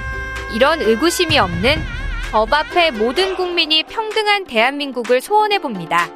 이런 0.53 0.83
의구심이 0.83 1.39
없는 1.39 1.83
법 2.31 2.53
앞에 2.53 2.91
모든 2.91 3.35
국민이 3.35 3.83
평등한 3.85 4.45
대한민국을 4.45 5.23
소원해 5.23 5.59
봅니다. 5.59 6.11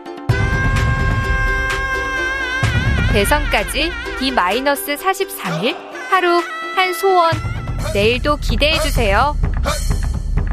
대선까지 3.15 3.91
D-43일 4.19 5.75
하루 6.11 6.43
한 6.75 6.93
소원 6.93 7.33
내일도 7.95 8.37
기대해 8.37 8.79
주세요. 8.81 9.35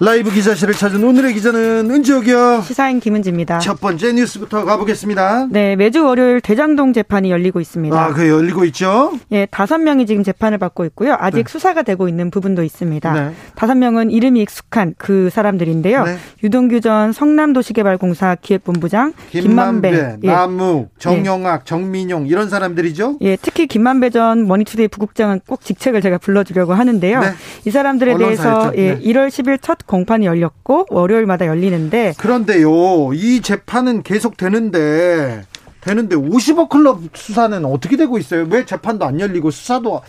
라이브 0.00 0.32
기자실을 0.32 0.74
찾은 0.74 1.04
오늘의 1.04 1.34
기자는 1.34 1.88
은지옥이요. 1.88 2.62
시사인 2.62 2.98
김은지입니다. 2.98 3.60
첫 3.60 3.80
번째 3.80 4.12
뉴스부터 4.12 4.64
가보겠습니다. 4.64 5.46
네, 5.50 5.76
매주 5.76 6.04
월요일 6.04 6.40
대장동 6.40 6.92
재판이 6.92 7.30
열리고 7.30 7.60
있습니다. 7.60 7.96
아, 7.96 8.12
그 8.12 8.28
열리고 8.28 8.64
있죠? 8.66 9.12
예, 9.30 9.46
다섯 9.46 9.78
명이 9.78 10.06
지금 10.06 10.24
재판을 10.24 10.58
받고 10.58 10.84
있고요. 10.86 11.16
아직 11.20 11.44
네. 11.44 11.44
수사가 11.46 11.82
되고 11.82 12.08
있는 12.08 12.32
부분도 12.32 12.64
있습니다. 12.64 13.12
네. 13.12 13.34
다섯 13.54 13.76
명은 13.76 14.10
이름이 14.10 14.42
익숙한 14.42 14.94
그 14.98 15.30
사람들인데요. 15.30 16.04
네. 16.04 16.16
유동규 16.42 16.80
전 16.80 17.12
성남도시개발공사 17.12 18.36
기획본부장, 18.42 19.12
김만배, 19.30 19.90
김만배 19.92 20.28
예. 20.28 20.32
남욱, 20.32 20.90
정영학, 20.98 21.60
예. 21.60 21.64
정민용 21.64 22.26
이런 22.26 22.48
사람들이죠? 22.48 23.18
예, 23.20 23.36
특히 23.40 23.68
김만배 23.68 24.10
전 24.10 24.48
머니투데이 24.48 24.88
부국장은 24.88 25.40
꼭 25.46 25.60
직책을 25.60 26.00
제가 26.00 26.18
불러주려고 26.18 26.74
하는데요. 26.74 27.20
네. 27.20 27.26
이 27.64 27.70
사람들에 27.70 28.18
대해서 28.18 28.72
예, 28.76 28.98
1월 28.98 29.28
10일 29.28 29.62
첫 29.62 29.78
공판이 29.86 30.26
열렸고 30.26 30.86
월요일마다 30.90 31.46
열리는데 31.46 32.14
그런데요 32.18 33.12
이 33.14 33.40
재판은 33.42 34.02
계속 34.02 34.36
되는데 34.36 35.42
되는데 35.80 36.16
50억 36.16 36.70
클럽 36.70 37.00
수사는 37.14 37.62
어떻게 37.66 37.96
되고 37.96 38.16
있어요? 38.16 38.46
왜 38.48 38.64
재판도 38.64 39.04
안 39.04 39.20
열리고 39.20 39.50
수사도 39.50 40.00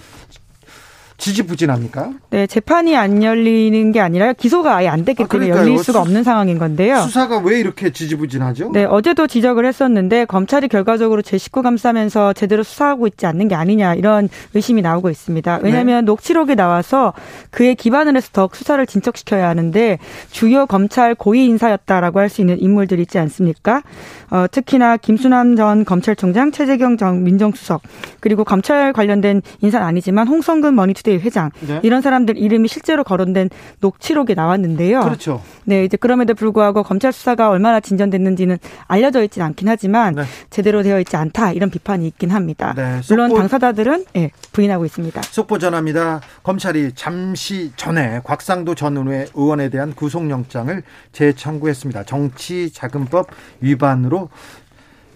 지지부진합니까? 1.17 2.11
네, 2.29 2.45
재판이 2.45 2.95
안 2.95 3.23
열리는 3.23 3.91
게 3.91 3.99
아니라 3.99 4.33
기소가 4.33 4.75
아예 4.75 4.87
안 4.87 5.05
됐기 5.05 5.23
아, 5.23 5.27
때문에 5.27 5.49
열릴 5.49 5.79
수가 5.79 6.01
없는 6.01 6.23
상황인 6.23 6.59
건데요. 6.59 7.01
수사가 7.01 7.39
왜 7.39 7.59
이렇게 7.59 7.91
지지부진하죠? 7.91 8.71
네, 8.73 8.83
어제도 8.83 9.25
지적을 9.27 9.65
했었는데 9.65 10.25
검찰이 10.25 10.67
결과적으로 10.67 11.21
제 11.21 11.37
식구 11.37 11.61
감싸면서 11.61 12.33
제대로 12.33 12.63
수사하고 12.63 13.07
있지 13.07 13.25
않는 13.25 13.47
게 13.47 13.55
아니냐 13.55 13.95
이런 13.95 14.29
의심이 14.53 14.81
나오고 14.81 15.09
있습니다. 15.09 15.59
왜냐하면 15.63 16.01
네. 16.01 16.05
녹취록이 16.05 16.55
나와서 16.55 17.13
그에 17.49 17.73
기반을 17.73 18.15
해서 18.17 18.29
더 18.33 18.49
수사를 18.51 18.85
진척시켜야 18.85 19.47
하는데 19.47 19.97
주요 20.31 20.65
검찰 20.65 21.15
고위 21.15 21.45
인사였다라고 21.45 22.19
할 22.19 22.25
수 22.29 22.41
있는 22.41 22.59
인물들 22.59 22.99
있지 22.99 23.17
않습니까? 23.19 23.81
어, 24.31 24.45
특히나 24.51 24.97
김수남 24.97 25.56
전 25.55 25.85
검찰총장, 25.85 26.51
최재경 26.51 26.97
전 26.97 27.23
민정수석 27.23 27.81
그리고 28.19 28.43
검찰 28.43 28.91
관련된 28.93 29.41
인사는 29.61 29.85
아니지만 29.85 30.27
홍선근 30.27 30.76
머니투데이 30.75 31.14
회장 31.19 31.51
네. 31.61 31.79
이런 31.83 32.01
사람들 32.01 32.37
이름이 32.37 32.67
실제로 32.67 33.03
거론된 33.03 33.49
녹취록이 33.79 34.35
나왔는데요. 34.35 35.01
그렇죠. 35.01 35.41
네, 35.63 35.83
이제 35.83 35.97
그럼에도 35.97 36.33
불구하고 36.33 36.83
검찰 36.83 37.11
수사가 37.11 37.49
얼마나 37.49 37.79
진전됐는지는 37.79 38.57
알려져 38.87 39.23
있지는 39.23 39.47
않긴 39.47 39.67
하지만 39.67 40.15
네. 40.15 40.23
제대로 40.49 40.83
되어 40.83 40.99
있지 40.99 41.15
않다 41.15 41.51
이런 41.51 41.69
비판이 41.69 42.07
있긴 42.07 42.31
합니다. 42.31 42.73
네, 42.75 43.01
물론 43.09 43.33
당사자들은 43.33 44.05
네, 44.13 44.31
부인하고 44.51 44.85
있습니다. 44.85 45.21
속보 45.21 45.59
전합니다. 45.59 46.21
검찰이 46.43 46.93
잠시 46.95 47.71
전에 47.75 48.21
곽상도 48.23 48.73
전 48.75 48.95
의원에 48.95 49.69
대한 49.69 49.93
구속영장을 49.93 50.81
재청구했습니다. 51.11 52.03
정치자금법 52.03 53.27
위반으로 53.59 54.29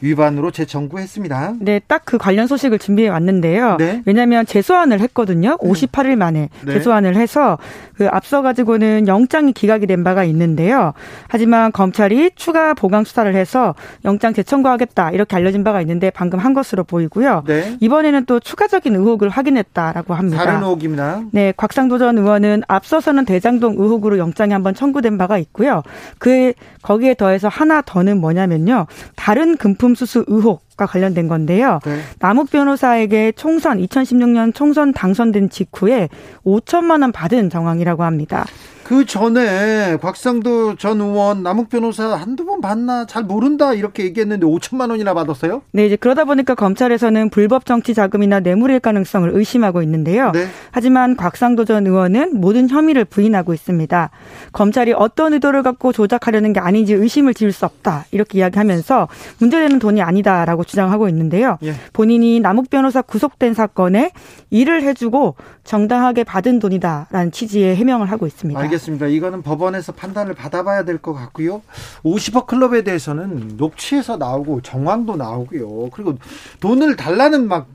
위반으로 0.02 0.52
재청구했습니다. 0.52 1.54
네, 1.60 1.80
딱 1.88 2.00
그 2.10 2.18
관련 2.18 2.48
소식을 2.48 2.80
준비해 2.80 3.08
왔는데요. 3.08 3.78
네. 3.78 4.02
왜냐하면 4.04 4.44
재소환을 4.48 5.00
했거든요. 5.02 5.58
58일 5.58 6.16
만에 6.16 6.50
네. 6.66 6.74
재소환을 6.74 7.16
해서 7.16 7.60
그 7.94 8.08
앞서 8.10 8.42
가지고는 8.42 9.08
영장이 9.08 9.54
기각이 9.54 9.86
된 9.86 10.04
바가 10.04 10.24
있는데요. 10.24 10.94
하지만 11.28 11.72
검찰이 11.72 12.32
추가 12.36 12.74
보강 12.74 13.04
수사를 13.04 13.32
해서 13.36 13.76
영장 14.06 14.34
재청구하겠다 14.34 15.12
이렇게 15.12 15.36
알려진 15.36 15.64
바가 15.64 15.82
있는데 15.82 16.10
방금 16.10 16.40
한 16.40 16.56
것으로 16.56 16.84
보이고요. 16.84 17.44
네. 17.46 17.78
이번에는 17.80 18.26
또 18.26 18.40
추가적인 18.40 18.96
의혹을 18.96 19.30
확인했다라고 19.30 20.16
합니다. 20.16 20.44
다른 20.44 20.64
의혹입니다. 20.64 21.22
네, 21.32 21.54
곽상도 21.56 22.00
전 22.00 22.18
의원은 22.18 22.64
앞서서는 22.68 23.26
대장동 23.26 23.76
의혹으로 23.78 24.18
영장이 24.18 24.52
한번 24.52 24.74
청구된 24.74 25.20
바가 25.20 25.38
있고요. 25.38 25.84
그 26.18 26.54
거기에 26.82 27.14
더해서 27.14 27.50
하나 27.50 27.84
더는 27.84 28.20
뭐냐면요. 28.20 28.88
다른 29.16 29.58
금품 29.58 29.89
금품 29.90 29.96
수수 29.96 30.24
의혹과 30.28 30.86
관련된 30.86 31.28
건데요. 31.28 31.80
네. 31.86 32.00
남욱 32.20 32.50
변호사에게 32.52 33.34
총선 33.36 33.80
2016년 33.80 34.54
총선 34.54 34.94
당선된 34.94 35.50
직후에 35.50 36.10
5천만 36.46 37.02
원 37.02 37.12
받은 37.12 37.50
정황이라고 37.50 38.04
합니다. 38.04 38.46
그 38.90 39.06
전에 39.06 39.98
곽상도 40.02 40.76
전 40.78 41.00
의원 41.00 41.44
남욱 41.44 41.70
변호사 41.70 42.16
한두 42.16 42.44
번 42.44 42.60
봤나 42.60 43.06
잘 43.06 43.22
모른다 43.22 43.76
이렇게 43.76 44.04
얘기했는데 44.04 44.48
5천만 44.48 44.90
원이나 44.90 45.14
받았어요? 45.14 45.62
네, 45.74 45.86
이제 45.86 45.96
그러다 45.96 46.26
보니까 46.26 46.56
검찰에서는 46.56 47.30
불법 47.30 47.68
정치 47.68 47.94
자금이나 47.94 48.40
뇌물일 48.40 48.80
가능성을 48.80 49.30
의심하고 49.32 49.84
있는데요. 49.84 50.32
네. 50.32 50.48
하지만 50.72 51.16
곽상도 51.16 51.66
전 51.66 51.86
의원은 51.86 52.42
모든 52.42 52.68
혐의를 52.68 53.06
부인하고 53.06 53.54
있습니다. 53.54 54.10
검찰이 54.54 54.94
어떤 54.94 55.34
의도를 55.34 55.62
갖고 55.62 55.92
조작하려는 55.92 56.52
게 56.52 56.60
아닌지 56.60 56.94
의심을 56.94 57.36
지을 57.36 57.52
수 57.52 57.66
없다 57.66 58.06
이렇게 58.10 58.40
이야기하면서 58.40 59.08
문제되는 59.38 59.78
돈이 59.78 60.02
아니다라고 60.02 60.64
주장하고 60.64 61.08
있는데요. 61.10 61.60
예. 61.62 61.76
본인이 61.94 62.40
남욱 62.40 62.72
변호사 62.72 63.04
구속된 63.04 63.54
사건에 63.54 64.14
일을 64.50 64.82
해주고 64.82 65.36
정당하게 65.70 66.24
받은 66.24 66.58
돈이다라는 66.58 67.32
취지의 67.32 67.76
해명을 67.76 68.10
하고 68.10 68.26
있습니다. 68.26 68.60
알겠습니다. 68.60 69.06
이거는 69.06 69.44
법원에서 69.44 69.92
판단을 69.92 70.34
받아봐야 70.34 70.84
될 70.84 70.98
것 70.98 71.14
같고요. 71.14 71.62
50억 72.04 72.48
클럽에 72.48 72.84
대해서는 72.84 73.54
녹취에서 73.56 74.18
나오고 74.18 74.62
정황도 74.62 75.16
나오고요. 75.16 75.92
그리고 75.92 76.18
돈을 76.60 76.96
달라는 76.96 77.48
막 77.48 77.68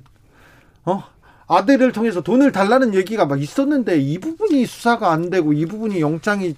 어? 0.85 1.05
아들을 1.47 1.93
통해서 1.93 2.21
돈을 2.21 2.51
달라는 2.51 2.95
얘기가 2.95 3.27
막 3.27 3.41
있었는데 3.41 3.99
이 4.01 4.19
부분이 4.19 4.67
수사가 4.67 5.13
안 5.13 5.31
되고 5.31 5.53
이 5.53 5.65
부분이 5.65 6.01
영장이 6.01 6.57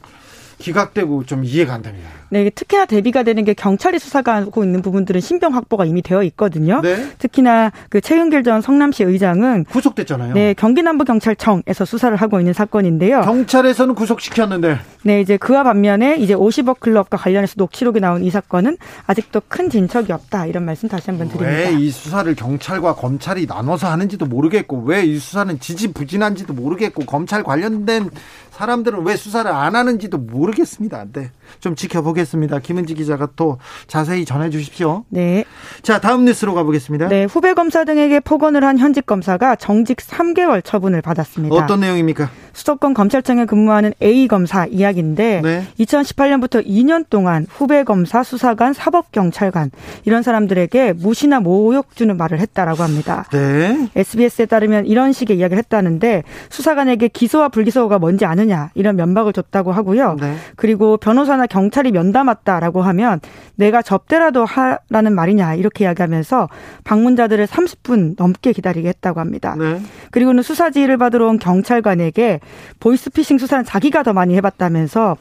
기각되고 0.58 1.24
좀 1.26 1.44
이해가 1.44 1.74
안 1.74 1.82
됩니다. 1.82 2.08
네, 2.28 2.50
특히나 2.50 2.86
대비가 2.86 3.22
되는 3.22 3.44
게 3.44 3.54
경찰이 3.54 3.98
수사하고 3.98 4.64
있는 4.64 4.82
부분들은 4.82 5.20
신병 5.20 5.54
확보가 5.54 5.84
이미 5.84 6.02
되어 6.02 6.22
있거든요. 6.24 6.80
네. 6.80 7.08
특히나 7.18 7.70
그 7.88 8.00
최은길 8.00 8.42
전 8.42 8.60
성남시 8.60 9.04
의장은 9.04 9.64
구속됐잖아요. 9.64 10.34
네, 10.34 10.54
경기남부경찰청에서 10.54 11.84
수사를 11.84 12.16
하고 12.16 12.40
있는 12.40 12.52
사건인데요. 12.52 13.20
경찰에서는 13.20 13.94
구속시켰는데. 13.94 14.78
네, 15.04 15.20
이제 15.20 15.36
그와 15.36 15.62
반면에 15.62 16.16
이제 16.16 16.34
50억 16.34 16.80
클럽과 16.80 17.16
관련해서 17.16 17.54
녹취록이 17.58 18.00
나온 18.00 18.24
이 18.24 18.30
사건은 18.30 18.76
아직도 19.06 19.42
큰 19.48 19.70
진척이 19.70 20.10
없다 20.12 20.46
이런 20.46 20.64
말씀 20.64 20.88
다시 20.88 21.10
한번 21.10 21.28
드립니다. 21.28 21.50
왜 21.50 21.76
이 21.76 21.90
수사를 21.90 22.34
경찰과 22.34 22.94
검찰이 22.96 23.46
나눠서 23.46 23.88
하는지도 23.88 24.26
모르겠고 24.26 24.82
왜 24.84 25.04
이 25.04 25.18
수사는 25.18 25.60
지지부진한지도 25.60 26.54
모르겠고 26.54 27.04
검찰 27.04 27.42
관련된 27.44 28.10
사람들은 28.56 29.04
왜 29.04 29.16
수사를 29.16 29.50
안 29.50 29.76
하는지도 29.76 30.16
모르겠습니다. 30.16 31.04
네. 31.12 31.30
좀 31.60 31.74
지켜보겠습니다. 31.76 32.60
김은지 32.60 32.94
기자가 32.94 33.28
또 33.36 33.58
자세히 33.86 34.24
전해 34.24 34.48
주십시오. 34.48 35.04
네. 35.10 35.44
자, 35.82 36.00
다음 36.00 36.24
뉴스로 36.24 36.54
가보겠습니다. 36.54 37.08
네. 37.08 37.24
후배 37.24 37.52
검사 37.52 37.84
등에게 37.84 38.18
폭언을 38.20 38.64
한 38.64 38.78
현직 38.78 39.04
검사가 39.04 39.56
정직 39.56 39.98
3개월 39.98 40.64
처분을 40.64 41.02
받았습니다. 41.02 41.54
어떤 41.54 41.80
내용입니까? 41.80 42.30
수도권 42.56 42.94
검찰청에 42.94 43.44
근무하는 43.44 43.92
A 44.02 44.26
검사 44.28 44.64
이야기인데 44.64 45.42
네. 45.42 45.62
2018년부터 45.78 46.66
2년 46.66 47.04
동안 47.10 47.46
후배 47.50 47.84
검사, 47.84 48.22
수사관, 48.22 48.72
사법 48.72 49.12
경찰관 49.12 49.70
이런 50.06 50.22
사람들에게 50.22 50.94
무시나 50.94 51.40
모욕 51.40 51.94
주는 51.94 52.16
말을 52.16 52.40
했다라고 52.40 52.82
합니다. 52.82 53.26
네. 53.30 53.88
SBS에 53.94 54.46
따르면 54.46 54.86
이런 54.86 55.12
식의 55.12 55.36
이야기를 55.36 55.58
했다는데 55.58 56.22
수사관에게 56.48 57.08
기소와 57.08 57.50
불기소가 57.50 57.98
뭔지 57.98 58.24
아느냐 58.24 58.70
이런 58.74 58.96
면박을 58.96 59.34
줬다고 59.34 59.72
하고요. 59.72 60.16
네. 60.18 60.36
그리고 60.56 60.96
변호사나 60.96 61.46
경찰이 61.46 61.92
면담했다라고 61.92 62.80
하면 62.80 63.20
내가 63.56 63.82
접대라도 63.82 64.46
하라는 64.46 65.14
말이냐 65.14 65.56
이렇게 65.56 65.84
이야기하면서 65.84 66.48
방문자들을 66.84 67.46
30분 67.46 68.14
넘게 68.16 68.52
기다리게 68.52 68.88
했다고 68.88 69.20
합니다. 69.20 69.54
네. 69.58 69.82
그리고는 70.10 70.42
수사 70.42 70.70
지휘를 70.70 70.96
받으러 70.96 71.28
온 71.28 71.38
경찰관에게 71.38 72.40
보이스피싱 72.80 73.38
수사는 73.38 73.64
자기가 73.64 74.02
더 74.02 74.12
많이 74.12 74.34
해봤다면서 74.36 75.16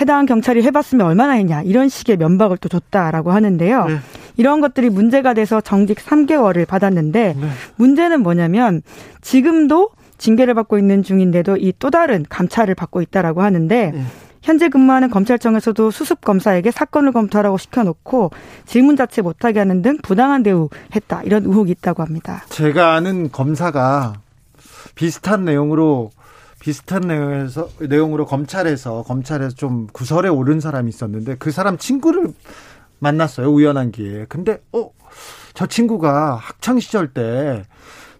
해당 0.00 0.26
경찰이 0.26 0.62
해봤으면 0.62 1.06
얼마나 1.06 1.34
했냐 1.34 1.62
이런 1.62 1.88
식의 1.88 2.16
면박을 2.16 2.56
또 2.58 2.68
줬다라고 2.68 3.30
하는데요. 3.30 3.84
네. 3.86 3.98
이런 4.36 4.60
것들이 4.60 4.90
문제가 4.90 5.34
돼서 5.34 5.60
정직 5.60 5.98
3개월을 5.98 6.66
받았는데 6.66 7.36
네. 7.38 7.48
문제는 7.76 8.22
뭐냐면 8.22 8.82
지금도 9.20 9.90
징계를 10.18 10.54
받고 10.54 10.78
있는 10.78 11.02
중인데도 11.02 11.56
이 11.58 11.72
또 11.78 11.90
다른 11.90 12.24
감찰을 12.28 12.74
받고 12.74 13.02
있다라고 13.02 13.42
하는데 13.42 13.92
네. 13.92 14.04
현재 14.42 14.68
근무하는 14.68 15.10
검찰청에서도 15.10 15.90
수습 15.90 16.20
검사에게 16.20 16.70
사건을 16.70 17.12
검토하라고 17.12 17.56
시켜놓고 17.56 18.30
질문 18.66 18.96
자체 18.96 19.22
못하게 19.22 19.60
하는 19.60 19.80
등 19.80 19.96
부당한 20.02 20.42
대우했다 20.42 21.22
이런 21.24 21.44
의혹이 21.44 21.70
있다고 21.72 22.02
합니다. 22.02 22.42
제가 22.50 22.94
아는 22.94 23.30
검사가 23.30 24.14
비슷한 24.94 25.44
내용으로 25.44 26.10
비슷한 26.64 27.02
내용에서 27.02 27.68
내용으로 27.78 28.24
검찰에서 28.24 29.02
검찰에서 29.02 29.54
좀 29.54 29.86
구설에 29.92 30.30
오른 30.30 30.60
사람이 30.60 30.88
있었는데 30.88 31.36
그 31.36 31.50
사람 31.50 31.76
친구를 31.76 32.32
만났어요 33.00 33.52
우연한 33.52 33.92
기회에. 33.92 34.24
근데 34.28 34.62
어 34.72 34.90
저 35.54 35.66
친구가 35.66 36.34
학창 36.34 36.80
시절 36.80 37.08
때 37.12 37.64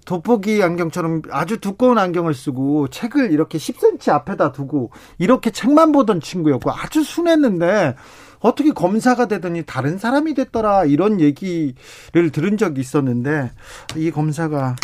돋보기 0.06 0.62
안경처럼 0.62 1.22
아주 1.30 1.58
두꺼운 1.58 1.98
안경을 1.98 2.34
쓰고 2.34 2.88
책을 2.88 3.32
이렇게 3.32 3.58
10cm 3.58 4.10
앞에다 4.10 4.52
두고 4.52 4.90
이렇게 5.18 5.50
책만 5.50 5.92
보던 5.92 6.20
친구였고 6.20 6.70
아주 6.70 7.02
순했는데 7.02 7.96
어떻게 8.44 8.72
검사가 8.72 9.26
되더니 9.26 9.62
다른 9.64 9.96
사람이 9.96 10.34
됐더라 10.34 10.84
이런 10.84 11.18
얘기를 11.18 12.30
들은 12.30 12.58
적이 12.58 12.82
있었는데 12.82 13.50
이 13.96 14.10
검사가 14.10 14.76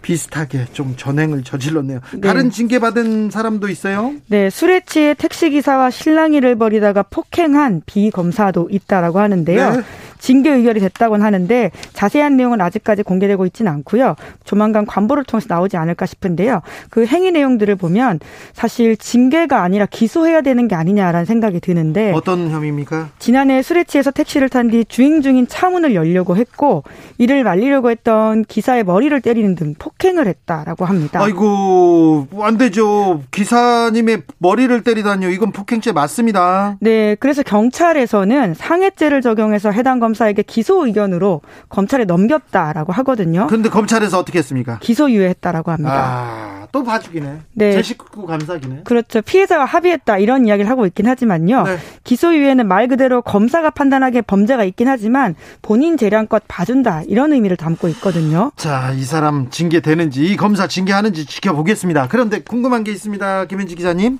비슷하게 0.00 0.68
좀 0.72 0.94
전행을 0.96 1.44
저질렀네요. 1.44 2.00
네. 2.14 2.20
다른 2.22 2.50
징계 2.50 2.78
받은 2.78 3.30
사람도 3.30 3.68
있어요? 3.68 4.14
네, 4.28 4.48
술에 4.48 4.80
취해 4.86 5.12
택시 5.12 5.50
기사와 5.50 5.90
실랑이를 5.90 6.56
벌이다가 6.56 7.02
폭행한 7.02 7.82
비 7.84 8.10
검사도 8.10 8.68
있다라고 8.70 9.18
하는데요. 9.18 9.70
네. 9.70 9.82
징계 10.24 10.50
의결이 10.52 10.80
됐다고는 10.80 11.22
하는데 11.22 11.70
자세한 11.92 12.38
내용은 12.38 12.62
아직까지 12.62 13.02
공개되고 13.02 13.44
있지는 13.44 13.70
않고요. 13.72 14.16
조만간 14.44 14.86
관보를 14.86 15.22
통해서 15.24 15.48
나오지 15.50 15.76
않을까 15.76 16.06
싶은데요. 16.06 16.62
그 16.88 17.04
행위 17.04 17.30
내용들을 17.30 17.76
보면 17.76 18.20
사실 18.54 18.96
징계가 18.96 19.62
아니라 19.62 19.84
기소해야 19.84 20.40
되는 20.40 20.66
게 20.66 20.76
아니냐라는 20.76 21.26
생각이 21.26 21.60
드는데 21.60 22.12
어떤 22.14 22.50
혐의입니까? 22.50 23.10
지난해 23.18 23.60
술에 23.60 23.84
취해서 23.84 24.10
택시를 24.10 24.48
탄 24.48 24.64
뒤 24.70 24.86
주행 24.86 25.20
중인 25.20 25.46
차문을 25.46 25.94
열려고 25.94 26.38
했고 26.38 26.84
이를 27.18 27.44
말리려고 27.44 27.90
했던 27.90 28.46
기사의 28.46 28.84
머리를 28.84 29.20
때리는 29.20 29.54
등 29.56 29.74
폭행을 29.78 30.26
했다라고 30.26 30.86
합니다. 30.86 31.20
아이고 31.22 32.28
안 32.40 32.56
되죠. 32.56 33.20
기사님의 33.30 34.22
머리를 34.38 34.82
때리다니요. 34.82 35.28
이건 35.28 35.52
폭행죄 35.52 35.92
맞습니다. 35.92 36.78
네, 36.80 37.14
그래서 37.20 37.42
경찰에서는 37.42 38.54
상해죄를 38.54 39.20
적용해서 39.20 39.70
해당 39.70 40.00
검 40.00 40.13
검사에게 40.14 40.42
기소 40.42 40.86
의견으로 40.86 41.42
검찰에 41.68 42.04
넘겼다라고 42.04 42.92
하거든요. 42.92 43.46
그런데 43.48 43.68
검찰에서 43.68 44.18
어떻게 44.18 44.38
했습니까? 44.38 44.78
기소유예했다라고 44.78 45.72
합니다. 45.72 45.94
아, 45.94 46.66
또 46.70 46.84
봐주기네. 46.84 47.40
네. 47.54 47.72
제 47.72 47.82
식구 47.82 48.26
감사기네. 48.26 48.82
그렇죠. 48.84 49.20
피해자와 49.22 49.64
합의했다 49.64 50.18
이런 50.18 50.46
이야기를 50.46 50.70
하고 50.70 50.86
있긴 50.86 51.08
하지만요. 51.08 51.64
네. 51.64 51.78
기소유예는 52.04 52.68
말 52.68 52.86
그대로 52.88 53.22
검사가 53.22 53.70
판단하기에 53.70 54.22
범죄가 54.22 54.64
있긴 54.64 54.88
하지만 54.88 55.34
본인 55.62 55.96
재량껏 55.96 56.44
봐준다 56.46 57.02
이런 57.08 57.32
의미를 57.32 57.56
담고 57.56 57.88
있거든요. 57.88 58.52
자, 58.56 58.92
이 58.92 59.02
사람 59.02 59.50
징계되는지 59.50 60.24
이 60.24 60.36
검사 60.36 60.68
징계하는지 60.68 61.26
지켜보겠습니다. 61.26 62.08
그런데 62.08 62.40
궁금한 62.42 62.84
게 62.84 62.92
있습니다. 62.92 63.46
김현지 63.46 63.74
기자님. 63.74 64.18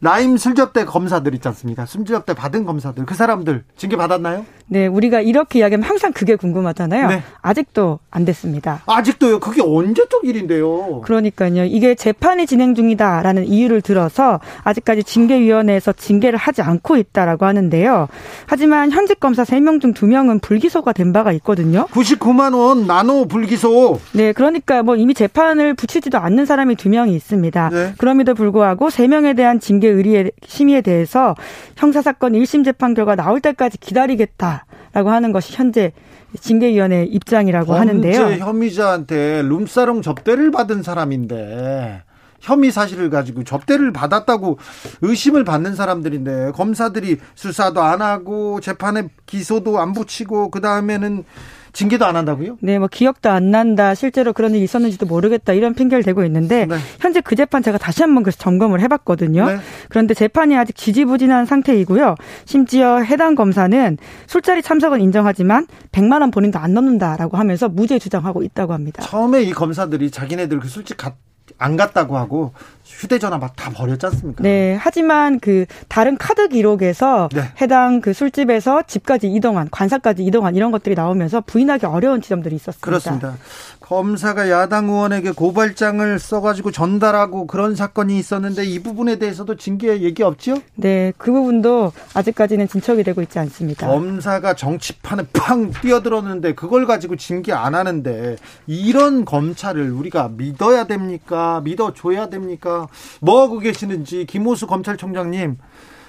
라임 0.00 0.36
술접대 0.36 0.84
검사들 0.84 1.34
있지 1.34 1.46
않습니까? 1.48 1.86
술접대 1.86 2.34
받은 2.34 2.64
검사들 2.64 3.06
그 3.06 3.14
사람들 3.14 3.64
징계 3.76 3.96
받았나요? 3.96 4.44
네, 4.66 4.86
우리가 4.86 5.20
이렇게 5.20 5.58
이야기하면 5.58 5.88
항상 5.88 6.12
그게 6.12 6.36
궁금하잖아요. 6.36 7.08
네. 7.08 7.22
아직도 7.42 7.98
안 8.10 8.24
됐습니다. 8.24 8.82
아직도요? 8.86 9.40
그게 9.40 9.62
언제적 9.62 10.24
일인데요? 10.24 11.00
그러니까요. 11.00 11.64
이게 11.64 11.94
재판이 11.94 12.46
진행 12.46 12.74
중이다라는 12.74 13.46
이유를 13.46 13.82
들어서 13.82 14.40
아직까지 14.62 15.04
징계위원회에서 15.04 15.92
징계를 15.92 16.38
하지 16.38 16.62
않고 16.62 16.96
있다라고 16.96 17.46
하는데요. 17.46 18.08
하지만 18.46 18.90
현직 18.90 19.18
검사 19.20 19.42
3명 19.42 19.80
중 19.80 19.92
2명은 19.92 20.40
불기소가 20.40 20.92
된 20.92 21.12
바가 21.12 21.32
있거든요. 21.32 21.86
99만 21.90 22.56
원 22.56 22.86
나노 22.86 23.26
불기소. 23.26 23.98
네, 24.12 24.32
그러니까 24.32 24.82
뭐 24.82 24.96
이미 24.96 25.14
재판을 25.14 25.74
붙이지도 25.74 26.18
않는 26.18 26.46
사람이 26.46 26.76
2명이 26.76 27.12
있습니다. 27.14 27.70
네. 27.70 27.94
그럼에도 27.98 28.34
불구하고 28.34 28.88
3명에 28.88 29.36
대한 29.36 29.59
징계 29.60 29.88
의뢰 29.88 30.30
심의에 30.46 30.80
대해서 30.80 31.34
형사사건 31.76 32.32
1심 32.32 32.64
재판 32.64 32.94
결과 32.94 33.14
나올 33.14 33.40
때까지 33.40 33.78
기다리겠다라고 33.78 35.10
하는 35.10 35.32
것이 35.32 35.54
현재 35.54 35.92
징계위원회 36.38 37.04
입장이라고 37.04 37.74
하는데요. 37.74 38.36
혐의자한테 38.38 39.42
룸사롱 39.42 40.02
접대를 40.02 40.50
받은 40.50 40.82
사람인데 40.82 42.02
혐의 42.40 42.70
사실을 42.70 43.10
가지고 43.10 43.44
접대를 43.44 43.92
받았다고 43.92 44.58
의심을 45.02 45.44
받는 45.44 45.74
사람들인데 45.74 46.52
검사들이 46.52 47.18
수사도 47.34 47.82
안 47.82 48.00
하고 48.00 48.60
재판에 48.60 49.08
기소도 49.26 49.78
안 49.78 49.92
붙이고 49.92 50.50
그 50.50 50.60
다음에는 50.60 51.24
징계도 51.72 52.04
안 52.04 52.16
한다고요? 52.16 52.58
네, 52.60 52.78
뭐 52.78 52.88
기억도 52.88 53.30
안 53.30 53.50
난다. 53.50 53.94
실제로 53.94 54.32
그런 54.32 54.54
일이 54.54 54.64
있었는지도 54.64 55.06
모르겠다. 55.06 55.52
이런 55.52 55.74
핑계를 55.74 56.02
대고 56.02 56.24
있는데 56.24 56.66
네. 56.66 56.76
현재 56.98 57.20
그 57.20 57.36
재판 57.36 57.62
제가 57.62 57.78
다시 57.78 58.02
한번 58.02 58.22
그래서 58.22 58.38
점검을 58.38 58.80
해봤거든요. 58.80 59.46
네. 59.46 59.58
그런데 59.88 60.14
재판이 60.14 60.56
아직 60.56 60.76
지지부진한 60.76 61.46
상태이고요. 61.46 62.14
심지어 62.44 62.98
해당 62.98 63.34
검사는 63.34 63.98
술자리 64.26 64.62
참석은 64.62 65.00
인정하지만 65.00 65.66
100만 65.92 66.20
원 66.20 66.30
본인도 66.30 66.58
안 66.58 66.74
넣는다라고 66.74 67.36
하면서 67.36 67.68
무죄 67.68 67.98
주장하고 67.98 68.42
있다고 68.42 68.72
합니다. 68.72 69.02
처음에 69.02 69.42
이 69.42 69.52
검사들이 69.52 70.10
자기네들 70.10 70.60
그 70.60 70.68
술집 70.68 70.96
갔 70.96 71.14
안 71.58 71.76
갔다고 71.76 72.16
하고 72.16 72.52
휴대전화 72.90 73.38
막 73.38 73.50
다 73.60 73.70
버렸지 73.70 74.06
않습니까? 74.06 74.42
네. 74.42 74.76
하지만 74.80 75.38
그 75.38 75.66
다른 75.88 76.16
카드 76.16 76.48
기록에서 76.48 77.28
네. 77.32 77.42
해당 77.60 78.00
그 78.00 78.14
술집에서 78.14 78.84
집까지 78.86 79.26
이동한 79.30 79.68
관사까지 79.70 80.24
이동한 80.24 80.54
이런 80.56 80.70
것들이 80.70 80.94
나오면서 80.94 81.42
부인하기 81.42 81.84
어려운 81.84 82.22
지점들이 82.22 82.54
있었습니다. 82.56 82.84
그렇습니다. 82.86 83.34
검사가 83.80 84.48
야당 84.50 84.88
의원에게 84.88 85.32
고발장을 85.32 86.18
써가지고 86.18 86.70
전달하고 86.70 87.46
그런 87.48 87.74
사건이 87.74 88.18
있었는데 88.18 88.64
이 88.64 88.78
부분에 88.82 89.16
대해서도 89.16 89.56
징계 89.56 90.00
얘기 90.00 90.22
없죠? 90.22 90.54
네, 90.76 91.12
그 91.18 91.32
부분도 91.32 91.92
아직까지는 92.14 92.68
진척이 92.68 93.02
되고 93.02 93.20
있지 93.20 93.38
않습니다. 93.40 93.88
검사가 93.88 94.54
정치판에 94.54 95.24
팡 95.32 95.70
뛰어들었는데 95.72 96.54
그걸 96.54 96.86
가지고 96.86 97.16
징계 97.16 97.52
안 97.52 97.74
하는데 97.74 98.36
이런 98.66 99.24
검찰을 99.24 99.90
우리가 99.90 100.30
믿어야 100.36 100.84
됩니까? 100.84 101.60
믿어줘야 101.64 102.28
됩니까? 102.30 102.79
뭐 103.20 103.42
하고 103.42 103.58
계시는지 103.58 104.26
김호수 104.26 104.66
검찰총장님 104.66 105.58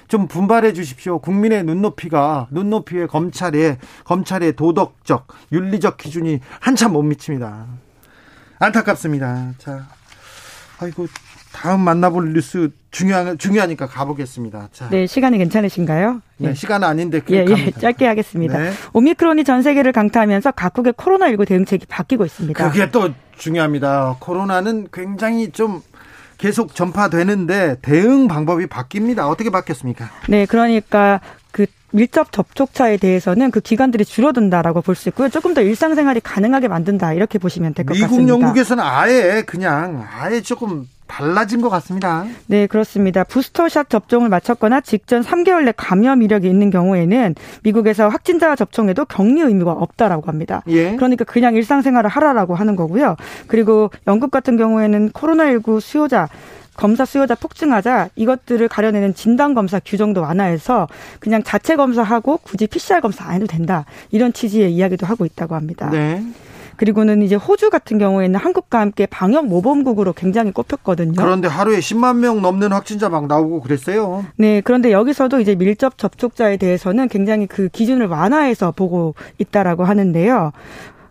좀 0.07 0.27
분발해 0.27 0.73
주십시오. 0.73 1.19
국민의 1.19 1.63
눈높이가 1.63 2.47
눈높이에 2.51 3.05
검찰의 3.07 3.77
검찰의 4.03 4.57
도덕적 4.57 5.27
윤리적 5.53 5.97
기준이 5.97 6.39
한참 6.59 6.91
못 6.91 7.01
미칩니다. 7.03 7.67
안타깝습니다. 8.59 9.53
자, 9.57 9.87
아이고 10.79 11.07
다음 11.53 11.81
만나볼 11.81 12.33
뉴스 12.33 12.71
중요한 12.91 13.37
중요하니까 13.37 13.87
가보겠습니다. 13.87 14.69
자. 14.71 14.89
네, 14.89 15.07
시간이 15.07 15.37
괜찮으신가요? 15.37 16.21
네, 16.37 16.49
예. 16.49 16.53
시간은 16.53 16.87
아닌데 16.87 17.21
예, 17.29 17.45
예, 17.47 17.71
짧게 17.71 18.05
하겠습니다. 18.05 18.57
네. 18.57 18.71
오미크론이 18.93 19.43
전 19.43 19.61
세계를 19.61 19.91
강타하면서 19.91 20.51
각국의 20.51 20.93
코로나19 20.93 21.47
대응책이 21.47 21.85
바뀌고 21.87 22.25
있습니다. 22.25 22.69
그게 22.69 22.91
또 22.91 23.09
중요합니다. 23.37 24.17
코로나는 24.19 24.87
굉장히 24.91 25.51
좀 25.51 25.81
계속 26.41 26.73
전파되는데 26.73 27.77
대응 27.83 28.27
방법이 28.27 28.65
바뀝니다. 28.65 29.29
어떻게 29.29 29.51
바뀌었습니까? 29.51 30.09
네, 30.27 30.47
그러니까 30.47 31.21
그 31.51 31.67
밀접 31.91 32.31
접촉자에 32.31 32.97
대해서는 32.97 33.51
그 33.51 33.59
기간들이 33.59 34.03
줄어든다라고 34.05 34.81
볼 34.81 34.95
수 34.95 35.09
있고요. 35.09 35.29
조금 35.29 35.53
더 35.53 35.61
일상생활이 35.61 36.19
가능하게 36.21 36.67
만든다 36.67 37.13
이렇게 37.13 37.37
보시면 37.37 37.75
될 37.75 37.85
것 37.85 37.93
같습니다. 37.93 38.17
미국, 38.23 38.29
영국에서는 38.29 38.83
아예 38.83 39.43
그냥 39.45 40.07
아예 40.19 40.41
조금 40.41 40.87
달라진 41.11 41.59
것 41.61 41.69
같습니다. 41.69 42.25
네, 42.47 42.67
그렇습니다. 42.67 43.25
부스터샷 43.25 43.89
접종을 43.89 44.29
마쳤거나 44.29 44.79
직전 44.79 45.21
3개월 45.21 45.65
내 45.65 45.73
감염 45.75 46.21
이력이 46.21 46.47
있는 46.47 46.69
경우에는 46.69 47.35
미국에서 47.63 48.07
확진자 48.07 48.55
접종에도 48.55 49.03
격리 49.03 49.41
의무가 49.41 49.73
없다라고 49.73 50.27
합니다. 50.27 50.63
예. 50.67 50.95
그러니까 50.95 51.25
그냥 51.25 51.55
일상생활을 51.55 52.09
하라라고 52.09 52.55
하는 52.55 52.77
거고요. 52.77 53.17
그리고 53.47 53.91
영국 54.07 54.31
같은 54.31 54.55
경우에는 54.55 55.09
코로나19 55.11 55.81
수요자 55.81 56.29
검사 56.77 57.03
수요자 57.03 57.35
폭증하자 57.35 58.09
이것들을 58.15 58.67
가려내는 58.69 59.13
진단 59.13 59.53
검사 59.53 59.79
규정도 59.79 60.21
완화해서 60.21 60.87
그냥 61.19 61.43
자체 61.43 61.75
검사하고 61.75 62.37
굳이 62.37 62.67
PCR 62.67 63.01
검사 63.01 63.25
안 63.25 63.35
해도 63.35 63.47
된다 63.47 63.85
이런 64.11 64.31
취지의 64.31 64.73
이야기도 64.73 65.05
하고 65.05 65.25
있다고 65.25 65.55
합니다. 65.55 65.89
네. 65.91 66.23
그리고는 66.81 67.21
이제 67.21 67.35
호주 67.35 67.69
같은 67.69 67.99
경우에는 67.99 68.39
한국과 68.39 68.79
함께 68.79 69.05
방역 69.05 69.45
모범국으로 69.45 70.13
굉장히 70.13 70.51
꼽혔거든요. 70.51 71.13
그런데 71.15 71.47
하루에 71.47 71.77
10만 71.77 72.17
명 72.17 72.41
넘는 72.41 72.71
확진자 72.71 73.07
막 73.07 73.27
나오고 73.27 73.61
그랬어요. 73.61 74.25
네, 74.35 74.61
그런데 74.61 74.91
여기서도 74.91 75.39
이제 75.41 75.53
밀접 75.53 75.99
접촉자에 75.99 76.57
대해서는 76.57 77.07
굉장히 77.07 77.45
그 77.45 77.69
기준을 77.69 78.07
완화해서 78.07 78.71
보고 78.71 79.13
있다라고 79.37 79.83
하는데요. 79.83 80.53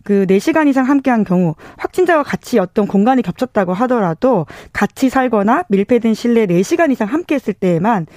그 0.03 0.25
4시간 0.25 0.67
이상 0.67 0.89
함께한 0.89 1.23
경우 1.23 1.55
확진자와 1.77 2.23
같이 2.23 2.59
어떤 2.59 2.85
공간이 2.85 3.21
겹쳤다고 3.21 3.73
하더라도 3.73 4.47
같이 4.73 5.07
살거나 5.09 5.63
밀폐된 5.69 6.15
실내 6.15 6.47
4시간 6.47 6.91
이상 6.91 7.07
함께 7.07 7.35
했을 7.35 7.53
때에만 7.53 8.07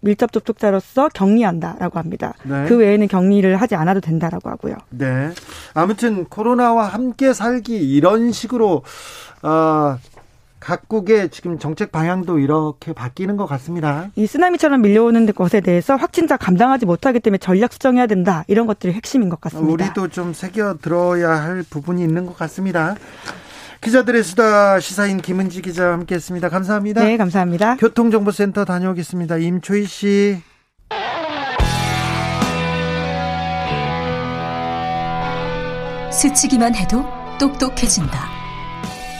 밀접 0.00 0.32
접촉자로서 0.32 1.08
격리한다라고 1.14 1.98
합니다. 1.98 2.34
네. 2.44 2.66
그 2.68 2.76
외에는 2.76 3.08
격리를 3.08 3.56
하지 3.56 3.74
않아도 3.74 4.00
된다라고 4.00 4.50
하고요. 4.50 4.76
네. 4.90 5.30
아무튼 5.74 6.24
코로나와 6.24 6.86
함께 6.86 7.32
살기 7.32 7.76
이런 7.94 8.32
식으로 8.32 8.82
어, 9.42 9.98
각국의 10.60 11.28
지금 11.30 11.58
정책 11.58 11.92
방향도 11.92 12.38
이렇게 12.38 12.92
바뀌는 12.92 13.36
것 13.36 13.46
같습니다. 13.46 14.08
이 14.16 14.26
쓰나미처럼 14.26 14.82
밀려오는 14.82 15.26
것에 15.32 15.60
대해서 15.60 15.94
확진자 15.94 16.36
감당하지 16.36 16.86
못하기 16.86 17.20
때문에 17.20 17.38
전략 17.38 17.72
수정해야 17.72 18.06
된다. 18.06 18.44
이런 18.48 18.66
것들이 18.66 18.92
핵심인 18.92 19.28
것 19.28 19.40
같습니다. 19.40 19.72
우리도 19.72 20.08
좀 20.08 20.32
새겨 20.32 20.78
들어야 20.82 21.30
할 21.42 21.62
부분이 21.68 22.02
있는 22.02 22.26
것 22.26 22.36
같습니다. 22.36 22.96
기자들의 23.80 24.22
수다 24.22 24.80
시사인 24.80 25.20
김은지 25.20 25.62
기자와 25.62 25.92
함께했습니다. 25.94 26.48
감사합니다. 26.48 27.04
네, 27.04 27.16
감사합니다. 27.16 27.76
교통정보센터 27.76 28.64
다녀오겠습니다. 28.64 29.36
임초희 29.38 29.86
씨. 29.86 30.42
스치기만 36.12 36.74
해도 36.74 37.04
똑똑해진다. 37.38 38.28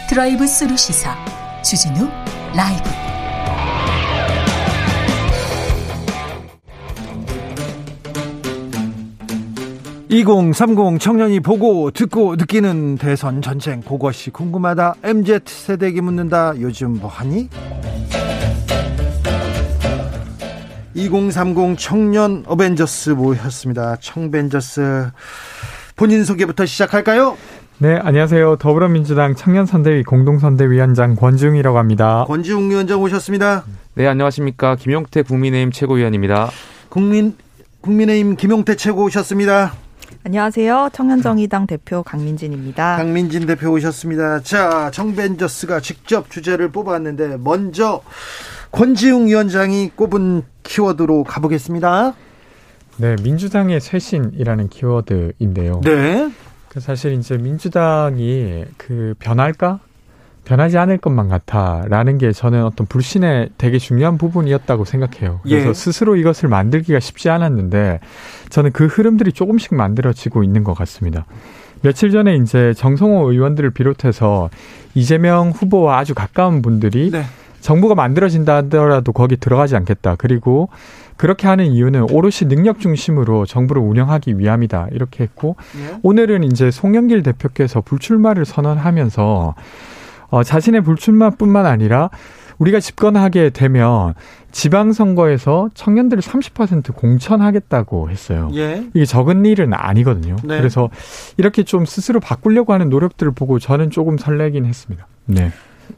드라이브 0.08 0.46
스루 0.46 0.76
시사 0.76 1.14
주진우 1.62 2.08
라이브. 2.54 3.05
2030 10.16 10.98
청년이 10.98 11.40
보고 11.40 11.90
듣고 11.90 12.36
느끼는 12.36 12.96
대선 12.96 13.42
전쟁 13.42 13.82
그것이 13.82 14.30
궁금하다. 14.30 14.94
MZ 15.02 15.40
세대에게 15.44 16.00
묻는다. 16.00 16.54
요즘 16.58 16.94
뭐 16.98 17.10
하니? 17.10 17.50
2030 20.94 21.78
청년 21.78 22.44
어벤져스 22.46 23.10
모였습니다. 23.10 23.96
청벤져스 23.96 25.10
본인 25.96 26.24
소개부터 26.24 26.64
시작할까요? 26.64 27.36
네, 27.76 27.98
안녕하세요. 28.00 28.56
더불어민주당 28.56 29.34
청년선대위 29.34 30.04
공동선대위원장 30.04 31.16
권지웅이라고 31.16 31.76
합니다. 31.76 32.24
권지웅 32.26 32.70
위원장 32.70 33.02
오셨습니다. 33.02 33.64
네, 33.92 34.06
안녕하십니까. 34.06 34.76
김용태 34.76 35.20
국민의힘 35.20 35.72
최고위원입니다. 35.72 36.48
국민, 36.88 37.36
국민의힘 37.82 38.36
김용태 38.36 38.76
최고 38.76 39.04
오셨습니다. 39.04 39.74
안녕하세요. 40.24 40.90
청년정의당 40.92 41.66
대표 41.66 42.02
강민진입니다. 42.02 42.96
강민진 42.96 43.46
대표 43.46 43.70
오셨습니다. 43.72 44.40
자, 44.40 44.90
청벤저스가 44.92 45.80
직접 45.80 46.30
주제를 46.30 46.70
뽑았는데 46.72 47.38
먼저 47.38 48.02
권지웅 48.72 49.26
위원장이 49.26 49.90
꼽은 49.94 50.42
키워드로 50.62 51.24
가보겠습니다. 51.24 52.14
네, 52.98 53.16
민주당의 53.22 53.80
쇄신이라는 53.80 54.68
키워드인데요. 54.68 55.80
네. 55.84 56.30
그 56.68 56.80
사실 56.80 57.12
이제 57.12 57.36
민주당이 57.36 58.64
그 58.76 59.14
변할까? 59.18 59.80
변하지 60.46 60.78
않을 60.78 60.98
것만 60.98 61.28
같아라는 61.28 62.18
게 62.18 62.30
저는 62.30 62.64
어떤 62.64 62.86
불신의 62.86 63.50
되게 63.58 63.78
중요한 63.78 64.16
부분이었다고 64.16 64.84
생각해요. 64.84 65.40
그래서 65.42 65.68
예. 65.68 65.74
스스로 65.74 66.14
이것을 66.14 66.48
만들기가 66.48 67.00
쉽지 67.00 67.28
않았는데 67.30 67.98
저는 68.48 68.70
그 68.70 68.86
흐름들이 68.86 69.32
조금씩 69.32 69.74
만들어지고 69.74 70.44
있는 70.44 70.62
것 70.62 70.72
같습니다. 70.74 71.26
며칠 71.82 72.12
전에 72.12 72.36
이제 72.36 72.72
정성호 72.74 73.30
의원들을 73.32 73.70
비롯해서 73.70 74.48
이재명 74.94 75.50
후보와 75.50 75.98
아주 75.98 76.14
가까운 76.14 76.62
분들이 76.62 77.10
네. 77.10 77.24
정부가 77.60 77.96
만들어진다 77.96 78.56
하더라도 78.56 79.12
거기 79.12 79.36
들어가지 79.36 79.74
않겠다. 79.74 80.14
그리고 80.16 80.68
그렇게 81.16 81.48
하는 81.48 81.66
이유는 81.66 82.10
오롯이 82.12 82.48
능력 82.48 82.78
중심으로 82.78 83.46
정부를 83.46 83.82
운영하기 83.82 84.38
위함이다. 84.38 84.88
이렇게 84.92 85.24
했고 85.24 85.56
예. 85.80 85.98
오늘은 86.04 86.44
이제 86.44 86.70
송영길 86.70 87.24
대표께서 87.24 87.80
불출마를 87.80 88.44
선언하면서 88.44 89.54
어, 90.28 90.42
자신의 90.42 90.82
불출마뿐만 90.82 91.66
아니라 91.66 92.10
우리가 92.58 92.80
집권하게 92.80 93.50
되면 93.50 94.14
지방선거에서 94.50 95.70
청년들을 95.74 96.22
30% 96.22 96.94
공천하겠다고 96.94 98.08
했어요. 98.08 98.50
예. 98.54 98.86
이게 98.94 99.04
적은 99.04 99.44
일은 99.44 99.74
아니거든요. 99.74 100.36
네. 100.42 100.56
그래서 100.56 100.88
이렇게 101.36 101.62
좀 101.62 101.84
스스로 101.84 102.20
바꾸려고 102.20 102.72
하는 102.72 102.88
노력들을 102.88 103.32
보고 103.32 103.58
저는 103.58 103.90
조금 103.90 104.16
설레긴 104.16 104.64
했습니다. 104.64 105.06
네. 105.26 105.52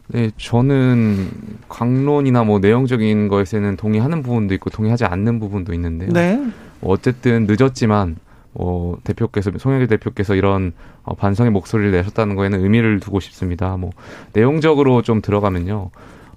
네, 0.09 0.31
저는 0.37 1.31
강론이나 1.69 2.45
뭐 2.45 2.59
내용적인 2.59 3.29
것에는 3.29 3.77
동의하는 3.77 4.23
부분도 4.23 4.55
있고 4.55 4.71
동의하지 4.71 5.05
않는 5.05 5.39
부분도 5.39 5.73
있는데요. 5.75 6.11
네. 6.13 6.43
어쨌든 6.83 7.47
늦었지만 7.49 8.17
어, 8.59 8.97
대표께서 9.05 9.53
송영길 9.57 9.89
대표께서 9.89 10.35
이런 10.35 10.73
어, 11.05 11.15
반성의 11.15 11.53
목소리를 11.53 11.93
내셨다는 11.93 12.37
거에는 12.37 12.63
의미를 12.63 13.01
두고 13.01 13.21
싶습니다. 13.21 13.77
뭐 13.77 13.91
내용적으로 14.33 15.03
좀 15.03 15.23
들어가면요. 15.23 15.91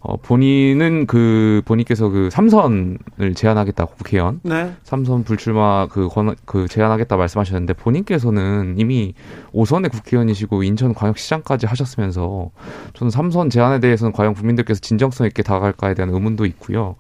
어, 0.04 0.18
본인은 0.18 1.06
그 1.06 1.62
본인께서 1.66 2.10
그 2.10 2.30
삼선을 2.32 3.36
제안하겠다고 3.36 3.96
국회의원 3.96 4.40
네. 4.42 4.74
삼선 4.84 5.24
불출마 5.24 5.88
그, 5.88 6.08
권, 6.08 6.36
그 6.46 6.68
제안하겠다 6.68 7.18
말씀하셨는데 7.18 7.74
본인께서는 7.74 8.76
이미 8.78 9.14
오선의 9.52 9.92
국회의원이시고 9.92 10.64
인천광역시장까지 10.64 11.68
하셨으면서 11.68 12.50
저는 12.94 13.12
삼선 13.12 13.52
제안에 13.52 13.80
대해서는 13.80 14.12
과연 14.12 14.34
국민들께서 14.34 14.80
진정성 14.80 15.28
있게 15.28 15.44
다가갈까에 15.44 15.94
대한 15.94 16.12
의문도 16.12 16.46
있고요. 16.48 16.96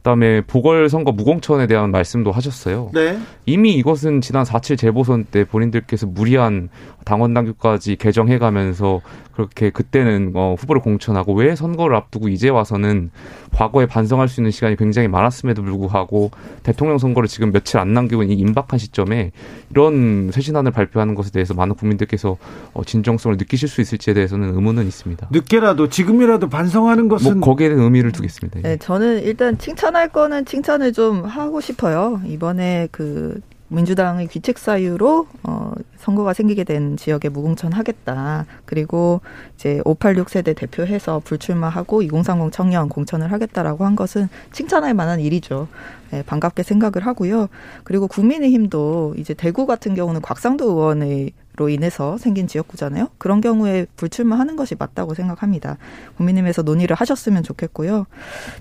그다음에 0.00 0.40
보궐선거 0.42 1.12
무공천에 1.12 1.66
대한 1.66 1.90
말씀도 1.90 2.32
하셨어요. 2.32 2.90
네. 2.94 3.18
이미 3.46 3.74
이것은 3.74 4.20
지난 4.20 4.44
4.7 4.44 4.78
재보선 4.78 5.24
때 5.24 5.44
본인들께서 5.44 6.06
무리한 6.06 6.68
당원 7.04 7.34
당규까지 7.34 7.96
개정해가면서 7.96 9.00
그렇게 9.32 9.70
그때는 9.70 10.32
어, 10.34 10.54
후보를 10.58 10.82
공천하고 10.82 11.34
왜 11.34 11.54
선거를 11.54 11.96
앞두고 11.96 12.28
이제 12.28 12.48
와서는 12.48 13.10
과거에 13.52 13.86
반성할 13.86 14.28
수 14.28 14.40
있는 14.40 14.50
시간이 14.50 14.76
굉장히 14.76 15.08
많았음에도 15.08 15.62
불구하고 15.62 16.30
대통령 16.62 16.98
선거를 16.98 17.28
지금 17.28 17.52
며칠 17.52 17.78
안 17.78 17.92
남기고 17.94 18.22
이 18.24 18.32
임박한 18.32 18.78
시점에 18.78 19.32
이런 19.70 20.30
쇄신안을 20.32 20.72
발표하는 20.72 21.14
것에 21.14 21.30
대해서 21.30 21.54
많은 21.54 21.74
국민들께서 21.74 22.36
어, 22.74 22.84
진정성을 22.84 23.36
느끼실 23.38 23.68
수 23.68 23.80
있을지에 23.80 24.14
대해서는 24.14 24.54
의문은 24.54 24.86
있습니다. 24.86 25.28
늦게라도 25.30 25.88
지금이라도 25.88 26.48
반성하는 26.48 27.08
것은 27.08 27.40
뭐 27.40 27.50
거기에 27.50 27.68
대한 27.68 27.82
의미를 27.82 28.12
두겠습니다. 28.12 28.60
네, 28.60 28.76
저는 28.76 29.22
일단 29.22 29.56
칭찬 29.58 29.89
할 29.96 30.08
거는 30.08 30.44
칭찬을 30.44 30.92
좀 30.92 31.24
하고 31.24 31.60
싶어요. 31.60 32.20
이번에 32.26 32.88
그 32.90 33.40
민주당의 33.70 34.26
귀책 34.26 34.58
사유로 34.58 35.28
어 35.44 35.72
선거가 35.96 36.32
생기게 36.32 36.64
된 36.64 36.96
지역에 36.96 37.28
무공천 37.28 37.72
하겠다. 37.72 38.46
그리고 38.64 39.20
이제 39.54 39.80
586 39.84 40.28
세대 40.28 40.54
대표해서 40.54 41.20
불출마하고 41.24 42.02
2030 42.02 42.52
청년 42.52 42.88
공천을 42.88 43.30
하겠다라고 43.32 43.84
한 43.84 43.94
것은 43.94 44.28
칭찬할 44.52 44.94
만한 44.94 45.20
일이죠. 45.20 45.68
네, 46.10 46.24
반갑게 46.24 46.64
생각을 46.64 47.06
하고요. 47.06 47.48
그리고 47.84 48.08
국민의힘도 48.08 49.14
이제 49.18 49.34
대구 49.34 49.66
같은 49.66 49.94
경우는 49.94 50.20
곽상도 50.20 50.70
의원의 50.70 51.24
로 51.26 51.30
인해서 51.68 52.16
생긴 52.18 52.46
지역구잖아요. 52.48 53.08
그런 53.18 53.40
경우에 53.40 53.86
불출마하는 53.96 54.56
것이 54.56 54.74
맞다고 54.78 55.14
생각합니다. 55.14 55.76
국민의힘에서 56.16 56.62
논의를 56.62 56.96
하셨으면 56.96 57.42
좋겠고요. 57.42 58.06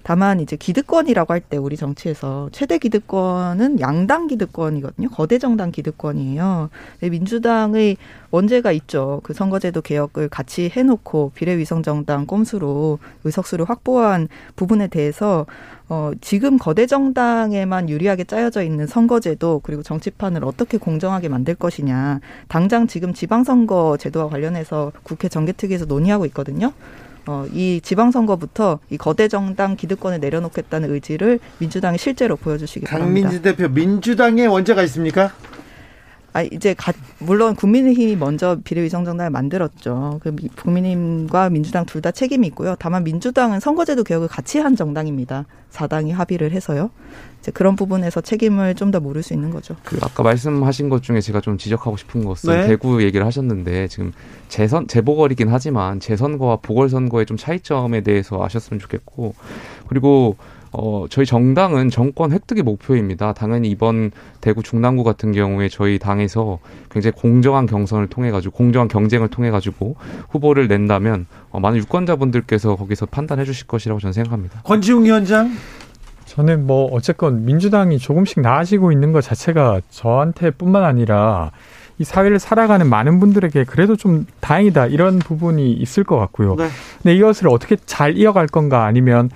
다만 0.04 0.40
이제 0.40 0.56
기득권이라고 0.56 1.34
할 1.34 1.40
때 1.50 1.58
우리 1.58 1.78
정치에서 1.78 2.50
최대 2.52 2.78
기득권은 2.78 3.80
양당 3.80 4.28
기득권이거든요. 4.28 5.10
거대 5.10 5.40
정당 5.40 5.72
기득권이에요. 5.72 6.70
민주당의 7.02 7.98
원죄가 8.32 8.72
있죠. 8.74 9.22
그 9.24 9.34
선거제도 9.34 9.82
개혁을 9.82 10.30
같이 10.30 10.70
해놓고 10.74 11.32
비례위성정당 11.36 12.26
꼼수로 12.26 13.00
의석수를 13.24 13.66
확보한 13.70 14.28
부분에 14.56 14.88
대해서 14.88 15.46
어, 15.88 16.12
지금 16.22 16.58
거대 16.58 16.86
정당에만 16.86 17.90
유리하게 17.90 18.26
짜여져 18.26 18.64
있는 18.64 18.86
선거제도 18.86 19.62
그리고 19.64 19.82
정치판을 19.82 20.46
어떻게 20.46 20.78
공정하게 20.78 21.30
만들 21.30 21.56
것이냐. 21.56 22.20
당장 22.48 22.88
지금 22.88 23.14
지방선거 23.14 23.98
제도와 23.98 24.30
관련해서 24.30 24.92
국회 25.04 25.30
정개특위에서 25.30 25.86
논의하고 25.86 26.26
있거든요. 26.28 26.74
어, 27.26 27.46
이 27.54 27.82
지방선거부터 27.84 28.80
이 28.90 28.98
거대 28.98 29.28
정당 29.28 29.76
기득권을 29.76 30.20
내려놓겠다는 30.20 30.92
의지를 30.92 31.40
민주당이 31.60 31.98
실제로 31.98 32.36
보여주시기 32.36 32.86
바랍니다. 32.86 33.30
강민지 33.30 33.42
대표, 33.42 33.68
민주당에 33.68 34.46
원죄가 34.46 34.84
있습니까? 34.84 35.32
아 36.34 36.44
이제 36.44 36.74
가, 36.76 36.94
물론 37.20 37.56
국민의힘이 37.56 38.16
먼저 38.16 38.58
비례위성정당을 38.64 39.32
만들었죠. 39.32 40.20
그 40.22 40.36
국민의힘과 40.56 41.50
민주당 41.50 41.86
둘 41.86 42.00
다 42.02 42.12
책임이 42.12 42.48
있고요. 42.48 42.76
다만 42.80 43.04
민주당은 43.04 43.60
선거제도 43.60 44.04
개혁을 44.04 44.28
같이 44.30 44.60
한 44.60 44.76
정당입니다. 44.76 45.46
사당이 45.70 46.12
합의를 46.14 46.52
해서요. 46.52 46.92
이제 47.40 47.52
그런 47.52 47.76
부분에서 47.76 48.22
책임을 48.22 48.76
좀 48.76 48.90
더 48.92 49.00
물을 49.00 49.22
수 49.22 49.34
있는 49.34 49.50
거죠. 49.52 49.76
그 49.84 50.00
아까 50.02 50.24
말씀하신 50.24 50.90
것 50.90 51.04
중에 51.04 51.20
제가 51.22 51.42
좀 51.42 51.58
지적하고 51.58 51.96
싶은 51.98 52.24
것은 52.26 52.54
네. 52.54 52.68
대구 52.68 53.04
얘기를 53.04 53.26
하셨는데 53.26 53.88
지금 53.88 54.14
재선 54.48 54.88
재보궐이긴 54.88 55.50
하지만 55.50 56.00
재선거와 56.00 56.58
보궐선거의 56.62 57.26
좀 57.26 57.38
차이점에 57.38 58.02
대해서 58.02 58.44
아셨으면 58.44 58.80
좋겠고 58.80 59.36
그리고 59.88 60.38
어, 60.72 61.06
저희 61.10 61.26
정당은 61.26 61.90
정권 61.90 62.32
획득이 62.32 62.62
목표입니다. 62.62 63.34
당연히 63.34 63.70
이번 63.70 64.12
대구 64.42 64.62
중랑구 64.64 65.04
같은 65.04 65.32
경우에 65.32 65.68
저희 65.70 66.00
당에서 66.00 66.60
굉장히 66.92 67.14
공정한 67.16 67.66
경선을 67.66 68.08
통해 68.08 68.32
가지고 68.32 68.56
공정한 68.56 68.88
경쟁을 68.88 69.30
통해 69.30 69.50
가지고 69.50 69.96
후보를 70.30 70.68
낸다면 70.68 71.26
어, 71.52 71.60
많은 71.60 71.80
유권자분들께서 71.80 72.76
거기서 72.76 73.08
판단해 73.08 73.46
주실 73.46 73.68
것이라고 73.68 74.00
저는 74.00 74.14
생각합니다. 74.14 74.62
권지웅 74.64 75.06
위원장 75.06 75.52
저는 76.26 76.68
뭐 76.68 76.86
어쨌건 76.94 77.44
민주당이 77.46 77.98
조금씩 77.98 78.42
나아지고 78.42 78.92
있는 78.92 79.12
것 79.12 79.22
자체가 79.22 79.82
저한테뿐만 79.90 80.84
아니라 80.84 81.52
이 81.98 82.04
사회를 82.06 82.40
살아가는 82.40 82.88
많은 82.88 83.20
분들에게 83.20 83.66
그래도 83.66 83.96
좀 83.96 84.26
다행이다 84.40 84.88
이런 84.88 85.20
부분이 85.20 85.74
있을 85.74 86.04
것 86.06 86.18
같고요. 86.18 86.56
네. 86.56 86.70
근데 87.02 87.16
이것을 87.16 87.50
어떻게 87.50 87.76
잘 87.86 88.16
이어갈 88.16 88.48
건가 88.48 88.86
아니면 88.86 89.30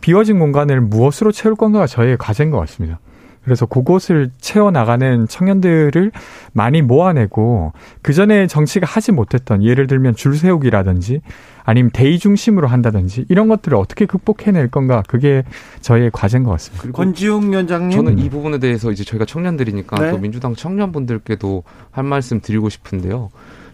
비워진 0.00 0.38
공간을 0.38 0.80
무엇으로 0.80 1.32
채울 1.32 1.54
건가가 1.54 1.86
저의 1.86 2.16
과제인 2.16 2.50
것 2.50 2.58
같습니다. 2.60 2.98
그래서 3.44 3.64
그곳을 3.64 4.30
채워나가는 4.38 5.26
청년들을 5.26 6.12
많이 6.52 6.82
모아내고 6.82 7.72
그 8.02 8.12
전에 8.12 8.46
정치가 8.46 8.86
하지 8.86 9.12
못했던 9.12 9.62
예를 9.62 9.86
들면 9.86 10.14
줄 10.14 10.36
세우기라든지 10.36 11.22
아니면 11.64 11.90
대의 11.92 12.18
중심으로 12.18 12.68
한다든지 12.68 13.24
이런 13.28 13.48
것들을 13.48 13.76
어떻게 13.78 14.04
극복해낼 14.04 14.68
건가 14.68 15.02
그게 15.08 15.42
저의 15.80 16.10
과제인 16.12 16.44
것 16.44 16.50
같습니다. 16.52 16.82
그리고 16.82 16.96
권지웅 16.96 17.50
위원장님 17.50 17.90
저는 17.90 18.18
이 18.18 18.28
부분에 18.28 18.58
대해서 18.58 18.90
이제 18.90 19.04
저희가 19.04 19.24
청년들이니까 19.24 19.98
네. 19.98 20.10
또 20.10 20.18
민주당 20.18 20.54
청년분들께도 20.54 21.62
할 21.90 22.04
말씀 22.04 22.40
드리고 22.40 22.68
싶은데요. 22.68 23.30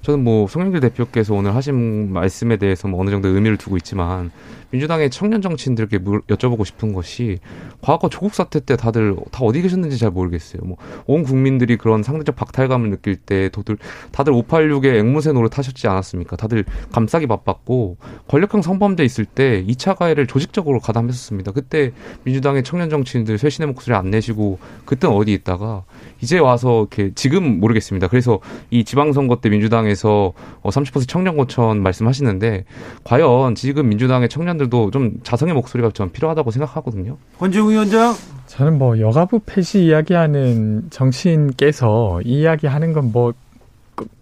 저는 0.07 0.23
뭐 0.23 0.47
송영길 0.47 0.78
대표께서 0.78 1.35
오늘 1.35 1.57
하신 1.57 2.12
말씀에 2.12 2.59
대해서 2.59 2.87
뭐 2.87 3.01
어느 3.01 3.11
정도 3.11 3.27
의미를 3.27 3.57
두고 3.57 3.77
있지만 3.78 4.31
민주당의 4.70 5.11
청년 5.11 5.43
정치인들께 5.43 5.99
여쭤보고 5.99 6.65
싶은 6.65 6.93
것이 6.93 7.41
과거 7.81 8.09
조국 8.09 8.33
사태 8.33 8.61
때 8.61 8.77
다들 8.77 9.16
다 9.33 9.41
어디 9.43 9.62
계셨는지 9.62 9.99
잘 9.99 10.11
모르겠어요. 10.12 10.62
뭐 10.62 10.77
온 11.07 11.23
국민들이 11.23 11.77
그런 11.77 12.03
상대적 12.03 12.37
박탈감을 12.37 12.91
느낄 12.91 13.16
때 13.16 13.49
도들 13.49 13.78
다들 14.12 14.33
586의 14.33 14.97
앵무새 14.97 15.33
노릇 15.33 15.57
하셨지 15.57 15.87
않았습니까? 15.89 16.37
다들 16.37 16.65
감싸기 16.93 17.27
바빴고 17.27 17.97
권력형 18.28 18.62
성범죄 18.62 19.05
있을 19.05 19.24
때 19.24 19.65
2차 19.66 19.97
가해를 19.97 20.27
조직적으로 20.27 20.81
가담했었습니다. 20.81 21.53
그때 21.53 21.93
민주당의 22.24 22.65
청년 22.65 22.91
정치인들 22.91 23.39
쇄신의 23.39 23.69
목소리 23.69 23.95
안 23.95 24.11
내시고 24.11 24.59
그때는 24.85 25.15
어디 25.16 25.33
있다가 25.33 25.85
이제 26.21 26.39
와서 26.39 26.81
이렇게 26.81 27.13
지금 27.15 27.61
모르겠습니다. 27.61 28.09
그래서 28.09 28.41
이 28.71 28.85
지방선거 28.85 29.37
때 29.41 29.49
민주당에서 29.49 30.33
30% 30.63 30.97
어, 30.97 31.01
청년 31.07 31.37
고천 31.37 31.83
말씀하시는데 31.83 32.65
과연 33.05 33.55
지금 33.55 33.89
민주당의 33.89 34.29
청년들도 34.29 34.91
좀 34.91 35.15
자성의 35.23 35.55
목소리가 35.55 35.91
좀 35.91 36.11
필요하다고 36.11 36.51
생각하거든요. 36.51 37.17
권지웅 37.39 37.71
위원장. 37.71 38.15
저는 38.47 38.79
뭐 38.79 38.99
여가부 39.01 39.41
폐지 39.45 39.87
이야기하는 39.87 40.89
정치인께서 40.91 42.21
이 42.25 42.41
이야기하는 42.41 42.93
건뭐 42.93 43.35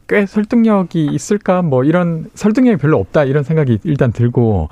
꽤 0.09 0.27
설득력이 0.27 1.07
있을까 1.07 1.63
뭐 1.63 1.85
이런 1.85 2.31
설득력이 2.35 2.77
별로 2.79 2.99
없다 2.99 3.25
이런 3.25 3.43
생각이 3.43 3.79
일단 3.85 4.13
들고 4.13 4.69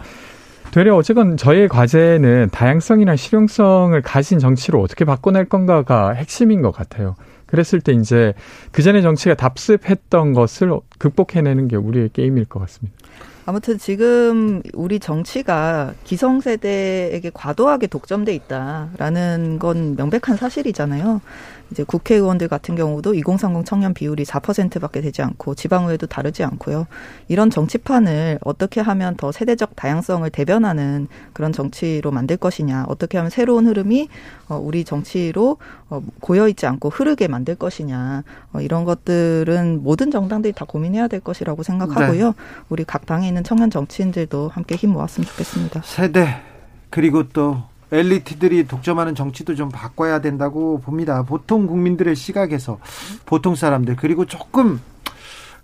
되려 0.73 0.97
어쨌건 0.97 1.36
저의 1.36 1.69
과제는 1.69 2.49
다양성이나 2.51 3.15
실용성을 3.15 4.01
가진 4.01 4.39
정치로 4.39 4.81
어떻게 4.81 5.05
바꿔낼 5.05 5.44
건가가 5.44 6.12
핵심인 6.12 6.62
것 6.62 6.73
같아요. 6.73 7.15
그랬을 7.44 7.82
때 7.82 7.93
이제 7.93 8.32
그전에 8.70 9.03
정치가 9.03 9.35
답습했던 9.35 10.32
것을 10.32 10.73
극복해내는 10.97 11.69
게 11.69 11.77
우리의 11.77 12.09
게임일 12.15 12.47
것 12.47 12.61
같습니다. 12.61 12.97
아무튼 13.44 13.77
지금 13.77 14.62
우리 14.73 14.99
정치가 14.99 15.93
기성세대에게 16.05 17.32
과도하게 17.35 17.89
독점돼 17.89 18.35
있다라는 18.35 19.59
건 19.59 19.94
명백한 19.97 20.39
사실이잖아요. 20.39 21.20
이제 21.73 21.82
국회의원들 21.85 22.49
같은 22.49 22.77
경우도 22.77 23.15
2030 23.15 23.65
청년 23.65 23.94
비율이 23.94 24.24
4%밖에 24.24 25.01
되지 25.01 25.23
않고 25.23 25.55
지방의회도 25.55 26.07
다르지 26.07 26.44
않고요. 26.44 26.86
이런 27.28 27.51
정치판을 27.51 28.39
어떻게 28.43 28.81
하면 28.81 29.16
더 29.16 29.32
세대적 29.32 29.74
다양성을 29.74 30.28
대변하는 30.31 31.09
그런 31.32 31.53
정치로 31.53 32.11
만들 32.11 32.36
것이냐, 32.36 32.85
어떻게 32.89 33.19
하면 33.19 33.31
새로운 33.31 33.66
흐름이 33.66 34.09
어, 34.49 34.57
우리 34.57 34.85
정치로 34.85 35.57
어, 35.89 36.03
고여 36.20 36.49
있지 36.49 36.66
않고 36.66 36.90
흐르게 36.90 37.27
만들 37.27 37.55
것이냐, 37.55 38.23
어, 38.53 38.61
이런 38.61 38.85
것들은 38.85 39.82
모든 39.82 40.11
정당들이 40.11 40.53
다 40.53 40.65
고민해야 40.66 41.09
될 41.09 41.20
것이라고 41.20 41.62
생각하고요. 41.62 42.27
네. 42.27 42.32
우리 42.69 42.85
각 42.85 43.07
당에 43.07 43.27
있는 43.27 43.43
청년 43.43 43.70
정치인들도 43.70 44.49
함께 44.49 44.77
힘 44.77 44.90
모았으면 44.90 45.27
좋겠습니다. 45.27 45.82
세대 45.85 46.43
그리고 46.90 47.27
또 47.31 47.72
엘리트들이 47.93 48.66
독점하는 48.66 49.14
정치도 49.14 49.55
좀 49.55 49.69
바꿔야 49.69 50.20
된다고 50.20 50.81
봅니다. 50.81 51.23
보통 51.23 51.66
국민들의 51.66 52.16
시각에서 52.16 52.78
보통 53.27 53.55
사람들 53.55 53.97
그리고 53.97 54.24
조금 54.24 54.81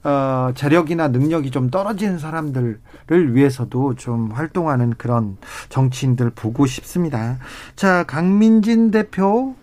어, 0.05 0.53
재력이나 0.55 1.09
능력이 1.09 1.51
좀 1.51 1.71
떨어지는 1.71 2.19
사람들을 2.19 2.79
위해서도 3.09 3.97
좀 3.97 4.31
활동하는 4.31 4.95
그런 4.97 5.37
정치인들 5.71 6.31
보고 6.31 6.67
싶습니다. 6.67 7.39
자, 7.75 8.05
강민진 8.05 8.91
대표 8.93 9.57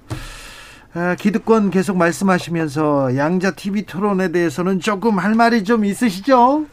어, 0.94 1.16
기득권 1.18 1.72
계속 1.72 1.98
말씀하시면서 1.98 3.16
양자 3.16 3.52
TV 3.52 3.84
토론에 3.84 4.32
대해서는 4.32 4.80
조금 4.80 5.20
할 5.20 5.36
말이 5.36 5.64
좀 5.64 5.86
있으시죠? 5.86 6.66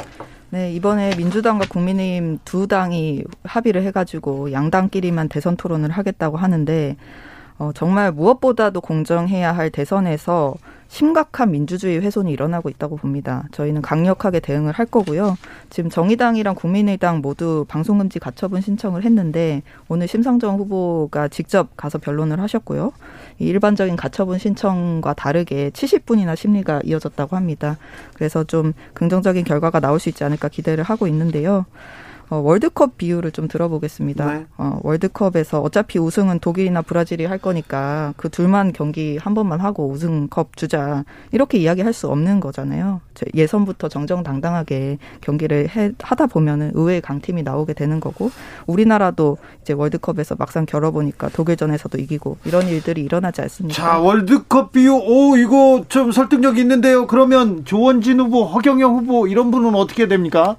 네, 0.52 0.70
이번에 0.74 1.16
민주당과 1.16 1.64
국민의힘 1.70 2.38
두 2.44 2.66
당이 2.66 3.24
합의를 3.42 3.84
해가지고 3.84 4.52
양당끼리만 4.52 5.30
대선 5.30 5.56
토론을 5.56 5.88
하겠다고 5.90 6.36
하는데, 6.36 6.96
어, 7.56 7.70
정말 7.74 8.12
무엇보다도 8.12 8.82
공정해야 8.82 9.50
할 9.50 9.70
대선에서 9.70 10.54
심각한 10.88 11.52
민주주의 11.52 11.98
훼손이 12.02 12.30
일어나고 12.30 12.68
있다고 12.68 12.96
봅니다. 12.98 13.44
저희는 13.52 13.80
강력하게 13.80 14.40
대응을 14.40 14.72
할 14.72 14.84
거고요. 14.84 15.38
지금 15.70 15.88
정의당이랑 15.88 16.54
국민의당 16.54 17.22
모두 17.22 17.64
방송금지 17.66 18.18
가처분 18.18 18.60
신청을 18.60 19.04
했는데 19.04 19.62
오늘 19.88 20.06
심상정 20.06 20.58
후보가 20.58 21.28
직접 21.28 21.74
가서 21.78 21.96
변론을 21.96 22.40
하셨고요. 22.40 22.92
일반적인 23.46 23.96
가처분 23.96 24.38
신청과 24.38 25.14
다르게 25.14 25.70
70분이나 25.70 26.36
심리가 26.36 26.80
이어졌다고 26.84 27.36
합니다. 27.36 27.78
그래서 28.14 28.44
좀 28.44 28.72
긍정적인 28.94 29.44
결과가 29.44 29.80
나올 29.80 29.98
수 29.98 30.08
있지 30.08 30.24
않을까 30.24 30.48
기대를 30.48 30.84
하고 30.84 31.06
있는데요. 31.06 31.66
어, 32.32 32.38
월드컵 32.38 32.96
비유를 32.96 33.30
좀 33.30 33.46
들어보겠습니다. 33.46 34.32
네. 34.32 34.46
어, 34.56 34.80
월드컵에서 34.82 35.60
어차피 35.60 35.98
우승은 35.98 36.38
독일이나 36.38 36.80
브라질이 36.80 37.26
할 37.26 37.36
거니까 37.36 38.14
그 38.16 38.30
둘만 38.30 38.72
경기 38.72 39.18
한 39.18 39.34
번만 39.34 39.60
하고 39.60 39.86
우승컵 39.90 40.56
주자 40.56 41.04
이렇게 41.30 41.58
이야기할 41.58 41.92
수 41.92 42.08
없는 42.08 42.40
거잖아요. 42.40 43.02
예선부터 43.34 43.90
정정당당하게 43.90 44.96
경기를 45.20 45.68
해, 45.76 45.92
하다 46.00 46.28
보면은 46.28 46.70
의외의 46.72 47.02
강팀이 47.02 47.42
나오게 47.42 47.74
되는 47.74 48.00
거고 48.00 48.30
우리나라도 48.66 49.36
이제 49.60 49.74
월드컵에서 49.74 50.36
막상 50.38 50.64
겨뤄보니까 50.64 51.28
독일전에서도 51.28 51.98
이기고 51.98 52.38
이런 52.46 52.66
일들이 52.66 53.02
일어나지 53.02 53.42
않습니까? 53.42 53.74
자 53.74 53.98
월드컵 53.98 54.72
비유 54.72 54.94
오 54.94 55.36
이거 55.36 55.84
좀 55.90 56.12
설득력 56.12 56.56
있는데요. 56.56 57.06
그러면 57.06 57.66
조원진 57.66 58.20
후보, 58.20 58.44
허경영 58.44 58.96
후보 58.96 59.26
이런 59.26 59.50
분은 59.50 59.74
어떻게 59.74 60.08
됩니까? 60.08 60.56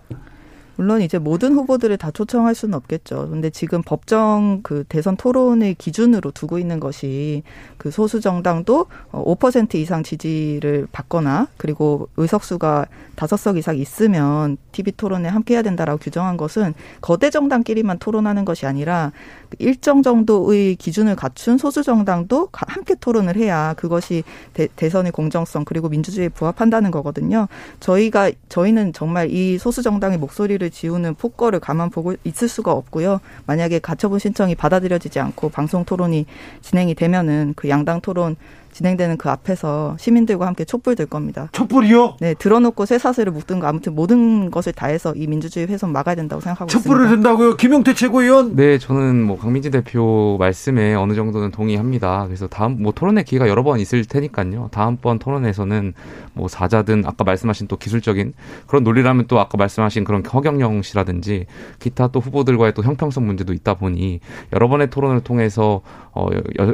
물론 0.75 1.01
이제 1.01 1.19
모든 1.19 1.53
후보들을 1.53 1.97
다 1.97 2.09
초청할 2.11 2.55
수는 2.55 2.73
없겠죠. 2.75 3.29
근데 3.29 3.49
지금 3.49 3.81
법정 3.83 4.61
그 4.63 4.83
대선 4.89 5.15
토론을 5.15 5.75
기준으로 5.75 6.31
두고 6.31 6.57
있는 6.57 6.79
것이 6.79 7.43
그 7.77 7.91
소수 7.91 8.21
정당도 8.21 8.87
5% 9.11 9.75
이상 9.75 10.03
지지를 10.03 10.87
받거나 10.91 11.47
그리고 11.57 12.09
의석수가 12.17 12.87
다섯 13.15 13.37
석 13.37 13.57
이상 13.57 13.77
있으면 13.77 14.57
TV 14.71 14.93
토론에 14.93 15.29
함께 15.29 15.53
해야 15.53 15.61
된다라고 15.61 15.99
규정한 15.99 16.37
것은 16.37 16.73
거대 17.01 17.29
정당끼리만 17.29 17.99
토론하는 17.99 18.43
것이 18.43 18.65
아니라 18.65 19.11
일정 19.59 20.01
정도의 20.01 20.75
기준을 20.75 21.15
갖춘 21.15 21.57
소수 21.57 21.83
정당도 21.83 22.49
함께 22.51 22.95
토론을 22.95 23.35
해야 23.35 23.75
그것이 23.75 24.23
대, 24.53 24.67
대선의 24.75 25.11
공정성 25.11 25.65
그리고 25.65 25.89
민주주의에 25.89 26.29
부합한다는 26.29 26.89
거거든요. 26.89 27.47
저희가 27.79 28.31
저희는 28.49 28.93
정말 28.93 29.29
이 29.29 29.57
소수 29.59 29.83
정당의 29.83 30.17
목소리를 30.17 30.62
지우는 30.69 31.15
폭거를 31.15 31.59
가만 31.59 31.89
보고 31.89 32.15
있을 32.23 32.47
수가 32.47 32.71
없고요. 32.71 33.19
만약에 33.45 33.79
가처분 33.79 34.19
신청이 34.19 34.55
받아들여지지 34.55 35.19
않고 35.19 35.49
방송 35.49 35.85
토론이 35.85 36.25
진행이 36.61 36.95
되면은 36.95 37.53
그 37.55 37.69
양당 37.69 38.01
토론 38.01 38.35
진행되는 38.73 39.17
그 39.17 39.29
앞에서 39.29 39.95
시민들과 39.99 40.47
함께 40.47 40.65
촛불 40.65 40.95
들 40.95 41.05
겁니다. 41.05 41.49
촛불이요? 41.51 42.17
네, 42.19 42.33
들어놓고 42.33 42.85
쇠사슬을 42.85 43.31
묶든가 43.31 43.69
아무튼 43.69 43.95
모든 43.95 44.51
것을 44.51 44.73
다해서 44.73 45.13
이 45.15 45.27
민주주의 45.27 45.65
훼손 45.67 45.91
막아야 45.91 46.15
된다고 46.15 46.41
생각하고 46.41 46.69
촛불을 46.69 47.05
있습니다. 47.05 47.13
촛불을 47.13 47.17
든다고요? 47.17 47.57
김용태 47.57 47.93
최고위원? 47.93 48.55
네, 48.55 48.77
저는 48.77 49.23
뭐 49.23 49.37
강민지 49.37 49.69
대표 49.69 50.37
말씀에 50.39 50.95
어느 50.95 51.13
정도는 51.13 51.51
동의합니다. 51.51 52.25
그래서 52.25 52.47
다음 52.47 52.81
뭐 52.81 52.91
토론회 52.91 53.23
기회가 53.23 53.47
여러 53.47 53.63
번 53.63 53.79
있을 53.79 54.03
테니까요. 54.05 54.69
다음번 54.71 55.19
토론에서는 55.19 55.93
뭐 56.33 56.47
사자든 56.47 57.03
아까 57.05 57.23
말씀하신 57.23 57.67
또 57.67 57.77
기술적인 57.77 58.33
그런 58.67 58.83
논리라면 58.83 59.25
또 59.27 59.39
아까 59.39 59.57
말씀하신 59.57 60.03
그런 60.03 60.25
허경영 60.25 60.81
씨라든지 60.81 61.45
기타 61.79 62.07
또 62.07 62.19
후보들과의 62.19 62.73
또 62.73 62.83
형평성 62.83 63.25
문제도 63.25 63.53
있다 63.53 63.75
보니 63.75 64.19
여러 64.51 64.67
번의 64.67 64.89
토론을 64.89 65.21
통해서 65.21 65.81
어 66.15 66.27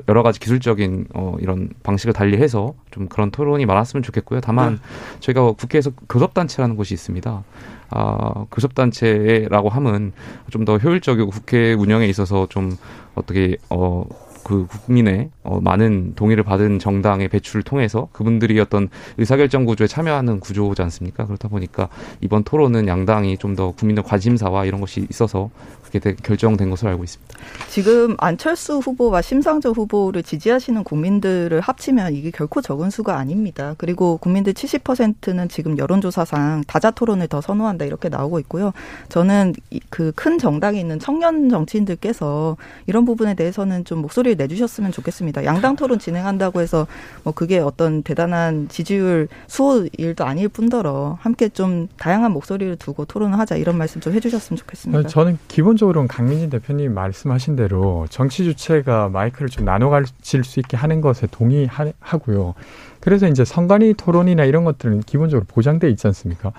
여러 0.07 0.23
가지 0.23 0.39
기술적인 0.39 1.07
어 1.13 1.35
이런 1.39 1.69
방식을 1.90 2.14
달리해서 2.14 2.74
좀 2.91 3.07
그런 3.07 3.32
토론이 3.32 3.66
많았으면 3.66 4.03
좋겠고요. 4.03 4.41
다만 4.41 4.76
네. 4.76 4.80
저희가 5.22 5.52
국회에서 5.53 5.91
교섭단체라는 6.07 6.76
곳이 6.76 6.94
있습니다. 6.94 7.44
아, 7.91 8.45
교섭단체라고 8.52 9.70
하면 9.70 10.14
좀더 10.52 10.78
효율적이고 10.78 11.30
국회 11.32 11.74
운영에 11.74 12.07
있어서 12.07 12.48
좀 12.48 12.78
어떻게 13.16 13.57
어 13.70 14.06
그 14.49 14.66
국민의 14.86 15.30
어, 15.44 15.60
많은 15.61 16.14
동의를 16.16 16.44
받은 16.44 16.80
정당의 16.80 17.28
배출을 17.28 17.61
통해서 17.61 18.07
그분들이 18.11 18.60
어떤 18.60 18.90
의사결정 19.18 19.66
구조에 19.66 19.86
참여하는 19.86 20.40
구조지 20.40 20.82
않습니까? 20.82 21.26
그렇다 21.26 21.48
보니까 21.49 21.90
이번 22.22 22.44
토론은 22.44 22.88
양당이 22.88 23.38
좀 23.38 23.49
더 23.60 23.72
국민의 23.72 24.03
관심사와 24.03 24.66
이런 24.66 24.80
것이 24.80 25.07
있어서 25.10 25.49
그렇게 25.91 26.16
결정된 26.22 26.70
것으로 26.70 26.91
알고 26.91 27.03
있습니다. 27.03 27.38
지금 27.70 28.16
안철수 28.20 28.78
후보와 28.78 29.22
심상정 29.22 29.74
후보를 29.74 30.24
지지하시는 30.24 30.84
국민들을 30.84 31.60
합치면 31.61 32.14
이게 32.14 32.32
결코 32.32 32.61
적은 32.61 32.90
수가 32.90 33.18
아닙니다. 33.18 33.76
그리고 33.78 34.18
국민들 34.18 34.53
70%는 34.53 35.49
지금 35.49 35.78
여론조사상 35.78 36.66
다자 36.68 36.91
토론을 36.91 37.28
더 37.28 37.41
선호한다 37.41 37.86
이렇게 37.86 38.10
나오고 38.10 38.40
있고요. 38.40 38.74
저는 39.10 39.53
그 39.90 40.14
큰 40.20 40.38
정당에 40.38 40.80
있는 40.80 40.99
청년 40.99 41.48
정치인들께서 41.49 42.57
이런 42.88 43.06
부분에 43.06 43.36
대해서는 43.36 43.86
좀 43.86 43.99
목소리를 43.99 44.36
내주셨으면 44.36 44.91
좋겠습니다. 44.91 45.45
양당 45.45 45.78
토론 45.78 45.98
진행한다고 45.98 46.60
해서 46.60 46.88
뭐 47.24 47.34
그게 47.34 47.60
어떤 47.60 48.03
대단한 48.03 48.68
지지율 48.68 49.30
수호 49.48 49.88
일도 49.98 50.26
아닐 50.26 50.49
뿐더러 50.49 51.18
함께 51.22 51.48
좀 51.48 51.88
다양한 51.98 52.34
목소리를 52.34 52.76
두고 52.76 53.06
토론을 53.06 53.40
하자 53.40 53.56
이런 53.56 53.78
말씀 53.78 54.02
좀 54.02 54.11
해주셨으면 54.14 54.57
좋겠습니다. 54.57 55.07
저는 55.07 55.38
기본 55.48 55.78
적으로는 55.80 56.07
강민진 56.07 56.51
대표님 56.51 56.93
말씀하신 56.93 57.56
대로 57.56 58.06
정치 58.11 58.43
주체가 58.43 59.10
마이크를 59.10 59.49
좀 59.49 59.65
나눠 59.65 59.89
가질 59.89 60.43
수 60.43 60.60
있게 60.60 60.77
하는 60.77 61.01
것에 61.01 61.27
동의하고요. 61.31 62.53
그래서 62.99 63.27
이제 63.27 63.43
선관위 63.43 63.95
토론이나 63.95 64.43
이런 64.43 64.64
것들은 64.65 64.99
기본적으로 65.01 65.45
보장돼 65.47 65.89
있지 65.89 66.06
않습니까? 66.06 66.51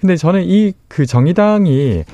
근데 0.00 0.16
저는 0.16 0.44
이 0.44 0.72
그 0.88 1.06
정의당이 1.06 2.04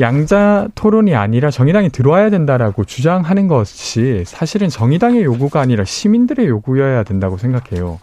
양자 0.00 0.68
토론이 0.74 1.14
아니라 1.14 1.50
정의당이 1.50 1.90
들어와야 1.90 2.30
된다라고 2.30 2.84
주장하는 2.84 3.46
것이 3.46 4.24
사실은 4.26 4.68
정의당의 4.68 5.22
요구가 5.22 5.60
아니라 5.60 5.84
시민들의 5.84 6.46
요구여야 6.46 7.02
된다고 7.02 7.36
생각해요. 7.36 8.00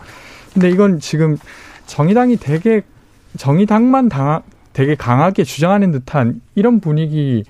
근데 0.53 0.69
이건 0.69 0.99
지금 0.99 1.37
정의당이 1.87 2.37
되게 2.37 2.81
정의당만 3.37 4.09
당, 4.09 4.41
되게 4.73 4.93
강하게 4.95 5.43
주장하는 5.43 5.91
듯한 5.91 6.41
이런 6.53 6.79
분위기 6.79 7.43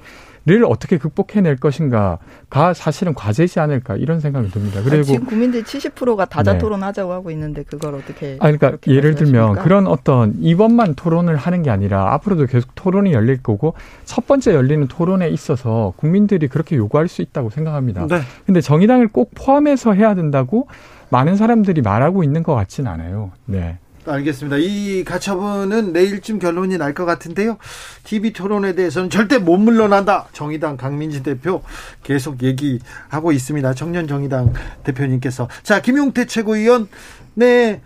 를 0.49 0.65
어떻게 0.65 0.97
극복해낼 0.97 1.57
것인가가 1.57 2.73
사실은 2.73 3.13
과제지 3.13 3.59
않을까 3.59 3.95
이런 3.97 4.19
생각이 4.19 4.49
듭니다. 4.49 4.81
그리고 4.83 5.03
지금 5.03 5.25
국민들 5.25 5.61
70%가 5.61 6.25
다자 6.25 6.53
네. 6.53 6.57
토론하자고 6.57 7.11
하고 7.11 7.29
있는데 7.29 7.61
그걸 7.61 7.93
어떻게? 7.93 8.37
아 8.39 8.51
그러니까 8.51 8.77
예를 8.87 9.13
들면 9.13 9.57
그런 9.57 9.85
어떤 9.85 10.33
이번만 10.39 10.95
토론을 10.95 11.35
하는 11.35 11.61
게 11.61 11.69
아니라 11.69 12.13
앞으로도 12.13 12.47
계속 12.47 12.73
토론이 12.73 13.13
열릴 13.13 13.43
거고 13.43 13.75
첫 14.05 14.25
번째 14.25 14.55
열리는 14.55 14.87
토론에 14.87 15.29
있어서 15.29 15.93
국민들이 15.97 16.47
그렇게 16.47 16.77
요구할 16.77 17.07
수 17.07 17.21
있다고 17.21 17.51
생각합니다. 17.51 18.07
네. 18.07 18.21
근데 18.47 18.59
정의당을 18.59 19.09
꼭 19.09 19.31
포함해서 19.35 19.93
해야 19.93 20.15
된다고 20.15 20.67
많은 21.09 21.35
사람들이 21.35 21.81
말하고 21.81 22.23
있는 22.23 22.41
것 22.41 22.55
같지는 22.55 22.89
않아요. 22.91 23.31
네. 23.45 23.77
알겠습니다. 24.05 24.57
이 24.57 25.03
가처분은 25.03 25.93
내일쯤 25.93 26.39
결론이 26.39 26.77
날 26.77 26.93
것 26.93 27.05
같은데요. 27.05 27.57
TV 28.03 28.33
토론에 28.33 28.73
대해서는 28.73 29.09
절대 29.09 29.37
못 29.37 29.57
물러난다. 29.57 30.27
정의당 30.33 30.75
강민진 30.77 31.21
대표 31.23 31.61
계속 32.03 32.41
얘기하고 32.41 33.31
있습니다. 33.31 33.73
청년 33.75 34.07
정의당 34.07 34.53
대표님께서. 34.83 35.47
자, 35.63 35.81
김용태 35.81 36.25
최고위원, 36.25 36.87
네, 37.35 37.81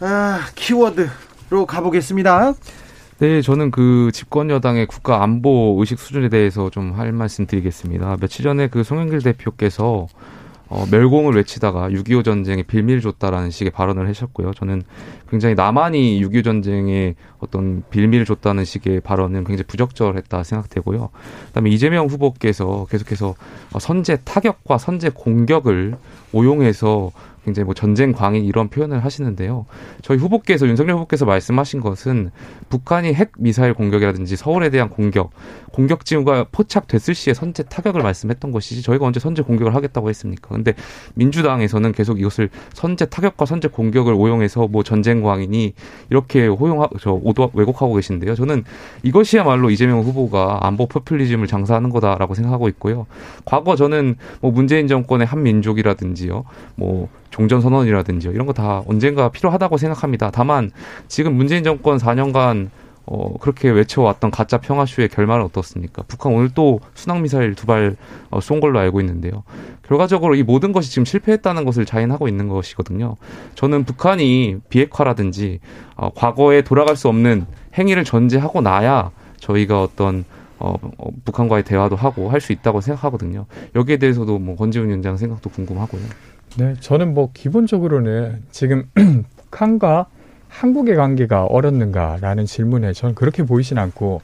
아, 0.00 0.40
키워드로 0.56 1.66
가보겠습니다. 1.66 2.54
네, 3.20 3.40
저는 3.40 3.70
그 3.70 4.10
집권 4.12 4.50
여당의 4.50 4.86
국가 4.86 5.22
안보 5.22 5.76
의식 5.78 6.00
수준에 6.00 6.28
대해서 6.28 6.68
좀 6.70 6.94
할 6.98 7.12
말씀 7.12 7.46
드리겠습니다. 7.46 8.16
며칠 8.20 8.42
전에 8.42 8.66
그 8.68 8.82
송영길 8.82 9.22
대표께서 9.22 10.08
어, 10.74 10.86
멸공을 10.90 11.36
외치다가 11.36 11.88
6.25 11.88 12.24
전쟁에 12.24 12.64
빌미를 12.64 13.00
줬다라는 13.00 13.52
식의 13.52 13.70
발언을 13.70 14.08
하셨고요. 14.08 14.52
저는 14.54 14.82
굉장히 15.30 15.54
나만이 15.54 16.20
6.25 16.20 16.42
전쟁에 16.42 17.14
어떤 17.38 17.84
빌미를 17.90 18.24
줬다는 18.24 18.64
식의 18.64 19.00
발언은 19.00 19.44
굉장히 19.44 19.62
부적절했다 19.68 20.42
생각되고요. 20.42 21.10
그다음에 21.46 21.70
이재명 21.70 22.06
후보께서 22.06 22.86
계속해서 22.90 23.36
선제 23.78 24.16
타격과 24.24 24.78
선제 24.78 25.10
공격을 25.14 25.94
오용해서 26.32 27.12
굉장히 27.44 27.64
뭐 27.64 27.74
전쟁 27.74 28.12
광인 28.12 28.44
이런 28.44 28.68
표현을 28.68 29.04
하시는데요. 29.04 29.66
저희 30.02 30.18
후보께서 30.18 30.66
윤석열 30.66 30.96
후보께서 30.96 31.24
말씀하신 31.26 31.80
것은 31.80 32.30
북한이 32.68 33.12
핵 33.14 33.32
미사일 33.38 33.74
공격이라든지 33.74 34.36
서울에 34.36 34.70
대한 34.70 34.88
공격, 34.88 35.30
공격 35.72 36.04
징후가 36.04 36.46
포착됐을 36.52 37.14
시에 37.14 37.34
선제 37.34 37.64
타격을 37.64 38.02
말씀했던 38.02 38.50
것이지 38.50 38.82
저희가 38.82 39.04
언제 39.06 39.20
선제 39.20 39.42
공격을 39.42 39.74
하겠다고 39.74 40.08
했습니까? 40.08 40.48
근데 40.48 40.74
민주당에서는 41.14 41.92
계속 41.92 42.20
이것을 42.20 42.48
선제 42.72 43.06
타격과 43.06 43.44
선제 43.44 43.68
공격을 43.68 44.14
오용해서 44.14 44.66
뭐 44.68 44.82
전쟁 44.82 45.22
광인이 45.22 45.74
이렇게 46.10 46.46
호용하 46.46 46.88
저 47.00 47.12
오도 47.12 47.50
왜곡하고 47.52 47.94
계신데요. 47.94 48.34
저는 48.34 48.64
이것이야말로 49.02 49.70
이재명 49.70 50.00
후보가 50.00 50.60
안보 50.62 50.86
포퓰리즘을 50.86 51.46
장사하는 51.46 51.90
거다라고 51.90 52.34
생각하고 52.34 52.68
있고요. 52.68 53.06
과거 53.44 53.76
저는 53.76 54.16
뭐 54.40 54.50
문재인 54.50 54.88
정권의 54.88 55.26
한민족이라든지요. 55.26 56.44
뭐 56.76 57.08
종전 57.34 57.60
선언이라든지 57.60 58.28
이런 58.28 58.46
거 58.46 58.52
다 58.54 58.82
언젠가 58.86 59.28
필요하다고 59.30 59.76
생각합니다. 59.78 60.30
다만 60.30 60.70
지금 61.08 61.34
문재인 61.34 61.64
정권 61.64 61.98
4년간 61.98 62.68
어, 63.06 63.36
그렇게 63.38 63.68
외쳐왔던 63.68 64.30
가짜 64.30 64.58
평화쇼의 64.58 65.08
결말은 65.08 65.44
어떻습니까? 65.44 66.04
북한 66.06 66.32
오늘 66.32 66.50
또 66.54 66.78
순항미사일 66.94 67.54
두 67.56 67.66
발쏜 67.66 67.96
어, 68.30 68.60
걸로 68.60 68.78
알고 68.78 69.00
있는데요. 69.00 69.42
결과적으로 69.86 70.36
이 70.36 70.42
모든 70.44 70.72
것이 70.72 70.90
지금 70.90 71.04
실패했다는 71.04 71.64
것을 71.64 71.84
자인하고 71.84 72.28
있는 72.28 72.48
것이거든요. 72.48 73.16
저는 73.56 73.84
북한이 73.84 74.58
비핵화라든지 74.68 75.58
어, 75.96 76.10
과거에 76.14 76.62
돌아갈 76.62 76.94
수 76.96 77.08
없는 77.08 77.46
행위를 77.76 78.04
전제하고 78.04 78.60
나야 78.60 79.10
저희가 79.40 79.82
어떤 79.82 80.24
어, 80.60 80.76
어, 80.96 81.08
북한과의 81.24 81.64
대화도 81.64 81.96
하고 81.96 82.30
할 82.30 82.40
수 82.40 82.52
있다고 82.52 82.80
생각하거든요. 82.80 83.46
여기에 83.74 83.96
대해서도 83.98 84.38
뭐 84.38 84.54
권지훈 84.56 84.86
위원장 84.88 85.16
생각도 85.16 85.50
궁금하고요. 85.50 86.00
네, 86.56 86.74
저는 86.78 87.14
뭐 87.14 87.30
기본적으로는 87.32 88.42
지금 88.52 88.88
북한과 89.36 90.06
한국의 90.48 90.94
관계가 90.94 91.46
어렵는가라는 91.46 92.46
질문에 92.46 92.92
저는 92.92 93.16
그렇게 93.16 93.42
보이진 93.42 93.76
않고 93.78 94.22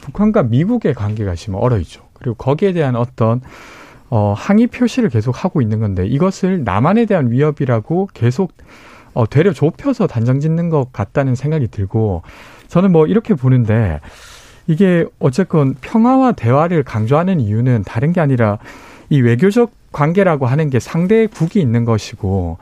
북한과 0.00 0.44
미국의 0.44 0.94
관계가 0.94 1.36
지금 1.36 1.54
얼어 1.54 1.78
있죠. 1.78 2.02
그리고 2.14 2.34
거기에 2.34 2.72
대한 2.72 2.96
어떤 2.96 3.40
어, 4.08 4.34
항의 4.36 4.66
표시를 4.66 5.10
계속 5.10 5.44
하고 5.44 5.62
있는 5.62 5.78
건데 5.78 6.06
이것을 6.06 6.64
남한에 6.64 7.04
대한 7.04 7.30
위협이라고 7.30 8.08
계속 8.12 8.52
어, 9.14 9.28
되려 9.28 9.52
좁혀서 9.52 10.08
단정 10.08 10.40
짓는 10.40 10.70
것 10.70 10.92
같다는 10.92 11.36
생각이 11.36 11.68
들고 11.68 12.22
저는 12.66 12.90
뭐 12.90 13.06
이렇게 13.06 13.34
보는데 13.34 14.00
이게 14.66 15.06
어쨌건 15.20 15.74
평화와 15.80 16.32
대화를 16.32 16.82
강조하는 16.82 17.38
이유는 17.38 17.84
다른 17.84 18.12
게 18.12 18.20
아니라 18.20 18.58
이 19.08 19.20
외교적 19.20 19.79
관계라고 19.92 20.46
하는 20.46 20.70
게 20.70 20.80
상대의 20.80 21.28
국이 21.28 21.60
있는 21.60 21.84
것이고 21.84 22.58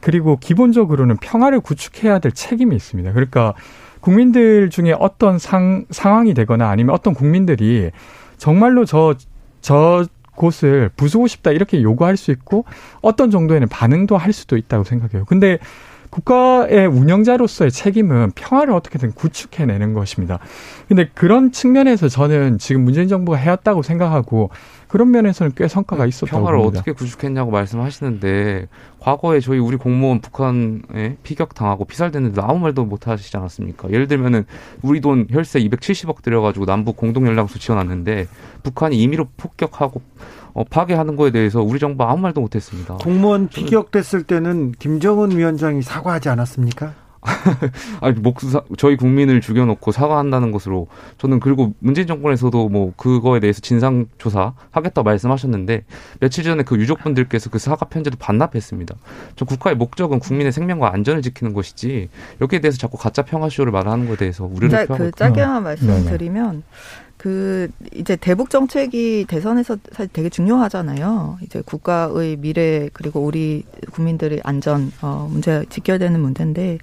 그리고 0.00 0.36
기본적으로는 0.38 1.16
평화를 1.18 1.60
구축해야 1.60 2.18
될 2.18 2.32
책임이 2.32 2.74
있습니다. 2.74 3.12
그러니까 3.12 3.54
국민들 4.00 4.68
중에 4.68 4.94
어떤 4.98 5.38
상, 5.38 5.84
상황이 5.90 6.34
되거나 6.34 6.68
아니면 6.68 6.94
어떤 6.94 7.14
국민들이 7.14 7.90
정말로 8.36 8.84
저, 8.84 9.14
저 9.60 10.04
곳을 10.34 10.90
부수고 10.96 11.28
싶다 11.28 11.52
이렇게 11.52 11.82
요구할 11.82 12.16
수 12.16 12.30
있고 12.32 12.64
어떤 13.00 13.30
정도에는 13.30 13.68
반응도 13.68 14.16
할 14.16 14.32
수도 14.32 14.56
있다고 14.56 14.84
생각해요. 14.84 15.24
근데 15.24 15.58
국가의 16.12 16.86
운영자로서의 16.88 17.70
책임은 17.70 18.32
평화를 18.34 18.74
어떻게든 18.74 19.12
구축해내는 19.12 19.94
것입니다. 19.94 20.40
근데 20.86 21.08
그런 21.14 21.52
측면에서 21.52 22.08
저는 22.08 22.58
지금 22.58 22.84
문재인 22.84 23.08
정부가 23.08 23.38
해왔다고 23.38 23.80
생각하고 23.80 24.50
그런 24.88 25.10
면에서는 25.10 25.52
꽤 25.56 25.68
성과가 25.68 26.04
있었다고 26.04 26.36
평화를 26.36 26.58
봅니다. 26.58 26.80
어떻게 26.80 26.92
구축했냐고 26.92 27.50
말씀하시는데 27.50 28.68
과거에 29.00 29.40
저희 29.40 29.58
우리 29.58 29.78
공무원 29.78 30.20
북한에 30.20 31.16
피격당하고 31.22 31.86
피살됐는데 31.86 32.42
아무 32.42 32.58
말도 32.58 32.84
못 32.84 33.08
하시지 33.08 33.34
않았습니까? 33.34 33.90
예를 33.90 34.06
들면은 34.06 34.44
우리 34.82 35.00
돈 35.00 35.26
혈세 35.30 35.60
270억 35.60 36.20
들여가지고 36.20 36.66
남북 36.66 36.98
공동 36.98 37.26
연락소 37.26 37.58
지원했는데 37.58 38.26
북한이 38.62 39.00
임의로 39.00 39.28
폭격하고 39.38 40.02
어, 40.54 40.64
파괴하는 40.64 41.16
거에 41.16 41.30
대해서 41.30 41.62
우리 41.62 41.78
정부 41.78 42.04
아무 42.04 42.22
말도 42.22 42.40
못했습니다. 42.40 42.94
공무원 42.96 43.48
피격됐을 43.48 44.24
때는 44.24 44.72
김정은 44.72 45.36
위원장이 45.36 45.82
사과하지 45.82 46.28
않았습니까? 46.28 46.94
아니 48.00 48.18
목사 48.18 48.62
저희 48.76 48.96
국민을 48.96 49.40
죽여놓고 49.40 49.92
사과한다는 49.92 50.50
것으로 50.50 50.88
저는 51.18 51.38
그리고 51.38 51.72
문재인 51.78 52.08
정권에서도 52.08 52.68
뭐 52.68 52.92
그거에 52.96 53.38
대해서 53.38 53.60
진상 53.60 54.06
조사 54.18 54.54
하겠다 54.72 55.04
말씀하셨는데 55.04 55.84
며칠 56.18 56.42
전에 56.42 56.64
그 56.64 56.76
유족분들께서 56.76 57.50
그 57.50 57.58
사과 57.60 57.86
편지도 57.86 58.16
반납했습니다. 58.18 58.96
저 59.36 59.44
국가의 59.44 59.76
목적은 59.76 60.18
국민의 60.18 60.50
생명과 60.50 60.92
안전을 60.92 61.22
지키는 61.22 61.52
것이지 61.52 62.08
여기에 62.40 62.60
대해서 62.60 62.78
자꾸 62.78 62.96
가짜 62.96 63.22
평화쇼를 63.22 63.70
말하는 63.70 64.06
것에 64.06 64.18
대해서 64.18 64.44
우려를 64.44 64.86
표하고 64.86 65.04
그 65.04 65.12
짧게만 65.12 65.62
말씀드리면 65.62 66.64
그 67.22 67.70
이제 67.94 68.16
대북 68.16 68.50
정책이 68.50 69.26
대선에서 69.28 69.76
사실 69.92 70.10
되게 70.12 70.28
중요하잖아요. 70.28 71.38
이제 71.42 71.62
국가의 71.64 72.36
미래 72.36 72.90
그리고 72.92 73.20
우리 73.20 73.62
국민들의 73.92 74.40
안전 74.42 74.90
어 75.02 75.28
문제 75.30 75.64
직결되는 75.68 76.18
문제인데 76.18 76.78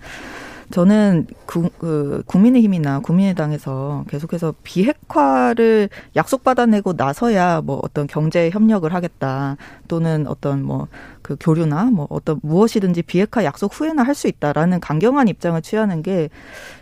저는 0.72 1.28
구, 1.46 1.70
그 1.78 2.24
국민의힘이나 2.26 3.00
국민의당에서 3.00 4.06
계속해서 4.08 4.54
비핵화를 4.64 5.90
약속받아내고 6.16 6.94
나서야 6.94 7.60
뭐 7.60 7.82
어떤 7.84 8.08
경제 8.08 8.50
협력을 8.50 8.94
하겠다 8.94 9.58
또는 9.90 10.26
어떤 10.26 10.64
뭐 10.64 10.88
그 11.30 11.36
교류나 11.40 11.92
뭐 11.92 12.08
어떤 12.10 12.40
무엇이든지 12.42 13.04
비핵화 13.04 13.44
약속 13.44 13.72
후에나 13.80 14.02
할 14.02 14.16
수 14.16 14.28
있다라는 14.28 14.80
강경한 14.80 15.28
입장을 15.28 15.62
취하는 15.62 16.02
게 16.02 16.30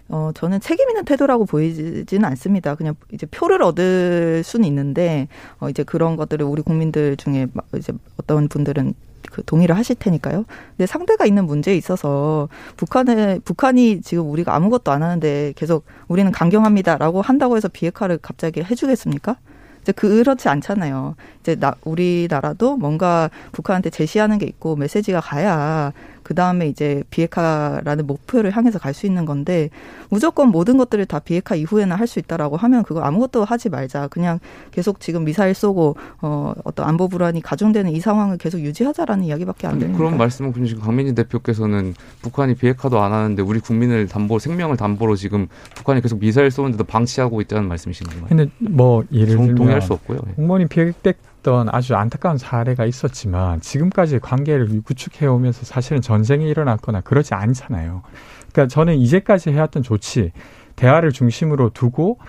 어, 0.10 0.32
저는 0.34 0.60
책임 0.62 0.90
있는 0.90 1.06
태도라고 1.06 1.46
보이지는 1.46 2.26
않습니다. 2.26 2.76
그냥 2.76 2.96
이제 3.12 3.26
표를 3.26 3.62
얻을 3.62 4.42
수는 4.44 4.66
있는데, 4.68 5.28
어, 5.60 5.70
이제 5.70 5.84
그런 5.84 6.16
것들을 6.16 6.46
우리 6.46 6.62
국민들 6.62 7.18
중에 7.18 7.48
이제 7.76 7.94
어떤 8.18 8.48
분들은 8.48 8.94
그 9.32 9.44
동의를 9.44 9.76
하실 9.76 9.96
테니까요. 9.98 10.46
근데 10.72 10.86
상대가 10.86 11.26
있는 11.26 11.46
문제에 11.46 11.76
있어서 11.76 12.48
북한에 12.78 13.40
북한이 13.40 14.02
지금 14.02 14.30
우리가 14.30 14.56
아무것도 14.56 14.92
안 14.92 15.04
하는데 15.04 15.54
계속 15.56 15.86
우리는 16.08 16.32
강경합니다라고 16.32 17.22
한다고 17.22 17.58
해서 17.58 17.68
비핵화를 17.68 18.20
갑자기 18.22 18.64
해주겠습니까? 18.64 19.38
이제 19.82 19.92
그렇지 19.94 20.50
않잖아요. 20.50 21.16
이제 21.42 21.56
나, 21.56 21.74
우리나라도 21.86 22.76
뭔가 22.76 23.30
북한한테 23.54 23.90
제시하는 23.90 24.38
게 24.38 24.46
있고 24.46 24.76
메시지가 24.76 25.22
가야 25.22 25.94
그 26.28 26.36
다음에 26.36 26.68
이제 26.68 27.06
비핵화라는 27.10 28.06
목표를 28.06 28.52
향해서 28.52 28.80
갈 28.80 28.94
수 28.94 29.06
있는 29.06 29.24
건데 29.26 29.70
무조건 30.10 30.50
모든 30.50 30.76
것들을 30.78 31.06
다 31.06 31.20
비핵화 31.20 31.56
이후에나 31.56 31.96
할 31.96 32.06
수 32.06 32.20
있다라고 32.20 32.58
하면 32.58 32.84
그거 32.84 33.00
아무것도 33.00 33.46
하지 33.46 33.70
말자. 33.70 34.08
그냥 34.10 34.40
계속 34.72 35.00
지금 35.00 35.24
미사일 35.24 35.54
쏘고 35.54 35.96
어 36.22 36.54
어떤 36.66 36.86
안보 36.86 37.08
불안이 37.08 37.42
가중되는 37.42 37.92
이 37.92 38.02
상황을 38.02 38.38
계속 38.38 38.60
유지하자라는 38.60 39.24
이야기밖에 39.24 39.68
안 39.68 39.80
됩니다. 39.80 39.98
그런 39.98 40.18
말씀은 40.18 40.52
지금 40.66 40.82
강민진 40.82 41.16
대표께서는 41.16 41.94
북한이 42.22 42.56
비핵화도 42.56 43.00
안 43.00 43.14
하는데 43.14 43.42
우리 43.42 43.62
국민을 43.62 44.08
담보 44.08 44.40
생명을 44.40 44.76
담보로 44.76 45.16
지금 45.16 45.48
북한이 45.76 46.02
계속 46.02 46.20
미사일 46.20 46.52
쏘는데도 46.52 46.84
방치하고 46.84 47.40
있다는 47.40 47.70
말씀이신 47.70 48.08
건가요? 48.08 48.26
근데 48.28 48.50
뭐 48.60 49.06
예를 49.14 49.28
들면 49.38 49.56
동의할 49.56 49.82
수 49.82 49.94
없고요. 49.94 50.20
예. 50.28 50.34
공무원이 50.34 50.68
비핵 50.68 51.18
됐던 51.48 51.70
아주 51.72 51.96
안타까운 51.96 52.38
사례가 52.38 52.86
있었지만 52.86 53.62
지금까지 53.62 54.20
관계를 54.20 54.82
구축해 54.84 55.26
오면서 55.28 55.64
사실은 55.64 56.02
전쟁이 56.02 56.50
일어났거나 56.50 57.00
그러지 57.02 57.34
않잖아요. 57.34 58.04
그러니까 58.52 58.68
저는 58.68 58.96
이제까지 58.96 59.52
해왔던 59.52 59.84
조치, 59.84 60.34
대화를 60.76 61.14
중심으로 61.14 61.70
두고 61.70 62.20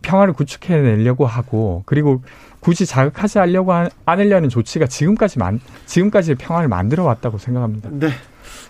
평화를 0.00 0.32
구축해 0.32 0.80
내려고 0.80 1.26
하고 1.26 1.82
그리고 1.84 2.22
굳이 2.60 2.86
자극하지 2.86 3.38
않려고 3.38 3.72
않으려는 4.06 4.48
조치가 4.48 4.86
지금까지 4.86 5.38
만 5.38 5.60
지금까지 5.84 6.34
평화를 6.34 6.68
만들어 6.68 7.04
왔다고 7.04 7.36
생각합니다. 7.36 7.90
네. 7.92 8.08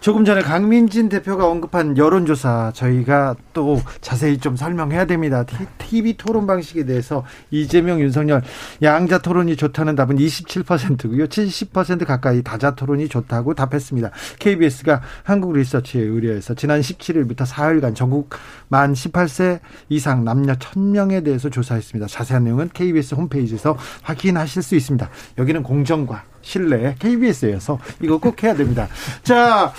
조금 0.04 0.26
전에 0.26 0.42
강민진 0.42 1.08
대표가 1.08 1.48
언급한 1.48 1.96
여론조사 1.96 2.72
저희가 2.74 3.36
또 3.54 3.80
자세히 4.02 4.36
좀 4.36 4.54
설명해야 4.54 5.06
됩니다. 5.06 5.46
TV 5.78 6.18
토론 6.18 6.46
방식에 6.46 6.84
대해서 6.84 7.24
이재명, 7.50 7.98
윤석열 8.00 8.42
양자 8.82 9.22
토론이 9.22 9.56
좋다는 9.56 9.94
답은 9.94 10.16
27%고요. 10.16 11.26
70% 11.26 12.04
가까이 12.04 12.42
다자 12.42 12.74
토론이 12.74 13.08
좋다고 13.08 13.54
답했습니다. 13.54 14.10
KBS가 14.40 15.00
한국 15.22 15.54
리서치에 15.54 16.02
의뢰해서 16.02 16.52
지난 16.52 16.82
17일부터 16.82 17.46
4일간 17.46 17.94
전국 17.94 18.28
만 18.74 18.92
18세 18.92 19.60
이상 19.88 20.24
남녀 20.24 20.54
1000명에 20.54 21.24
대해서 21.24 21.48
조사했습니다. 21.48 22.08
자세한 22.08 22.42
내용은 22.42 22.68
KBS 22.74 23.14
홈페이지에서 23.14 23.78
확인하실 24.02 24.64
수 24.64 24.74
있습니다. 24.74 25.08
여기는 25.38 25.62
공정과 25.62 26.24
신뢰 26.42 26.96
KBS에서 26.98 27.78
이거 28.02 28.18
꼭 28.18 28.42
해야 28.42 28.56
됩니다. 28.56 28.88
자, 29.22 29.72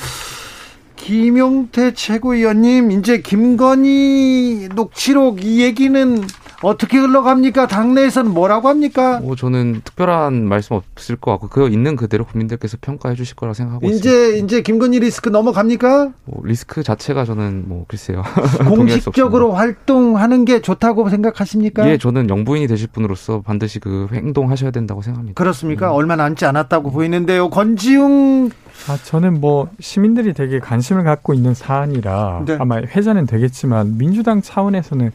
김용태 0.96 1.94
최고위원님, 1.94 2.92
이제 2.92 3.20
김건희 3.20 4.70
녹취록 4.74 5.44
이 5.44 5.62
얘기는 5.62 6.24
어떻게 6.62 6.98
흘러갑니까? 6.98 7.68
당내에서는 7.68 8.32
뭐라고 8.32 8.70
합니까? 8.70 9.20
뭐 9.20 9.36
저는 9.36 9.82
특별한 9.84 10.48
말씀 10.48 10.76
없을 10.76 11.16
것 11.16 11.32
같고 11.32 11.48
그거 11.48 11.68
있는 11.68 11.96
그대로 11.96 12.26
국민들께서 12.26 12.78
평가해 12.82 13.16
주실 13.16 13.36
거라 13.36 13.54
생각하고 13.54 13.88
이제, 13.88 14.10
있습니다. 14.10 14.46
이제 14.46 14.62
김건희 14.62 15.00
리스크 15.00 15.30
넘어갑니까? 15.30 16.12
뭐 16.26 16.42
리스크 16.44 16.84
자체가 16.84 17.26
저는 17.26 17.66
뭐 17.68 17.86
글쎄요. 17.88 18.24
공식적으로 18.68 19.54
활동하는 19.54 20.46
게 20.46 20.62
좋다고 20.62 21.10
생각하십니까? 21.10 21.90
예, 21.90 21.98
저는 21.98 22.30
영부인이 22.30 22.68
되실 22.68 22.88
분으로서 22.88 23.42
반드시 23.42 23.80
그 23.80 24.08
행동하셔야 24.12 24.72
된다고 24.72 25.02
생각합니다. 25.02 25.38
그렇습니까? 25.38 25.92
음. 25.92 25.96
얼마 25.96 26.16
남지 26.16 26.46
않았다고 26.46 26.92
보이는데요. 26.92 27.50
권지웅 27.50 28.50
아, 28.88 28.98
저는 29.02 29.40
뭐 29.40 29.70
시민들이 29.80 30.34
되게 30.34 30.60
관심을 30.60 31.04
갖고 31.04 31.34
있는 31.34 31.54
사안이라 31.54 32.44
네. 32.46 32.58
아마 32.60 32.78
회자는 32.78 33.26
되겠지만 33.26 33.98
민주당 33.98 34.42
차원에서는 34.42 35.12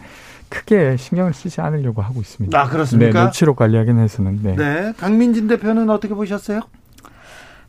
크게 0.51 0.97
신경을 0.99 1.33
쓰지 1.33 1.61
않으려고 1.61 2.03
하고 2.03 2.21
있습니다. 2.21 2.61
아, 2.61 2.69
그렇습니까? 2.69 3.19
네, 3.19 3.25
녹취록 3.25 3.57
관리 3.57 3.77
확인해서는. 3.79 4.41
네. 4.43 4.57
네. 4.57 4.93
강민진 4.99 5.49
대표는 5.49 5.89
어떻게 5.89 6.13
보셨어요? 6.13 6.61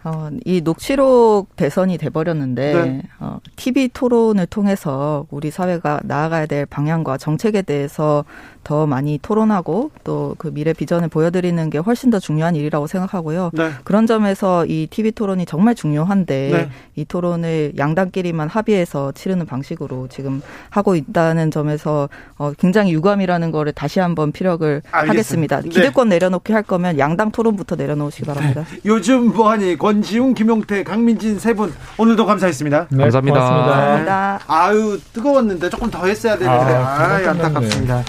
어, 0.03 0.29
이 0.45 0.61
녹취록 0.61 1.55
대선이 1.55 1.97
돼버렸는데 1.97 2.73
네. 2.73 3.01
어, 3.19 3.39
TV 3.55 3.89
토론을 3.89 4.47
통해서 4.47 5.25
우리 5.29 5.51
사회가 5.51 6.01
나아가야 6.03 6.45
될 6.47 6.65
방향과 6.65 7.17
정책에 7.17 7.61
대해서 7.61 8.25
더 8.63 8.85
많이 8.85 9.19
토론하고 9.21 9.91
또 10.03 10.31
그 10.37 10.51
미래 10.51 10.73
비전을 10.73 11.07
보여드리는 11.09 11.69
게 11.69 11.77
훨씬 11.77 12.09
더 12.09 12.19
중요한 12.19 12.55
일이라고 12.55 12.87
생각하고요. 12.87 13.51
네. 13.53 13.71
그런 13.83 14.07
점에서 14.07 14.65
이 14.65 14.87
TV 14.89 15.11
토론이 15.11 15.45
정말 15.45 15.75
중요한데 15.75 16.49
네. 16.51 16.69
이 16.95 17.05
토론을 17.05 17.73
양당끼리만 17.77 18.47
합의해서 18.47 19.11
치르는 19.11 19.45
방식으로 19.45 20.07
지금 20.09 20.41
하고 20.69 20.95
있다는 20.95 21.51
점에서 21.51 22.09
어, 22.37 22.53
굉장히 22.57 22.91
유감이라는 22.93 23.51
거를 23.51 23.71
다시 23.73 23.99
한번 23.99 24.31
피력을 24.31 24.81
알겠습니다. 24.91 25.57
하겠습니다. 25.57 25.61
네. 25.61 25.69
기대권 25.69 26.09
내려놓기 26.09 26.53
할 26.53 26.63
거면 26.63 26.97
양당 26.97 27.31
토론부터 27.31 27.75
내려놓으시기 27.75 28.25
바랍니다. 28.25 28.65
네. 28.69 28.79
요즘 28.85 29.33
뭐하니 29.33 29.77
권 29.77 29.90
지웅, 30.01 30.33
김용태, 30.33 30.83
강민진 30.83 31.37
세 31.39 31.53
분 31.53 31.73
오늘도 31.97 32.25
감사했습니다. 32.25 32.87
네, 32.89 32.97
감사합니다. 33.03 33.39
감사합니다. 33.39 34.39
아유 34.47 34.99
뜨거웠는데 35.13 35.69
조금 35.69 35.89
더 35.91 36.05
했어야 36.05 36.37
되는데 36.37 36.73
아, 36.75 37.01
아 37.01 37.29
안타깝습니다. 37.29 38.03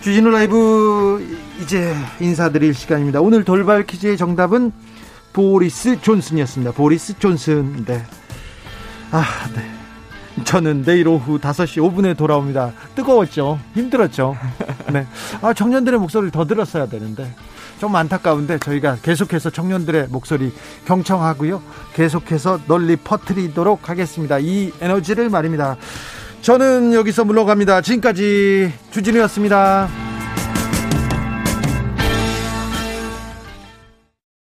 주진우 0.00 0.30
라이브 0.30 1.38
이제 1.60 1.94
인사드릴 2.20 2.72
시간입니다. 2.74 3.20
오늘 3.20 3.44
돌발 3.44 3.84
퀴즈의 3.84 4.16
정답은 4.16 4.72
보리스 5.32 6.00
존슨이었습니다. 6.00 6.72
보리스 6.72 7.18
존슨. 7.18 7.84
네. 7.84 8.02
아, 9.12 9.24
네. 9.54 9.62
저는 10.44 10.84
내일 10.84 11.06
오후 11.08 11.38
5시 11.38 11.82
5분에 11.82 12.16
돌아옵니다. 12.16 12.72
뜨거웠죠. 12.94 13.58
힘들었죠. 13.74 14.36
네. 14.92 15.06
아, 15.42 15.52
청년들의 15.52 16.00
목소리를 16.00 16.30
더 16.30 16.46
들었어야 16.46 16.86
되는데. 16.86 17.30
좀 17.80 17.96
안타까운데 17.96 18.58
저희가 18.58 18.98
계속해서 19.02 19.48
청년들의 19.48 20.08
목소리 20.10 20.52
경청하고요. 20.84 21.62
계속해서 21.94 22.60
널리 22.68 22.96
퍼뜨리도록 22.96 23.88
하겠습니다. 23.88 24.38
이 24.38 24.70
에너지를 24.82 25.30
말입니다. 25.30 25.78
저는 26.42 26.92
여기서 26.92 27.24
물러갑니다. 27.24 27.80
지금까지 27.80 28.70
주진우였습니다. 28.90 30.09